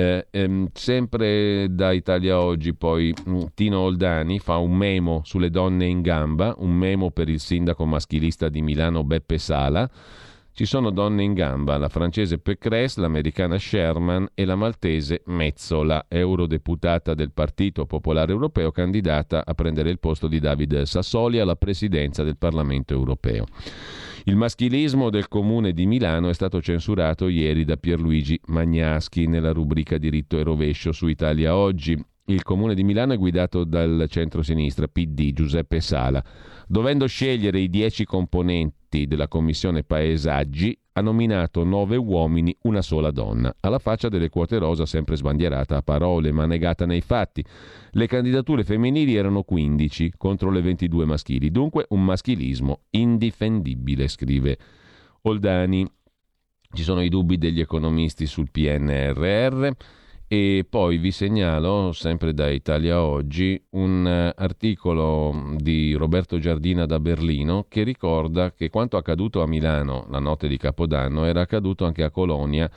Eh, 0.00 0.28
ehm, 0.30 0.68
sempre 0.72 1.66
da 1.68 1.92
Italia 1.92 2.40
Oggi 2.40 2.72
poi 2.72 3.12
mm, 3.28 3.42
Tino 3.52 3.80
Oldani 3.80 4.38
fa 4.38 4.56
un 4.56 4.74
memo 4.74 5.20
sulle 5.24 5.50
donne 5.50 5.84
in 5.84 6.00
gamba, 6.00 6.54
un 6.56 6.70
memo 6.70 7.10
per 7.10 7.28
il 7.28 7.38
sindaco 7.38 7.84
maschilista 7.84 8.48
di 8.48 8.62
Milano 8.62 9.04
Beppe 9.04 9.36
Sala. 9.36 9.90
Ci 10.52 10.66
sono 10.66 10.90
donne 10.90 11.22
in 11.22 11.32
gamba, 11.32 11.78
la 11.78 11.88
francese 11.88 12.38
Pécresse, 12.38 13.00
l'americana 13.00 13.56
Sherman 13.56 14.28
e 14.34 14.44
la 14.44 14.56
maltese 14.56 15.22
Mezzola, 15.26 16.04
eurodeputata 16.08 17.14
del 17.14 17.32
Partito 17.32 17.86
Popolare 17.86 18.32
Europeo, 18.32 18.70
candidata 18.70 19.44
a 19.46 19.54
prendere 19.54 19.90
il 19.90 19.98
posto 19.98 20.26
di 20.26 20.38
David 20.38 20.82
Sassoli 20.82 21.38
alla 21.38 21.56
presidenza 21.56 22.24
del 22.24 22.36
Parlamento 22.36 22.92
Europeo. 22.92 23.46
Il 24.24 24.36
maschilismo 24.36 25.08
del 25.08 25.28
comune 25.28 25.72
di 25.72 25.86
Milano 25.86 26.28
è 26.28 26.34
stato 26.34 26.60
censurato 26.60 27.28
ieri 27.28 27.64
da 27.64 27.78
Pierluigi 27.78 28.38
Magnaschi 28.46 29.26
nella 29.26 29.52
rubrica 29.52 29.96
Diritto 29.96 30.38
e 30.38 30.42
rovescio 30.42 30.92
su 30.92 31.06
Italia 31.06 31.56
Oggi. 31.56 31.98
Il 32.30 32.44
comune 32.44 32.76
di 32.76 32.84
Milano 32.84 33.12
è 33.12 33.18
guidato 33.18 33.64
dal 33.64 34.06
centro-sinistra 34.08 34.86
PD 34.86 35.32
Giuseppe 35.32 35.80
Sala. 35.80 36.22
Dovendo 36.68 37.08
scegliere 37.08 37.58
i 37.58 37.68
dieci 37.68 38.04
componenti 38.04 39.08
della 39.08 39.26
commissione 39.26 39.82
paesaggi, 39.82 40.78
ha 40.92 41.00
nominato 41.00 41.64
nove 41.64 41.96
uomini, 41.96 42.56
una 42.62 42.82
sola 42.82 43.10
donna, 43.10 43.52
alla 43.58 43.80
faccia 43.80 44.08
delle 44.08 44.28
quote 44.28 44.58
rosa 44.58 44.86
sempre 44.86 45.16
sbandierata 45.16 45.78
a 45.78 45.82
parole 45.82 46.30
ma 46.30 46.46
negata 46.46 46.86
nei 46.86 47.00
fatti. 47.00 47.44
Le 47.90 48.06
candidature 48.06 48.62
femminili 48.62 49.16
erano 49.16 49.42
15 49.42 50.12
contro 50.16 50.52
le 50.52 50.62
22 50.62 51.04
maschili, 51.04 51.50
dunque 51.50 51.86
un 51.88 52.04
maschilismo 52.04 52.82
indifendibile, 52.90 54.06
scrive 54.06 54.56
Oldani. 55.22 55.84
Ci 56.72 56.82
sono 56.84 57.02
i 57.02 57.08
dubbi 57.08 57.38
degli 57.38 57.58
economisti 57.58 58.26
sul 58.26 58.52
PNRR. 58.52 59.70
E 60.32 60.64
poi 60.70 60.98
vi 60.98 61.10
segnalo, 61.10 61.90
sempre 61.90 62.32
da 62.32 62.48
Italia 62.48 63.02
Oggi, 63.02 63.60
un 63.70 64.06
eh, 64.06 64.32
articolo 64.36 65.56
di 65.56 65.94
Roberto 65.94 66.38
Giardina 66.38 66.86
da 66.86 67.00
Berlino 67.00 67.66
che 67.68 67.82
ricorda 67.82 68.52
che 68.52 68.70
quanto 68.70 68.96
accaduto 68.96 69.42
a 69.42 69.48
Milano 69.48 70.06
la 70.08 70.20
notte 70.20 70.46
di 70.46 70.56
Capodanno 70.56 71.24
era 71.24 71.40
accaduto 71.40 71.84
anche 71.84 72.04
a 72.04 72.10
Colonia 72.10 72.70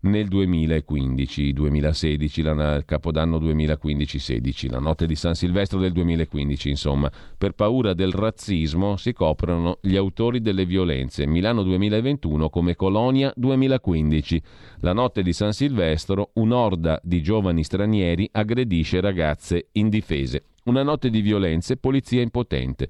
nel 0.00 0.28
2015-2016, 0.28 2.40
il 2.40 2.82
Capodanno 2.84 3.38
2015-16, 3.38 4.70
la 4.70 4.78
notte 4.78 5.06
di 5.06 5.16
San 5.16 5.34
Silvestro 5.34 5.80
del 5.80 5.92
2015, 5.92 6.70
insomma. 6.70 7.10
Per 7.36 7.52
paura 7.52 7.94
del 7.94 8.12
razzismo 8.12 8.96
si 8.96 9.12
coprono 9.12 9.78
gli 9.80 9.96
autori 9.96 10.40
delle 10.40 10.66
violenze. 10.66 11.26
Milano 11.26 11.62
2021 11.62 12.48
come 12.48 12.76
Colonia 12.76 13.32
2015. 13.34 14.42
La 14.80 14.92
notte 14.92 15.22
di 15.22 15.32
San 15.32 15.52
Silvestro 15.52 16.30
un'orda 16.34 17.00
di 17.02 17.22
giovani 17.22 17.64
stranieri 17.64 18.28
aggredisce 18.30 19.00
ragazze 19.00 19.68
indifese. 19.72 20.44
Una 20.68 20.82
notte 20.82 21.08
di 21.08 21.22
violenze, 21.22 21.78
polizia 21.78 22.20
impotente. 22.20 22.88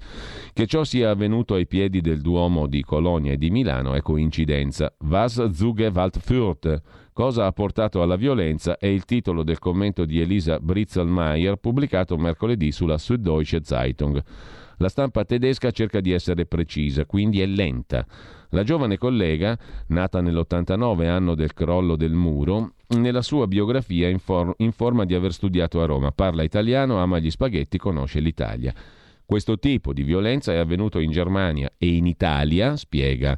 Che 0.51 0.67
ciò 0.67 0.83
sia 0.83 1.11
avvenuto 1.11 1.53
ai 1.53 1.65
piedi 1.65 2.01
del 2.01 2.19
Duomo 2.19 2.67
di 2.67 2.83
Colonia 2.83 3.31
e 3.31 3.37
di 3.37 3.49
Milano 3.49 3.93
è 3.93 4.01
coincidenza. 4.01 4.93
Was 4.99 5.49
zuge 5.51 5.87
Wald 5.87 6.19
führt? 6.19 6.81
Cosa 7.13 7.45
ha 7.45 7.51
portato 7.53 8.01
alla 8.01 8.17
violenza 8.17 8.77
è 8.77 8.87
il 8.87 9.05
titolo 9.05 9.43
del 9.43 9.59
commento 9.59 10.03
di 10.03 10.19
Elisa 10.19 10.59
Britzelmeier 10.59 11.55
pubblicato 11.55 12.17
mercoledì 12.17 12.73
sulla 12.73 12.97
Süddeutsche 12.97 13.61
Zeitung. 13.63 14.21
La 14.79 14.89
stampa 14.89 15.23
tedesca 15.23 15.71
cerca 15.71 16.01
di 16.01 16.11
essere 16.11 16.45
precisa, 16.45 17.05
quindi 17.05 17.39
è 17.39 17.45
lenta. 17.45 18.05
La 18.49 18.63
giovane 18.63 18.97
collega, 18.97 19.57
nata 19.87 20.19
nell'89 20.19 21.07
anno 21.07 21.33
del 21.33 21.53
crollo 21.53 21.95
del 21.95 22.13
muro, 22.13 22.73
nella 22.89 23.21
sua 23.21 23.47
biografia 23.47 24.09
infor- 24.09 24.55
informa 24.57 25.05
di 25.05 25.13
aver 25.13 25.33
studiato 25.33 25.81
a 25.81 25.85
Roma, 25.85 26.11
parla 26.11 26.43
italiano, 26.43 26.97
ama 26.97 27.19
gli 27.19 27.29
spaghetti, 27.29 27.77
conosce 27.77 28.19
l'Italia. 28.19 28.73
Questo 29.25 29.59
tipo 29.59 29.93
di 29.93 30.01
violenza 30.01 30.53
è 30.53 30.57
avvenuto 30.57 30.99
in 30.99 31.11
Germania 31.11 31.69
e 31.77 31.95
in 31.95 32.07
Italia, 32.07 32.75
spiega 32.75 33.37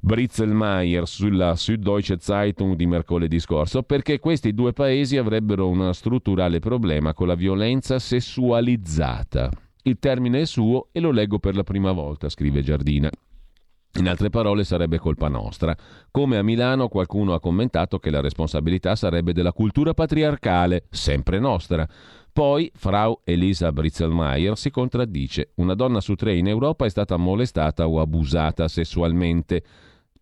Britzelmeier 0.00 1.06
sulla 1.06 1.54
Süddeutsche 1.54 2.16
Zeitung 2.18 2.74
di 2.74 2.86
mercoledì 2.86 3.38
scorso, 3.38 3.82
perché 3.82 4.18
questi 4.18 4.54
due 4.54 4.72
paesi 4.72 5.18
avrebbero 5.18 5.68
un 5.68 5.92
strutturale 5.92 6.58
problema 6.58 7.12
con 7.12 7.26
la 7.26 7.34
violenza 7.34 7.98
sessualizzata. 7.98 9.50
Il 9.82 9.98
termine 9.98 10.40
è 10.40 10.46
suo 10.46 10.88
e 10.90 11.00
lo 11.00 11.10
leggo 11.10 11.38
per 11.38 11.54
la 11.54 11.64
prima 11.64 11.92
volta, 11.92 12.30
scrive 12.30 12.62
Giardina. 12.62 13.10
In 13.94 14.08
altre 14.08 14.30
parole 14.30 14.62
sarebbe 14.62 14.98
colpa 14.98 15.28
nostra. 15.28 15.76
Come 16.10 16.36
a 16.36 16.42
Milano 16.42 16.88
qualcuno 16.88 17.34
ha 17.34 17.40
commentato 17.40 17.98
che 17.98 18.10
la 18.10 18.20
responsabilità 18.20 18.94
sarebbe 18.94 19.32
della 19.32 19.52
cultura 19.52 19.94
patriarcale, 19.94 20.84
sempre 20.90 21.40
nostra. 21.40 21.86
Poi 22.32 22.70
Frau 22.72 23.20
Elisa 23.24 23.72
Britzelmeier 23.72 24.56
si 24.56 24.70
contraddice. 24.70 25.50
Una 25.56 25.74
donna 25.74 26.00
su 26.00 26.14
tre 26.14 26.36
in 26.36 26.46
Europa 26.46 26.84
è 26.84 26.88
stata 26.88 27.16
molestata 27.16 27.88
o 27.88 28.00
abusata 28.00 28.68
sessualmente. 28.68 29.62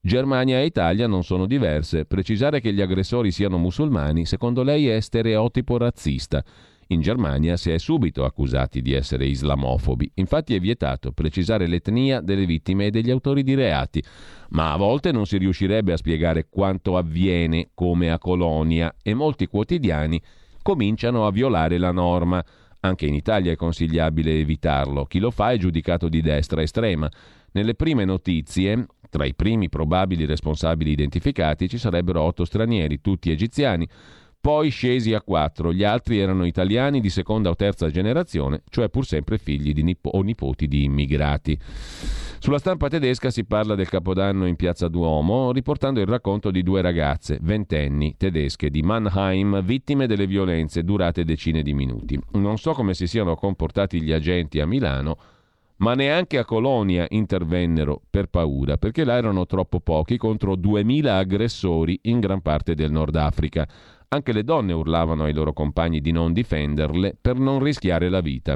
Germania 0.00 0.60
e 0.60 0.64
Italia 0.64 1.06
non 1.06 1.22
sono 1.22 1.44
diverse. 1.44 2.06
Precisare 2.06 2.60
che 2.60 2.72
gli 2.72 2.80
aggressori 2.80 3.30
siano 3.30 3.58
musulmani, 3.58 4.24
secondo 4.24 4.62
lei, 4.62 4.88
è 4.88 4.98
stereotipo 5.00 5.76
razzista. 5.76 6.42
In 6.90 7.02
Germania 7.02 7.58
si 7.58 7.70
è 7.70 7.78
subito 7.78 8.24
accusati 8.24 8.80
di 8.80 8.94
essere 8.94 9.26
islamofobi, 9.26 10.10
infatti 10.14 10.54
è 10.54 10.58
vietato 10.58 11.12
precisare 11.12 11.66
l'etnia 11.66 12.22
delle 12.22 12.46
vittime 12.46 12.86
e 12.86 12.90
degli 12.90 13.10
autori 13.10 13.42
di 13.42 13.54
reati, 13.54 14.02
ma 14.50 14.72
a 14.72 14.76
volte 14.78 15.12
non 15.12 15.26
si 15.26 15.36
riuscirebbe 15.36 15.92
a 15.92 15.98
spiegare 15.98 16.46
quanto 16.48 16.96
avviene 16.96 17.68
come 17.74 18.10
a 18.10 18.18
Colonia 18.18 18.94
e 19.02 19.12
molti 19.12 19.46
quotidiani 19.48 20.18
cominciano 20.62 21.26
a 21.26 21.30
violare 21.30 21.76
la 21.76 21.92
norma. 21.92 22.42
Anche 22.80 23.04
in 23.04 23.12
Italia 23.12 23.52
è 23.52 23.56
consigliabile 23.56 24.38
evitarlo, 24.38 25.04
chi 25.04 25.18
lo 25.18 25.30
fa 25.30 25.50
è 25.50 25.58
giudicato 25.58 26.08
di 26.08 26.22
destra 26.22 26.62
estrema. 26.62 27.10
Nelle 27.52 27.74
prime 27.74 28.06
notizie, 28.06 28.86
tra 29.10 29.26
i 29.26 29.34
primi 29.34 29.68
probabili 29.68 30.24
responsabili 30.24 30.92
identificati 30.92 31.68
ci 31.68 31.76
sarebbero 31.76 32.22
otto 32.22 32.46
stranieri, 32.46 33.02
tutti 33.02 33.30
egiziani, 33.30 33.86
poi 34.40 34.70
scesi 34.70 35.14
a 35.14 35.20
quattro, 35.20 35.72
gli 35.72 35.84
altri 35.84 36.18
erano 36.18 36.46
italiani 36.46 37.00
di 37.00 37.10
seconda 37.10 37.50
o 37.50 37.56
terza 37.56 37.90
generazione, 37.90 38.62
cioè 38.70 38.88
pur 38.88 39.04
sempre 39.04 39.36
figli 39.36 39.72
di 39.72 39.82
nip- 39.82 40.08
o 40.10 40.22
nipoti 40.22 40.68
di 40.68 40.84
immigrati. 40.84 41.58
Sulla 42.40 42.58
stampa 42.58 42.88
tedesca 42.88 43.30
si 43.30 43.44
parla 43.44 43.74
del 43.74 43.88
Capodanno 43.88 44.46
in 44.46 44.54
Piazza 44.54 44.86
Duomo, 44.86 45.50
riportando 45.50 46.00
il 46.00 46.06
racconto 46.06 46.52
di 46.52 46.62
due 46.62 46.80
ragazze, 46.80 47.38
ventenni, 47.42 48.14
tedesche 48.16 48.70
di 48.70 48.80
Mannheim, 48.80 49.60
vittime 49.62 50.06
delle 50.06 50.26
violenze 50.28 50.84
durate 50.84 51.24
decine 51.24 51.62
di 51.62 51.74
minuti. 51.74 52.18
Non 52.34 52.56
so 52.58 52.72
come 52.72 52.94
si 52.94 53.08
siano 53.08 53.34
comportati 53.34 54.00
gli 54.00 54.12
agenti 54.12 54.60
a 54.60 54.66
Milano, 54.66 55.16
ma 55.78 55.94
neanche 55.94 56.38
a 56.38 56.44
Colonia 56.44 57.06
intervennero 57.08 58.02
per 58.08 58.26
paura, 58.26 58.76
perché 58.76 59.04
là 59.04 59.16
erano 59.16 59.46
troppo 59.46 59.80
pochi 59.80 60.16
contro 60.16 60.56
2000 60.56 61.16
aggressori 61.16 61.98
in 62.02 62.20
gran 62.20 62.40
parte 62.40 62.74
del 62.74 62.90
Nord 62.90 63.16
Africa. 63.16 63.68
Anche 64.08 64.32
le 64.32 64.42
donne 64.42 64.72
urlavano 64.72 65.24
ai 65.24 65.32
loro 65.32 65.52
compagni 65.52 66.00
di 66.00 66.12
non 66.12 66.32
difenderle 66.32 67.16
per 67.20 67.38
non 67.38 67.62
rischiare 67.62 68.08
la 68.08 68.20
vita. 68.20 68.54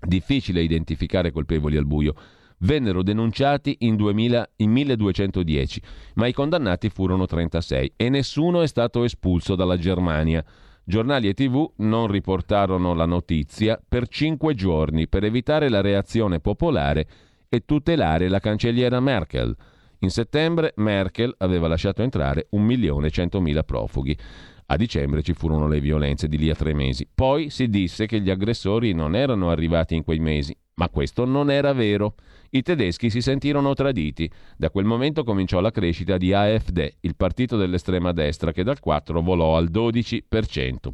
Difficile 0.00 0.60
identificare 0.60 1.32
colpevoli 1.32 1.76
al 1.76 1.86
buio. 1.86 2.14
Vennero 2.58 3.02
denunciati 3.02 3.76
in, 3.80 3.96
2000, 3.96 4.50
in 4.56 4.70
1210, 4.70 5.82
ma 6.14 6.26
i 6.26 6.32
condannati 6.32 6.88
furono 6.88 7.24
36 7.24 7.92
e 7.96 8.08
nessuno 8.08 8.62
è 8.62 8.66
stato 8.66 9.04
espulso 9.04 9.54
dalla 9.54 9.76
Germania. 9.76 10.44
Giornali 10.88 11.28
e 11.28 11.34
tv 11.34 11.70
non 11.80 12.06
riportarono 12.06 12.94
la 12.94 13.04
notizia 13.04 13.78
per 13.86 14.08
cinque 14.08 14.54
giorni 14.54 15.06
per 15.06 15.22
evitare 15.22 15.68
la 15.68 15.82
reazione 15.82 16.40
popolare 16.40 17.06
e 17.50 17.66
tutelare 17.66 18.26
la 18.28 18.38
cancelliera 18.38 18.98
Merkel. 18.98 19.54
In 19.98 20.08
settembre 20.08 20.72
Merkel 20.76 21.34
aveva 21.36 21.68
lasciato 21.68 22.00
entrare 22.00 22.48
1.100.000 22.54 23.64
profughi. 23.66 24.16
A 24.64 24.76
dicembre 24.76 25.20
ci 25.20 25.34
furono 25.34 25.68
le 25.68 25.80
violenze 25.80 26.26
di 26.26 26.38
lì 26.38 26.48
a 26.48 26.54
tre 26.54 26.72
mesi. 26.72 27.06
Poi 27.14 27.50
si 27.50 27.68
disse 27.68 28.06
che 28.06 28.22
gli 28.22 28.30
aggressori 28.30 28.94
non 28.94 29.14
erano 29.14 29.50
arrivati 29.50 29.94
in 29.94 30.04
quei 30.04 30.20
mesi, 30.20 30.56
ma 30.76 30.88
questo 30.88 31.26
non 31.26 31.50
era 31.50 31.74
vero. 31.74 32.14
I 32.50 32.62
tedeschi 32.62 33.10
si 33.10 33.20
sentirono 33.20 33.74
traditi. 33.74 34.30
Da 34.56 34.70
quel 34.70 34.86
momento 34.86 35.22
cominciò 35.22 35.60
la 35.60 35.70
crescita 35.70 36.16
di 36.16 36.32
AfD, 36.32 36.96
il 37.00 37.14
partito 37.14 37.56
dell'estrema 37.56 38.12
destra, 38.12 38.52
che 38.52 38.62
dal 38.62 38.80
4 38.80 39.20
volò 39.20 39.56
al 39.56 39.70
12%. 39.70 40.92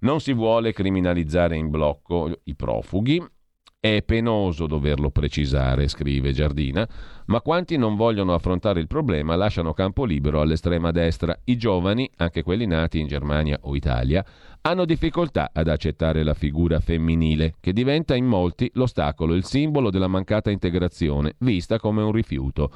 Non 0.00 0.20
si 0.20 0.32
vuole 0.32 0.72
criminalizzare 0.72 1.56
in 1.56 1.68
blocco 1.68 2.40
i 2.44 2.54
profughi. 2.54 3.22
È 3.80 4.02
penoso 4.02 4.66
doverlo 4.66 5.10
precisare, 5.10 5.86
scrive 5.86 6.32
Giardina, 6.32 6.84
ma 7.26 7.40
quanti 7.40 7.76
non 7.76 7.94
vogliono 7.94 8.34
affrontare 8.34 8.80
il 8.80 8.88
problema 8.88 9.36
lasciano 9.36 9.72
campo 9.72 10.04
libero 10.04 10.40
all'estrema 10.40 10.90
destra. 10.90 11.38
I 11.44 11.56
giovani, 11.56 12.10
anche 12.16 12.42
quelli 12.42 12.66
nati 12.66 12.98
in 12.98 13.06
Germania 13.06 13.56
o 13.62 13.76
Italia, 13.76 14.26
hanno 14.62 14.84
difficoltà 14.84 15.50
ad 15.52 15.68
accettare 15.68 16.24
la 16.24 16.34
figura 16.34 16.80
femminile, 16.80 17.54
che 17.60 17.72
diventa 17.72 18.16
in 18.16 18.24
molti 18.24 18.68
l'ostacolo, 18.74 19.34
il 19.34 19.44
simbolo 19.44 19.90
della 19.90 20.08
mancata 20.08 20.50
integrazione, 20.50 21.34
vista 21.38 21.78
come 21.78 22.02
un 22.02 22.10
rifiuto. 22.10 22.72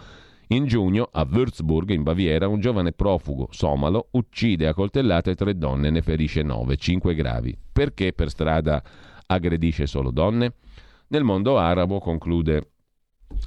In 0.50 0.66
giugno, 0.66 1.08
a 1.10 1.26
Würzburg, 1.28 1.90
in 1.90 2.04
Baviera, 2.04 2.46
un 2.46 2.60
giovane 2.60 2.92
profugo 2.92 3.48
somalo 3.50 4.06
uccide 4.12 4.68
a 4.68 4.74
coltellate 4.74 5.34
tre 5.34 5.58
donne 5.58 5.88
e 5.88 5.90
ne 5.90 6.02
ferisce 6.02 6.44
nove, 6.44 6.76
cinque 6.76 7.16
gravi. 7.16 7.58
Perché 7.72 8.12
per 8.12 8.30
strada 8.30 8.80
aggredisce 9.26 9.86
solo 9.86 10.12
donne? 10.12 10.52
Nel 11.12 11.24
mondo 11.24 11.58
arabo, 11.58 11.98
conclude 11.98 12.70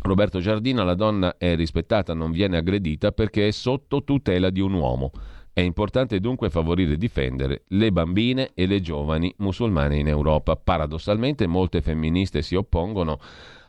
Roberto 0.03 0.39
Giardina, 0.39 0.83
la 0.83 0.93
donna 0.93 1.35
è 1.35 1.55
rispettata, 1.55 2.13
non 2.13 2.29
viene 2.29 2.57
aggredita 2.57 3.11
perché 3.11 3.47
è 3.47 3.51
sotto 3.51 4.03
tutela 4.03 4.51
di 4.51 4.59
un 4.59 4.73
uomo. 4.73 5.09
È 5.51 5.61
importante 5.61 6.19
dunque 6.19 6.51
favorire 6.51 6.93
e 6.93 6.97
difendere 6.97 7.63
le 7.69 7.91
bambine 7.91 8.51
e 8.53 8.67
le 8.67 8.81
giovani 8.81 9.33
musulmane 9.37 9.97
in 9.97 10.07
Europa. 10.07 10.55
Paradossalmente 10.55 11.47
molte 11.47 11.81
femministe 11.81 12.43
si 12.43 12.53
oppongono 12.53 13.17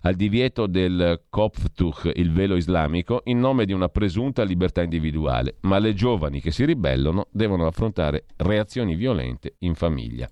al 0.02 0.14
divieto 0.14 0.66
del 0.66 1.23
kopftuch, 1.31 2.10
il 2.16 2.32
velo 2.32 2.56
islamico, 2.56 3.23
in 3.24 3.40
nome 3.40 3.64
di 3.64 3.73
una 3.73 3.89
presunta 3.89 4.43
libertà 4.43 4.82
individuale, 4.82 5.56
ma 5.62 5.78
le 5.78 5.94
giovani 5.94 6.43
che 6.43 6.51
si 6.51 6.66
ribellano 6.66 7.28
devono 7.31 7.66
affrontare 7.66 8.27
reazioni 8.36 8.94
violente 8.94 9.55
in 9.60 9.74
famiglia. 9.74 10.28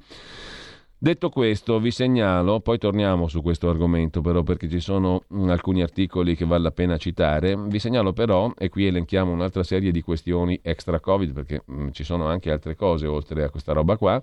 Detto 1.05 1.28
questo, 1.28 1.81
vi 1.81 1.90
segnalo, 1.90 2.60
poi 2.60 2.78
torniamo 2.78 3.28
su 3.28 3.43
questo 3.43 3.68
argomento 3.68 4.22
però 4.22 4.43
perché 4.43 4.70
ci 4.70 4.81
sono 4.81 5.24
mm, 5.35 5.51
alcuni 5.51 5.82
articoli 5.82 6.35
che 6.35 6.47
vale 6.47 6.62
la 6.62 6.70
pena 6.70 6.97
citare, 6.97 7.55
vi 7.59 7.78
segnalo 7.78 8.14
però, 8.14 8.51
e 8.56 8.70
qui 8.70 8.86
elenchiamo 8.86 9.31
un'altra 9.31 9.62
serie 9.64 9.93
di 9.93 10.01
questioni 10.01 10.59
extra 10.62 11.01
Covid 11.01 11.35
perché 11.35 11.62
mh, 11.62 11.74
mm, 11.74 11.89
ci 11.90 12.05
sono 12.05 12.26
anche 12.26 12.51
altre 12.51 12.74
cose 12.74 13.06
oltre 13.06 13.44
a 13.44 13.51
questa 13.51 13.74
roba 13.74 13.98
qua, 13.98 14.22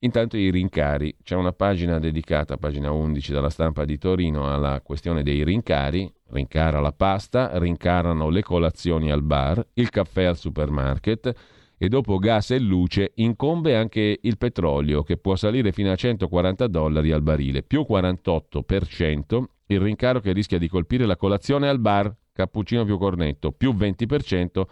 intanto 0.00 0.36
i 0.36 0.50
rincari, 0.50 1.14
c'è 1.22 1.36
una 1.36 1.52
pagina 1.52 2.00
dedicata, 2.00 2.56
pagina 2.56 2.90
11 2.90 3.32
dalla 3.32 3.48
stampa 3.48 3.84
di 3.84 3.96
Torino, 3.96 4.52
alla 4.52 4.80
questione 4.82 5.22
dei 5.22 5.44
rincari, 5.44 6.12
rincara 6.30 6.80
la 6.80 6.90
pasta, 6.90 7.56
rincarano 7.56 8.30
le 8.30 8.42
colazioni 8.42 9.12
al 9.12 9.22
bar, 9.22 9.64
il 9.74 9.90
caffè 9.90 10.24
al 10.24 10.36
supermarket, 10.36 11.32
e 11.78 11.88
dopo 11.88 12.18
gas 12.18 12.50
e 12.50 12.58
luce 12.58 13.12
incombe 13.16 13.76
anche 13.76 14.18
il 14.20 14.38
petrolio 14.38 15.02
che 15.02 15.16
può 15.16 15.36
salire 15.36 15.72
fino 15.72 15.90
a 15.90 15.96
140 15.96 16.66
dollari 16.68 17.12
al 17.12 17.22
barile, 17.22 17.62
più 17.62 17.86
48% 17.88 19.44
il 19.66 19.80
rincaro 19.80 20.20
che 20.20 20.32
rischia 20.32 20.58
di 20.58 20.68
colpire 20.68 21.06
la 21.06 21.16
colazione 21.16 21.68
al 21.68 21.80
bar, 21.80 22.14
cappuccino 22.32 22.84
più 22.84 22.98
cornetto, 22.98 23.50
più 23.52 23.72
20% 23.74 24.62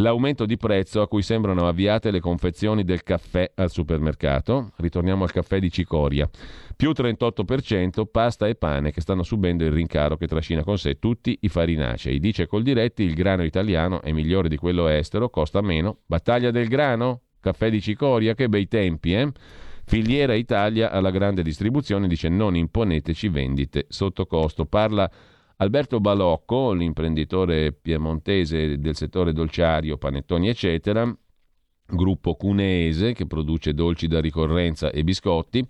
l'aumento 0.00 0.46
di 0.46 0.56
prezzo 0.56 1.00
a 1.00 1.08
cui 1.08 1.22
sembrano 1.22 1.66
avviate 1.66 2.10
le 2.10 2.20
confezioni 2.20 2.84
del 2.84 3.02
caffè 3.02 3.50
al 3.54 3.70
supermercato, 3.70 4.72
ritorniamo 4.76 5.24
al 5.24 5.32
caffè 5.32 5.58
di 5.58 5.70
cicoria, 5.70 6.28
più 6.76 6.90
38% 6.90 8.04
pasta 8.10 8.46
e 8.46 8.54
pane 8.54 8.92
che 8.92 9.00
stanno 9.00 9.22
subendo 9.22 9.64
il 9.64 9.72
rincaro 9.72 10.16
che 10.16 10.26
trascina 10.26 10.62
con 10.62 10.78
sé 10.78 10.98
tutti 10.98 11.36
i 11.40 11.48
farinacei. 11.48 12.20
Dice 12.20 12.46
Coldiretti 12.46 13.02
il 13.02 13.14
grano 13.14 13.44
italiano 13.44 14.00
è 14.00 14.12
migliore 14.12 14.48
di 14.48 14.56
quello 14.56 14.86
estero, 14.88 15.30
costa 15.30 15.60
meno. 15.60 15.98
Battaglia 16.06 16.50
del 16.50 16.68
grano? 16.68 17.22
Caffè 17.40 17.70
di 17.70 17.80
cicoria, 17.80 18.34
che 18.34 18.48
bei 18.48 18.68
tempi, 18.68 19.14
eh? 19.14 19.30
Filiera 19.84 20.34
Italia 20.34 20.90
alla 20.90 21.10
grande 21.10 21.42
distribuzione 21.42 22.08
dice 22.08 22.28
non 22.28 22.54
imponeteci 22.54 23.28
vendite 23.28 23.86
sotto 23.88 24.26
costo. 24.26 24.66
Parla 24.66 25.10
Alberto 25.60 25.98
Balocco, 25.98 26.72
l'imprenditore 26.72 27.72
piemontese 27.72 28.78
del 28.78 28.94
settore 28.94 29.32
dolciario, 29.32 29.98
panettoni 29.98 30.48
eccetera, 30.48 31.12
gruppo 31.84 32.36
cuneese 32.36 33.12
che 33.12 33.26
produce 33.26 33.74
dolci 33.74 34.06
da 34.06 34.20
ricorrenza 34.20 34.90
e 34.90 35.02
biscotti, 35.02 35.66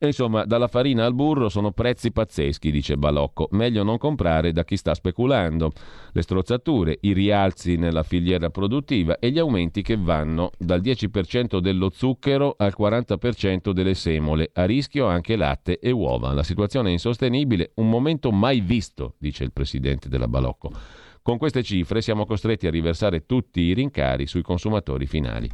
insomma, 0.00 0.44
dalla 0.44 0.68
farina 0.68 1.04
al 1.04 1.14
burro 1.14 1.48
sono 1.48 1.72
prezzi 1.72 2.12
pazzeschi, 2.12 2.70
dice 2.70 2.96
Balocco. 2.96 3.48
Meglio 3.52 3.82
non 3.82 3.96
comprare 3.96 4.52
da 4.52 4.64
chi 4.64 4.76
sta 4.76 4.94
speculando. 4.94 5.72
Le 6.12 6.22
strozzature, 6.22 6.98
i 7.00 7.12
rialzi 7.12 7.76
nella 7.76 8.02
filiera 8.02 8.50
produttiva 8.50 9.18
e 9.18 9.30
gli 9.30 9.38
aumenti 9.38 9.82
che 9.82 9.96
vanno 9.96 10.50
dal 10.58 10.80
10% 10.80 11.58
dello 11.58 11.90
zucchero 11.92 12.54
al 12.58 12.74
40% 12.78 13.70
delle 13.70 13.94
semole. 13.94 14.50
A 14.52 14.64
rischio 14.64 15.06
anche 15.06 15.36
latte 15.36 15.78
e 15.78 15.90
uova. 15.90 16.32
La 16.32 16.42
situazione 16.42 16.90
è 16.90 16.92
insostenibile, 16.92 17.70
un 17.76 17.88
momento 17.88 18.30
mai 18.30 18.60
visto, 18.60 19.14
dice 19.18 19.44
il 19.44 19.52
presidente 19.52 20.08
della 20.08 20.28
Balocco. 20.28 21.04
Con 21.26 21.38
queste 21.38 21.64
cifre 21.64 22.02
siamo 22.02 22.24
costretti 22.24 22.68
a 22.68 22.70
riversare 22.70 23.26
tutti 23.26 23.60
i 23.60 23.74
rincari 23.74 24.28
sui 24.28 24.42
consumatori 24.42 25.06
finali. 25.06 25.50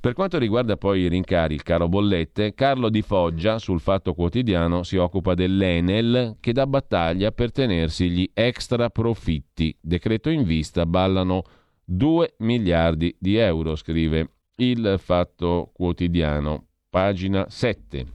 Per 0.00 0.12
quanto 0.12 0.38
riguarda 0.38 0.76
poi 0.76 1.02
i 1.02 1.08
rincari, 1.08 1.54
il 1.54 1.62
caro 1.62 1.86
bollette, 1.86 2.52
Carlo 2.52 2.88
Di 2.88 3.00
Foggia 3.00 3.60
sul 3.60 3.78
Fatto 3.78 4.12
Quotidiano 4.12 4.82
si 4.82 4.96
occupa 4.96 5.34
dell'Enel 5.34 6.38
che 6.40 6.52
dà 6.52 6.66
battaglia 6.66 7.30
per 7.30 7.52
tenersi 7.52 8.10
gli 8.10 8.28
extra 8.34 8.90
profitti. 8.90 9.72
Decreto 9.80 10.30
in 10.30 10.42
vista, 10.42 10.84
ballano 10.84 11.44
2 11.84 12.34
miliardi 12.38 13.14
di 13.16 13.36
euro, 13.36 13.76
scrive 13.76 14.30
il 14.56 14.96
Fatto 14.98 15.70
Quotidiano, 15.72 16.66
pagina 16.90 17.46
7. 17.48 18.06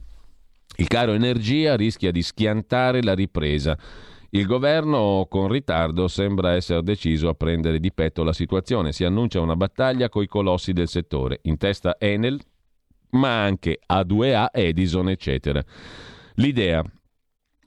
Il 0.76 0.86
caro 0.86 1.14
energia 1.14 1.76
rischia 1.76 2.10
di 2.10 2.20
schiantare 2.20 3.02
la 3.02 3.14
ripresa. 3.14 3.78
Il 4.32 4.46
governo 4.46 5.26
con 5.28 5.48
ritardo 5.48 6.06
sembra 6.06 6.52
essere 6.52 6.84
deciso 6.84 7.28
a 7.28 7.34
prendere 7.34 7.80
di 7.80 7.92
petto 7.92 8.22
la 8.22 8.32
situazione. 8.32 8.92
Si 8.92 9.02
annuncia 9.02 9.40
una 9.40 9.56
battaglia 9.56 10.08
coi 10.08 10.28
colossi 10.28 10.72
del 10.72 10.86
settore, 10.86 11.40
in 11.42 11.56
testa 11.56 11.96
Enel, 11.98 12.40
ma 13.10 13.42
anche 13.42 13.80
A2A, 13.92 14.50
Edison, 14.52 15.08
eccetera. 15.08 15.60
L'idea 16.34 16.80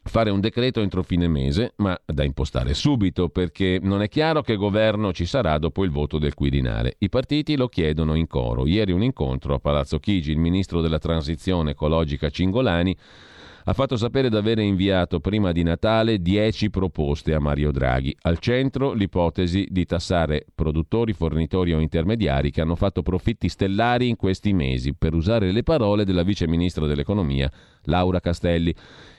fare 0.06 0.30
un 0.30 0.40
decreto 0.40 0.80
entro 0.80 1.04
fine 1.04 1.28
mese, 1.28 1.74
ma 1.78 2.00
da 2.06 2.24
impostare 2.24 2.74
subito 2.74 3.28
perché 3.28 3.80
non 3.82 4.02
è 4.02 4.08
chiaro 4.08 4.42
che 4.42 4.56
governo 4.56 5.12
ci 5.12 5.26
sarà 5.26 5.58
dopo 5.58 5.84
il 5.84 5.92
voto 5.92 6.18
del 6.18 6.34
Quirinale. 6.34 6.96
I 7.00 7.10
partiti 7.10 7.58
lo 7.58 7.68
chiedono 7.68 8.16
in 8.16 8.28
coro. 8.28 8.68
Ieri 8.68 8.94
un 8.94 9.04
incontro 9.04 9.56
a 9.56 9.60
Palazzo 9.60 10.00
Chigi, 10.00 10.32
il 10.32 10.40
ministro 10.40 10.80
della 10.80 11.00
transizione 11.00 11.72
ecologica 11.72 12.30
Cingolani 12.30 12.96
ha 13.66 13.74
fatto 13.74 13.96
sapere 13.96 14.30
di 14.30 14.36
avere 14.36 14.64
inviato 14.64 15.20
prima 15.20 15.52
di 15.52 15.64
Natale 15.64 16.22
10 16.22 16.70
proposte 16.70 17.34
a 17.34 17.40
Mario 17.40 17.72
Draghi. 17.72 18.16
Al 18.22 18.40
centro 18.40 18.92
l'ipotesi 18.92 19.68
di 19.70 19.86
tassare 19.86 20.46
produttori, 20.54 21.14
fornitori 21.14 21.74
o 21.74 21.80
intermediari 21.80 22.52
che 22.52 22.62
hanno 22.62 22.76
fatto 22.76 23.02
profitti 23.02 23.48
stellari 23.48 24.10
in 24.10 24.18
questi 24.18 24.52
mesi, 24.52 24.94
per 24.94 25.14
usare 25.14 25.52
le 25.52 25.64
parole 25.64 26.04
della 26.04 26.24
vice 26.24 26.48
ministro 26.48 26.88
dell'economia 26.88 27.50
Laura 27.84 28.20
Castelli. 28.20 28.76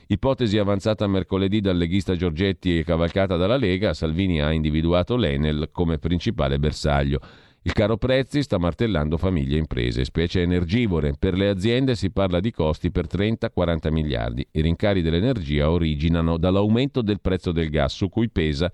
Ipotesi 0.07 0.59
avanzata 0.59 1.07
mercoledì 1.07 1.62
dal 1.62 1.79
leghista 1.79 2.15
Giorgetti 2.15 2.79
e 2.79 2.85
cavalcata 2.85 3.37
dalla 3.37 3.57
Lega, 3.57 3.95
Salvini 3.95 4.43
ha 4.43 4.53
individuato 4.53 5.16
l'Enel 5.16 5.71
come 5.73 5.99
principale 5.99 6.59
bersaglio. 6.59 7.21
Il 7.66 7.73
caro 7.73 7.97
prezzi 7.97 8.43
sta 8.43 8.59
martellando 8.59 9.16
famiglie 9.16 9.55
e 9.55 9.61
imprese, 9.61 10.05
specie 10.05 10.43
energivore. 10.43 11.15
Per 11.19 11.32
le 11.35 11.49
aziende 11.49 11.97
si 11.97 12.11
parla 12.11 12.39
di 12.39 12.51
costi 12.51 12.91
per 12.91 13.07
30-40 13.07 13.91
miliardi. 13.91 14.47
I 14.51 14.61
rincari 14.61 15.01
dell'energia 15.01 15.70
originano 15.70 16.36
dall'aumento 16.36 17.01
del 17.01 17.23
prezzo 17.23 17.53
del 17.53 17.70
gas, 17.70 17.95
su 17.95 18.11
cui 18.11 18.28
pesa 18.28 18.70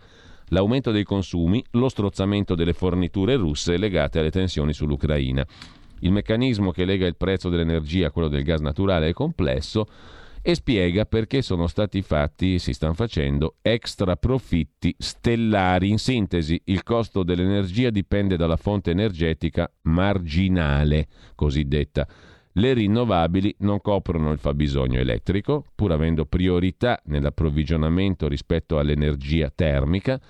l'aumento 0.48 0.90
dei 0.90 1.04
consumi, 1.04 1.64
lo 1.72 1.88
strozzamento 1.88 2.56
delle 2.56 2.72
forniture 2.72 3.36
russe 3.36 3.76
legate 3.76 4.18
alle 4.18 4.32
tensioni 4.32 4.72
sull'Ucraina. 4.72 5.46
Il 6.00 6.10
meccanismo 6.10 6.72
che 6.72 6.84
lega 6.84 7.06
il 7.06 7.14
prezzo 7.14 7.48
dell'energia 7.48 8.08
a 8.08 8.10
quello 8.10 8.26
del 8.26 8.42
gas 8.42 8.58
naturale 8.58 9.10
è 9.10 9.12
complesso 9.12 9.86
e 10.42 10.54
spiega 10.54 11.04
perché 11.04 11.42
sono 11.42 11.66
stati 11.66 12.02
fatti, 12.02 12.58
si 12.58 12.72
stanno 12.72 12.94
facendo, 12.94 13.56
extra 13.62 14.16
profitti 14.16 14.94
stellari. 14.98 15.90
In 15.90 15.98
sintesi, 15.98 16.60
il 16.64 16.82
costo 16.82 17.22
dell'energia 17.22 17.90
dipende 17.90 18.36
dalla 18.36 18.56
fonte 18.56 18.90
energetica 18.90 19.70
marginale, 19.82 21.08
cosiddetta. 21.34 22.06
Le 22.54 22.72
rinnovabili 22.72 23.54
non 23.58 23.80
coprono 23.80 24.32
il 24.32 24.38
fabbisogno 24.38 24.98
elettrico, 24.98 25.64
pur 25.74 25.92
avendo 25.92 26.24
priorità 26.24 27.00
nell'approvvigionamento 27.04 28.26
rispetto 28.26 28.78
all'energia 28.78 29.52
termica, 29.54 30.20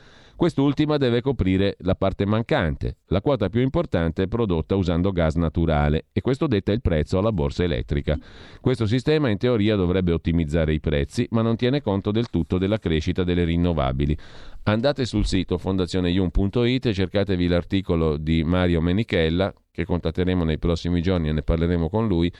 Quest'ultima 0.40 0.96
deve 0.96 1.20
coprire 1.20 1.76
la 1.80 1.94
parte 1.94 2.24
mancante. 2.24 3.00
La 3.08 3.20
quota 3.20 3.50
più 3.50 3.60
importante 3.60 4.26
prodotta 4.26 4.74
usando 4.74 5.12
gas 5.12 5.34
naturale 5.34 6.06
e 6.14 6.22
questo 6.22 6.46
detta 6.46 6.72
il 6.72 6.80
prezzo 6.80 7.18
alla 7.18 7.30
borsa 7.30 7.62
elettrica. 7.62 8.18
Questo 8.58 8.86
sistema 8.86 9.28
in 9.28 9.36
teoria 9.36 9.76
dovrebbe 9.76 10.12
ottimizzare 10.12 10.72
i 10.72 10.80
prezzi, 10.80 11.26
ma 11.32 11.42
non 11.42 11.56
tiene 11.56 11.82
conto 11.82 12.10
del 12.10 12.30
tutto 12.30 12.56
della 12.56 12.78
crescita 12.78 13.22
delle 13.22 13.44
rinnovabili. 13.44 14.16
Andate 14.62 15.04
sul 15.04 15.26
sito 15.26 15.58
fondazioneium.it 15.58 16.86
e 16.86 16.94
cercatevi 16.94 17.46
l'articolo 17.46 18.16
di 18.16 18.42
Mario 18.42 18.80
Menichella, 18.80 19.52
che 19.70 19.84
contatteremo 19.84 20.42
nei 20.42 20.58
prossimi 20.58 21.02
giorni 21.02 21.28
e 21.28 21.32
ne 21.32 21.42
parleremo 21.42 21.90
con 21.90 22.08
lui 22.08 22.32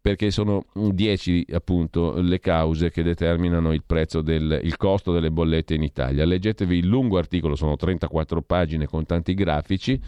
perché 0.00 0.30
sono 0.30 0.64
10 0.74 1.46
appunto 1.52 2.20
le 2.20 2.40
cause 2.40 2.90
che 2.90 3.02
determinano 3.02 3.72
il 3.72 3.82
prezzo 3.84 4.22
del 4.22 4.60
il 4.62 4.76
costo 4.76 5.12
delle 5.12 5.30
bollette 5.30 5.74
in 5.74 5.82
Italia. 5.82 6.24
Leggetevi 6.24 6.78
il 6.78 6.86
lungo 6.86 7.18
articolo, 7.18 7.54
sono 7.54 7.76
34 7.76 8.42
pagine 8.42 8.86
con 8.86 9.04
tanti 9.04 9.34
grafici 9.34 10.00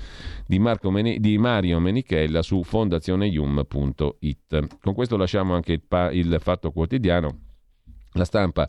di, 0.46 0.58
Meni, 0.58 1.20
di 1.20 1.36
Mario 1.36 1.78
Menichella 1.78 2.42
su 2.42 2.62
fondazioneium.it. 2.62 4.78
Con 4.80 4.94
questo 4.94 5.16
lasciamo 5.16 5.54
anche 5.54 5.72
il, 5.72 5.82
il 6.12 6.36
fatto 6.40 6.70
quotidiano. 6.70 7.38
La 8.12 8.24
stampa 8.24 8.68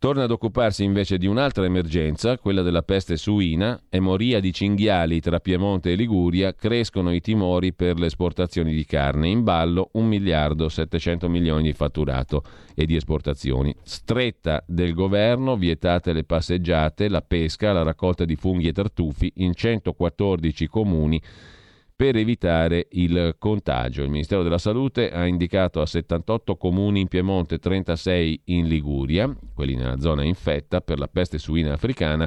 Torna 0.00 0.22
ad 0.22 0.30
occuparsi 0.30 0.82
invece 0.82 1.18
di 1.18 1.26
un'altra 1.26 1.66
emergenza, 1.66 2.38
quella 2.38 2.62
della 2.62 2.80
peste 2.80 3.18
suina, 3.18 3.78
emoria 3.90 4.40
di 4.40 4.50
cinghiali 4.50 5.20
tra 5.20 5.40
Piemonte 5.40 5.92
e 5.92 5.94
Liguria, 5.94 6.54
crescono 6.54 7.12
i 7.12 7.20
timori 7.20 7.74
per 7.74 7.98
le 7.98 8.06
esportazioni 8.06 8.72
di 8.72 8.86
carne, 8.86 9.28
in 9.28 9.44
ballo 9.44 9.90
1 9.92 10.06
miliardo 10.06 10.70
700 10.70 11.28
milioni 11.28 11.64
di 11.64 11.74
fatturato 11.74 12.42
e 12.74 12.86
di 12.86 12.96
esportazioni. 12.96 13.74
Stretta 13.82 14.64
del 14.66 14.94
governo, 14.94 15.58
vietate 15.58 16.14
le 16.14 16.24
passeggiate, 16.24 17.10
la 17.10 17.20
pesca, 17.20 17.74
la 17.74 17.82
raccolta 17.82 18.24
di 18.24 18.36
funghi 18.36 18.68
e 18.68 18.72
tartufi 18.72 19.30
in 19.34 19.52
114 19.52 20.66
comuni 20.66 21.20
per 22.00 22.16
evitare 22.16 22.86
il 22.92 23.36
contagio. 23.38 24.02
Il 24.02 24.08
Ministero 24.08 24.42
della 24.42 24.56
Salute 24.56 25.12
ha 25.12 25.26
indicato 25.26 25.82
a 25.82 25.86
78 25.86 26.56
comuni 26.56 27.00
in 27.00 27.08
Piemonte, 27.08 27.58
36 27.58 28.40
in 28.44 28.68
Liguria, 28.68 29.30
quelli 29.54 29.74
nella 29.74 30.00
zona 30.00 30.24
infetta 30.24 30.80
per 30.80 30.98
la 30.98 31.08
peste 31.08 31.36
suina 31.36 31.74
africana, 31.74 32.26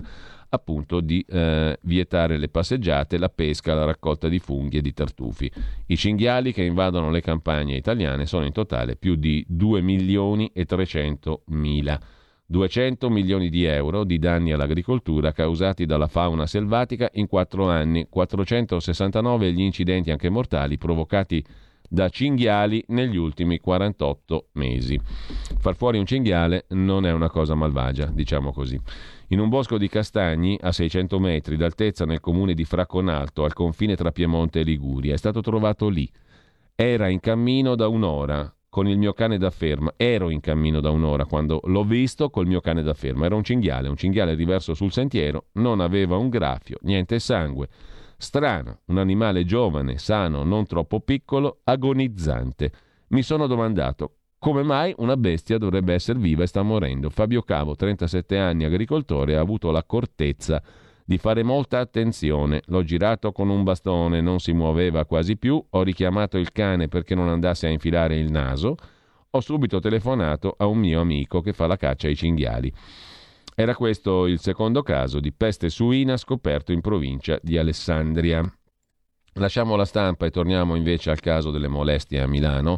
appunto 0.50 1.02
di 1.02 1.26
eh, 1.28 1.76
vietare 1.82 2.38
le 2.38 2.50
passeggiate, 2.50 3.18
la 3.18 3.30
pesca, 3.30 3.74
la 3.74 3.86
raccolta 3.86 4.28
di 4.28 4.38
funghi 4.38 4.78
e 4.78 4.82
di 4.82 4.94
tartufi. 4.94 5.52
I 5.88 5.98
cinghiali 5.98 6.54
che 6.54 6.62
invadono 6.62 7.10
le 7.10 7.22
campagne 7.22 7.76
italiane 7.76 8.28
sono 8.28 8.46
in 8.46 8.52
totale 8.52 8.96
più 8.96 9.16
di 9.16 9.44
2 9.48 9.82
milioni 9.82 10.52
e 10.54 10.66
300 10.66 11.46
mila. 11.48 12.00
200 12.54 13.10
milioni 13.10 13.50
di 13.50 13.64
euro 13.64 14.04
di 14.04 14.20
danni 14.20 14.52
all'agricoltura 14.52 15.32
causati 15.32 15.88
dalla 15.88 16.06
fauna 16.06 16.46
selvatica 16.46 17.10
in 17.14 17.26
quattro 17.26 17.68
anni, 17.68 18.06
469 18.08 19.52
gli 19.52 19.62
incidenti 19.62 20.12
anche 20.12 20.30
mortali 20.30 20.78
provocati 20.78 21.44
da 21.90 22.10
cinghiali 22.10 22.84
negli 22.90 23.18
ultimi 23.18 23.58
48 23.58 24.50
mesi. 24.54 25.00
Far 25.58 25.76
fuori 25.76 25.98
un 25.98 26.06
cinghiale 26.06 26.66
non 26.70 27.08
è 27.08 27.12
una 27.12 27.32
cosa 27.32 27.56
malvagia, 27.56 28.06
diciamo 28.06 28.54
così. 28.54 28.80
In 29.30 29.40
un 29.40 29.50
bosco 29.50 29.80
di 29.80 29.90
castagni 29.90 30.56
a 30.62 30.72
600 30.72 31.18
metri 31.18 31.58
d'altezza 31.58 32.06
nel 32.06 32.20
comune 32.20 32.54
di 32.54 32.66
Fracconalto, 32.66 33.46
al 33.46 33.54
confine 33.54 33.96
tra 33.96 34.12
Piemonte 34.12 34.60
e 34.60 34.64
Liguria, 34.64 35.16
è 35.16 35.18
stato 35.18 35.42
trovato 35.42 35.90
lì. 35.90 36.08
Era 36.76 37.08
in 37.08 37.20
cammino 37.20 37.74
da 37.74 37.88
un'ora 37.88 38.54
con 38.74 38.88
il 38.88 38.98
mio 38.98 39.14
cane 39.14 39.38
da 39.38 39.52
ferma. 39.52 39.94
Ero 39.98 40.32
in 40.32 40.40
cammino 40.40 40.80
da 40.80 40.90
un'ora 40.90 41.28
quando 41.28 41.60
l'ho 41.66 41.84
visto 41.84 42.32
col 42.32 42.48
mio 42.48 42.60
cane 42.60 42.82
da 42.82 42.96
ferma. 42.96 43.28
Era 43.28 43.36
un 43.36 43.44
cinghiale, 43.44 43.88
un 43.88 43.96
cinghiale 43.96 44.34
riverso 44.34 44.74
sul 44.74 44.92
sentiero, 44.92 45.50
non 45.54 45.80
aveva 45.80 46.18
un 46.18 46.28
graffio, 46.28 46.80
niente 46.82 47.20
sangue. 47.20 47.68
Strano, 48.18 48.80
un 48.86 48.98
animale 48.98 49.46
giovane, 49.46 50.00
sano, 50.00 50.44
non 50.44 50.66
troppo 50.66 51.02
piccolo, 51.02 51.60
agonizzante. 51.66 52.72
Mi 53.10 53.22
sono 53.22 53.46
domandato 53.46 54.16
come 54.40 54.64
mai 54.64 54.92
una 54.98 55.18
bestia 55.18 55.60
dovrebbe 55.60 55.94
essere 55.94 56.18
viva 56.18 56.42
e 56.42 56.48
sta 56.48 56.64
morendo. 56.64 57.12
Fabio 57.12 57.44
Cavo, 57.44 57.76
37 57.76 58.40
anni, 58.40 58.64
agricoltore, 58.64 59.38
ha 59.38 59.40
avuto 59.40 59.70
l'accortezza 59.70 60.62
di 61.06 61.18
fare 61.18 61.44
molta 61.44 61.80
attenzione. 61.80 62.62
L'ho 62.68 62.84
girato 62.84 63.32
con 63.32 63.50
un 63.50 63.64
bastone, 63.64 64.22
non 64.22 64.40
si 64.40 64.54
muoveva 64.54 65.06
quasi 65.06 65.38
più, 65.38 65.64
ho 65.70 65.84
richiamato 65.84 66.38
il 66.38 66.52
cane 66.52 66.88
perché 66.88 67.16
non 67.16 67.30
andasse 67.30 67.68
a 67.68 67.70
infilare 67.70 68.18
il 68.18 68.32
naso, 68.32 68.76
ho 69.30 69.40
subito 69.40 69.80
telefonato 69.80 70.54
a 70.58 70.66
un 70.66 70.78
mio 70.78 71.02
amico 71.02 71.42
che 71.42 71.54
fa 71.54 71.68
la 71.68 71.78
caccia 71.78 72.08
ai 72.08 72.16
cinghiali. 72.16 72.72
Era 73.56 73.76
questo 73.76 74.26
il 74.26 74.40
secondo 74.40 74.82
caso 74.82 75.20
di 75.20 75.32
peste 75.32 75.70
suina 75.70 76.18
scoperto 76.18 76.72
in 76.72 76.82
provincia 76.82 77.38
di 77.42 77.58
Alessandria. 77.58 78.44
Lasciamo 79.34 79.76
la 79.76 79.86
stampa 79.86 80.26
e 80.26 80.32
torniamo 80.32 80.76
invece 80.76 81.10
al 81.10 81.20
caso 81.20 81.52
delle 81.52 81.68
molestie 81.68 82.22
a 82.22 82.28
Milano. 82.28 82.78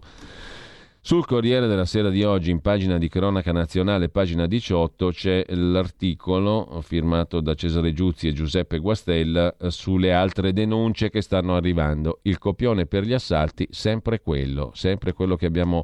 Sul 1.07 1.23
Corriere 1.23 1.68
della 1.68 1.86
Sera 1.86 2.10
di 2.10 2.23
oggi, 2.23 2.49
in 2.49 2.61
pagina 2.61 2.98
di 2.98 3.10
cronaca 3.10 3.52
nazionale, 3.52 4.10
pagina 4.10 4.48
18, 4.48 5.10
c'è 5.11 5.45
l'articolo 5.49 6.82
firmato 6.82 7.41
da 7.41 7.53
Cesare 7.53 7.94
Giuzzi 7.94 8.27
e 8.27 8.34
Giuseppe 8.34 8.80
Guastella 8.80 9.56
eh, 9.56 9.69
sulle 9.69 10.11
altre 10.11 10.52
denunce 10.52 11.11
che 11.11 11.22
stanno 11.22 11.56
arrivando. 11.56 12.22
Il 12.23 12.40
copione 12.40 12.88
per 12.88 13.03
gli 13.03 13.14
assalti, 13.14 13.68
sempre 13.69 14.19
quello, 14.19 14.72
sempre 14.73 15.14
quello 15.14 15.36
che 15.36 15.45
abbiamo 15.45 15.84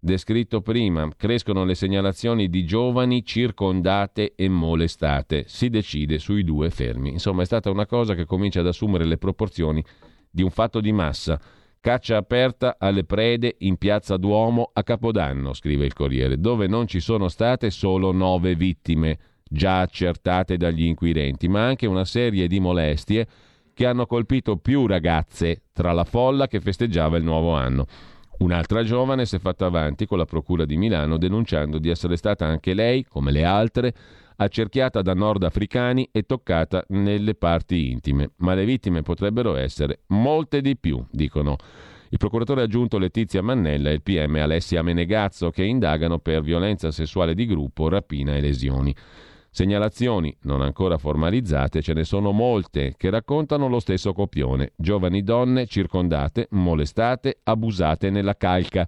descritto 0.00 0.60
prima. 0.62 1.08
Crescono 1.16 1.64
le 1.64 1.76
segnalazioni 1.76 2.50
di 2.50 2.64
giovani 2.64 3.24
circondate 3.24 4.32
e 4.34 4.48
molestate. 4.48 5.44
Si 5.46 5.70
decide 5.70 6.18
sui 6.18 6.42
due 6.42 6.70
fermi. 6.70 7.10
Insomma, 7.10 7.42
è 7.42 7.46
stata 7.46 7.70
una 7.70 7.86
cosa 7.86 8.16
che 8.16 8.24
comincia 8.24 8.58
ad 8.58 8.66
assumere 8.66 9.04
le 9.04 9.16
proporzioni 9.16 9.80
di 10.28 10.42
un 10.42 10.50
fatto 10.50 10.80
di 10.80 10.90
massa 10.90 11.40
Caccia 11.86 12.16
aperta 12.16 12.78
alle 12.80 13.04
prede 13.04 13.54
in 13.58 13.76
piazza 13.76 14.16
Duomo 14.16 14.70
a 14.72 14.82
Capodanno, 14.82 15.52
scrive 15.52 15.84
il 15.84 15.92
Corriere, 15.92 16.40
dove 16.40 16.66
non 16.66 16.88
ci 16.88 16.98
sono 16.98 17.28
state 17.28 17.70
solo 17.70 18.10
nove 18.10 18.56
vittime 18.56 19.18
già 19.48 19.82
accertate 19.82 20.56
dagli 20.56 20.82
inquirenti, 20.82 21.46
ma 21.46 21.64
anche 21.64 21.86
una 21.86 22.04
serie 22.04 22.48
di 22.48 22.58
molestie 22.58 23.28
che 23.72 23.86
hanno 23.86 24.04
colpito 24.06 24.56
più 24.56 24.88
ragazze 24.88 25.62
tra 25.72 25.92
la 25.92 26.02
folla 26.02 26.48
che 26.48 26.58
festeggiava 26.58 27.18
il 27.18 27.22
nuovo 27.22 27.52
anno. 27.52 27.86
Un'altra 28.38 28.82
giovane 28.82 29.24
si 29.24 29.36
è 29.36 29.38
fatta 29.38 29.66
avanti 29.66 30.06
con 30.06 30.18
la 30.18 30.24
Procura 30.24 30.64
di 30.64 30.76
Milano 30.76 31.18
denunciando 31.18 31.78
di 31.78 31.88
essere 31.88 32.16
stata 32.16 32.44
anche 32.44 32.74
lei, 32.74 33.04
come 33.04 33.30
le 33.30 33.44
altre, 33.44 33.94
accerchiata 34.36 35.02
da 35.02 35.14
nordafricani 35.14 36.08
e 36.12 36.22
toccata 36.22 36.84
nelle 36.88 37.34
parti 37.34 37.90
intime, 37.90 38.30
ma 38.36 38.54
le 38.54 38.64
vittime 38.64 39.02
potrebbero 39.02 39.56
essere 39.56 40.00
molte 40.08 40.60
di 40.60 40.76
più, 40.76 41.04
dicono 41.10 41.56
il 42.10 42.18
procuratore 42.18 42.62
aggiunto 42.62 42.98
Letizia 42.98 43.42
Mannella 43.42 43.90
e 43.90 43.94
il 43.94 44.02
PM 44.02 44.36
Alessia 44.36 44.82
Menegazzo 44.82 45.50
che 45.50 45.64
indagano 45.64 46.18
per 46.18 46.40
violenza 46.40 46.90
sessuale 46.90 47.34
di 47.34 47.46
gruppo, 47.46 47.88
rapina 47.88 48.36
e 48.36 48.40
lesioni. 48.40 48.94
Segnalazioni 49.50 50.36
non 50.42 50.60
ancora 50.60 50.98
formalizzate 50.98 51.80
ce 51.80 51.94
ne 51.94 52.04
sono 52.04 52.30
molte 52.30 52.94
che 52.96 53.10
raccontano 53.10 53.68
lo 53.68 53.80
stesso 53.80 54.12
copione. 54.12 54.72
Giovani 54.76 55.22
donne 55.22 55.66
circondate, 55.66 56.48
molestate, 56.50 57.40
abusate 57.42 58.10
nella 58.10 58.36
calca 58.36 58.86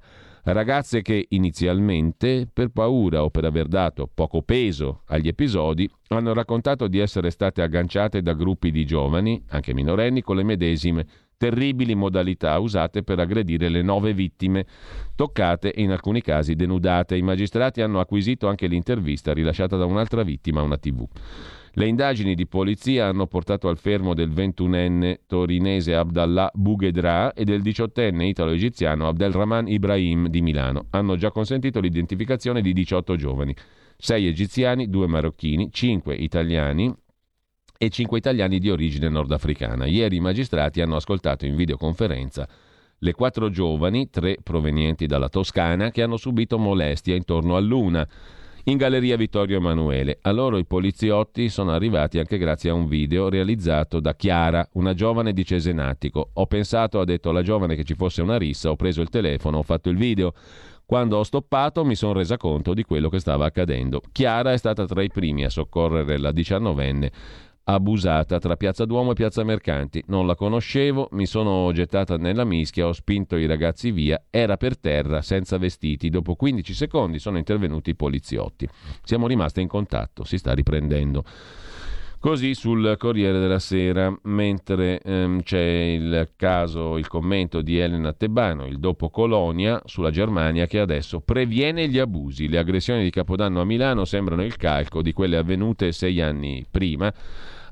Ragazze 0.51 1.03
che 1.03 1.27
inizialmente, 1.29 2.49
per 2.51 2.69
paura 2.69 3.23
o 3.23 3.29
per 3.29 3.45
aver 3.45 3.69
dato 3.69 4.09
poco 4.13 4.41
peso 4.41 5.03
agli 5.09 5.29
episodi, 5.29 5.87
hanno 6.09 6.33
raccontato 6.33 6.89
di 6.89 6.99
essere 6.99 7.31
state 7.31 7.61
agganciate 7.61 8.23
da 8.23 8.33
gruppi 8.33 8.71
di 8.71 8.87
giovani, 8.87 9.45
anche 9.49 9.75
minorenni, 9.75 10.23
con 10.23 10.37
le 10.37 10.45
medesime 10.45 11.07
terribili 11.37 11.95
modalità 11.95 12.59
usate 12.59 13.03
per 13.03 13.19
aggredire 13.19 13.69
le 13.69 13.83
nove 13.83 14.15
vittime, 14.15 14.67
toccate 15.15 15.73
e 15.73 15.83
in 15.83 15.91
alcuni 15.91 16.23
casi 16.23 16.55
denudate. 16.55 17.15
I 17.15 17.23
magistrati 17.23 17.83
hanno 17.83 18.01
acquisito 18.01 18.49
anche 18.49 18.69
l'intervista 18.69 19.35
rilasciata 19.35 19.77
da 19.77 19.85
un'altra 19.85 20.23
vittima 20.23 20.61
a 20.61 20.65
una 20.65 20.79
TV. 20.79 21.07
Le 21.79 21.87
indagini 21.87 22.35
di 22.35 22.49
polizia 22.49 23.07
hanno 23.07 23.29
portato 23.29 23.69
al 23.69 23.79
fermo 23.79 24.13
del 24.13 24.31
21enne 24.31 25.19
torinese 25.29 25.95
Abdallah 25.95 26.51
Boughedra 26.53 27.33
e 27.35 27.45
del 27.45 27.63
18enne 27.63 28.23
italo-egiziano 28.23 29.07
Abdelrahman 29.07 29.69
Ibrahim 29.69 30.27
di 30.27 30.41
Milano. 30.41 30.87
Hanno 30.91 31.15
già 31.15 31.31
consentito 31.31 31.79
l'identificazione 31.79 32.63
di 32.63 32.73
18 32.73 33.15
giovani, 33.15 33.55
6 33.97 34.27
egiziani, 34.27 34.91
2 34.91 35.07
marocchini, 35.07 35.71
5 35.71 36.17
italiani 36.17 36.93
e 37.79 37.89
5 37.89 38.19
italiani 38.19 38.59
di 38.59 38.71
origine 38.71 39.09
nordafricana. 39.09 39.87
Ieri 39.87 40.17
i 40.17 40.21
magistrati 40.21 40.81
hanno 40.81 40.97
ascoltato 40.97 41.47
in 41.47 41.55
videoconferenza 41.55 42.49
le 42.99 43.13
quattro 43.13 43.51
giovani, 43.51 44.11
tre 44.11 44.39
provenienti 44.43 45.07
dalla 45.07 45.29
Toscana, 45.29 45.93
che 45.93 46.03
hanno 46.03 46.17
subito 46.17 46.59
molestia 46.59 47.15
intorno 47.15 47.55
a 47.55 47.61
Luna 47.61 48.05
in 48.69 48.77
Galleria 48.77 49.17
Vittorio 49.17 49.57
Emanuele. 49.57 50.19
A 50.21 50.31
loro 50.31 50.59
i 50.59 50.67
poliziotti 50.67 51.49
sono 51.49 51.73
arrivati 51.73 52.19
anche 52.19 52.37
grazie 52.37 52.69
a 52.69 52.75
un 52.75 52.87
video 52.87 53.31
realizzato 53.31 53.99
da 53.99 54.15
Chiara, 54.15 54.69
una 54.73 54.93
giovane 54.93 55.33
di 55.33 55.43
Cesenatico. 55.43 56.31
Ho 56.35 56.47
pensato, 56.47 57.01
ha 57.01 57.05
detto 57.05 57.33
la 57.33 57.41
giovane, 57.41 57.77
che 57.77 57.85
ci 57.85 57.95
fosse 57.95 58.21
una 58.21 58.37
rissa, 58.37 58.71
ho 58.71 58.77
preso 58.77 59.01
il 59.01 59.09
telefono, 59.09 59.59
ho 59.59 59.63
fatto 59.63 59.89
il 59.89 59.97
video. 59.97 60.35
Quando 60.85 61.17
ho 61.17 61.23
stoppato 61.23 61.83
mi 61.83 61.95
sono 61.95 62.13
resa 62.13 62.37
conto 62.37 62.75
di 62.75 62.83
quello 62.83 63.09
che 63.09 63.21
stava 63.21 63.47
accadendo. 63.47 64.03
Chiara 64.13 64.53
è 64.53 64.59
stata 64.59 64.85
tra 64.85 65.03
i 65.03 65.09
primi 65.09 65.45
a 65.45 65.51
soccorrere 65.51 66.19
la 66.19 66.33
diciannovenne 66.33 67.11
abusata 67.71 68.39
tra 68.39 68.57
Piazza 68.57 68.87
Duomo 68.87 69.11
e 69.11 69.15
Piazza 69.15 69.45
Mercanti. 69.45 70.03
Non 70.07 70.27
la 70.27 70.35
conoscevo, 70.35 71.09
mi 71.13 71.27
sono 71.27 71.71
gettata 71.73 72.17
nella 72.17 72.45
mischia, 72.45 72.87
ho 72.87 72.93
spinto 72.93 73.37
i 73.37 73.47
ragazzi 73.47 73.91
via, 73.91 74.23
era 74.31 74.57
per 74.57 74.79
terra, 74.79 75.21
senza 75.21 75.59
vestiti. 75.59 76.09
Dopo 76.09 76.35
15 76.35 76.73
secondi 76.73 77.19
sono 77.19 77.37
intervenuti 77.37 77.91
i 77.91 77.95
poliziotti. 77.97 78.67
Siamo 79.03 79.27
rimasti 79.27 79.61
in 79.61 79.69
contatto, 79.69 80.25
si 80.25 80.39
sta 80.39 80.55
riprendendo. 80.55 81.25
Così 82.21 82.55
sul 82.55 82.97
Corriere 82.99 83.39
della 83.39 83.61
Sera, 83.61 84.13
mentre 84.23 85.01
ehm, 85.03 85.41
c'è 85.43 85.61
il 85.61 86.33
caso, 86.35 86.99
il 86.99 87.07
commento 87.07 87.63
di 87.63 87.79
Elena 87.79 88.13
Tebano, 88.13 88.67
il 88.67 88.81
dopo 88.81 89.09
Colonia 89.09 89.81
sulla 89.85 90.11
Germania 90.11 90.67
che 90.67 90.81
adesso 90.81 91.21
previene 91.21 91.87
gli 91.87 92.01
abusi. 92.01 92.49
Le 92.49 92.59
aggressioni 92.59 93.05
di 93.05 93.11
Capodanno 93.11 93.61
a 93.61 93.65
Milano 93.65 94.05
sembrano 94.05 94.43
il 94.43 94.57
calco 94.57 95.01
di 95.01 95.13
quelle 95.13 95.37
avvenute 95.37 95.93
sei 95.93 96.21
anni 96.21 96.67
prima 96.69 97.13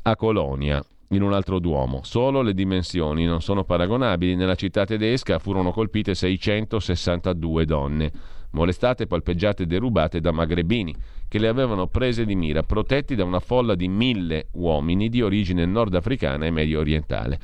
a 0.02 0.14
Colonia, 0.14 0.80
in 1.10 1.22
un 1.22 1.32
altro 1.32 1.58
Duomo. 1.58 2.00
Solo 2.02 2.42
le 2.42 2.54
dimensioni 2.54 3.24
non 3.24 3.40
sono 3.40 3.64
paragonabili. 3.64 4.34
Nella 4.34 4.54
città 4.54 4.84
tedesca 4.84 5.38
furono 5.38 5.72
colpite 5.72 6.14
662 6.14 7.64
donne, 7.64 8.12
molestate, 8.50 9.06
palpeggiate 9.06 9.64
e 9.64 9.66
derubate 9.66 10.20
da 10.20 10.32
magrebini, 10.32 10.94
che 11.28 11.38
le 11.38 11.48
avevano 11.48 11.86
prese 11.86 12.24
di 12.24 12.34
mira, 12.34 12.62
protetti 12.62 13.14
da 13.14 13.24
una 13.24 13.40
folla 13.40 13.74
di 13.74 13.88
mille 13.88 14.48
uomini 14.52 15.08
di 15.08 15.22
origine 15.22 15.64
nordafricana 15.64 16.46
e 16.46 16.50
medio 16.50 16.80
orientale. 16.80 17.38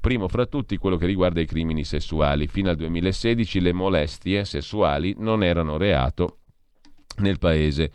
Primo 0.00 0.26
fra 0.26 0.46
tutti 0.46 0.76
quello 0.78 0.96
che 0.96 1.06
riguarda 1.06 1.40
i 1.40 1.46
crimini 1.46 1.84
sessuali. 1.84 2.48
Fino 2.48 2.70
al 2.70 2.76
2016 2.76 3.60
le 3.60 3.72
molestie 3.72 4.44
sessuali 4.44 5.14
non 5.18 5.44
erano 5.44 5.76
reato 5.76 6.38
nel 7.18 7.38
paese, 7.38 7.92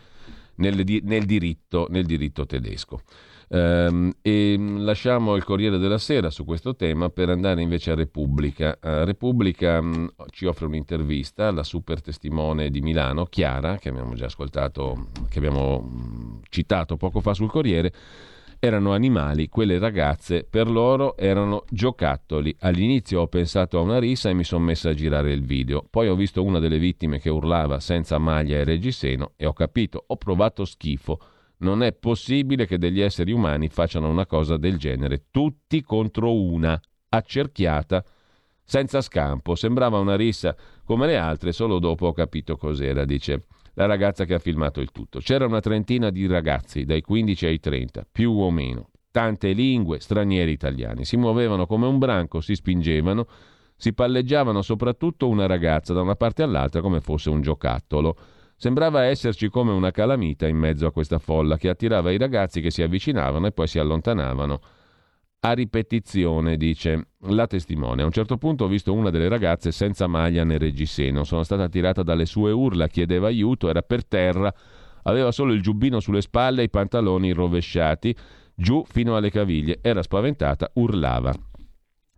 nel, 0.54 0.74
nel, 1.02 1.24
diritto, 1.24 1.86
nel 1.90 2.06
diritto 2.06 2.46
tedesco. 2.46 3.02
Um, 3.50 4.12
e 4.20 4.56
lasciamo 4.58 5.34
il 5.34 5.42
Corriere 5.42 5.78
della 5.78 5.96
Sera 5.96 6.28
su 6.28 6.44
questo 6.44 6.76
tema 6.76 7.08
per 7.08 7.30
andare 7.30 7.62
invece 7.62 7.92
a 7.92 7.94
Repubblica. 7.94 8.78
Uh, 8.82 9.04
Repubblica 9.04 9.78
um, 9.78 10.10
ci 10.30 10.44
offre 10.44 10.66
un'intervista 10.66 11.48
alla 11.48 11.62
super 11.62 12.02
testimone 12.02 12.68
di 12.68 12.82
Milano, 12.82 13.24
Chiara, 13.24 13.78
che 13.78 13.88
abbiamo 13.88 14.14
già 14.14 14.26
ascoltato, 14.26 15.08
che 15.30 15.38
abbiamo 15.38 15.78
um, 15.78 16.40
citato 16.50 16.96
poco 16.96 17.20
fa 17.20 17.32
sul 17.32 17.48
Corriere. 17.48 17.92
Erano 18.60 18.92
animali, 18.92 19.48
quelle 19.48 19.78
ragazze 19.78 20.44
per 20.48 20.68
loro 20.68 21.16
erano 21.16 21.64
giocattoli. 21.70 22.54
All'inizio 22.60 23.20
ho 23.20 23.28
pensato 23.28 23.78
a 23.78 23.82
una 23.82 24.00
rissa 24.00 24.28
e 24.28 24.34
mi 24.34 24.42
sono 24.42 24.64
messa 24.64 24.90
a 24.90 24.94
girare 24.94 25.32
il 25.32 25.42
video. 25.42 25.86
Poi 25.88 26.08
ho 26.08 26.16
visto 26.16 26.42
una 26.42 26.58
delle 26.58 26.78
vittime 26.78 27.20
che 27.20 27.30
urlava 27.30 27.78
senza 27.78 28.18
maglia 28.18 28.56
e 28.56 28.64
reggiseno 28.64 29.32
e 29.36 29.46
ho 29.46 29.52
capito, 29.52 30.02
ho 30.08 30.16
provato 30.16 30.64
schifo 30.64 31.20
non 31.58 31.82
è 31.82 31.92
possibile 31.92 32.66
che 32.66 32.78
degli 32.78 33.00
esseri 33.00 33.32
umani 33.32 33.68
facciano 33.68 34.08
una 34.08 34.26
cosa 34.26 34.56
del 34.56 34.76
genere, 34.78 35.26
tutti 35.30 35.82
contro 35.82 36.34
una, 36.34 36.80
accerchiata, 37.08 38.04
senza 38.62 39.00
scampo. 39.00 39.54
Sembrava 39.54 39.98
una 39.98 40.16
rissa 40.16 40.54
come 40.84 41.06
le 41.06 41.16
altre, 41.16 41.52
solo 41.52 41.78
dopo 41.78 42.06
ho 42.06 42.12
capito 42.12 42.56
cos'era, 42.56 43.04
dice 43.04 43.46
la 43.74 43.86
ragazza 43.86 44.24
che 44.24 44.34
ha 44.34 44.38
filmato 44.38 44.80
il 44.80 44.90
tutto. 44.90 45.20
C'era 45.20 45.46
una 45.46 45.60
trentina 45.60 46.10
di 46.10 46.26
ragazzi, 46.26 46.84
dai 46.84 47.00
15 47.00 47.46
ai 47.46 47.60
30, 47.60 48.06
più 48.10 48.32
o 48.32 48.50
meno, 48.50 48.90
tante 49.10 49.52
lingue, 49.52 50.00
stranieri 50.00 50.50
italiani. 50.50 51.04
Si 51.04 51.16
muovevano 51.16 51.66
come 51.66 51.86
un 51.86 51.98
branco, 51.98 52.40
si 52.40 52.54
spingevano, 52.54 53.26
si 53.76 53.92
palleggiavano 53.92 54.62
soprattutto 54.62 55.28
una 55.28 55.46
ragazza 55.46 55.92
da 55.92 56.02
una 56.02 56.16
parte 56.16 56.42
all'altra 56.42 56.80
come 56.80 57.00
fosse 57.00 57.30
un 57.30 57.40
giocattolo. 57.40 58.16
Sembrava 58.60 59.04
esserci 59.04 59.50
come 59.50 59.70
una 59.70 59.92
calamita 59.92 60.48
in 60.48 60.56
mezzo 60.56 60.84
a 60.84 60.90
questa 60.90 61.20
folla 61.20 61.56
che 61.56 61.68
attirava 61.68 62.10
i 62.10 62.18
ragazzi 62.18 62.60
che 62.60 62.72
si 62.72 62.82
avvicinavano 62.82 63.46
e 63.46 63.52
poi 63.52 63.68
si 63.68 63.78
allontanavano. 63.78 64.60
A 65.38 65.52
ripetizione, 65.52 66.56
dice 66.56 67.10
la 67.28 67.46
testimone. 67.46 68.02
A 68.02 68.06
un 68.06 68.10
certo 68.10 68.36
punto 68.36 68.64
ho 68.64 68.66
visto 68.66 68.92
una 68.92 69.10
delle 69.10 69.28
ragazze 69.28 69.70
senza 69.70 70.08
maglia 70.08 70.42
né 70.42 70.58
reggiseno. 70.58 71.22
Sono 71.22 71.44
stata 71.44 71.62
attirata 71.62 72.02
dalle 72.02 72.26
sue 72.26 72.50
urla, 72.50 72.88
chiedeva 72.88 73.28
aiuto, 73.28 73.68
era 73.68 73.82
per 73.82 74.04
terra, 74.04 74.52
aveva 75.04 75.30
solo 75.30 75.52
il 75.52 75.62
giubbino 75.62 76.00
sulle 76.00 76.20
spalle 76.20 76.62
e 76.62 76.64
i 76.64 76.70
pantaloni 76.70 77.30
rovesciati, 77.30 78.12
giù 78.56 78.82
fino 78.84 79.14
alle 79.14 79.30
caviglie. 79.30 79.78
Era 79.80 80.02
spaventata, 80.02 80.68
urlava. 80.74 81.47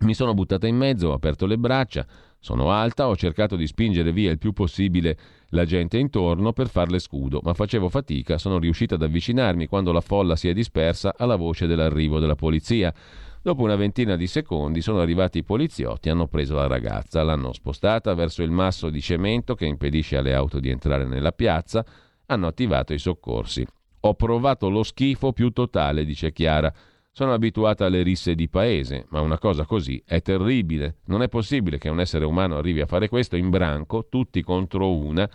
Mi 0.02 0.14
sono 0.14 0.32
buttata 0.32 0.66
in 0.66 0.76
mezzo, 0.76 1.08
ho 1.08 1.12
aperto 1.12 1.44
le 1.44 1.58
braccia, 1.58 2.06
sono 2.38 2.70
alta, 2.70 3.08
ho 3.08 3.16
cercato 3.16 3.54
di 3.54 3.66
spingere 3.66 4.12
via 4.12 4.30
il 4.30 4.38
più 4.38 4.54
possibile 4.54 5.18
la 5.50 5.66
gente 5.66 5.98
intorno 5.98 6.54
per 6.54 6.70
farle 6.70 6.98
scudo, 6.98 7.40
ma 7.44 7.52
facevo 7.52 7.90
fatica, 7.90 8.38
sono 8.38 8.58
riuscita 8.58 8.94
ad 8.94 9.02
avvicinarmi 9.02 9.66
quando 9.66 9.92
la 9.92 10.00
folla 10.00 10.36
si 10.36 10.48
è 10.48 10.54
dispersa 10.54 11.12
alla 11.18 11.36
voce 11.36 11.66
dell'arrivo 11.66 12.18
della 12.18 12.34
polizia. 12.34 12.94
Dopo 13.42 13.62
una 13.62 13.76
ventina 13.76 14.16
di 14.16 14.26
secondi 14.26 14.80
sono 14.80 15.00
arrivati 15.00 15.38
i 15.38 15.44
poliziotti, 15.44 16.08
hanno 16.08 16.28
preso 16.28 16.54
la 16.54 16.66
ragazza, 16.66 17.22
l'hanno 17.22 17.52
spostata 17.52 18.14
verso 18.14 18.42
il 18.42 18.50
masso 18.50 18.88
di 18.88 19.02
cemento 19.02 19.54
che 19.54 19.66
impedisce 19.66 20.16
alle 20.16 20.32
auto 20.32 20.60
di 20.60 20.70
entrare 20.70 21.04
nella 21.04 21.32
piazza, 21.32 21.84
hanno 22.24 22.46
attivato 22.46 22.94
i 22.94 22.98
soccorsi. 22.98 23.66
Ho 24.00 24.14
provato 24.14 24.70
lo 24.70 24.82
schifo 24.82 25.34
più 25.34 25.50
totale, 25.50 26.06
dice 26.06 26.32
Chiara. 26.32 26.72
Sono 27.20 27.34
abituata 27.34 27.84
alle 27.84 28.00
risse 28.00 28.34
di 28.34 28.48
paese, 28.48 29.04
ma 29.10 29.20
una 29.20 29.36
cosa 29.38 29.66
così 29.66 30.02
è 30.06 30.22
terribile. 30.22 31.00
Non 31.08 31.20
è 31.20 31.28
possibile 31.28 31.76
che 31.76 31.90
un 31.90 32.00
essere 32.00 32.24
umano 32.24 32.56
arrivi 32.56 32.80
a 32.80 32.86
fare 32.86 33.10
questo 33.10 33.36
in 33.36 33.50
branco, 33.50 34.06
tutti 34.08 34.42
contro 34.42 34.96
una, 34.96 35.28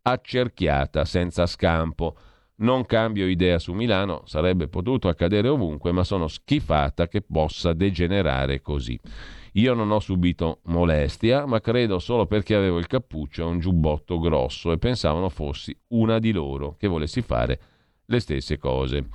accerchiata, 0.00 1.04
senza 1.04 1.44
scampo. 1.44 2.16
Non 2.60 2.86
cambio 2.86 3.26
idea 3.26 3.58
su 3.58 3.74
Milano, 3.74 4.22
sarebbe 4.24 4.68
potuto 4.68 5.08
accadere 5.08 5.48
ovunque, 5.48 5.92
ma 5.92 6.04
sono 6.04 6.26
schifata 6.26 7.06
che 7.06 7.20
possa 7.20 7.74
degenerare 7.74 8.62
così. 8.62 8.98
Io 9.52 9.74
non 9.74 9.90
ho 9.90 10.00
subito 10.00 10.60
molestia, 10.68 11.44
ma 11.44 11.60
credo 11.60 11.98
solo 11.98 12.24
perché 12.24 12.54
avevo 12.54 12.78
il 12.78 12.86
cappuccio 12.86 13.42
e 13.42 13.44
un 13.44 13.58
giubbotto 13.58 14.18
grosso 14.18 14.72
e 14.72 14.78
pensavano 14.78 15.28
fossi 15.28 15.78
una 15.88 16.18
di 16.18 16.32
loro, 16.32 16.76
che 16.78 16.88
volessi 16.88 17.20
fare 17.20 17.60
le 18.06 18.20
stesse 18.20 18.56
cose. 18.56 19.08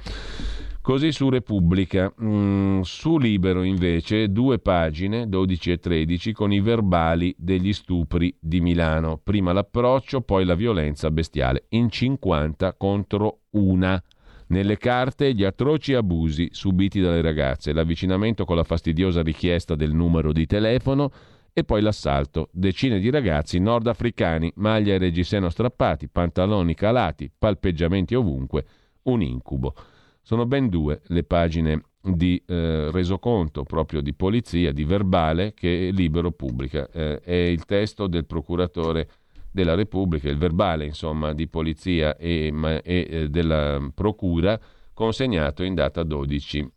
Così 0.82 1.12
su 1.12 1.30
Repubblica. 1.30 2.12
Mm, 2.24 2.82
su 2.82 3.20
Libero 3.20 3.62
invece 3.62 4.32
due 4.32 4.58
pagine, 4.58 5.30
12 5.30 5.72
e 5.74 5.78
13, 5.78 6.34
con 6.34 6.52
i 6.52 6.60
verbali 6.60 7.36
degli 7.38 7.72
stupri 7.72 8.36
di 8.40 8.62
Milano. 8.62 9.20
Prima 9.24 9.54
l'approccio, 9.54 10.22
poi 10.22 10.44
la 10.44 10.56
violenza 10.56 11.12
bestiale. 11.12 11.66
In 11.70 11.92
50 11.92 12.74
contro 12.74 13.42
una. 13.52 14.02
Nelle 14.48 14.78
carte 14.78 15.36
gli 15.36 15.44
atroci 15.44 15.94
abusi 15.94 16.50
subiti 16.52 17.00
dalle 17.00 17.22
ragazze, 17.22 17.74
l'avvicinamento 17.74 18.44
con 18.44 18.56
la 18.56 18.64
fastidiosa 18.64 19.22
richiesta 19.22 19.76
del 19.76 19.94
numero 19.94 20.34
di 20.34 20.48
telefono 20.48 21.12
e 21.54 21.64
poi 21.64 21.82
l'assalto. 21.82 22.50
Decine 22.52 22.98
di 22.98 23.12
ragazzi 23.12 23.60
nordafricani, 23.60 24.52
maglia 24.56 24.96
e 24.96 24.98
reggiseno 24.98 25.50
strappati, 25.50 26.10
pantaloni 26.10 26.74
calati, 26.74 27.32
palpeggiamenti 27.38 28.16
ovunque, 28.16 28.66
un 29.04 29.22
incubo. 29.22 29.76
Sono 30.22 30.46
ben 30.46 30.70
due 30.70 31.02
le 31.08 31.24
pagine 31.24 31.84
di 32.02 32.42
eh, 32.48 32.90
resoconto 32.92 33.64
proprio 33.64 34.02
di 34.02 34.14
polizia, 34.14 34.72
di 34.72 34.84
verbale 34.84 35.54
che 35.54 35.90
Libero 35.94 36.32
pubblica. 36.32 36.90
Eh, 36.92 37.20
è 37.20 37.34
il 37.34 37.66
testo 37.66 38.08
del 38.08 38.26
procuratore 38.26 39.10
della 39.52 39.76
Repubblica, 39.76 40.30
il 40.30 40.38
verbale 40.38 40.86
insomma, 40.86 41.34
di 41.34 41.48
polizia 41.48 42.16
e, 42.16 42.54
e 42.84 43.08
eh, 43.10 43.30
della 43.30 43.92
Procura 43.94 44.60
consegnato 44.94 45.64
in 45.64 45.76
data 45.76 46.04
12 46.04 46.72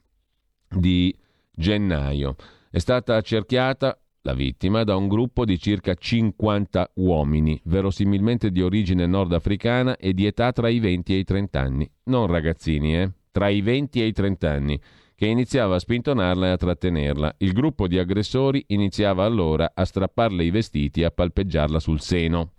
di 0.69 1.17
gennaio. 1.53 2.37
È 2.71 2.79
stata 2.79 3.17
accerchiata 3.17 3.99
la 4.23 4.35
vittima 4.35 4.85
da 4.85 4.97
un 4.97 5.07
gruppo 5.07 5.45
di 5.45 5.59
circa 5.59 5.95
50 5.95 6.93
uomini, 6.95 7.61
verosimilmente 7.65 8.51
di 8.51 8.63
origine 8.63 9.07
nordafricana 9.07 9.97
e 9.97 10.15
di 10.15 10.27
età 10.27 10.51
tra 10.53 10.69
i 10.69 10.81
20 10.81 11.15
e 11.15 11.17
i 11.19 11.25
30 11.25 11.61
anni. 11.61 11.91
Non 12.05 12.27
ragazzini, 12.27 12.97
eh? 12.97 13.13
Tra 13.35 13.49
i 13.49 13.63
20 13.63 14.01
e 14.01 14.07
i 14.07 14.13
30 14.13 14.49
anni, 14.49 14.81
che 15.17 15.27
iniziava 15.27 15.75
a 15.75 15.81
spintonarla 15.81 16.47
e 16.47 16.51
a 16.51 16.57
trattenerla. 16.57 17.35
Il 17.39 17.53
gruppo 17.53 17.89
di 17.89 17.99
aggressori 17.99 18.63
iniziava 18.69 19.25
allora 19.25 19.73
a 19.75 19.85
strapparle 19.85 20.45
i 20.45 20.51
vestiti 20.51 21.01
e 21.01 21.07
a 21.07 21.11
palpeggiarla 21.11 21.81
sul 21.81 22.01
seno. 22.01 22.53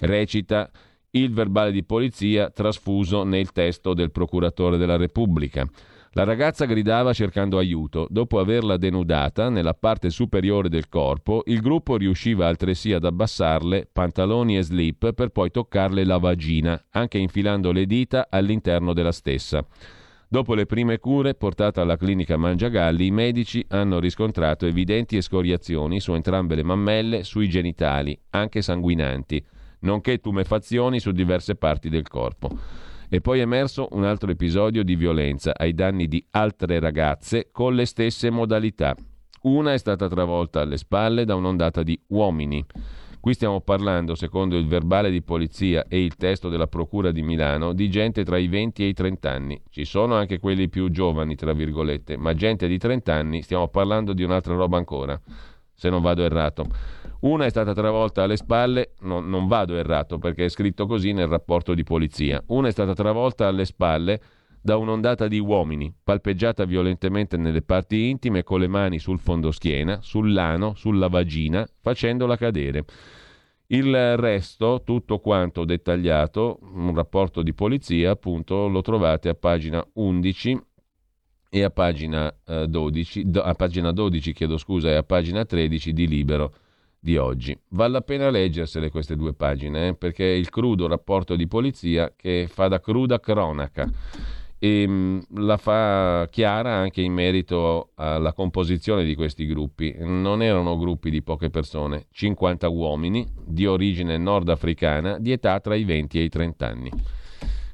Recita 0.00 0.70
il 1.12 1.32
verbale 1.32 1.72
di 1.72 1.84
polizia 1.84 2.50
trasfuso 2.50 3.24
nel 3.24 3.50
testo 3.52 3.94
del 3.94 4.10
procuratore 4.10 4.76
della 4.76 4.98
Repubblica. 4.98 5.66
La 6.10 6.24
ragazza 6.24 6.66
gridava 6.66 7.14
cercando 7.14 7.56
aiuto. 7.56 8.06
Dopo 8.10 8.40
averla 8.40 8.76
denudata 8.76 9.48
nella 9.48 9.72
parte 9.72 10.10
superiore 10.10 10.68
del 10.68 10.90
corpo, 10.90 11.44
il 11.46 11.62
gruppo 11.62 11.96
riusciva 11.96 12.46
altresì 12.46 12.92
ad 12.92 13.06
abbassarle 13.06 13.88
pantaloni 13.90 14.58
e 14.58 14.62
slip 14.62 15.14
per 15.14 15.30
poi 15.30 15.50
toccarle 15.50 16.04
la 16.04 16.18
vagina, 16.18 16.78
anche 16.90 17.16
infilando 17.16 17.72
le 17.72 17.86
dita 17.86 18.26
all'interno 18.28 18.92
della 18.92 19.12
stessa. 19.12 19.66
Dopo 20.32 20.54
le 20.54 20.64
prime 20.64 21.00
cure 21.00 21.34
portate 21.34 21.80
alla 21.80 21.96
clinica 21.96 22.36
Mangiagalli, 22.36 23.06
i 23.06 23.10
medici 23.10 23.64
hanno 23.70 23.98
riscontrato 23.98 24.64
evidenti 24.64 25.16
escoriazioni 25.16 25.98
su 25.98 26.14
entrambe 26.14 26.54
le 26.54 26.62
mammelle, 26.62 27.24
sui 27.24 27.48
genitali, 27.48 28.16
anche 28.30 28.62
sanguinanti, 28.62 29.44
nonché 29.80 30.18
tumefazioni 30.18 31.00
su 31.00 31.10
diverse 31.10 31.56
parti 31.56 31.88
del 31.88 32.06
corpo. 32.06 32.48
E 33.08 33.20
poi 33.20 33.40
è 33.40 33.42
emerso 33.42 33.88
un 33.90 34.04
altro 34.04 34.30
episodio 34.30 34.84
di 34.84 34.94
violenza 34.94 35.52
ai 35.52 35.74
danni 35.74 36.06
di 36.06 36.24
altre 36.30 36.78
ragazze 36.78 37.48
con 37.50 37.74
le 37.74 37.84
stesse 37.84 38.30
modalità. 38.30 38.94
Una 39.42 39.72
è 39.72 39.78
stata 39.78 40.06
travolta 40.06 40.60
alle 40.60 40.76
spalle 40.76 41.24
da 41.24 41.34
un'ondata 41.34 41.82
di 41.82 42.00
uomini. 42.10 42.64
Qui 43.20 43.34
stiamo 43.34 43.60
parlando, 43.60 44.14
secondo 44.14 44.56
il 44.56 44.66
verbale 44.66 45.10
di 45.10 45.20
polizia 45.20 45.84
e 45.88 46.02
il 46.02 46.16
testo 46.16 46.48
della 46.48 46.68
Procura 46.68 47.10
di 47.10 47.20
Milano, 47.20 47.74
di 47.74 47.90
gente 47.90 48.24
tra 48.24 48.38
i 48.38 48.48
20 48.48 48.82
e 48.82 48.86
i 48.86 48.92
30 48.94 49.30
anni. 49.30 49.62
Ci 49.68 49.84
sono 49.84 50.14
anche 50.14 50.38
quelli 50.38 50.70
più 50.70 50.88
giovani, 50.88 51.34
tra 51.34 51.52
virgolette, 51.52 52.16
ma 52.16 52.32
gente 52.32 52.66
di 52.66 52.78
30 52.78 53.12
anni, 53.12 53.42
stiamo 53.42 53.68
parlando 53.68 54.14
di 54.14 54.22
un'altra 54.22 54.54
roba 54.54 54.78
ancora, 54.78 55.20
se 55.74 55.90
non 55.90 56.00
vado 56.00 56.22
errato. 56.22 56.64
Una 57.20 57.44
è 57.44 57.50
stata 57.50 57.74
travolta 57.74 58.22
alle 58.22 58.38
spalle, 58.38 58.94
no, 59.00 59.20
non 59.20 59.46
vado 59.48 59.76
errato 59.76 60.16
perché 60.16 60.46
è 60.46 60.48
scritto 60.48 60.86
così 60.86 61.12
nel 61.12 61.26
rapporto 61.26 61.74
di 61.74 61.84
polizia. 61.84 62.42
Una 62.46 62.68
è 62.68 62.72
stata 62.72 62.94
travolta 62.94 63.46
alle 63.46 63.66
spalle 63.66 64.20
da 64.62 64.76
un'ondata 64.76 65.26
di 65.26 65.38
uomini, 65.38 65.92
palpeggiata 66.02 66.64
violentemente 66.64 67.36
nelle 67.36 67.62
parti 67.62 68.08
intime 68.08 68.42
con 68.42 68.60
le 68.60 68.68
mani 68.68 68.98
sul 68.98 69.18
fondoschiena, 69.18 70.00
sull'ano, 70.02 70.74
sulla 70.74 71.08
vagina, 71.08 71.66
facendola 71.80 72.36
cadere. 72.36 72.84
Il 73.68 74.16
resto, 74.16 74.82
tutto 74.84 75.18
quanto 75.20 75.64
dettagliato, 75.64 76.58
un 76.74 76.94
rapporto 76.94 77.42
di 77.42 77.54
polizia, 77.54 78.10
appunto, 78.10 78.68
lo 78.68 78.82
trovate 78.82 79.28
a 79.28 79.34
pagina 79.34 79.84
11 79.94 80.60
e 81.48 81.62
a 81.62 81.70
pagina, 81.70 82.34
eh, 82.46 82.66
12, 82.66 83.30
do, 83.30 83.42
a 83.42 83.54
pagina 83.54 83.92
12, 83.92 84.32
chiedo 84.32 84.58
scusa, 84.58 84.90
e 84.90 84.94
a 84.94 85.02
pagina 85.04 85.44
13 85.44 85.92
di 85.92 86.06
Libero 86.08 86.52
di 86.98 87.16
oggi. 87.16 87.58
Vale 87.68 87.92
la 87.92 88.00
pena 88.02 88.28
leggersele 88.28 88.90
queste 88.90 89.16
due 89.16 89.32
pagine, 89.32 89.88
eh, 89.88 89.94
perché 89.94 90.32
è 90.32 90.36
il 90.36 90.50
crudo 90.50 90.86
rapporto 90.86 91.36
di 91.36 91.46
polizia 91.46 92.12
che 92.14 92.48
fa 92.50 92.68
da 92.68 92.80
cruda 92.80 93.20
cronaca 93.20 93.88
e 94.62 94.86
mh, 94.86 94.92
mm, 94.92 95.20
la 95.38 95.56
fa 95.56 96.28
chiara 96.30 96.74
anche 96.74 97.00
in 97.00 97.14
merito 97.14 97.90
alla 97.96 98.34
composizione 98.34 99.04
di 99.04 99.16
questi 99.16 99.46
gruppi. 99.46 99.96
Non 99.98 100.42
erano 100.42 100.78
gruppi 100.78 101.10
di 101.10 101.22
poche 101.22 101.48
persone, 101.48 102.06
50 102.12 102.68
uomini 102.68 103.26
di 103.44 103.66
origine 103.66 104.18
nordafricana 104.18 105.18
di 105.18 105.32
età 105.32 105.58
tra 105.60 105.74
i 105.74 105.84
20 105.84 106.18
e 106.18 106.22
i 106.22 106.28
30 106.28 106.66
anni. 106.66 106.90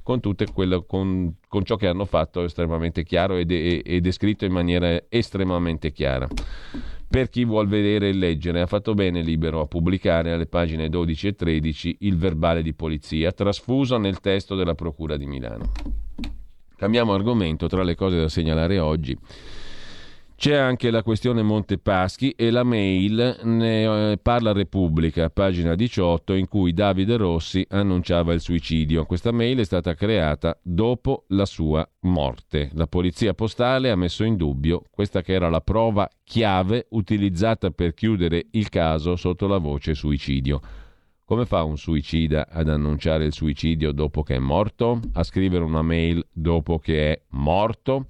Con, 0.03 0.21
quello, 0.55 0.85
con, 0.85 1.35
con 1.49 1.65
ciò 1.65 1.75
che 1.75 1.89
hanno 1.89 2.05
fatto 2.05 2.45
estremamente 2.45 3.03
chiaro 3.03 3.35
ed 3.35 3.51
è 3.51 3.99
descritto 3.99 4.45
in 4.45 4.53
maniera 4.53 5.03
estremamente 5.09 5.91
chiara 5.91 6.29
per 7.09 7.29
chi 7.29 7.45
vuol 7.45 7.67
vedere 7.67 8.11
e 8.11 8.13
leggere. 8.13 8.61
Ha 8.61 8.67
fatto 8.67 8.95
bene 8.95 9.21
Libero 9.21 9.61
a 9.61 9.67
pubblicare 9.67 10.31
alle 10.31 10.47
pagine 10.47 10.89
12 10.89 11.27
e 11.27 11.35
13 11.35 11.97
il 12.01 12.17
verbale 12.17 12.63
di 12.63 12.73
polizia 12.73 13.33
trasfuso 13.33 13.99
nel 13.99 14.21
testo 14.21 14.55
della 14.55 14.77
Procura 14.77 15.17
di 15.17 15.27
Milano. 15.27 15.73
Cambiamo 16.77 17.15
argomento, 17.15 17.69
tra 17.69 17.83
le 17.83 17.95
cose 17.95 18.19
da 18.19 18.29
segnalare 18.29 18.79
oggi. 18.79 19.17
C'è 20.37 20.55
anche 20.55 20.91
la 20.91 21.03
questione 21.03 21.41
Montepaschi 21.41 22.33
e 22.33 22.51
la 22.51 22.63
mail 22.63 23.39
ne 23.45 24.11
eh, 24.11 24.19
parla 24.19 24.53
Repubblica, 24.53 25.31
pagina 25.31 25.75
18, 25.75 26.35
in 26.35 26.47
cui 26.47 26.75
Davide 26.75 27.17
Rossi 27.17 27.65
annunciava 27.71 28.35
il 28.35 28.43
suicidio. 28.43 29.07
Questa 29.07 29.33
mail 29.33 29.61
è 29.61 29.65
stata 29.65 29.95
creata 29.95 30.59
dopo 30.63 31.25
la 31.29 31.47
sua 31.47 31.89
morte. 32.01 32.69
La 32.75 32.87
polizia 32.87 33.33
postale 33.33 33.91
ha 33.91 33.97
messo 33.97 34.25
in 34.25 34.37
dubbio 34.37 34.83
questa 34.91 35.23
che 35.23 35.33
era 35.33 35.49
la 35.49 35.63
prova 35.63 36.07
chiave 36.23 36.89
utilizzata 36.91 37.71
per 37.71 37.95
chiudere 37.95 38.49
il 38.51 38.69
caso 38.69 39.17
sotto 39.17 39.47
la 39.47 39.57
voce 39.57 39.95
suicidio. 39.95 40.61
Come 41.29 41.45
fa 41.45 41.65
un 41.65 41.77
suicida 41.77 42.47
ad 42.49 42.69
annunciare 42.69 43.25
il 43.25 43.33
suicidio 43.33 43.91
dopo 43.91 44.23
che 44.23 44.37
è 44.37 44.39
morto? 44.39 45.01
A 45.15 45.25
scrivere 45.25 45.65
una 45.65 45.83
mail 45.83 46.25
dopo 46.31 46.79
che 46.79 47.11
è 47.11 47.23
morto? 47.31 48.07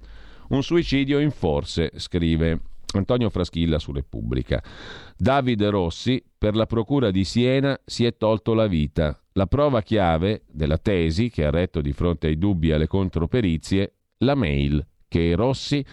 Un 0.49 0.61
suicidio 0.61 1.17
in 1.17 1.31
forse, 1.31 1.93
scrive 1.95 2.61
Antonio 2.93 3.31
Fraschilla 3.31 3.79
su 3.79 3.91
Repubblica. 3.91 4.63
Davide 5.17 5.71
Rossi, 5.71 6.23
per 6.37 6.55
la 6.55 6.67
Procura 6.67 7.09
di 7.09 7.23
Siena, 7.23 7.75
si 7.83 8.05
è 8.05 8.15
tolto 8.17 8.53
la 8.53 8.67
vita. 8.67 9.19
La 9.33 9.47
prova 9.47 9.81
chiave 9.81 10.43
della 10.51 10.77
tesi, 10.77 11.31
che 11.31 11.43
ha 11.43 11.49
retto 11.49 11.81
di 11.81 11.93
fronte 11.93 12.27
ai 12.27 12.37
dubbi 12.37 12.69
e 12.69 12.73
alle 12.73 12.85
controperizie, 12.85 13.93
la 14.17 14.35
mail 14.35 14.85
che 15.07 15.35
Rossi 15.35 15.83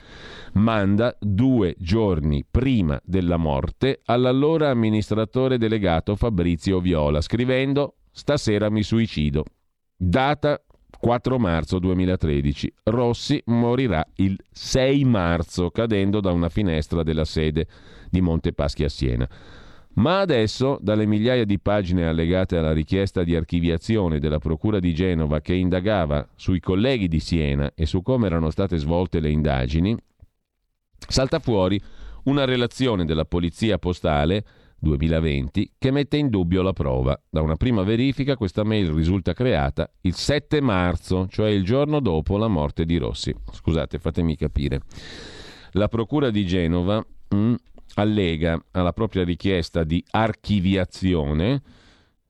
manda 0.55 1.16
due 1.20 1.74
giorni 1.78 2.45
prima 2.49 3.01
della 3.05 3.36
morte 3.36 4.01
all'allora 4.05 4.70
amministratore 4.70 5.59
delegato 5.59 6.16
Fabrizio 6.16 6.81
Viola, 6.81 7.20
scrivendo 7.20 7.97
Stasera 8.11 8.70
mi 8.70 8.82
suicido. 8.85 9.45
Data 9.97 10.61
4 10.99 11.39
marzo 11.39 11.78
2013. 11.78 12.73
Rossi 12.85 13.43
morirà 13.47 14.05
il 14.16 14.39
6 14.51 15.05
marzo 15.05 15.70
cadendo 15.70 16.20
da 16.20 16.31
una 16.31 16.49
finestra 16.49 17.03
della 17.03 17.24
sede 17.24 17.66
di 18.09 18.20
Montepaschi 18.20 18.85
a 18.85 18.89
Siena. 18.89 19.28
Ma 19.95 20.19
adesso, 20.19 20.79
dalle 20.81 21.07
migliaia 21.07 21.45
di 21.45 21.61
pagine 21.61 22.07
allegate 22.07 22.57
alla 22.57 22.73
richiesta 22.73 23.23
di 23.23 23.37
archiviazione 23.37 24.19
della 24.19 24.39
Procura 24.39 24.81
di 24.81 24.93
Genova 24.93 25.41
che 25.41 25.55
indagava 25.55 26.27
sui 26.35 26.59
colleghi 26.59 27.07
di 27.07 27.21
Siena 27.21 27.73
e 27.75 27.87
su 27.87 28.03
come 28.03 28.27
erano 28.27 28.51
state 28.51 28.77
svolte 28.77 29.21
le 29.21 29.31
indagini, 29.31 29.97
salta 31.07 31.39
fuori 31.39 31.81
una 32.25 32.45
relazione 32.45 33.05
della 33.05 33.25
Polizia 33.25 33.79
Postale 33.79 34.45
2020 34.79 35.75
che 35.79 35.91
mette 35.93 36.16
in 36.16 36.29
dubbio 36.29 36.62
la 36.62 36.73
prova. 36.73 37.19
Da 37.31 37.41
una 37.41 37.57
prima 37.57 37.83
verifica 37.83 38.37
questa 38.37 38.65
mail 38.65 38.93
risulta 38.93 39.33
creata 39.33 39.89
il 40.03 40.15
7 40.15 40.61
marzo, 40.61 41.29
cioè 41.29 41.51
il 41.51 41.65
giorno 41.65 42.01
dopo 42.01 42.37
la 42.37 42.49
morte 42.49 42.85
di 42.85 42.97
Rossi. 42.97 43.35
Scusate, 43.53 43.99
fatemi 43.99 44.37
capire. 44.37 44.81
La 45.73 45.89
Procura 45.89 46.31
di 46.31 46.45
Genova 46.47 47.05
mm, 47.35 47.55
allega 47.94 48.62
alla 48.73 48.93
propria 48.93 49.24
richiesta 49.24 49.85
di 49.85 50.05
archiviazione 50.11 51.62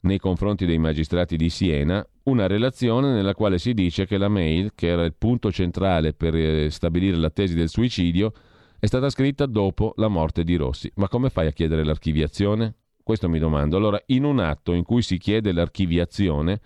nei 0.00 0.18
confronti 0.18 0.66
dei 0.66 0.78
magistrati 0.78 1.36
di 1.36 1.48
Siena 1.48 2.06
una 2.24 2.46
relazione 2.46 3.12
nella 3.12 3.34
quale 3.34 3.58
si 3.58 3.74
dice 3.74 4.06
che 4.06 4.16
la 4.16 4.28
mail, 4.28 4.72
che 4.74 4.86
era 4.86 5.04
il 5.04 5.14
punto 5.16 5.52
centrale 5.52 6.14
per 6.14 6.34
eh, 6.34 6.70
stabilire 6.70 7.16
la 7.16 7.30
tesi 7.30 7.54
del 7.54 7.68
suicidio, 7.68 8.32
è 8.78 8.86
stata 8.86 9.10
scritta 9.10 9.46
dopo 9.46 9.92
la 9.96 10.08
morte 10.08 10.44
di 10.44 10.56
Rossi. 10.56 10.90
Ma 10.96 11.08
come 11.08 11.30
fai 11.30 11.46
a 11.46 11.52
chiedere 11.52 11.84
l'archiviazione? 11.84 12.76
Questo 13.02 13.28
mi 13.28 13.38
domando. 13.38 13.76
Allora, 13.76 14.00
in 14.06 14.24
un 14.24 14.38
atto 14.38 14.72
in 14.72 14.84
cui 14.84 15.02
si 15.02 15.18
chiede 15.18 15.52
l'archiviazione, 15.52 16.60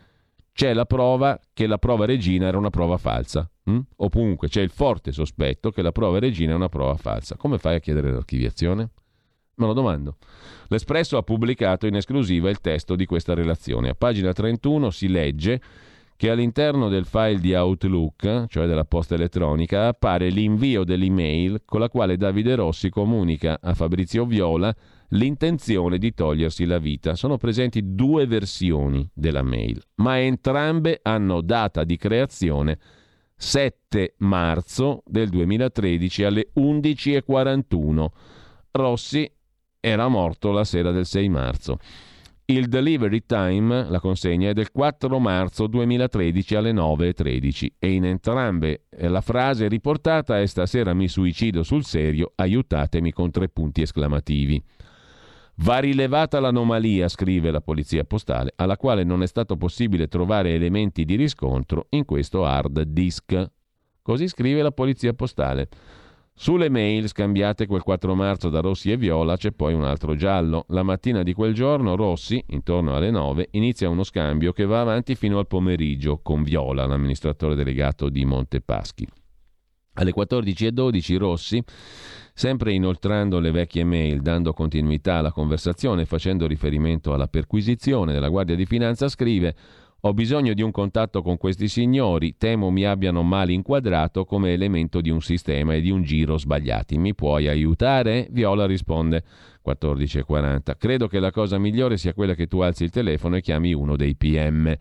c'è 0.58 0.74
la 0.74 0.86
prova 0.86 1.40
che 1.52 1.68
la 1.68 1.78
prova 1.78 2.04
regina 2.04 2.48
era 2.48 2.58
una 2.58 2.70
prova 2.70 2.96
falsa. 2.96 3.48
Hm? 3.62 3.78
O 3.98 4.08
comunque 4.08 4.48
c'è 4.48 4.60
il 4.60 4.70
forte 4.70 5.12
sospetto 5.12 5.70
che 5.70 5.82
la 5.82 5.92
prova 5.92 6.18
regina 6.18 6.50
è 6.50 6.56
una 6.56 6.68
prova 6.68 6.96
falsa. 6.96 7.36
Come 7.36 7.58
fai 7.58 7.76
a 7.76 7.78
chiedere 7.78 8.10
l'archiviazione? 8.10 8.88
Me 9.54 9.66
lo 9.66 9.72
domando. 9.72 10.16
L'Espresso 10.66 11.16
ha 11.16 11.22
pubblicato 11.22 11.86
in 11.86 11.94
esclusiva 11.94 12.50
il 12.50 12.60
testo 12.60 12.96
di 12.96 13.06
questa 13.06 13.34
relazione. 13.34 13.90
A 13.90 13.94
pagina 13.94 14.32
31 14.32 14.90
si 14.90 15.06
legge 15.06 15.60
che 16.16 16.28
all'interno 16.28 16.88
del 16.88 17.04
file 17.04 17.38
di 17.38 17.54
Outlook, 17.54 18.46
cioè 18.48 18.66
della 18.66 18.84
posta 18.84 19.14
elettronica, 19.14 19.86
appare 19.86 20.28
l'invio 20.28 20.82
dell'email 20.82 21.62
con 21.64 21.78
la 21.78 21.88
quale 21.88 22.16
Davide 22.16 22.56
Rossi 22.56 22.90
comunica 22.90 23.60
a 23.62 23.74
Fabrizio 23.74 24.26
Viola 24.26 24.74
l'intenzione 25.10 25.98
di 25.98 26.12
togliersi 26.12 26.64
la 26.64 26.78
vita. 26.78 27.14
Sono 27.14 27.36
presenti 27.36 27.94
due 27.94 28.26
versioni 28.26 29.08
della 29.14 29.42
mail, 29.42 29.82
ma 29.96 30.20
entrambe 30.20 31.00
hanno 31.02 31.40
data 31.40 31.84
di 31.84 31.96
creazione 31.96 32.78
7 33.36 34.14
marzo 34.18 35.02
del 35.06 35.28
2013 35.28 36.24
alle 36.24 36.50
11.41. 36.56 38.06
Rossi 38.72 39.30
era 39.80 40.08
morto 40.08 40.50
la 40.50 40.64
sera 40.64 40.90
del 40.90 41.06
6 41.06 41.28
marzo. 41.28 41.78
Il 42.50 42.68
delivery 42.68 43.24
time, 43.26 43.90
la 43.90 44.00
consegna, 44.00 44.48
è 44.48 44.52
del 44.54 44.72
4 44.72 45.18
marzo 45.18 45.66
2013 45.66 46.54
alle 46.54 46.72
9.13 46.72 47.66
e 47.78 47.92
in 47.92 48.06
entrambe 48.06 48.84
eh, 48.88 49.06
la 49.08 49.20
frase 49.20 49.68
riportata 49.68 50.40
è 50.40 50.46
stasera 50.46 50.94
mi 50.94 51.08
suicido 51.08 51.62
sul 51.62 51.84
serio, 51.84 52.32
aiutatemi 52.36 53.12
con 53.12 53.30
tre 53.30 53.50
punti 53.50 53.82
esclamativi. 53.82 54.64
Va 55.62 55.78
rilevata 55.80 56.38
l'anomalia, 56.38 57.08
scrive 57.08 57.50
la 57.50 57.60
polizia 57.60 58.04
postale, 58.04 58.52
alla 58.56 58.76
quale 58.76 59.02
non 59.02 59.22
è 59.22 59.26
stato 59.26 59.56
possibile 59.56 60.06
trovare 60.06 60.54
elementi 60.54 61.04
di 61.04 61.16
riscontro 61.16 61.86
in 61.90 62.04
questo 62.04 62.44
hard 62.44 62.82
disk. 62.82 63.50
Così 64.00 64.28
scrive 64.28 64.62
la 64.62 64.70
polizia 64.70 65.12
postale. 65.14 65.68
Sulle 66.32 66.70
mail 66.70 67.08
scambiate 67.08 67.66
quel 67.66 67.82
4 67.82 68.14
marzo 68.14 68.48
da 68.48 68.60
Rossi 68.60 68.92
e 68.92 68.96
Viola 68.96 69.36
c'è 69.36 69.50
poi 69.50 69.74
un 69.74 69.82
altro 69.82 70.14
giallo. 70.14 70.64
La 70.68 70.84
mattina 70.84 71.24
di 71.24 71.32
quel 71.32 71.54
giorno 71.54 71.96
Rossi, 71.96 72.40
intorno 72.50 72.94
alle 72.94 73.10
9, 73.10 73.48
inizia 73.52 73.88
uno 73.88 74.04
scambio 74.04 74.52
che 74.52 74.64
va 74.64 74.80
avanti 74.80 75.16
fino 75.16 75.40
al 75.40 75.48
pomeriggio 75.48 76.20
con 76.22 76.44
Viola, 76.44 76.86
l'amministratore 76.86 77.56
delegato 77.56 78.08
di 78.08 78.24
Montepaschi. 78.24 79.08
Alle 79.98 80.14
14.12 80.14 81.18
Rossi, 81.18 81.62
sempre 82.32 82.72
inoltrando 82.72 83.40
le 83.40 83.50
vecchie 83.50 83.82
mail, 83.82 84.20
dando 84.22 84.52
continuità 84.52 85.16
alla 85.16 85.32
conversazione 85.32 86.02
e 86.02 86.06
facendo 86.06 86.46
riferimento 86.46 87.12
alla 87.12 87.26
perquisizione 87.26 88.12
della 88.12 88.28
Guardia 88.28 88.54
di 88.54 88.64
Finanza, 88.64 89.08
scrive 89.08 89.54
ho 90.02 90.14
bisogno 90.14 90.54
di 90.54 90.62
un 90.62 90.70
contatto 90.70 91.22
con 91.22 91.36
questi 91.36 91.66
signori, 91.66 92.36
temo 92.36 92.70
mi 92.70 92.84
abbiano 92.84 93.24
mal 93.24 93.50
inquadrato 93.50 94.24
come 94.24 94.52
elemento 94.52 95.00
di 95.00 95.10
un 95.10 95.20
sistema 95.20 95.74
e 95.74 95.80
di 95.80 95.90
un 95.90 96.04
giro 96.04 96.38
sbagliati. 96.38 96.96
Mi 96.96 97.16
puoi 97.16 97.48
aiutare? 97.48 98.28
Viola 98.30 98.64
risponde 98.66 99.24
14.40. 99.66 100.76
Credo 100.78 101.08
che 101.08 101.18
la 101.18 101.32
cosa 101.32 101.58
migliore 101.58 101.96
sia 101.96 102.14
quella 102.14 102.34
che 102.34 102.46
tu 102.46 102.60
alzi 102.60 102.84
il 102.84 102.90
telefono 102.90 103.34
e 103.34 103.40
chiami 103.40 103.74
uno 103.74 103.96
dei 103.96 104.14
PM. 104.14 104.72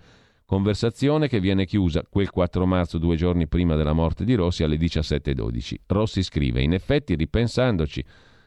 Conversazione 0.49 1.27
che 1.27 1.41
viene 1.41 1.65
chiusa 1.65 2.05
quel 2.09 2.29
4 2.29 2.65
marzo, 2.65 2.97
due 2.99 3.17
giorni 3.17 3.49
prima 3.49 3.75
della 3.75 3.91
morte 3.91 4.23
di 4.23 4.33
Rossi, 4.33 4.63
alle 4.63 4.77
17.12. 4.77 5.75
Rossi 5.87 6.23
scrive: 6.23 6.61
In 6.61 6.71
effetti, 6.71 7.15
ripensandoci, 7.15 8.01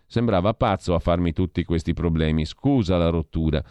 sembrava 0.07 0.55
pazzo 0.55 0.95
a 0.95 0.99
farmi 0.99 1.35
tutti 1.35 1.63
questi 1.63 1.93
problemi. 1.93 2.47
Scusa 2.47 2.97
la 2.97 3.11
rottura. 3.11 3.63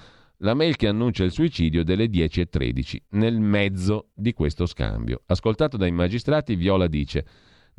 La 0.42 0.54
mail 0.54 0.76
che 0.76 0.88
annuncia 0.88 1.24
il 1.24 1.32
suicidio 1.32 1.84
delle 1.84 2.06
10.13, 2.06 2.98
nel 3.14 3.40
mezzo 3.40 4.10
di 4.14 4.32
questo 4.34 4.68
scambio. 4.68 5.24
Ascoltato 5.26 5.76
dai 5.76 5.92
magistrati, 5.92 6.56
Viola 6.56 6.86
dice 6.86 7.26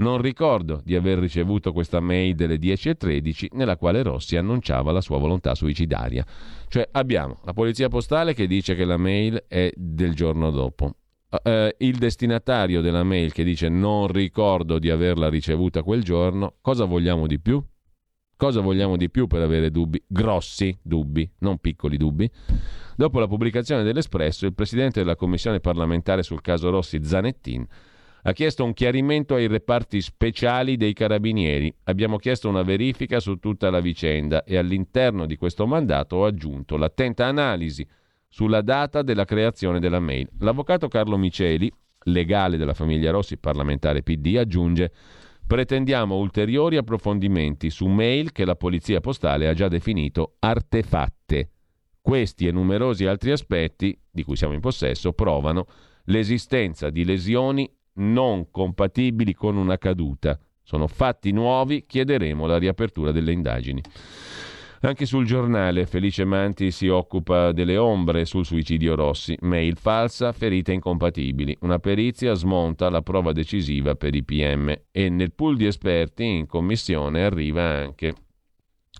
non 0.00 0.20
ricordo 0.20 0.80
di 0.84 0.94
aver 0.94 1.18
ricevuto 1.18 1.72
questa 1.72 2.00
mail 2.00 2.34
delle 2.34 2.56
10.13 2.56 3.48
nella 3.52 3.76
quale 3.76 4.02
Rossi 4.02 4.36
annunciava 4.36 4.92
la 4.92 5.00
sua 5.00 5.18
volontà 5.18 5.54
suicidaria. 5.54 6.24
Cioè 6.68 6.88
abbiamo 6.92 7.38
la 7.44 7.52
polizia 7.52 7.88
postale 7.88 8.34
che 8.34 8.46
dice 8.46 8.74
che 8.74 8.84
la 8.84 8.96
mail 8.96 9.44
è 9.48 9.70
del 9.74 10.14
giorno 10.14 10.50
dopo, 10.50 10.94
Uh, 11.30 11.68
il 11.78 11.96
destinatario 11.96 12.80
della 12.80 13.04
mail 13.04 13.32
che 13.32 13.44
dice 13.44 13.68
non 13.68 14.08
ricordo 14.08 14.80
di 14.80 14.90
averla 14.90 15.28
ricevuta 15.28 15.84
quel 15.84 16.02
giorno, 16.02 16.56
cosa 16.60 16.86
vogliamo 16.86 17.28
di 17.28 17.38
più? 17.38 17.64
Cosa 18.36 18.60
vogliamo 18.60 18.96
di 18.96 19.08
più 19.10 19.28
per 19.28 19.40
avere 19.40 19.70
dubbi? 19.70 20.02
Grossi 20.08 20.76
dubbi, 20.82 21.30
non 21.38 21.58
piccoli 21.58 21.96
dubbi. 21.96 22.28
Dopo 22.96 23.20
la 23.20 23.28
pubblicazione 23.28 23.84
dell'Espresso, 23.84 24.44
il 24.44 24.54
presidente 24.54 24.98
della 24.98 25.14
commissione 25.14 25.60
parlamentare 25.60 26.24
sul 26.24 26.40
caso 26.40 26.68
Rossi, 26.68 26.98
Zanettin, 27.04 27.64
ha 28.22 28.32
chiesto 28.32 28.64
un 28.64 28.72
chiarimento 28.72 29.34
ai 29.34 29.46
reparti 29.46 30.00
speciali 30.00 30.76
dei 30.76 30.92
carabinieri. 30.92 31.72
Abbiamo 31.84 32.18
chiesto 32.18 32.48
una 32.48 32.62
verifica 32.62 33.20
su 33.20 33.36
tutta 33.36 33.70
la 33.70 33.80
vicenda 33.80 34.44
e 34.44 34.56
all'interno 34.56 35.26
di 35.26 35.36
questo 35.36 35.66
mandato 35.66 36.16
ho 36.16 36.24
aggiunto 36.26 36.76
l'attenta 36.76 37.26
analisi 37.26 37.86
sulla 38.28 38.60
data 38.60 39.02
della 39.02 39.24
creazione 39.24 39.80
della 39.80 40.00
mail. 40.00 40.28
L'avvocato 40.38 40.88
Carlo 40.88 41.16
Miceli, 41.16 41.72
legale 42.04 42.56
della 42.56 42.74
famiglia 42.74 43.10
Rossi, 43.10 43.38
parlamentare 43.38 44.02
PD, 44.02 44.36
aggiunge 44.38 44.92
Pretendiamo 45.50 46.14
ulteriori 46.14 46.76
approfondimenti 46.76 47.70
su 47.70 47.88
mail 47.88 48.30
che 48.30 48.44
la 48.44 48.54
polizia 48.54 49.00
postale 49.00 49.48
ha 49.48 49.52
già 49.52 49.66
definito 49.66 50.36
artefatte. 50.38 51.50
Questi 52.00 52.46
e 52.46 52.52
numerosi 52.52 53.04
altri 53.04 53.32
aspetti 53.32 54.00
di 54.08 54.22
cui 54.22 54.36
siamo 54.36 54.54
in 54.54 54.60
possesso 54.60 55.12
provano 55.12 55.66
l'esistenza 56.04 56.88
di 56.88 57.04
lesioni 57.04 57.68
non 57.94 58.50
compatibili 58.50 59.34
con 59.34 59.56
una 59.56 59.78
caduta. 59.78 60.38
Sono 60.62 60.86
fatti 60.86 61.32
nuovi, 61.32 61.84
chiederemo 61.86 62.46
la 62.46 62.58
riapertura 62.58 63.10
delle 63.10 63.32
indagini. 63.32 63.82
Anche 64.82 65.04
sul 65.04 65.26
giornale 65.26 65.84
Felice 65.84 66.24
Manti 66.24 66.70
si 66.70 66.88
occupa 66.88 67.52
delle 67.52 67.76
ombre 67.76 68.24
sul 68.24 68.46
suicidio 68.46 68.94
Rossi, 68.94 69.36
mail 69.40 69.76
falsa, 69.76 70.32
ferite 70.32 70.72
incompatibili. 70.72 71.54
Una 71.60 71.78
perizia 71.78 72.32
smonta 72.32 72.88
la 72.88 73.02
prova 73.02 73.32
decisiva 73.32 73.94
per 73.94 74.14
i 74.14 74.24
PM 74.24 74.74
e 74.90 75.08
nel 75.10 75.32
pool 75.32 75.56
di 75.56 75.66
esperti 75.66 76.24
in 76.24 76.46
commissione 76.46 77.24
arriva 77.24 77.62
anche 77.62 78.14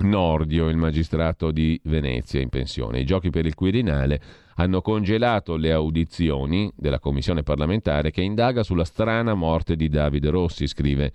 Nordio, 0.01 0.69
il 0.69 0.77
magistrato 0.77 1.51
di 1.51 1.79
Venezia 1.85 2.41
in 2.41 2.49
pensione. 2.49 3.01
I 3.01 3.05
giochi 3.05 3.31
per 3.31 3.47
il 3.47 3.55
Quirinale 3.55 4.21
hanno 4.57 4.81
congelato 4.81 5.57
le 5.57 5.73
audizioni 5.73 6.71
della 6.77 6.99
commissione 6.99 7.43
parlamentare 7.43 8.11
che 8.11 8.23
indaga 8.23 8.63
sulla 8.63 8.85
strana 8.85 9.35
morte 9.35 9.77
di 9.77 9.89
Davide 9.89 10.31
Rossi, 10.31 10.67
scrive 10.67 11.13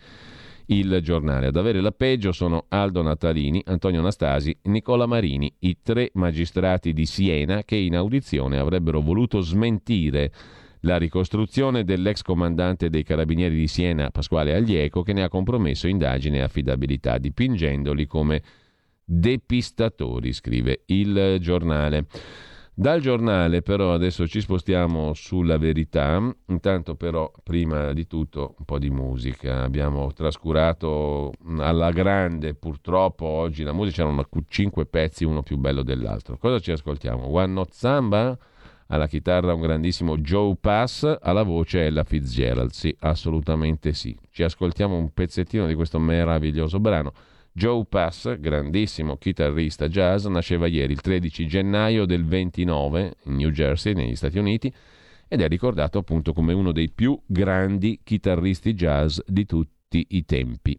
il 0.67 0.99
giornale. 1.01 1.47
Ad 1.47 1.55
avere 1.55 1.81
la 1.81 1.91
peggio 1.91 2.31
sono 2.31 2.65
Aldo 2.69 3.01
Natalini, 3.01 3.61
Antonio 3.65 3.99
Anastasi, 3.99 4.55
Nicola 4.63 5.05
Marini, 5.05 5.53
i 5.59 5.77
tre 5.81 6.09
magistrati 6.13 6.93
di 6.93 7.05
Siena 7.05 7.63
che 7.63 7.75
in 7.75 7.95
audizione 7.95 8.57
avrebbero 8.57 9.01
voluto 9.01 9.41
smentire 9.41 10.31
la 10.81 10.97
ricostruzione 10.97 11.83
dell'ex 11.83 12.21
comandante 12.21 12.89
dei 12.89 13.03
carabinieri 13.03 13.55
di 13.55 13.67
Siena, 13.67 14.11
Pasquale 14.11 14.53
Aglieco, 14.53 15.01
che 15.01 15.13
ne 15.13 15.23
ha 15.23 15.29
compromesso 15.29 15.87
indagine 15.87 16.37
e 16.37 16.41
affidabilità, 16.41 17.17
dipingendoli 17.17 18.05
come 18.05 18.41
depistatori, 19.05 20.33
scrive 20.33 20.81
il 20.87 21.37
giornale. 21.39 22.07
Dal 22.77 22.99
giornale 22.99 23.61
però 23.61 23.93
adesso 23.93 24.27
ci 24.27 24.41
spostiamo 24.41 25.13
sulla 25.13 25.57
verità, 25.57 26.21
intanto 26.47 26.95
però 26.95 27.31
prima 27.41 27.93
di 27.93 28.05
tutto 28.05 28.55
un 28.57 28.65
po' 28.65 28.79
di 28.79 28.89
musica, 28.89 29.63
abbiamo 29.63 30.11
trascurato 30.11 31.31
alla 31.57 31.91
grande 31.91 32.53
purtroppo 32.53 33.25
oggi 33.25 33.63
la 33.63 33.71
musica, 33.71 34.03
c'erano 34.03 34.27
cinque 34.49 34.85
pezzi 34.85 35.23
uno 35.23 35.41
più 35.41 35.55
bello 35.55 35.83
dell'altro. 35.83 36.37
Cosa 36.37 36.59
ci 36.59 36.71
ascoltiamo? 36.71 37.27
One 37.27 37.53
Not 37.53 37.71
Samba? 37.71 38.37
Alla 38.87 39.07
chitarra 39.07 39.53
un 39.53 39.61
grandissimo 39.61 40.17
Joe 40.17 40.57
Pass, 40.59 41.17
alla 41.21 41.43
voce 41.43 41.85
Ella 41.85 42.03
Fitzgerald, 42.03 42.71
sì, 42.71 42.93
assolutamente 42.99 43.93
sì. 43.93 44.15
Ci 44.29 44.43
ascoltiamo 44.43 44.97
un 44.97 45.13
pezzettino 45.13 45.65
di 45.65 45.75
questo 45.75 45.97
meraviglioso 45.97 46.81
brano. 46.81 47.13
Joe 47.57 47.85
Pass, 47.85 48.37
grandissimo 48.37 49.15
chitarrista 49.15 49.87
jazz, 49.87 50.25
nasceva 50.25 50.67
ieri 50.67 50.91
il 50.91 50.99
13 50.99 51.47
gennaio 51.47 52.03
del 52.03 52.25
29 52.25 53.13
in 53.23 53.35
New 53.35 53.49
Jersey, 53.49 53.93
negli 53.93 54.17
Stati 54.17 54.37
Uniti, 54.37 54.73
ed 55.25 55.39
è 55.39 55.47
ricordato 55.47 55.97
appunto 55.97 56.33
come 56.33 56.51
uno 56.51 56.73
dei 56.73 56.91
più 56.91 57.17
grandi 57.25 58.01
chitarristi 58.03 58.73
jazz 58.73 59.19
di 59.25 59.45
tutti 59.45 60.05
i 60.09 60.25
tempi. 60.25 60.77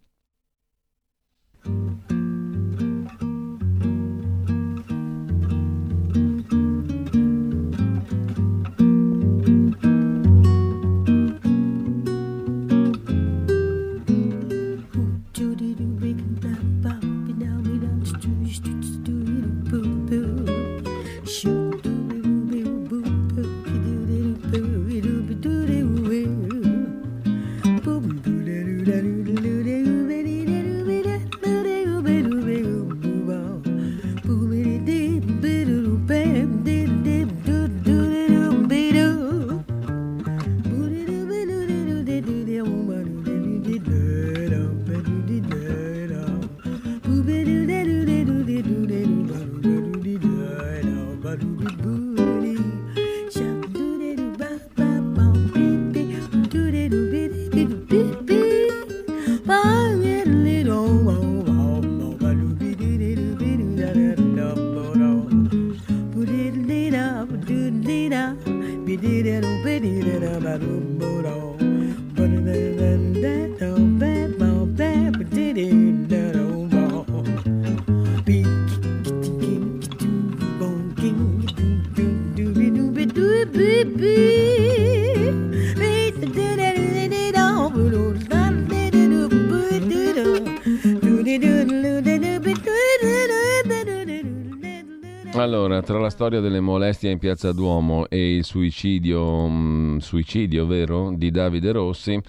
Molestie 96.87 97.11
in 97.11 97.19
Piazza 97.19 97.53
Duomo 97.53 98.09
e 98.09 98.37
il 98.37 98.45
suicidio, 98.45 99.49
mh, 99.49 99.95
mm, 99.95 99.97
suicidio 99.97 100.67
vero, 100.67 101.13
di 101.17 101.33
Davide 101.33 101.73
Rossi, 101.73 102.21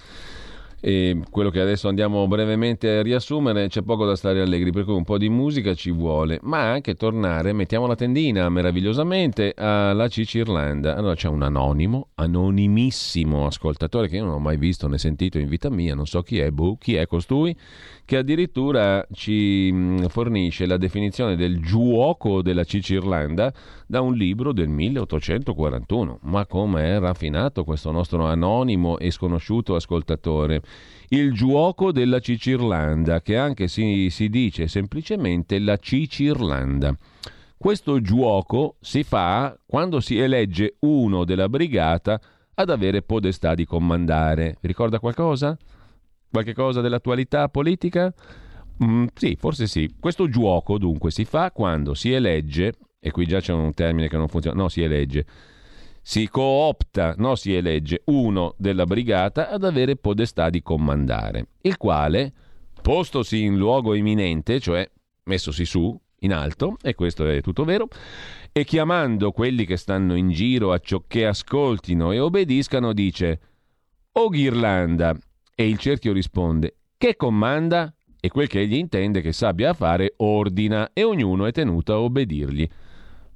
e 0.79 1.19
quello 1.29 1.49
che 1.49 1.59
adesso 1.59 1.87
andiamo 1.87 2.27
brevemente 2.27 2.97
a 2.97 3.01
riassumere, 3.01 3.67
c'è 3.67 3.81
poco 3.81 4.05
da 4.05 4.15
stare 4.15 4.41
allegri, 4.41 4.71
per 4.71 4.83
cui 4.83 4.93
un 4.93 5.03
po' 5.03 5.17
di 5.17 5.29
musica 5.29 5.73
ci 5.73 5.91
vuole, 5.91 6.39
ma 6.43 6.71
anche 6.71 6.95
tornare, 6.95 7.53
mettiamo 7.53 7.87
la 7.87 7.95
tendina 7.95 8.47
meravigliosamente 8.49 9.53
alla 9.55 10.07
Cicirlanda. 10.07 10.95
Allora 10.95 11.13
c'è 11.15 11.27
un 11.27 11.43
anonimo, 11.43 12.09
anonimissimo 12.15 13.45
ascoltatore 13.45 14.07
che 14.07 14.17
io 14.17 14.25
non 14.25 14.35
ho 14.35 14.39
mai 14.39 14.57
visto 14.57 14.87
né 14.87 14.97
sentito 14.97 15.37
in 15.37 15.47
vita 15.47 15.69
mia, 15.69 15.93
non 15.93 16.05
so 16.05 16.21
chi 16.21 16.39
è, 16.39 16.49
boh, 16.51 16.77
chi 16.77 16.95
è 16.95 17.05
costui, 17.05 17.55
che 18.05 18.17
addirittura 18.17 19.05
ci 19.11 19.71
mm, 19.71 20.05
fornisce 20.05 20.65
la 20.65 20.77
definizione 20.77 21.35
del 21.35 21.59
giuoco 21.59 22.41
della 22.41 22.63
Cicirlanda 22.63 23.51
da 23.87 24.01
un 24.01 24.13
libro 24.13 24.51
del 24.51 24.67
1841. 24.67 26.19
Ma 26.23 26.45
come 26.45 26.83
è 26.83 26.99
raffinato 26.99 27.63
questo 27.63 27.89
nostro 27.91 28.25
anonimo 28.25 28.99
e 28.99 29.09
sconosciuto 29.09 29.75
ascoltatore? 29.75 30.61
Il 31.07 31.33
giuoco 31.33 31.91
della 31.91 32.19
Cicirlanda, 32.19 33.21
che 33.21 33.37
anche 33.37 33.67
si, 33.67 34.09
si 34.09 34.29
dice 34.29 34.67
semplicemente 34.67 35.57
la 35.57 35.77
Cicirlanda. 35.77 36.95
Questo 37.57 38.01
giuoco 38.01 38.75
si 38.81 39.03
fa 39.03 39.57
quando 39.65 39.99
si 39.99 40.19
elegge 40.19 40.75
uno 40.81 41.23
della 41.23 41.49
brigata 41.49 42.19
ad 42.53 42.69
avere 42.69 43.01
podestà 43.01 43.55
di 43.55 43.65
comandare. 43.65 44.57
Ricorda 44.61 44.99
qualcosa? 44.99 45.57
Qualche 46.29 46.53
cosa 46.53 46.81
dell'attualità 46.81 47.47
politica? 47.47 48.13
Mm, 48.83 49.05
sì, 49.13 49.35
forse 49.39 49.65
sì. 49.65 49.95
Questo 49.99 50.27
giuoco 50.27 50.77
dunque 50.77 51.09
si 51.09 51.25
fa 51.25 51.51
quando 51.51 51.93
si 51.93 52.11
elegge 52.11 52.73
e 53.07 53.11
qui 53.11 53.25
già 53.25 53.39
c'è 53.39 53.53
un 53.53 53.73
termine 53.73 54.07
che 54.07 54.17
non 54.17 54.27
funziona, 54.27 54.61
no, 54.61 54.69
si 54.69 54.81
elegge, 54.81 55.25
si 56.01 56.27
coopta, 56.29 57.15
no, 57.17 57.35
si 57.35 57.53
elegge 57.53 58.01
uno 58.05 58.53
della 58.57 58.85
brigata 58.85 59.49
ad 59.49 59.63
avere 59.63 59.95
podestà 59.95 60.49
di 60.49 60.61
comandare, 60.61 61.47
il 61.61 61.77
quale, 61.77 62.33
postosi 62.81 63.43
in 63.43 63.57
luogo 63.57 63.93
eminente, 63.93 64.59
cioè 64.59 64.89
messosi 65.23 65.65
su, 65.65 65.97
in 66.21 66.33
alto, 66.33 66.77
e 66.81 66.95
questo 66.95 67.27
è 67.27 67.41
tutto 67.41 67.63
vero, 67.63 67.87
e 68.51 68.63
chiamando 68.63 69.31
quelli 69.31 69.65
che 69.65 69.77
stanno 69.77 70.15
in 70.15 70.29
giro 70.29 70.71
a 70.71 70.79
ciò 70.79 71.03
che 71.07 71.25
ascoltino 71.25 72.11
e 72.11 72.19
obbediscano, 72.19 72.93
dice, 72.93 73.39
O 74.13 74.29
Ghirlanda, 74.29 75.15
e 75.55 75.67
il 75.67 75.77
cerchio 75.77 76.11
risponde, 76.13 76.75
che 76.97 77.15
comanda? 77.15 77.93
E 78.19 78.29
quel 78.29 78.47
che 78.47 78.61
egli 78.61 78.73
intende 78.73 79.21
che 79.21 79.31
sappia 79.31 79.73
fare 79.73 80.13
ordina 80.17 80.89
e 80.93 81.03
ognuno 81.03 81.45
è 81.45 81.51
tenuto 81.51 81.93
a 81.93 81.99
obbedirgli. 81.99 82.67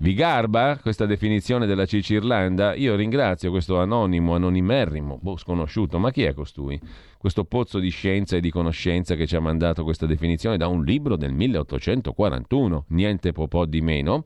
Vi 0.01 0.15
garba 0.15 0.79
questa 0.81 1.05
definizione 1.05 1.67
della 1.67 1.85
Cicirlanda? 1.85 2.73
Io 2.73 2.95
ringrazio 2.95 3.51
questo 3.51 3.79
anonimo, 3.79 4.33
anonimerrimo, 4.33 5.19
boh, 5.21 5.37
sconosciuto, 5.37 5.99
ma 5.99 6.09
chi 6.09 6.23
è 6.23 6.33
costui? 6.33 6.79
Questo 7.19 7.43
pozzo 7.43 7.77
di 7.77 7.89
scienza 7.89 8.35
e 8.35 8.39
di 8.39 8.49
conoscenza 8.49 9.13
che 9.13 9.27
ci 9.27 9.35
ha 9.35 9.39
mandato 9.39 9.83
questa 9.83 10.07
definizione 10.07 10.57
da 10.57 10.65
un 10.65 10.83
libro 10.83 11.17
del 11.17 11.33
1841, 11.33 12.85
niente 12.87 13.31
po' 13.31 13.65
di 13.67 13.81
meno, 13.81 14.25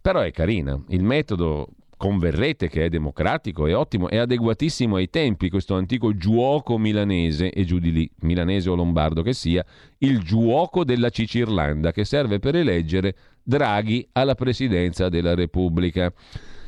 però 0.00 0.20
è 0.20 0.30
carina. 0.30 0.82
Il 0.88 1.02
metodo 1.02 1.68
converrete 2.04 2.68
che 2.68 2.84
è 2.84 2.88
democratico, 2.90 3.66
è 3.66 3.74
ottimo, 3.74 4.10
è 4.10 4.18
adeguatissimo 4.18 4.96
ai 4.96 5.08
tempi 5.08 5.48
questo 5.48 5.74
antico 5.74 6.14
giuoco 6.14 6.76
milanese, 6.76 7.50
e 7.50 7.64
giù 7.64 7.78
di 7.78 7.92
lì, 7.92 8.10
milanese 8.20 8.68
o 8.68 8.74
lombardo 8.74 9.22
che 9.22 9.32
sia, 9.32 9.64
il 10.00 10.18
giuoco 10.20 10.84
della 10.84 11.08
Cicirlanda 11.08 11.92
che 11.92 12.04
serve 12.04 12.40
per 12.40 12.56
eleggere 12.56 13.16
Draghi 13.42 14.06
alla 14.12 14.34
presidenza 14.34 15.08
della 15.08 15.34
Repubblica. 15.34 16.12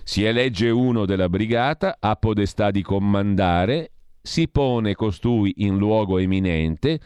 Si 0.04 0.24
elegge 0.24 0.70
uno 0.70 1.04
della 1.04 1.28
brigata, 1.28 1.98
ha 2.00 2.16
podestà 2.16 2.70
di 2.70 2.80
comandare, 2.80 3.90
si 4.22 4.48
pone 4.48 4.94
costui 4.94 5.52
in 5.58 5.76
luogo 5.76 6.16
eminente 6.16 6.98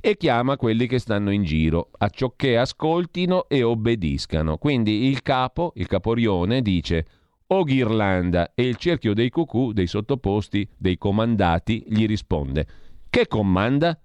e 0.00 0.16
chiama 0.16 0.56
quelli 0.56 0.86
che 0.86 1.00
stanno 1.00 1.32
in 1.32 1.42
giro, 1.42 1.90
a 1.98 2.08
ciò 2.10 2.32
che 2.36 2.56
ascoltino 2.58 3.48
e 3.48 3.64
obbediscano. 3.64 4.56
Quindi 4.56 5.08
il 5.08 5.20
capo, 5.22 5.72
il 5.74 5.88
caporione, 5.88 6.62
dice 6.62 7.06
o 7.52 7.64
Ghirlanda 7.64 8.52
e 8.54 8.66
il 8.66 8.76
cerchio 8.76 9.12
dei 9.12 9.28
cucù, 9.28 9.72
dei 9.72 9.86
sottoposti, 9.86 10.66
dei 10.76 10.96
comandati, 10.96 11.84
gli 11.86 12.06
risponde 12.06 12.66
che 13.10 13.26
comanda? 13.26 13.98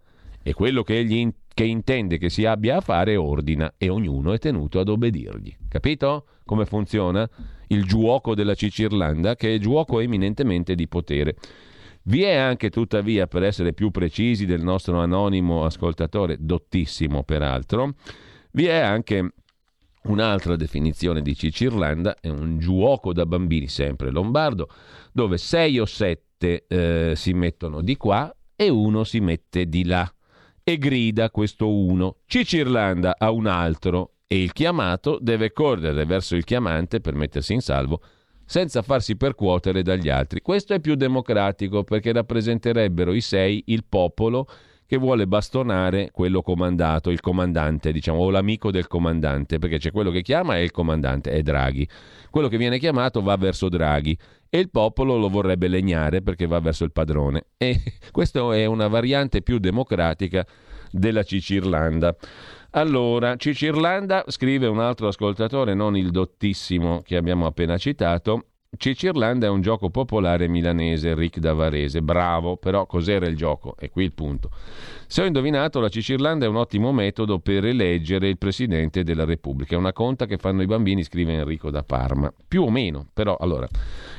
E 0.44 0.54
quello 0.54 0.84
che 0.84 0.98
egli 0.98 1.16
in- 1.16 1.34
che 1.54 1.64
intende 1.64 2.18
che 2.18 2.30
si 2.30 2.46
abbia 2.46 2.78
a 2.78 2.82
fare 2.82 3.16
ordina 3.16 3.74
e 3.78 3.88
ognuno 3.88 4.34
è 4.34 4.38
tenuto 4.38 4.82
ad 4.82 4.90
obbedirgli. 4.90 5.56
Capito 5.70 6.26
come 6.44 6.66
funziona 6.66 7.28
il 7.68 7.86
giuoco 7.86 8.36
della 8.36 8.54
Cicirlanda, 8.54 9.36
che 9.36 9.56
è 9.56 9.60
giuoco 9.60 10.02
eminentemente 10.02 10.76
di 10.76 10.90
potere. 10.90 11.36
Vi 12.04 12.24
è 12.24 12.36
anche 12.36 12.70
tuttavia, 12.70 13.28
per 13.28 13.44
essere 13.44 13.74
più 13.74 13.92
precisi 13.92 14.46
del 14.46 14.62
nostro 14.62 15.00
anonimo 15.00 15.64
ascoltatore, 15.64 16.36
dottissimo 16.38 17.24
peraltro, 17.24 17.96
vi 18.52 18.66
è 18.66 18.78
anche 18.78 19.32
Un'altra 20.08 20.56
definizione 20.56 21.22
di 21.22 21.36
Cicirlanda 21.36 22.16
è 22.20 22.30
un 22.30 22.60
giuoco 22.60 23.12
da 23.12 23.26
bambini, 23.26 23.68
sempre 23.68 24.10
lombardo, 24.10 24.70
dove 25.12 25.38
sei 25.38 25.80
o 25.80 25.86
sette 25.86 26.66
eh, 26.68 27.14
si 27.16 27.34
mettono 27.34 27.82
di 27.82 27.98
qua 27.98 28.34
e 28.56 28.70
uno 28.70 29.04
si 29.04 29.20
mette 29.20 29.68
di 29.68 29.86
là. 29.86 30.10
E 30.64 30.78
grida 30.78 31.30
questo 31.30 31.70
uno, 31.70 32.18
Cicirlanda 32.26 33.16
a 33.18 33.32
un 33.32 33.48
altro, 33.48 34.14
e 34.28 34.42
il 34.42 34.54
chiamato 34.54 35.18
deve 35.22 35.52
correre 35.52 36.06
verso 36.06 36.36
il 36.36 36.44
chiamante 36.44 37.00
per 37.00 37.16
mettersi 37.16 37.54
in 37.54 37.62
salvo 37.62 38.02
senza 38.46 38.82
farsi 38.82 39.18
percuotere 39.18 39.82
dagli 39.82 40.10
altri. 40.10 40.42
Questo 40.42 40.74
è 40.74 40.80
più 40.80 40.96
democratico 40.96 41.84
perché 41.84 42.14
rappresenterebbero 42.14 43.14
i 43.14 43.22
sei 43.22 43.62
il 43.68 43.84
popolo 43.88 44.48
che 44.88 44.98
vuole 44.98 45.28
bastonare 45.28 46.10
quello 46.12 46.42
comandato, 46.42 47.12
il 47.12 47.20
comandante, 47.20 47.92
diciamo, 47.92 48.20
o 48.20 48.30
l'amico 48.30 48.72
del 48.72 48.88
comandante, 48.88 49.60
perché 49.60 49.78
c'è 49.78 49.92
quello 49.92 50.12
che 50.12 50.22
chiama 50.22 50.58
e 50.58 50.64
il 50.64 50.72
comandante, 50.72 51.32
è 51.32 51.42
Draghi. 51.44 51.88
Quello 52.32 52.48
che 52.48 52.58
viene 52.58 52.80
chiamato 52.80 53.22
va 53.22 53.36
verso 53.36 53.68
Draghi 53.68 54.18
e 54.50 54.60
il 54.60 54.70
popolo 54.70 55.18
lo 55.18 55.28
vorrebbe 55.28 55.68
legnare 55.68 56.22
perché 56.22 56.48
va 56.48 56.60
verso 56.60 56.86
il 56.86 56.94
padrone. 56.94 57.48
E 57.58 57.80
questa 58.12 58.40
è 58.56 58.66
una 58.66 58.88
variante 58.88 59.42
più 59.42 59.60
democratica 59.60 60.46
della 60.90 61.24
Cicirlanda. 61.24 62.16
Allora, 62.72 63.36
Cicirlanda, 63.36 64.24
scrive 64.28 64.68
un 64.68 64.80
altro 64.80 65.08
ascoltatore, 65.08 65.74
non 65.74 65.98
il 65.98 66.12
dottissimo 66.12 67.02
che 67.02 67.18
abbiamo 67.18 67.46
appena 67.46 67.78
citato, 67.78 68.47
Cicirlanda 68.76 69.48
è 69.48 69.50
un 69.50 69.62
gioco 69.62 69.90
popolare 69.90 70.50
milanese, 70.50 71.16
Rick 71.16 71.40
da 71.40 71.54
Varese. 71.54 72.02
Bravo, 72.02 72.58
però 72.58 72.86
cos'era 72.86 73.26
il 73.26 73.38
gioco? 73.38 73.76
E 73.80 73.90
qui 73.90 74.04
il 74.04 74.12
punto. 74.12 74.50
Se 75.08 75.22
ho 75.22 75.26
indovinato, 75.26 75.80
la 75.80 75.88
Cicirlanda 75.88 76.46
è 76.46 76.50
un 76.50 76.58
ottimo 76.58 76.92
metodo 76.92 77.40
per 77.40 77.66
eleggere 77.66 78.28
il 78.28 78.38
Presidente 78.38 79.04
della 79.04 79.24
Repubblica. 79.24 79.76
È 79.76 79.78
una 79.78 79.94
conta 79.94 80.26
che 80.26 80.38
fanno 80.38 80.62
i 80.64 80.66
bambini, 80.66 81.04
scrive 81.04 81.34
Enrico 81.34 81.72
da 81.72 81.84
Parma. 81.84 82.32
Più 82.46 82.64
o 82.64 82.70
meno, 82.70 83.08
però, 83.14 83.38
allora, 83.40 83.68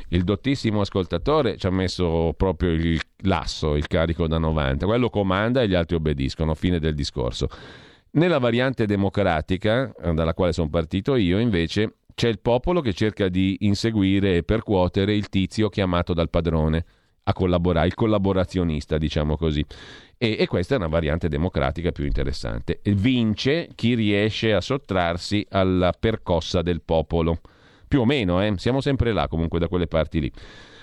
il 0.08 0.24
dottissimo 0.24 0.80
ascoltatore 0.80 1.58
ci 1.58 1.66
ha 1.66 1.70
messo 1.70 2.32
proprio 2.34 2.70
il 2.70 2.98
lasso, 3.24 3.76
il 3.76 3.86
carico 3.86 4.26
da 4.26 4.38
90. 4.38 4.86
Quello 4.86 5.10
comanda 5.10 5.60
e 5.60 5.68
gli 5.68 5.74
altri 5.74 5.96
obbediscono. 5.96 6.54
Fine 6.54 6.78
del 6.78 6.94
discorso. 6.94 7.48
Nella 8.12 8.38
variante 8.38 8.86
democratica, 8.86 9.92
dalla 10.14 10.32
quale 10.32 10.54
sono 10.54 10.70
partito 10.70 11.16
io, 11.16 11.38
invece, 11.38 11.96
c'è 12.18 12.26
il 12.26 12.40
popolo 12.40 12.80
che 12.80 12.94
cerca 12.94 13.28
di 13.28 13.58
inseguire 13.60 14.38
e 14.38 14.42
percuotere 14.42 15.14
il 15.14 15.28
tizio 15.28 15.68
chiamato 15.68 16.14
dal 16.14 16.28
padrone 16.28 16.84
a 17.22 17.32
collaborare, 17.32 17.86
il 17.86 17.94
collaborazionista, 17.94 18.98
diciamo 18.98 19.36
così. 19.36 19.64
E, 20.16 20.34
e, 20.36 20.46
questa 20.48 20.74
è 20.74 20.78
una 20.78 20.88
variante 20.88 21.28
democratica 21.28 21.92
più 21.92 22.06
interessante. 22.06 22.80
Vince 22.82 23.68
chi 23.76 23.94
riesce 23.94 24.52
a 24.52 24.60
sottrarsi 24.60 25.46
alla 25.50 25.92
percossa 25.92 26.60
del 26.60 26.82
popolo. 26.82 27.38
Più 27.86 28.00
o 28.00 28.04
meno, 28.04 28.42
eh? 28.42 28.52
siamo 28.56 28.80
sempre 28.80 29.12
là 29.12 29.28
comunque 29.28 29.60
da 29.60 29.68
quelle 29.68 29.86
parti 29.86 30.20
lì. 30.20 30.32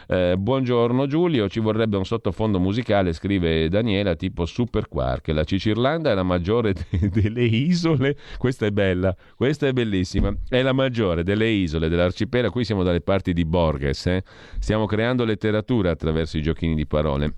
Eh, 0.08 0.36
buongiorno 0.38 1.08
Giulio, 1.08 1.50
ci 1.50 1.60
vorrebbe 1.60 1.98
un 1.98 2.06
sottofondo 2.06 2.60
musicale, 2.60 3.12
scrive 3.14 3.68
Daniela, 3.70 4.16
tipo 4.16 4.46
Super 4.46 4.88
Quark. 4.88 5.30
La 5.30 5.44
Cicirlanda 5.44 6.12
è 6.12 6.14
la 6.14 6.24
maggiore 6.24 6.74
de- 6.74 7.10
delle 7.10 7.44
isole, 7.44 8.16
questa 8.38 8.66
è 8.68 8.72
bella, 8.72 9.16
questa 9.36 9.68
è 9.68 9.74
bellissima, 9.74 10.34
è 10.48 10.62
la 10.62 10.74
maggiore 10.74 11.24
delle 11.24 11.48
isole 11.48 11.90
dell'arcipelago, 11.90 12.52
qui 12.52 12.66
siamo 12.66 12.84
dalle 12.84 13.02
parti 13.02 13.34
di 13.34 13.46
Borges, 13.46 14.06
eh? 14.08 14.24
stiamo 14.60 14.86
creando 14.86 15.26
letteratura 15.26 15.90
attraverso 15.92 16.38
i 16.38 16.42
giochini 16.42 16.76
di 16.76 16.86
parole. 16.86 17.34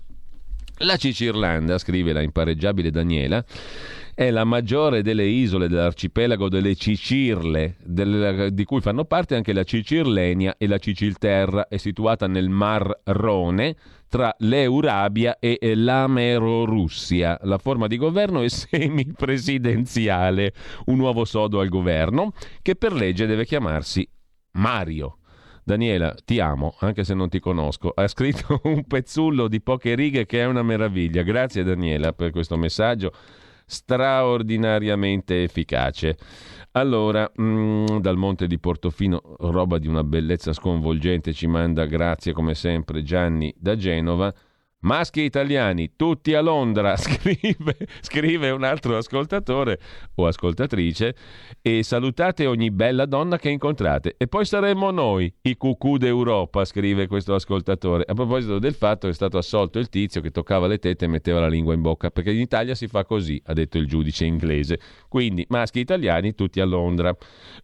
La 0.82 0.96
Cicirlanda, 0.96 1.76
scrive 1.78 2.12
la 2.12 2.20
impareggiabile 2.20 2.90
Daniela, 2.90 3.44
è 4.18 4.32
la 4.32 4.42
maggiore 4.42 5.00
delle 5.00 5.26
isole 5.26 5.68
dell'arcipelago 5.68 6.48
delle 6.48 6.74
Cicirle, 6.74 7.76
del, 7.84 8.48
di 8.50 8.64
cui 8.64 8.80
fanno 8.80 9.04
parte 9.04 9.36
anche 9.36 9.52
la 9.52 9.62
Cicirlenia 9.62 10.56
e 10.58 10.66
la 10.66 10.78
Cicilterra, 10.78 11.68
è 11.68 11.76
situata 11.76 12.26
nel 12.26 12.48
Mar 12.48 13.02
Rone 13.04 13.76
tra 14.08 14.34
l'Eurabia 14.38 15.38
e 15.38 15.60
l'Amerorussia. 15.76 17.38
La 17.42 17.58
forma 17.58 17.86
di 17.86 17.96
governo 17.96 18.42
è 18.42 18.48
semipresidenziale, 18.50 20.52
un 20.86 20.96
nuovo 20.96 21.24
sodo 21.24 21.60
al 21.60 21.68
governo 21.68 22.32
che 22.60 22.74
per 22.74 22.94
legge 22.94 23.24
deve 23.24 23.44
chiamarsi 23.44 24.04
Mario. 24.54 25.18
Daniela, 25.62 26.16
ti 26.24 26.40
amo, 26.40 26.74
anche 26.80 27.04
se 27.04 27.14
non 27.14 27.28
ti 27.28 27.38
conosco. 27.38 27.92
Ha 27.94 28.08
scritto 28.08 28.62
un 28.66 28.84
pezzullo 28.84 29.46
di 29.46 29.60
poche 29.60 29.94
righe 29.94 30.26
che 30.26 30.40
è 30.40 30.46
una 30.46 30.64
meraviglia. 30.64 31.22
Grazie 31.22 31.62
Daniela 31.62 32.12
per 32.12 32.32
questo 32.32 32.56
messaggio 32.56 33.12
straordinariamente 33.68 35.42
efficace. 35.44 36.16
Allora, 36.72 37.30
mh, 37.32 37.42
mm, 37.42 37.86
dal 37.98 38.16
Monte 38.16 38.46
di 38.46 38.58
Portofino, 38.58 39.20
roba 39.38 39.78
di 39.78 39.86
una 39.86 40.02
bellezza 40.02 40.52
sconvolgente, 40.52 41.32
ci 41.32 41.46
manda 41.46 41.84
grazie 41.84 42.32
come 42.32 42.54
sempre 42.54 43.02
Gianni 43.02 43.54
da 43.56 43.76
Genova. 43.76 44.34
Maschi 44.80 45.22
italiani, 45.22 45.94
tutti 45.96 46.34
a 46.34 46.40
Londra, 46.40 46.94
scrive, 46.96 47.76
scrive, 48.00 48.50
un 48.50 48.62
altro 48.62 48.96
ascoltatore 48.96 49.80
o 50.14 50.28
ascoltatrice, 50.28 51.16
e 51.60 51.82
salutate 51.82 52.46
ogni 52.46 52.70
bella 52.70 53.04
donna 53.04 53.38
che 53.38 53.50
incontrate. 53.50 54.14
E 54.16 54.28
poi 54.28 54.44
saremo 54.44 54.92
noi, 54.92 55.32
i 55.42 55.56
cucù 55.56 55.96
d'Europa, 55.96 56.64
scrive 56.64 57.08
questo 57.08 57.34
ascoltatore. 57.34 58.04
A 58.06 58.14
proposito 58.14 58.60
del 58.60 58.74
fatto 58.74 59.08
che 59.08 59.12
è 59.12 59.16
stato 59.16 59.36
assolto 59.36 59.80
il 59.80 59.88
tizio 59.88 60.20
che 60.20 60.30
toccava 60.30 60.68
le 60.68 60.78
tette 60.78 61.06
e 61.06 61.08
metteva 61.08 61.40
la 61.40 61.48
lingua 61.48 61.74
in 61.74 61.80
bocca, 61.80 62.10
perché 62.10 62.30
in 62.30 62.38
Italia 62.38 62.76
si 62.76 62.86
fa 62.86 63.04
così, 63.04 63.42
ha 63.46 63.54
detto 63.54 63.78
il 63.78 63.88
giudice 63.88 64.26
inglese. 64.26 64.78
Quindi, 65.08 65.44
maschi 65.48 65.80
italiani, 65.80 66.36
tutti 66.36 66.60
a 66.60 66.64
Londra. 66.64 67.12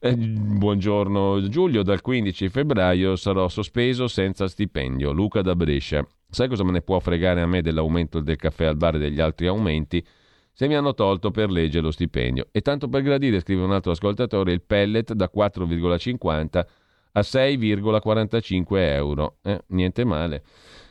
Eh, 0.00 0.16
buongiorno 0.16 1.48
Giulio, 1.48 1.84
dal 1.84 2.00
15 2.00 2.48
febbraio 2.48 3.14
sarò 3.14 3.46
sospeso 3.48 4.08
senza 4.08 4.48
stipendio. 4.48 5.12
Luca 5.12 5.42
da 5.42 5.54
Brescia. 5.54 6.04
Sai 6.28 6.48
cosa 6.48 6.64
me 6.64 6.72
ne 6.72 6.82
può 6.82 6.98
fregare 6.98 7.40
a 7.40 7.46
me 7.46 7.62
dell'aumento 7.62 8.20
del 8.20 8.36
caffè 8.36 8.64
al 8.64 8.76
bar 8.76 8.96
e 8.96 8.98
degli 8.98 9.20
altri 9.20 9.46
aumenti? 9.46 10.04
Se 10.52 10.68
mi 10.68 10.76
hanno 10.76 10.94
tolto 10.94 11.30
per 11.30 11.50
legge 11.50 11.80
lo 11.80 11.90
stipendio. 11.90 12.48
E 12.52 12.60
tanto 12.60 12.88
per 12.88 13.02
gradire, 13.02 13.40
scrive 13.40 13.62
un 13.62 13.72
altro 13.72 13.92
ascoltatore, 13.92 14.52
il 14.52 14.62
pellet 14.62 15.12
da 15.12 15.30
4,50 15.34 16.64
a 17.12 17.20
6,45 17.20 18.64
euro. 18.78 19.36
Eh, 19.42 19.60
niente 19.68 20.04
male. 20.04 20.42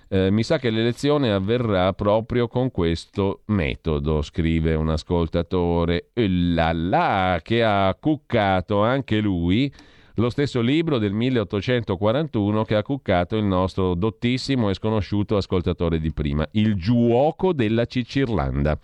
Eh, 0.09 0.29
mi 0.29 0.43
sa 0.43 0.59
che 0.59 0.69
l'elezione 0.69 1.31
avverrà 1.31 1.91
proprio 1.93 2.47
con 2.47 2.71
questo 2.71 3.41
metodo, 3.45 4.21
scrive 4.21 4.75
un 4.75 4.89
ascoltatore. 4.89 6.11
là 6.13 6.71
là, 6.71 7.39
che 7.41 7.63
ha 7.63 7.95
cuccato 7.99 8.83
anche 8.83 9.19
lui 9.19 9.73
lo 10.15 10.29
stesso 10.29 10.61
libro 10.61 10.99
del 10.99 11.11
1841 11.11 12.63
che 12.65 12.75
ha 12.75 12.83
cuccato 12.83 13.35
il 13.35 13.45
nostro 13.45 13.95
dottissimo 13.95 14.69
e 14.69 14.75
sconosciuto 14.75 15.37
ascoltatore 15.37 15.99
di 15.99 16.13
prima, 16.13 16.47
Il 16.51 16.75
giuoco 16.75 17.51
della 17.51 17.85
Cicirlanda. 17.85 18.77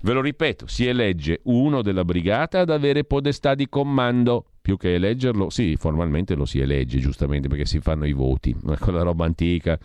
Ve 0.00 0.12
lo 0.12 0.20
ripeto, 0.22 0.66
si 0.66 0.86
elegge 0.86 1.40
uno 1.44 1.82
della 1.82 2.04
brigata 2.04 2.60
ad 2.60 2.70
avere 2.70 3.04
podestà 3.04 3.54
di 3.54 3.68
comando. 3.68 4.46
Più 4.62 4.76
che 4.76 4.94
eleggerlo, 4.94 5.50
sì, 5.50 5.76
formalmente 5.76 6.34
lo 6.34 6.44
si 6.44 6.58
elegge, 6.58 6.98
giustamente, 6.98 7.48
perché 7.48 7.66
si 7.66 7.78
fanno 7.80 8.06
i 8.06 8.12
voti. 8.12 8.54
Quella 8.80 9.02
roba 9.02 9.24
antica 9.24 9.78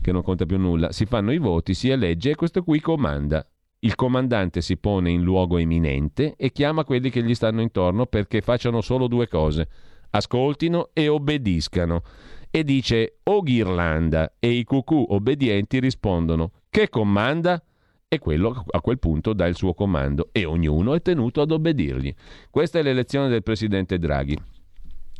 che 0.00 0.12
non 0.12 0.22
conta 0.22 0.46
più 0.46 0.58
nulla. 0.58 0.92
Si 0.92 1.06
fanno 1.06 1.32
i 1.32 1.38
voti, 1.38 1.74
si 1.74 1.88
elegge 1.88 2.30
e 2.30 2.34
questo 2.34 2.62
qui 2.62 2.80
comanda. 2.80 3.44
Il 3.80 3.94
comandante 3.94 4.60
si 4.60 4.76
pone 4.76 5.10
in 5.10 5.22
luogo 5.22 5.56
eminente 5.56 6.34
e 6.36 6.52
chiama 6.52 6.84
quelli 6.84 7.10
che 7.10 7.22
gli 7.22 7.34
stanno 7.34 7.60
intorno 7.62 8.06
perché 8.06 8.40
facciano 8.40 8.80
solo 8.80 9.06
due 9.06 9.26
cose 9.28 9.68
ascoltino 10.10 10.90
e 10.92 11.08
obbediscano. 11.08 12.02
E 12.50 12.64
dice 12.64 13.18
o 13.24 13.42
ghirlanda 13.42 14.34
e 14.38 14.50
i 14.50 14.64
cucù 14.64 15.04
obbedienti 15.08 15.80
rispondono 15.80 16.52
che 16.70 16.88
comanda? 16.88 17.62
E 18.10 18.18
quello 18.18 18.64
a 18.70 18.80
quel 18.80 18.98
punto 18.98 19.34
dà 19.34 19.46
il 19.46 19.54
suo 19.54 19.74
comando 19.74 20.30
e 20.32 20.46
ognuno 20.46 20.94
è 20.94 21.02
tenuto 21.02 21.42
ad 21.42 21.50
obbedirgli. 21.50 22.14
Questa 22.50 22.78
è 22.78 22.82
l'elezione 22.82 23.28
del 23.28 23.42
presidente 23.42 23.98
Draghi. 23.98 24.38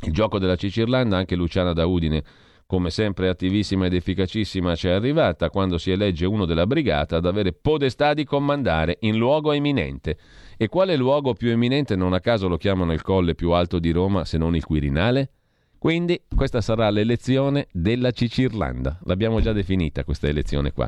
Il 0.01 0.11
gioco 0.11 0.39
della 0.39 0.55
Cicirlanda, 0.55 1.17
anche 1.17 1.35
Luciana 1.35 1.73
da 1.73 1.85
Udine, 1.85 2.23
come 2.69 2.91
sempre 2.91 3.29
attivissima 3.29 3.87
ed 3.87 3.95
efficacissima, 3.95 4.75
ci 4.75 4.89
è 4.89 4.91
arrivata 4.91 5.49
quando 5.49 5.79
si 5.79 5.89
elegge 5.89 6.27
uno 6.27 6.45
della 6.45 6.67
brigata 6.67 7.15
ad 7.15 7.25
avere 7.25 7.51
podestà 7.51 8.13
di 8.13 8.23
comandare 8.25 8.97
in 8.99 9.17
luogo 9.17 9.53
eminente. 9.53 10.19
E 10.55 10.67
quale 10.67 10.95
luogo 10.95 11.33
più 11.33 11.49
eminente, 11.49 11.95
non 11.95 12.13
a 12.13 12.19
caso 12.19 12.47
lo 12.47 12.57
chiamano 12.57 12.93
il 12.93 13.01
colle 13.01 13.33
più 13.33 13.53
alto 13.53 13.79
di 13.79 13.89
Roma, 13.89 14.23
se 14.23 14.37
non 14.37 14.55
il 14.55 14.63
Quirinale? 14.63 15.31
Quindi 15.79 16.21
questa 16.35 16.61
sarà 16.61 16.91
l'elezione 16.91 17.69
della 17.71 18.11
Cicirlanda. 18.11 18.99
L'abbiamo 19.05 19.41
già 19.41 19.51
definita 19.51 20.03
questa 20.03 20.27
elezione 20.27 20.71
qua. 20.71 20.87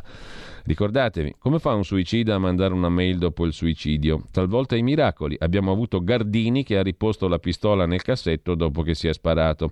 Ricordatevi, 0.65 1.37
come 1.39 1.57
fa 1.57 1.73
un 1.73 1.83
suicida 1.83 2.35
a 2.35 2.37
mandare 2.37 2.75
una 2.75 2.89
mail 2.89 3.17
dopo 3.17 3.43
il 3.43 3.53
suicidio? 3.53 4.27
Talvolta 4.29 4.75
i 4.75 4.83
miracoli. 4.83 5.35
Abbiamo 5.39 5.71
avuto 5.71 6.03
Gardini 6.03 6.63
che 6.63 6.77
ha 6.77 6.83
riposto 6.83 7.27
la 7.27 7.39
pistola 7.39 7.87
nel 7.87 8.03
cassetto 8.03 8.53
dopo 8.53 8.83
che 8.83 8.93
si 8.93 9.07
è 9.07 9.13
sparato. 9.13 9.71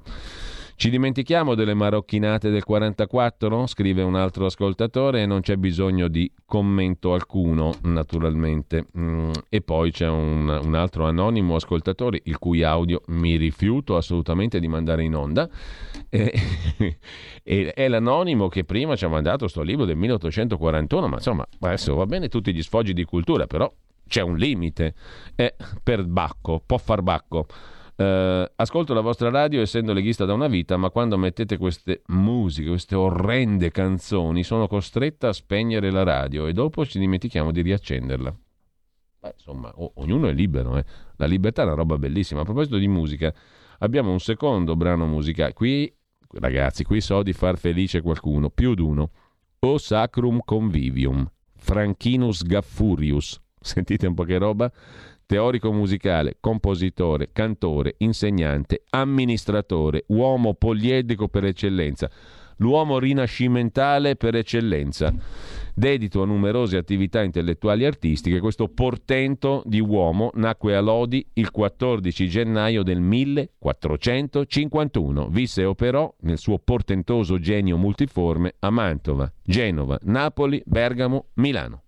Ci 0.80 0.90
dimentichiamo 0.90 1.56
delle 1.56 1.74
marocchinate 1.74 2.50
del 2.50 2.64
44? 2.64 3.68
Scrive 3.68 4.02
un 4.02 4.16
altro 4.16 4.46
ascoltatore 4.46 5.24
e 5.24 5.26
non 5.26 5.42
c'è 5.42 5.58
bisogno 5.58 6.08
di 6.08 6.32
commento 6.46 7.14
alcuno, 7.14 7.74
naturalmente. 7.82 8.86
Mm, 8.98 9.32
e 9.50 9.60
poi 9.60 9.92
c'è 9.92 10.08
un, 10.08 10.48
un, 10.48 10.76
altro 10.76 11.06
anonimo 11.06 11.56
ascoltatore, 11.56 12.22
il 12.24 12.38
cui 12.38 12.64
audio 12.64 13.02
mi 13.08 13.36
rifiuto 13.36 13.98
assolutamente 13.98 14.62
di 14.62 14.70
mandare 14.70 15.04
in 15.04 15.16
onda. 15.16 15.50
E, 16.08 16.34
e, 17.44 17.74
è 17.74 17.88
l'anonimo 17.90 18.48
che 18.48 18.64
prima 18.64 18.96
ci 18.96 19.04
ha 19.04 19.10
mandato 19.10 19.40
questo 19.40 19.64
libro 19.64 19.84
del 19.84 19.98
1841, 19.98 21.08
ma 21.10 21.16
insomma, 21.16 21.46
adesso 21.60 21.94
va 21.94 22.06
bene 22.06 22.30
tutti 22.30 22.54
gli 22.54 22.64
sfoggi 22.64 22.94
di 22.94 23.04
cultura, 23.04 23.48
però 23.48 23.70
c'è 24.08 24.22
un 24.22 24.38
limite. 24.38 24.94
È 25.36 25.54
per 25.84 26.06
bacco, 26.06 26.64
può 26.66 26.78
far 26.78 27.02
bacco. 27.02 27.48
Uh, 28.00 28.50
ascolto 28.56 28.94
la 28.94 29.02
vostra 29.02 29.30
radio 29.30 29.60
essendo 29.60 29.92
leghista 29.92 30.24
da 30.24 30.34
una 30.34 30.48
vita, 30.48 30.78
ma 30.78 30.90
quando 30.90 31.18
mettete 31.18 31.58
queste 31.58 32.04
musiche, 32.08 32.70
queste 32.70 32.96
orrende 32.96 33.72
canzoni, 33.72 34.42
sono 34.44 34.70
costretta 34.70 35.28
a 35.28 35.34
spegnere 35.34 35.92
la 35.92 36.04
radio 36.04 36.48
e 36.48 36.54
dopo 36.54 36.86
ci 36.86 36.98
dimentichiamo 36.98 37.52
di 37.52 37.62
riaccenderla. 37.62 38.34
Beh, 39.20 39.34
insomma, 39.36 39.70
o- 39.76 39.92
ognuno 39.96 40.30
è 40.30 40.32
libero, 40.32 40.78
eh. 40.78 40.86
la 41.18 41.26
libertà 41.26 41.64
è 41.64 41.66
una 41.66 41.74
roba 41.74 41.98
bellissima. 41.98 42.40
A 42.40 42.46
proposito 42.46 42.78
di 42.78 42.88
musica, 42.88 43.34
abbiamo 43.80 44.14
un 44.14 44.20
secondo 44.22 44.78
brano 44.78 45.06
musicale. 45.06 45.52
Qui, 45.52 45.94
ragazzi, 46.36 46.86
qui 46.86 47.02
so 47.02 47.22
di 47.22 47.34
far 47.34 47.58
felice 47.58 48.00
qualcuno, 48.00 48.50
più 48.50 48.76
di 48.76 48.82
uno. 48.82 49.12
O 49.60 49.78
Sacrum 49.78 50.40
Convivium, 50.46 51.30
Franchinus 51.54 52.44
Gaffurius. 52.44 53.42
Sentite 53.60 54.08
un 54.08 54.14
po' 54.14 54.24
che 54.24 54.38
roba? 54.38 54.72
Teorico 55.30 55.72
musicale, 55.72 56.38
compositore, 56.40 57.30
cantore, 57.32 57.94
insegnante, 58.00 58.82
amministratore, 58.90 60.06
uomo 60.08 60.56
poliedrico 60.56 61.28
per 61.28 61.46
eccellenza, 61.46 62.10
l'uomo 62.56 62.98
rinascimentale 62.98 64.16
per 64.16 64.34
eccellenza. 64.34 65.14
Dedito 65.76 66.24
a 66.24 66.26
numerose 66.26 66.78
attività 66.78 67.22
intellettuali 67.22 67.84
e 67.84 67.86
artistiche, 67.86 68.40
questo 68.40 68.70
portento 68.70 69.62
di 69.68 69.80
uomo 69.80 70.32
nacque 70.34 70.76
a 70.76 70.82
Lodi 70.82 71.24
il 71.34 71.52
14 71.52 72.28
gennaio 72.28 72.82
del 72.82 73.00
1451. 73.00 75.28
Visse 75.28 75.62
e 75.62 75.66
operò 75.66 76.12
nel 76.22 76.40
suo 76.40 76.58
portentoso 76.58 77.38
genio 77.38 77.78
multiforme 77.78 78.56
a 78.62 78.72
Mantova, 78.72 79.32
Genova, 79.44 80.00
Napoli, 80.02 80.60
Bergamo, 80.66 81.28
Milano. 81.36 81.84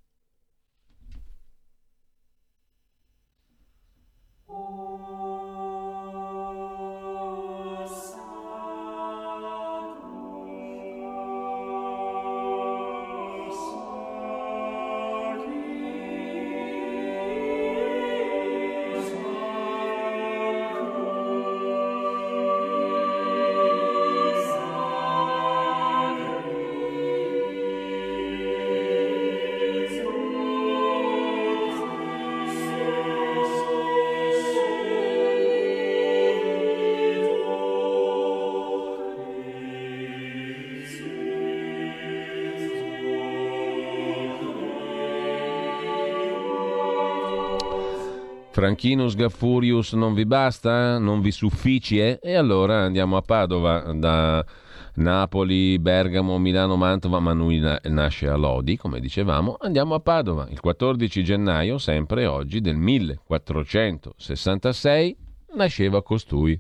Franchinus 48.72 49.16
Gaffurius 49.16 49.94
non 49.94 50.14
vi 50.14 50.26
basta? 50.26 50.98
Non 50.98 51.20
vi 51.20 51.32
sufficie? 51.32 52.22
E 52.22 52.36
allora 52.36 52.84
andiamo 52.84 53.18
a 53.18 53.22
Padova 53.22 53.92
da 53.92 54.46
Napoli, 54.94 55.78
Bergamo, 55.78 56.38
Milano, 56.38 56.78
Mantova, 56.78 57.20
ma 57.20 57.34
lui 57.34 57.60
nasce 57.60 58.30
a 58.30 58.38
Lodi, 58.38 58.78
come 58.78 59.02
dicevamo. 59.02 59.58
Andiamo 59.60 59.94
a 59.94 60.00
Padova 60.00 60.48
il 60.50 60.62
14 60.62 61.22
gennaio, 61.22 61.78
sempre 61.80 62.26
oggi, 62.26 62.62
del 62.62 62.78
1466, 62.78 65.18
nasceva 65.56 66.02
costui. 66.02 66.58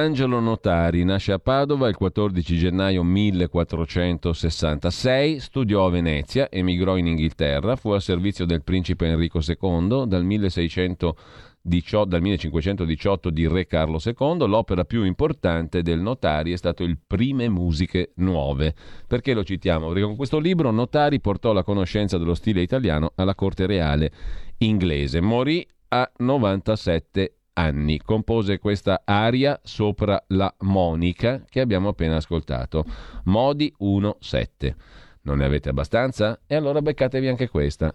Angelo 0.00 0.40
Notari, 0.40 1.04
nasce 1.04 1.32
a 1.32 1.38
Padova 1.38 1.86
il 1.86 1.94
14 1.94 2.56
gennaio 2.56 3.04
1466, 3.04 5.38
studiò 5.38 5.84
a 5.84 5.90
Venezia, 5.90 6.50
emigrò 6.50 6.96
in 6.96 7.06
Inghilterra, 7.06 7.76
fu 7.76 7.90
al 7.90 8.00
servizio 8.00 8.46
del 8.46 8.62
principe 8.62 9.06
Enrico 9.06 9.40
II 9.46 10.04
dal 10.06 10.24
1618 10.24 12.04
dal 12.06 12.22
1518 12.22 13.28
di 13.28 13.46
Re 13.46 13.66
Carlo 13.66 14.00
II, 14.02 14.46
l'opera 14.46 14.86
più 14.86 15.04
importante 15.04 15.82
del 15.82 16.00
Notari 16.00 16.52
è 16.52 16.56
stato 16.56 16.82
il 16.82 16.96
Prime 17.06 17.50
Musiche 17.50 18.12
Nuove. 18.14 18.74
Perché 19.06 19.34
lo 19.34 19.44
citiamo? 19.44 19.88
Perché 19.88 20.04
con 20.04 20.16
questo 20.16 20.38
libro 20.38 20.70
Notari 20.70 21.20
portò 21.20 21.52
la 21.52 21.62
conoscenza 21.62 22.16
dello 22.16 22.34
stile 22.34 22.62
italiano 22.62 23.12
alla 23.16 23.34
corte 23.34 23.66
reale 23.66 24.10
inglese. 24.56 25.20
Morì 25.20 25.68
a 25.88 26.10
97 26.16 27.34
anni. 27.54 27.98
Compose 27.98 28.58
questa 28.58 29.02
aria 29.04 29.58
sopra 29.62 30.22
la 30.28 30.52
monica 30.60 31.44
che 31.48 31.60
abbiamo 31.60 31.88
appena 31.88 32.16
ascoltato. 32.16 32.84
Modi 33.24 33.72
1-7. 33.80 34.74
Non 35.22 35.38
ne 35.38 35.44
avete 35.44 35.68
abbastanza? 35.68 36.40
E 36.46 36.54
allora 36.54 36.80
beccatevi 36.80 37.28
anche 37.28 37.48
questa. 37.48 37.94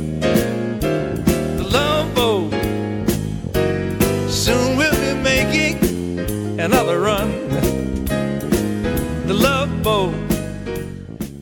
Another 6.61 6.99
run. 6.99 7.29
The 9.25 9.33
Love 9.33 9.71
Boat. 9.81 10.29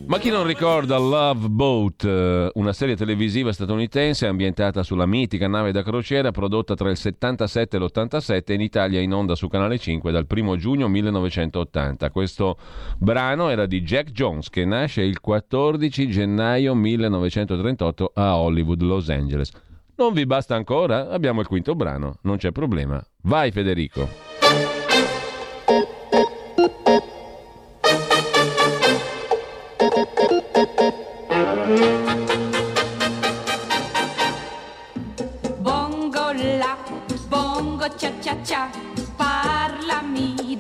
Ma 0.06 0.18
chi 0.18 0.32
non 0.32 0.48
ricorda 0.48 0.98
Love 0.98 1.50
Boat, 1.50 2.04
eh, 2.04 2.50
una 2.56 2.74
serie 2.74 2.96
televisiva 2.96 3.54
statunitense 3.54 4.26
ambientata 4.26 4.82
sulla 4.82 5.06
mitica 5.06 5.48
nave 5.48 5.72
da 5.72 5.84
crociera 5.84 6.32
prodotta 6.32 6.74
tra 6.74 6.90
il 6.90 6.98
77 6.98 7.78
e 7.78 7.80
l'87 7.80 8.54
in 8.54 8.62
Italia 8.62 9.02
in 9.02 9.14
onda 9.14 9.36
su 9.36 9.48
Canale 9.48 9.78
5 9.78 10.12
dal 10.12 10.26
1 10.28 10.56
giugno 10.56 10.88
1980. 10.88 12.10
Questo 12.10 12.58
brano 12.98 13.50
era 13.50 13.68
di 13.68 13.82
Jack 13.84 14.10
Jones 14.12 14.50
che 14.50 14.66
nasce 14.66 15.04
il 15.04 15.20
14 15.20 16.10
gennaio 16.10 16.74
1938 16.74 18.12
a 18.16 18.38
Hollywood, 18.38 18.82
Los 18.82 19.10
Angeles. 19.10 19.52
Non 19.98 20.14
vi 20.14 20.26
basta 20.26 20.56
ancora? 20.56 21.10
Abbiamo 21.10 21.42
il 21.42 21.48
quinto 21.48 21.76
brano, 21.76 22.18
non 22.22 22.38
c'è 22.38 22.52
problema. 22.52 23.04
Vai 23.24 23.52
Federico. 23.52 24.29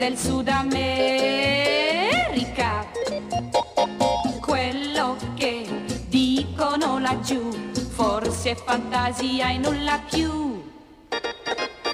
Del 0.09 0.17
Sud 0.17 0.47
America. 0.47 0.87
Quello 4.41 5.15
che 5.35 5.69
dicono 6.07 6.97
laggiù, 6.97 7.51
forse 7.89 8.49
è 8.51 8.55
fantasia 8.55 9.51
e 9.51 9.57
nulla 9.59 10.01
più. 10.09 10.63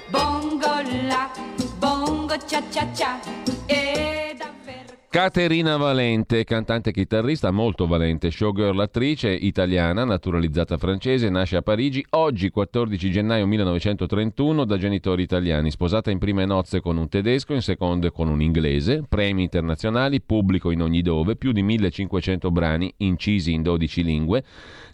Bongo 0.08 0.80
la, 1.06 1.28
bongo 1.76 2.38
cia 2.46 2.62
cia 2.70 2.90
cia, 2.94 3.20
e 3.66 4.34
Caterina 5.08 5.76
Valente, 5.76 6.44
cantante 6.44 6.90
e 6.90 6.92
chitarrista 6.92 7.50
molto 7.50 7.86
valente, 7.86 8.30
showgirl 8.30 8.78
attrice 8.78 9.30
italiana, 9.30 10.04
naturalizzata 10.04 10.76
francese, 10.76 11.30
nasce 11.30 11.56
a 11.56 11.62
Parigi 11.62 12.04
oggi 12.10 12.50
14 12.50 13.10
gennaio 13.10 13.46
1931 13.46 14.64
da 14.64 14.76
genitori 14.76 15.22
italiani, 15.22 15.70
sposata 15.70 16.10
in 16.10 16.18
prime 16.18 16.44
nozze 16.44 16.80
con 16.80 16.98
un 16.98 17.08
tedesco, 17.08 17.54
in 17.54 17.62
seconde 17.62 18.10
con 18.10 18.28
un 18.28 18.42
inglese, 18.42 19.04
premi 19.08 19.44
internazionali, 19.44 20.20
pubblico 20.20 20.70
in 20.70 20.82
ogni 20.82 21.00
dove, 21.00 21.36
più 21.36 21.52
di 21.52 21.62
1500 21.62 22.50
brani 22.50 22.92
incisi 22.98 23.52
in 23.52 23.62
12 23.62 24.02
lingue, 24.02 24.44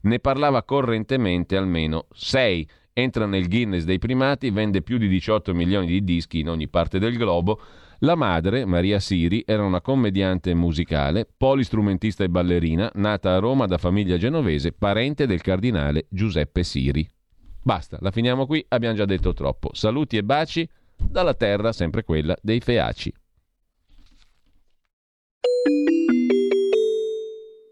ne 0.03 0.19
parlava 0.21 0.63
correntemente 0.63 1.57
almeno 1.57 2.07
6 2.13 2.69
entra 2.95 3.25
nel 3.25 3.49
Guinness 3.49 3.85
dei 3.85 3.99
primati, 3.99 4.51
vende 4.51 4.83
più 4.83 4.99
di 4.99 5.09
18 5.09 5.55
milioni 5.55 5.87
di 5.87 6.05
dischi 6.05 6.41
in 6.41 6.51
ogni 6.51 6.69
parte 6.69 6.99
del 6.99 7.17
globo, 7.17 7.59
la 8.03 8.15
madre, 8.15 8.65
Maria 8.65 8.99
Siri, 8.99 9.43
era 9.47 9.65
una 9.65 9.81
commediante 9.81 10.55
musicale, 10.55 11.27
polistrumentista 11.37 12.24
e 12.24 12.29
ballerina, 12.29 12.91
nata 12.95 13.35
a 13.35 13.39
Roma 13.39 13.66
da 13.66 13.79
famiglia 13.79 14.16
genovese, 14.16 14.73
parente 14.73 15.27
del 15.27 15.41
cardinale 15.41 16.07
Giuseppe 16.09 16.65
Siri. 16.65 17.09
Basta, 17.62 17.99
la 18.01 18.11
finiamo 18.11 18.47
qui, 18.47 18.65
abbiamo 18.69 18.97
già 18.97 19.05
detto 19.05 19.33
troppo. 19.33 19.70
Saluti 19.73 20.16
e 20.16 20.24
baci 20.24 20.69
dalla 20.97 21.35
terra, 21.35 21.73
sempre 21.73 22.03
quella 22.03 22.37
dei 22.43 22.61
Feaci. 22.61 23.15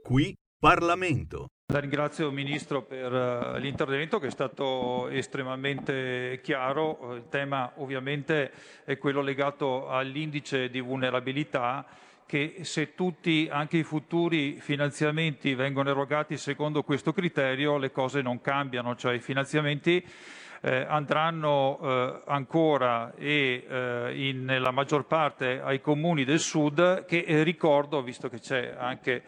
Qui 0.02 0.36
Parlamento. 0.58 1.48
La 1.70 1.78
ringrazio 1.78 2.32
Ministro 2.32 2.82
per 2.82 3.12
uh, 3.12 3.56
l'intervento 3.58 4.18
che 4.18 4.26
è 4.26 4.30
stato 4.30 5.06
estremamente 5.06 6.40
chiaro. 6.42 7.14
Il 7.14 7.28
tema 7.28 7.70
ovviamente 7.76 8.50
è 8.82 8.98
quello 8.98 9.20
legato 9.20 9.88
all'indice 9.88 10.68
di 10.68 10.80
vulnerabilità 10.80 11.86
che 12.26 12.58
se 12.62 12.96
tutti, 12.96 13.48
anche 13.48 13.76
i 13.76 13.84
futuri 13.84 14.58
finanziamenti 14.60 15.54
vengono 15.54 15.90
erogati 15.90 16.36
secondo 16.36 16.82
questo 16.82 17.12
criterio, 17.12 17.76
le 17.76 17.92
cose 17.92 18.20
non 18.20 18.40
cambiano, 18.40 18.96
cioè 18.96 19.14
i 19.14 19.20
finanziamenti 19.20 20.04
eh, 20.62 20.84
andranno 20.88 21.78
eh, 21.80 22.22
ancora 22.26 23.14
e 23.16 23.64
eh, 23.68 24.12
in, 24.14 24.44
nella 24.44 24.70
maggior 24.70 25.06
parte 25.06 25.60
ai 25.60 25.80
comuni 25.80 26.24
del 26.24 26.38
sud 26.38 27.04
che 27.06 27.24
eh, 27.26 27.42
ricordo, 27.42 28.02
visto 28.02 28.28
che 28.28 28.40
c'è 28.40 28.74
anche 28.76 29.22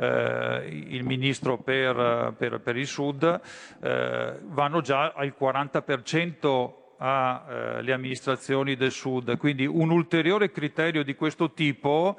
il 0.00 1.04
ministro 1.04 1.58
per, 1.58 2.32
per, 2.38 2.60
per 2.60 2.76
il 2.78 2.86
sud, 2.86 3.40
vanno 3.80 4.80
già 4.80 5.12
al 5.14 5.34
40% 5.38 6.72
alle 6.96 7.92
amministrazioni 7.92 8.76
del 8.76 8.92
Sud. 8.92 9.36
Quindi 9.36 9.66
un 9.66 9.90
ulteriore 9.90 10.50
criterio 10.50 11.04
di 11.04 11.14
questo 11.14 11.52
tipo 11.52 12.16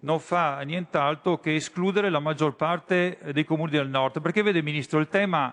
non 0.00 0.20
fa 0.20 0.60
nient'altro 0.60 1.38
che 1.38 1.56
escludere 1.56 2.08
la 2.08 2.20
maggior 2.20 2.54
parte 2.54 3.18
dei 3.32 3.44
comuni 3.44 3.72
del 3.72 3.88
nord. 3.88 4.20
Perché 4.20 4.42
vede, 4.42 4.62
Ministro, 4.62 5.00
il 5.00 5.08
tema 5.08 5.52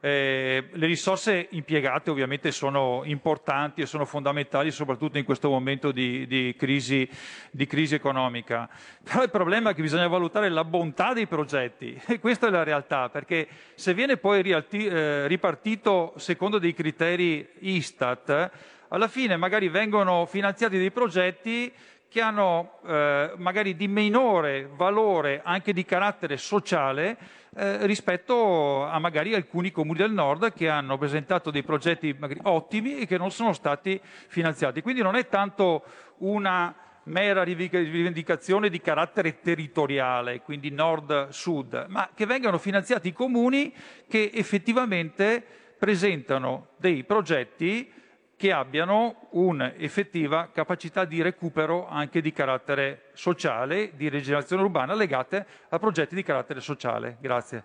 eh, 0.00 0.68
le 0.70 0.86
risorse 0.86 1.48
impiegate 1.50 2.10
ovviamente 2.10 2.52
sono 2.52 3.02
importanti 3.04 3.80
e 3.80 3.86
sono 3.86 4.04
fondamentali 4.04 4.70
soprattutto 4.70 5.18
in 5.18 5.24
questo 5.24 5.48
momento 5.48 5.90
di, 5.90 6.26
di, 6.26 6.54
crisi, 6.56 7.08
di, 7.50 7.66
crisi, 7.66 7.94
economica. 7.94 8.68
Però 9.02 9.22
il 9.22 9.30
problema 9.30 9.70
è 9.70 9.74
che 9.74 9.82
bisogna 9.82 10.06
valutare 10.06 10.48
la 10.50 10.64
bontà 10.64 11.12
dei 11.12 11.26
progetti 11.26 12.00
e 12.06 12.20
questa 12.20 12.48
è 12.48 12.50
la 12.50 12.62
realtà, 12.62 13.08
perché 13.08 13.48
se 13.74 13.94
viene 13.94 14.16
poi 14.16 14.42
rialti, 14.42 14.86
eh, 14.86 15.26
ripartito 15.26 16.12
secondo 16.16 16.58
dei 16.58 16.74
criteri 16.74 17.48
Istat, 17.60 18.50
alla 18.88 19.08
fine 19.08 19.36
magari 19.36 19.68
vengono 19.68 20.26
finanziati 20.26 20.78
dei 20.78 20.92
progetti 20.92 21.72
che 22.16 22.22
hanno 22.22 22.78
eh, 22.86 23.32
magari 23.36 23.76
di 23.76 23.88
minore 23.88 24.70
valore 24.74 25.42
anche 25.44 25.74
di 25.74 25.84
carattere 25.84 26.38
sociale 26.38 27.14
eh, 27.54 27.84
rispetto 27.86 28.86
a 28.86 28.98
magari 28.98 29.34
alcuni 29.34 29.70
comuni 29.70 29.98
del 29.98 30.12
nord 30.12 30.54
che 30.54 30.70
hanno 30.70 30.96
presentato 30.96 31.50
dei 31.50 31.62
progetti 31.62 32.16
ottimi 32.44 33.00
e 33.00 33.06
che 33.06 33.18
non 33.18 33.30
sono 33.30 33.52
stati 33.52 34.00
finanziati. 34.28 34.80
Quindi 34.80 35.02
non 35.02 35.14
è 35.14 35.28
tanto 35.28 35.84
una 36.20 36.74
mera 37.02 37.42
rivendicazione 37.42 38.70
di 38.70 38.80
carattere 38.80 39.42
territoriale, 39.42 40.40
quindi 40.40 40.70
nord-sud, 40.70 41.84
ma 41.88 42.08
che 42.14 42.24
vengano 42.24 42.56
finanziati 42.56 43.08
i 43.08 43.12
comuni 43.12 43.74
che 44.08 44.30
effettivamente 44.32 45.44
presentano 45.78 46.68
dei 46.78 47.04
progetti 47.04 47.92
che 48.36 48.52
abbiano 48.52 49.28
un'effettiva 49.30 50.50
capacità 50.52 51.04
di 51.04 51.22
recupero 51.22 51.88
anche 51.88 52.20
di 52.20 52.32
carattere 52.32 53.10
sociale, 53.14 53.96
di 53.96 54.08
rigenerazione 54.08 54.62
urbana 54.62 54.94
legate 54.94 55.46
a 55.70 55.78
progetti 55.78 56.14
di 56.14 56.22
carattere 56.22 56.60
sociale. 56.60 57.16
Grazie. 57.20 57.64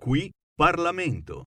Qui 0.00 0.30
Parlamento. 0.54 1.44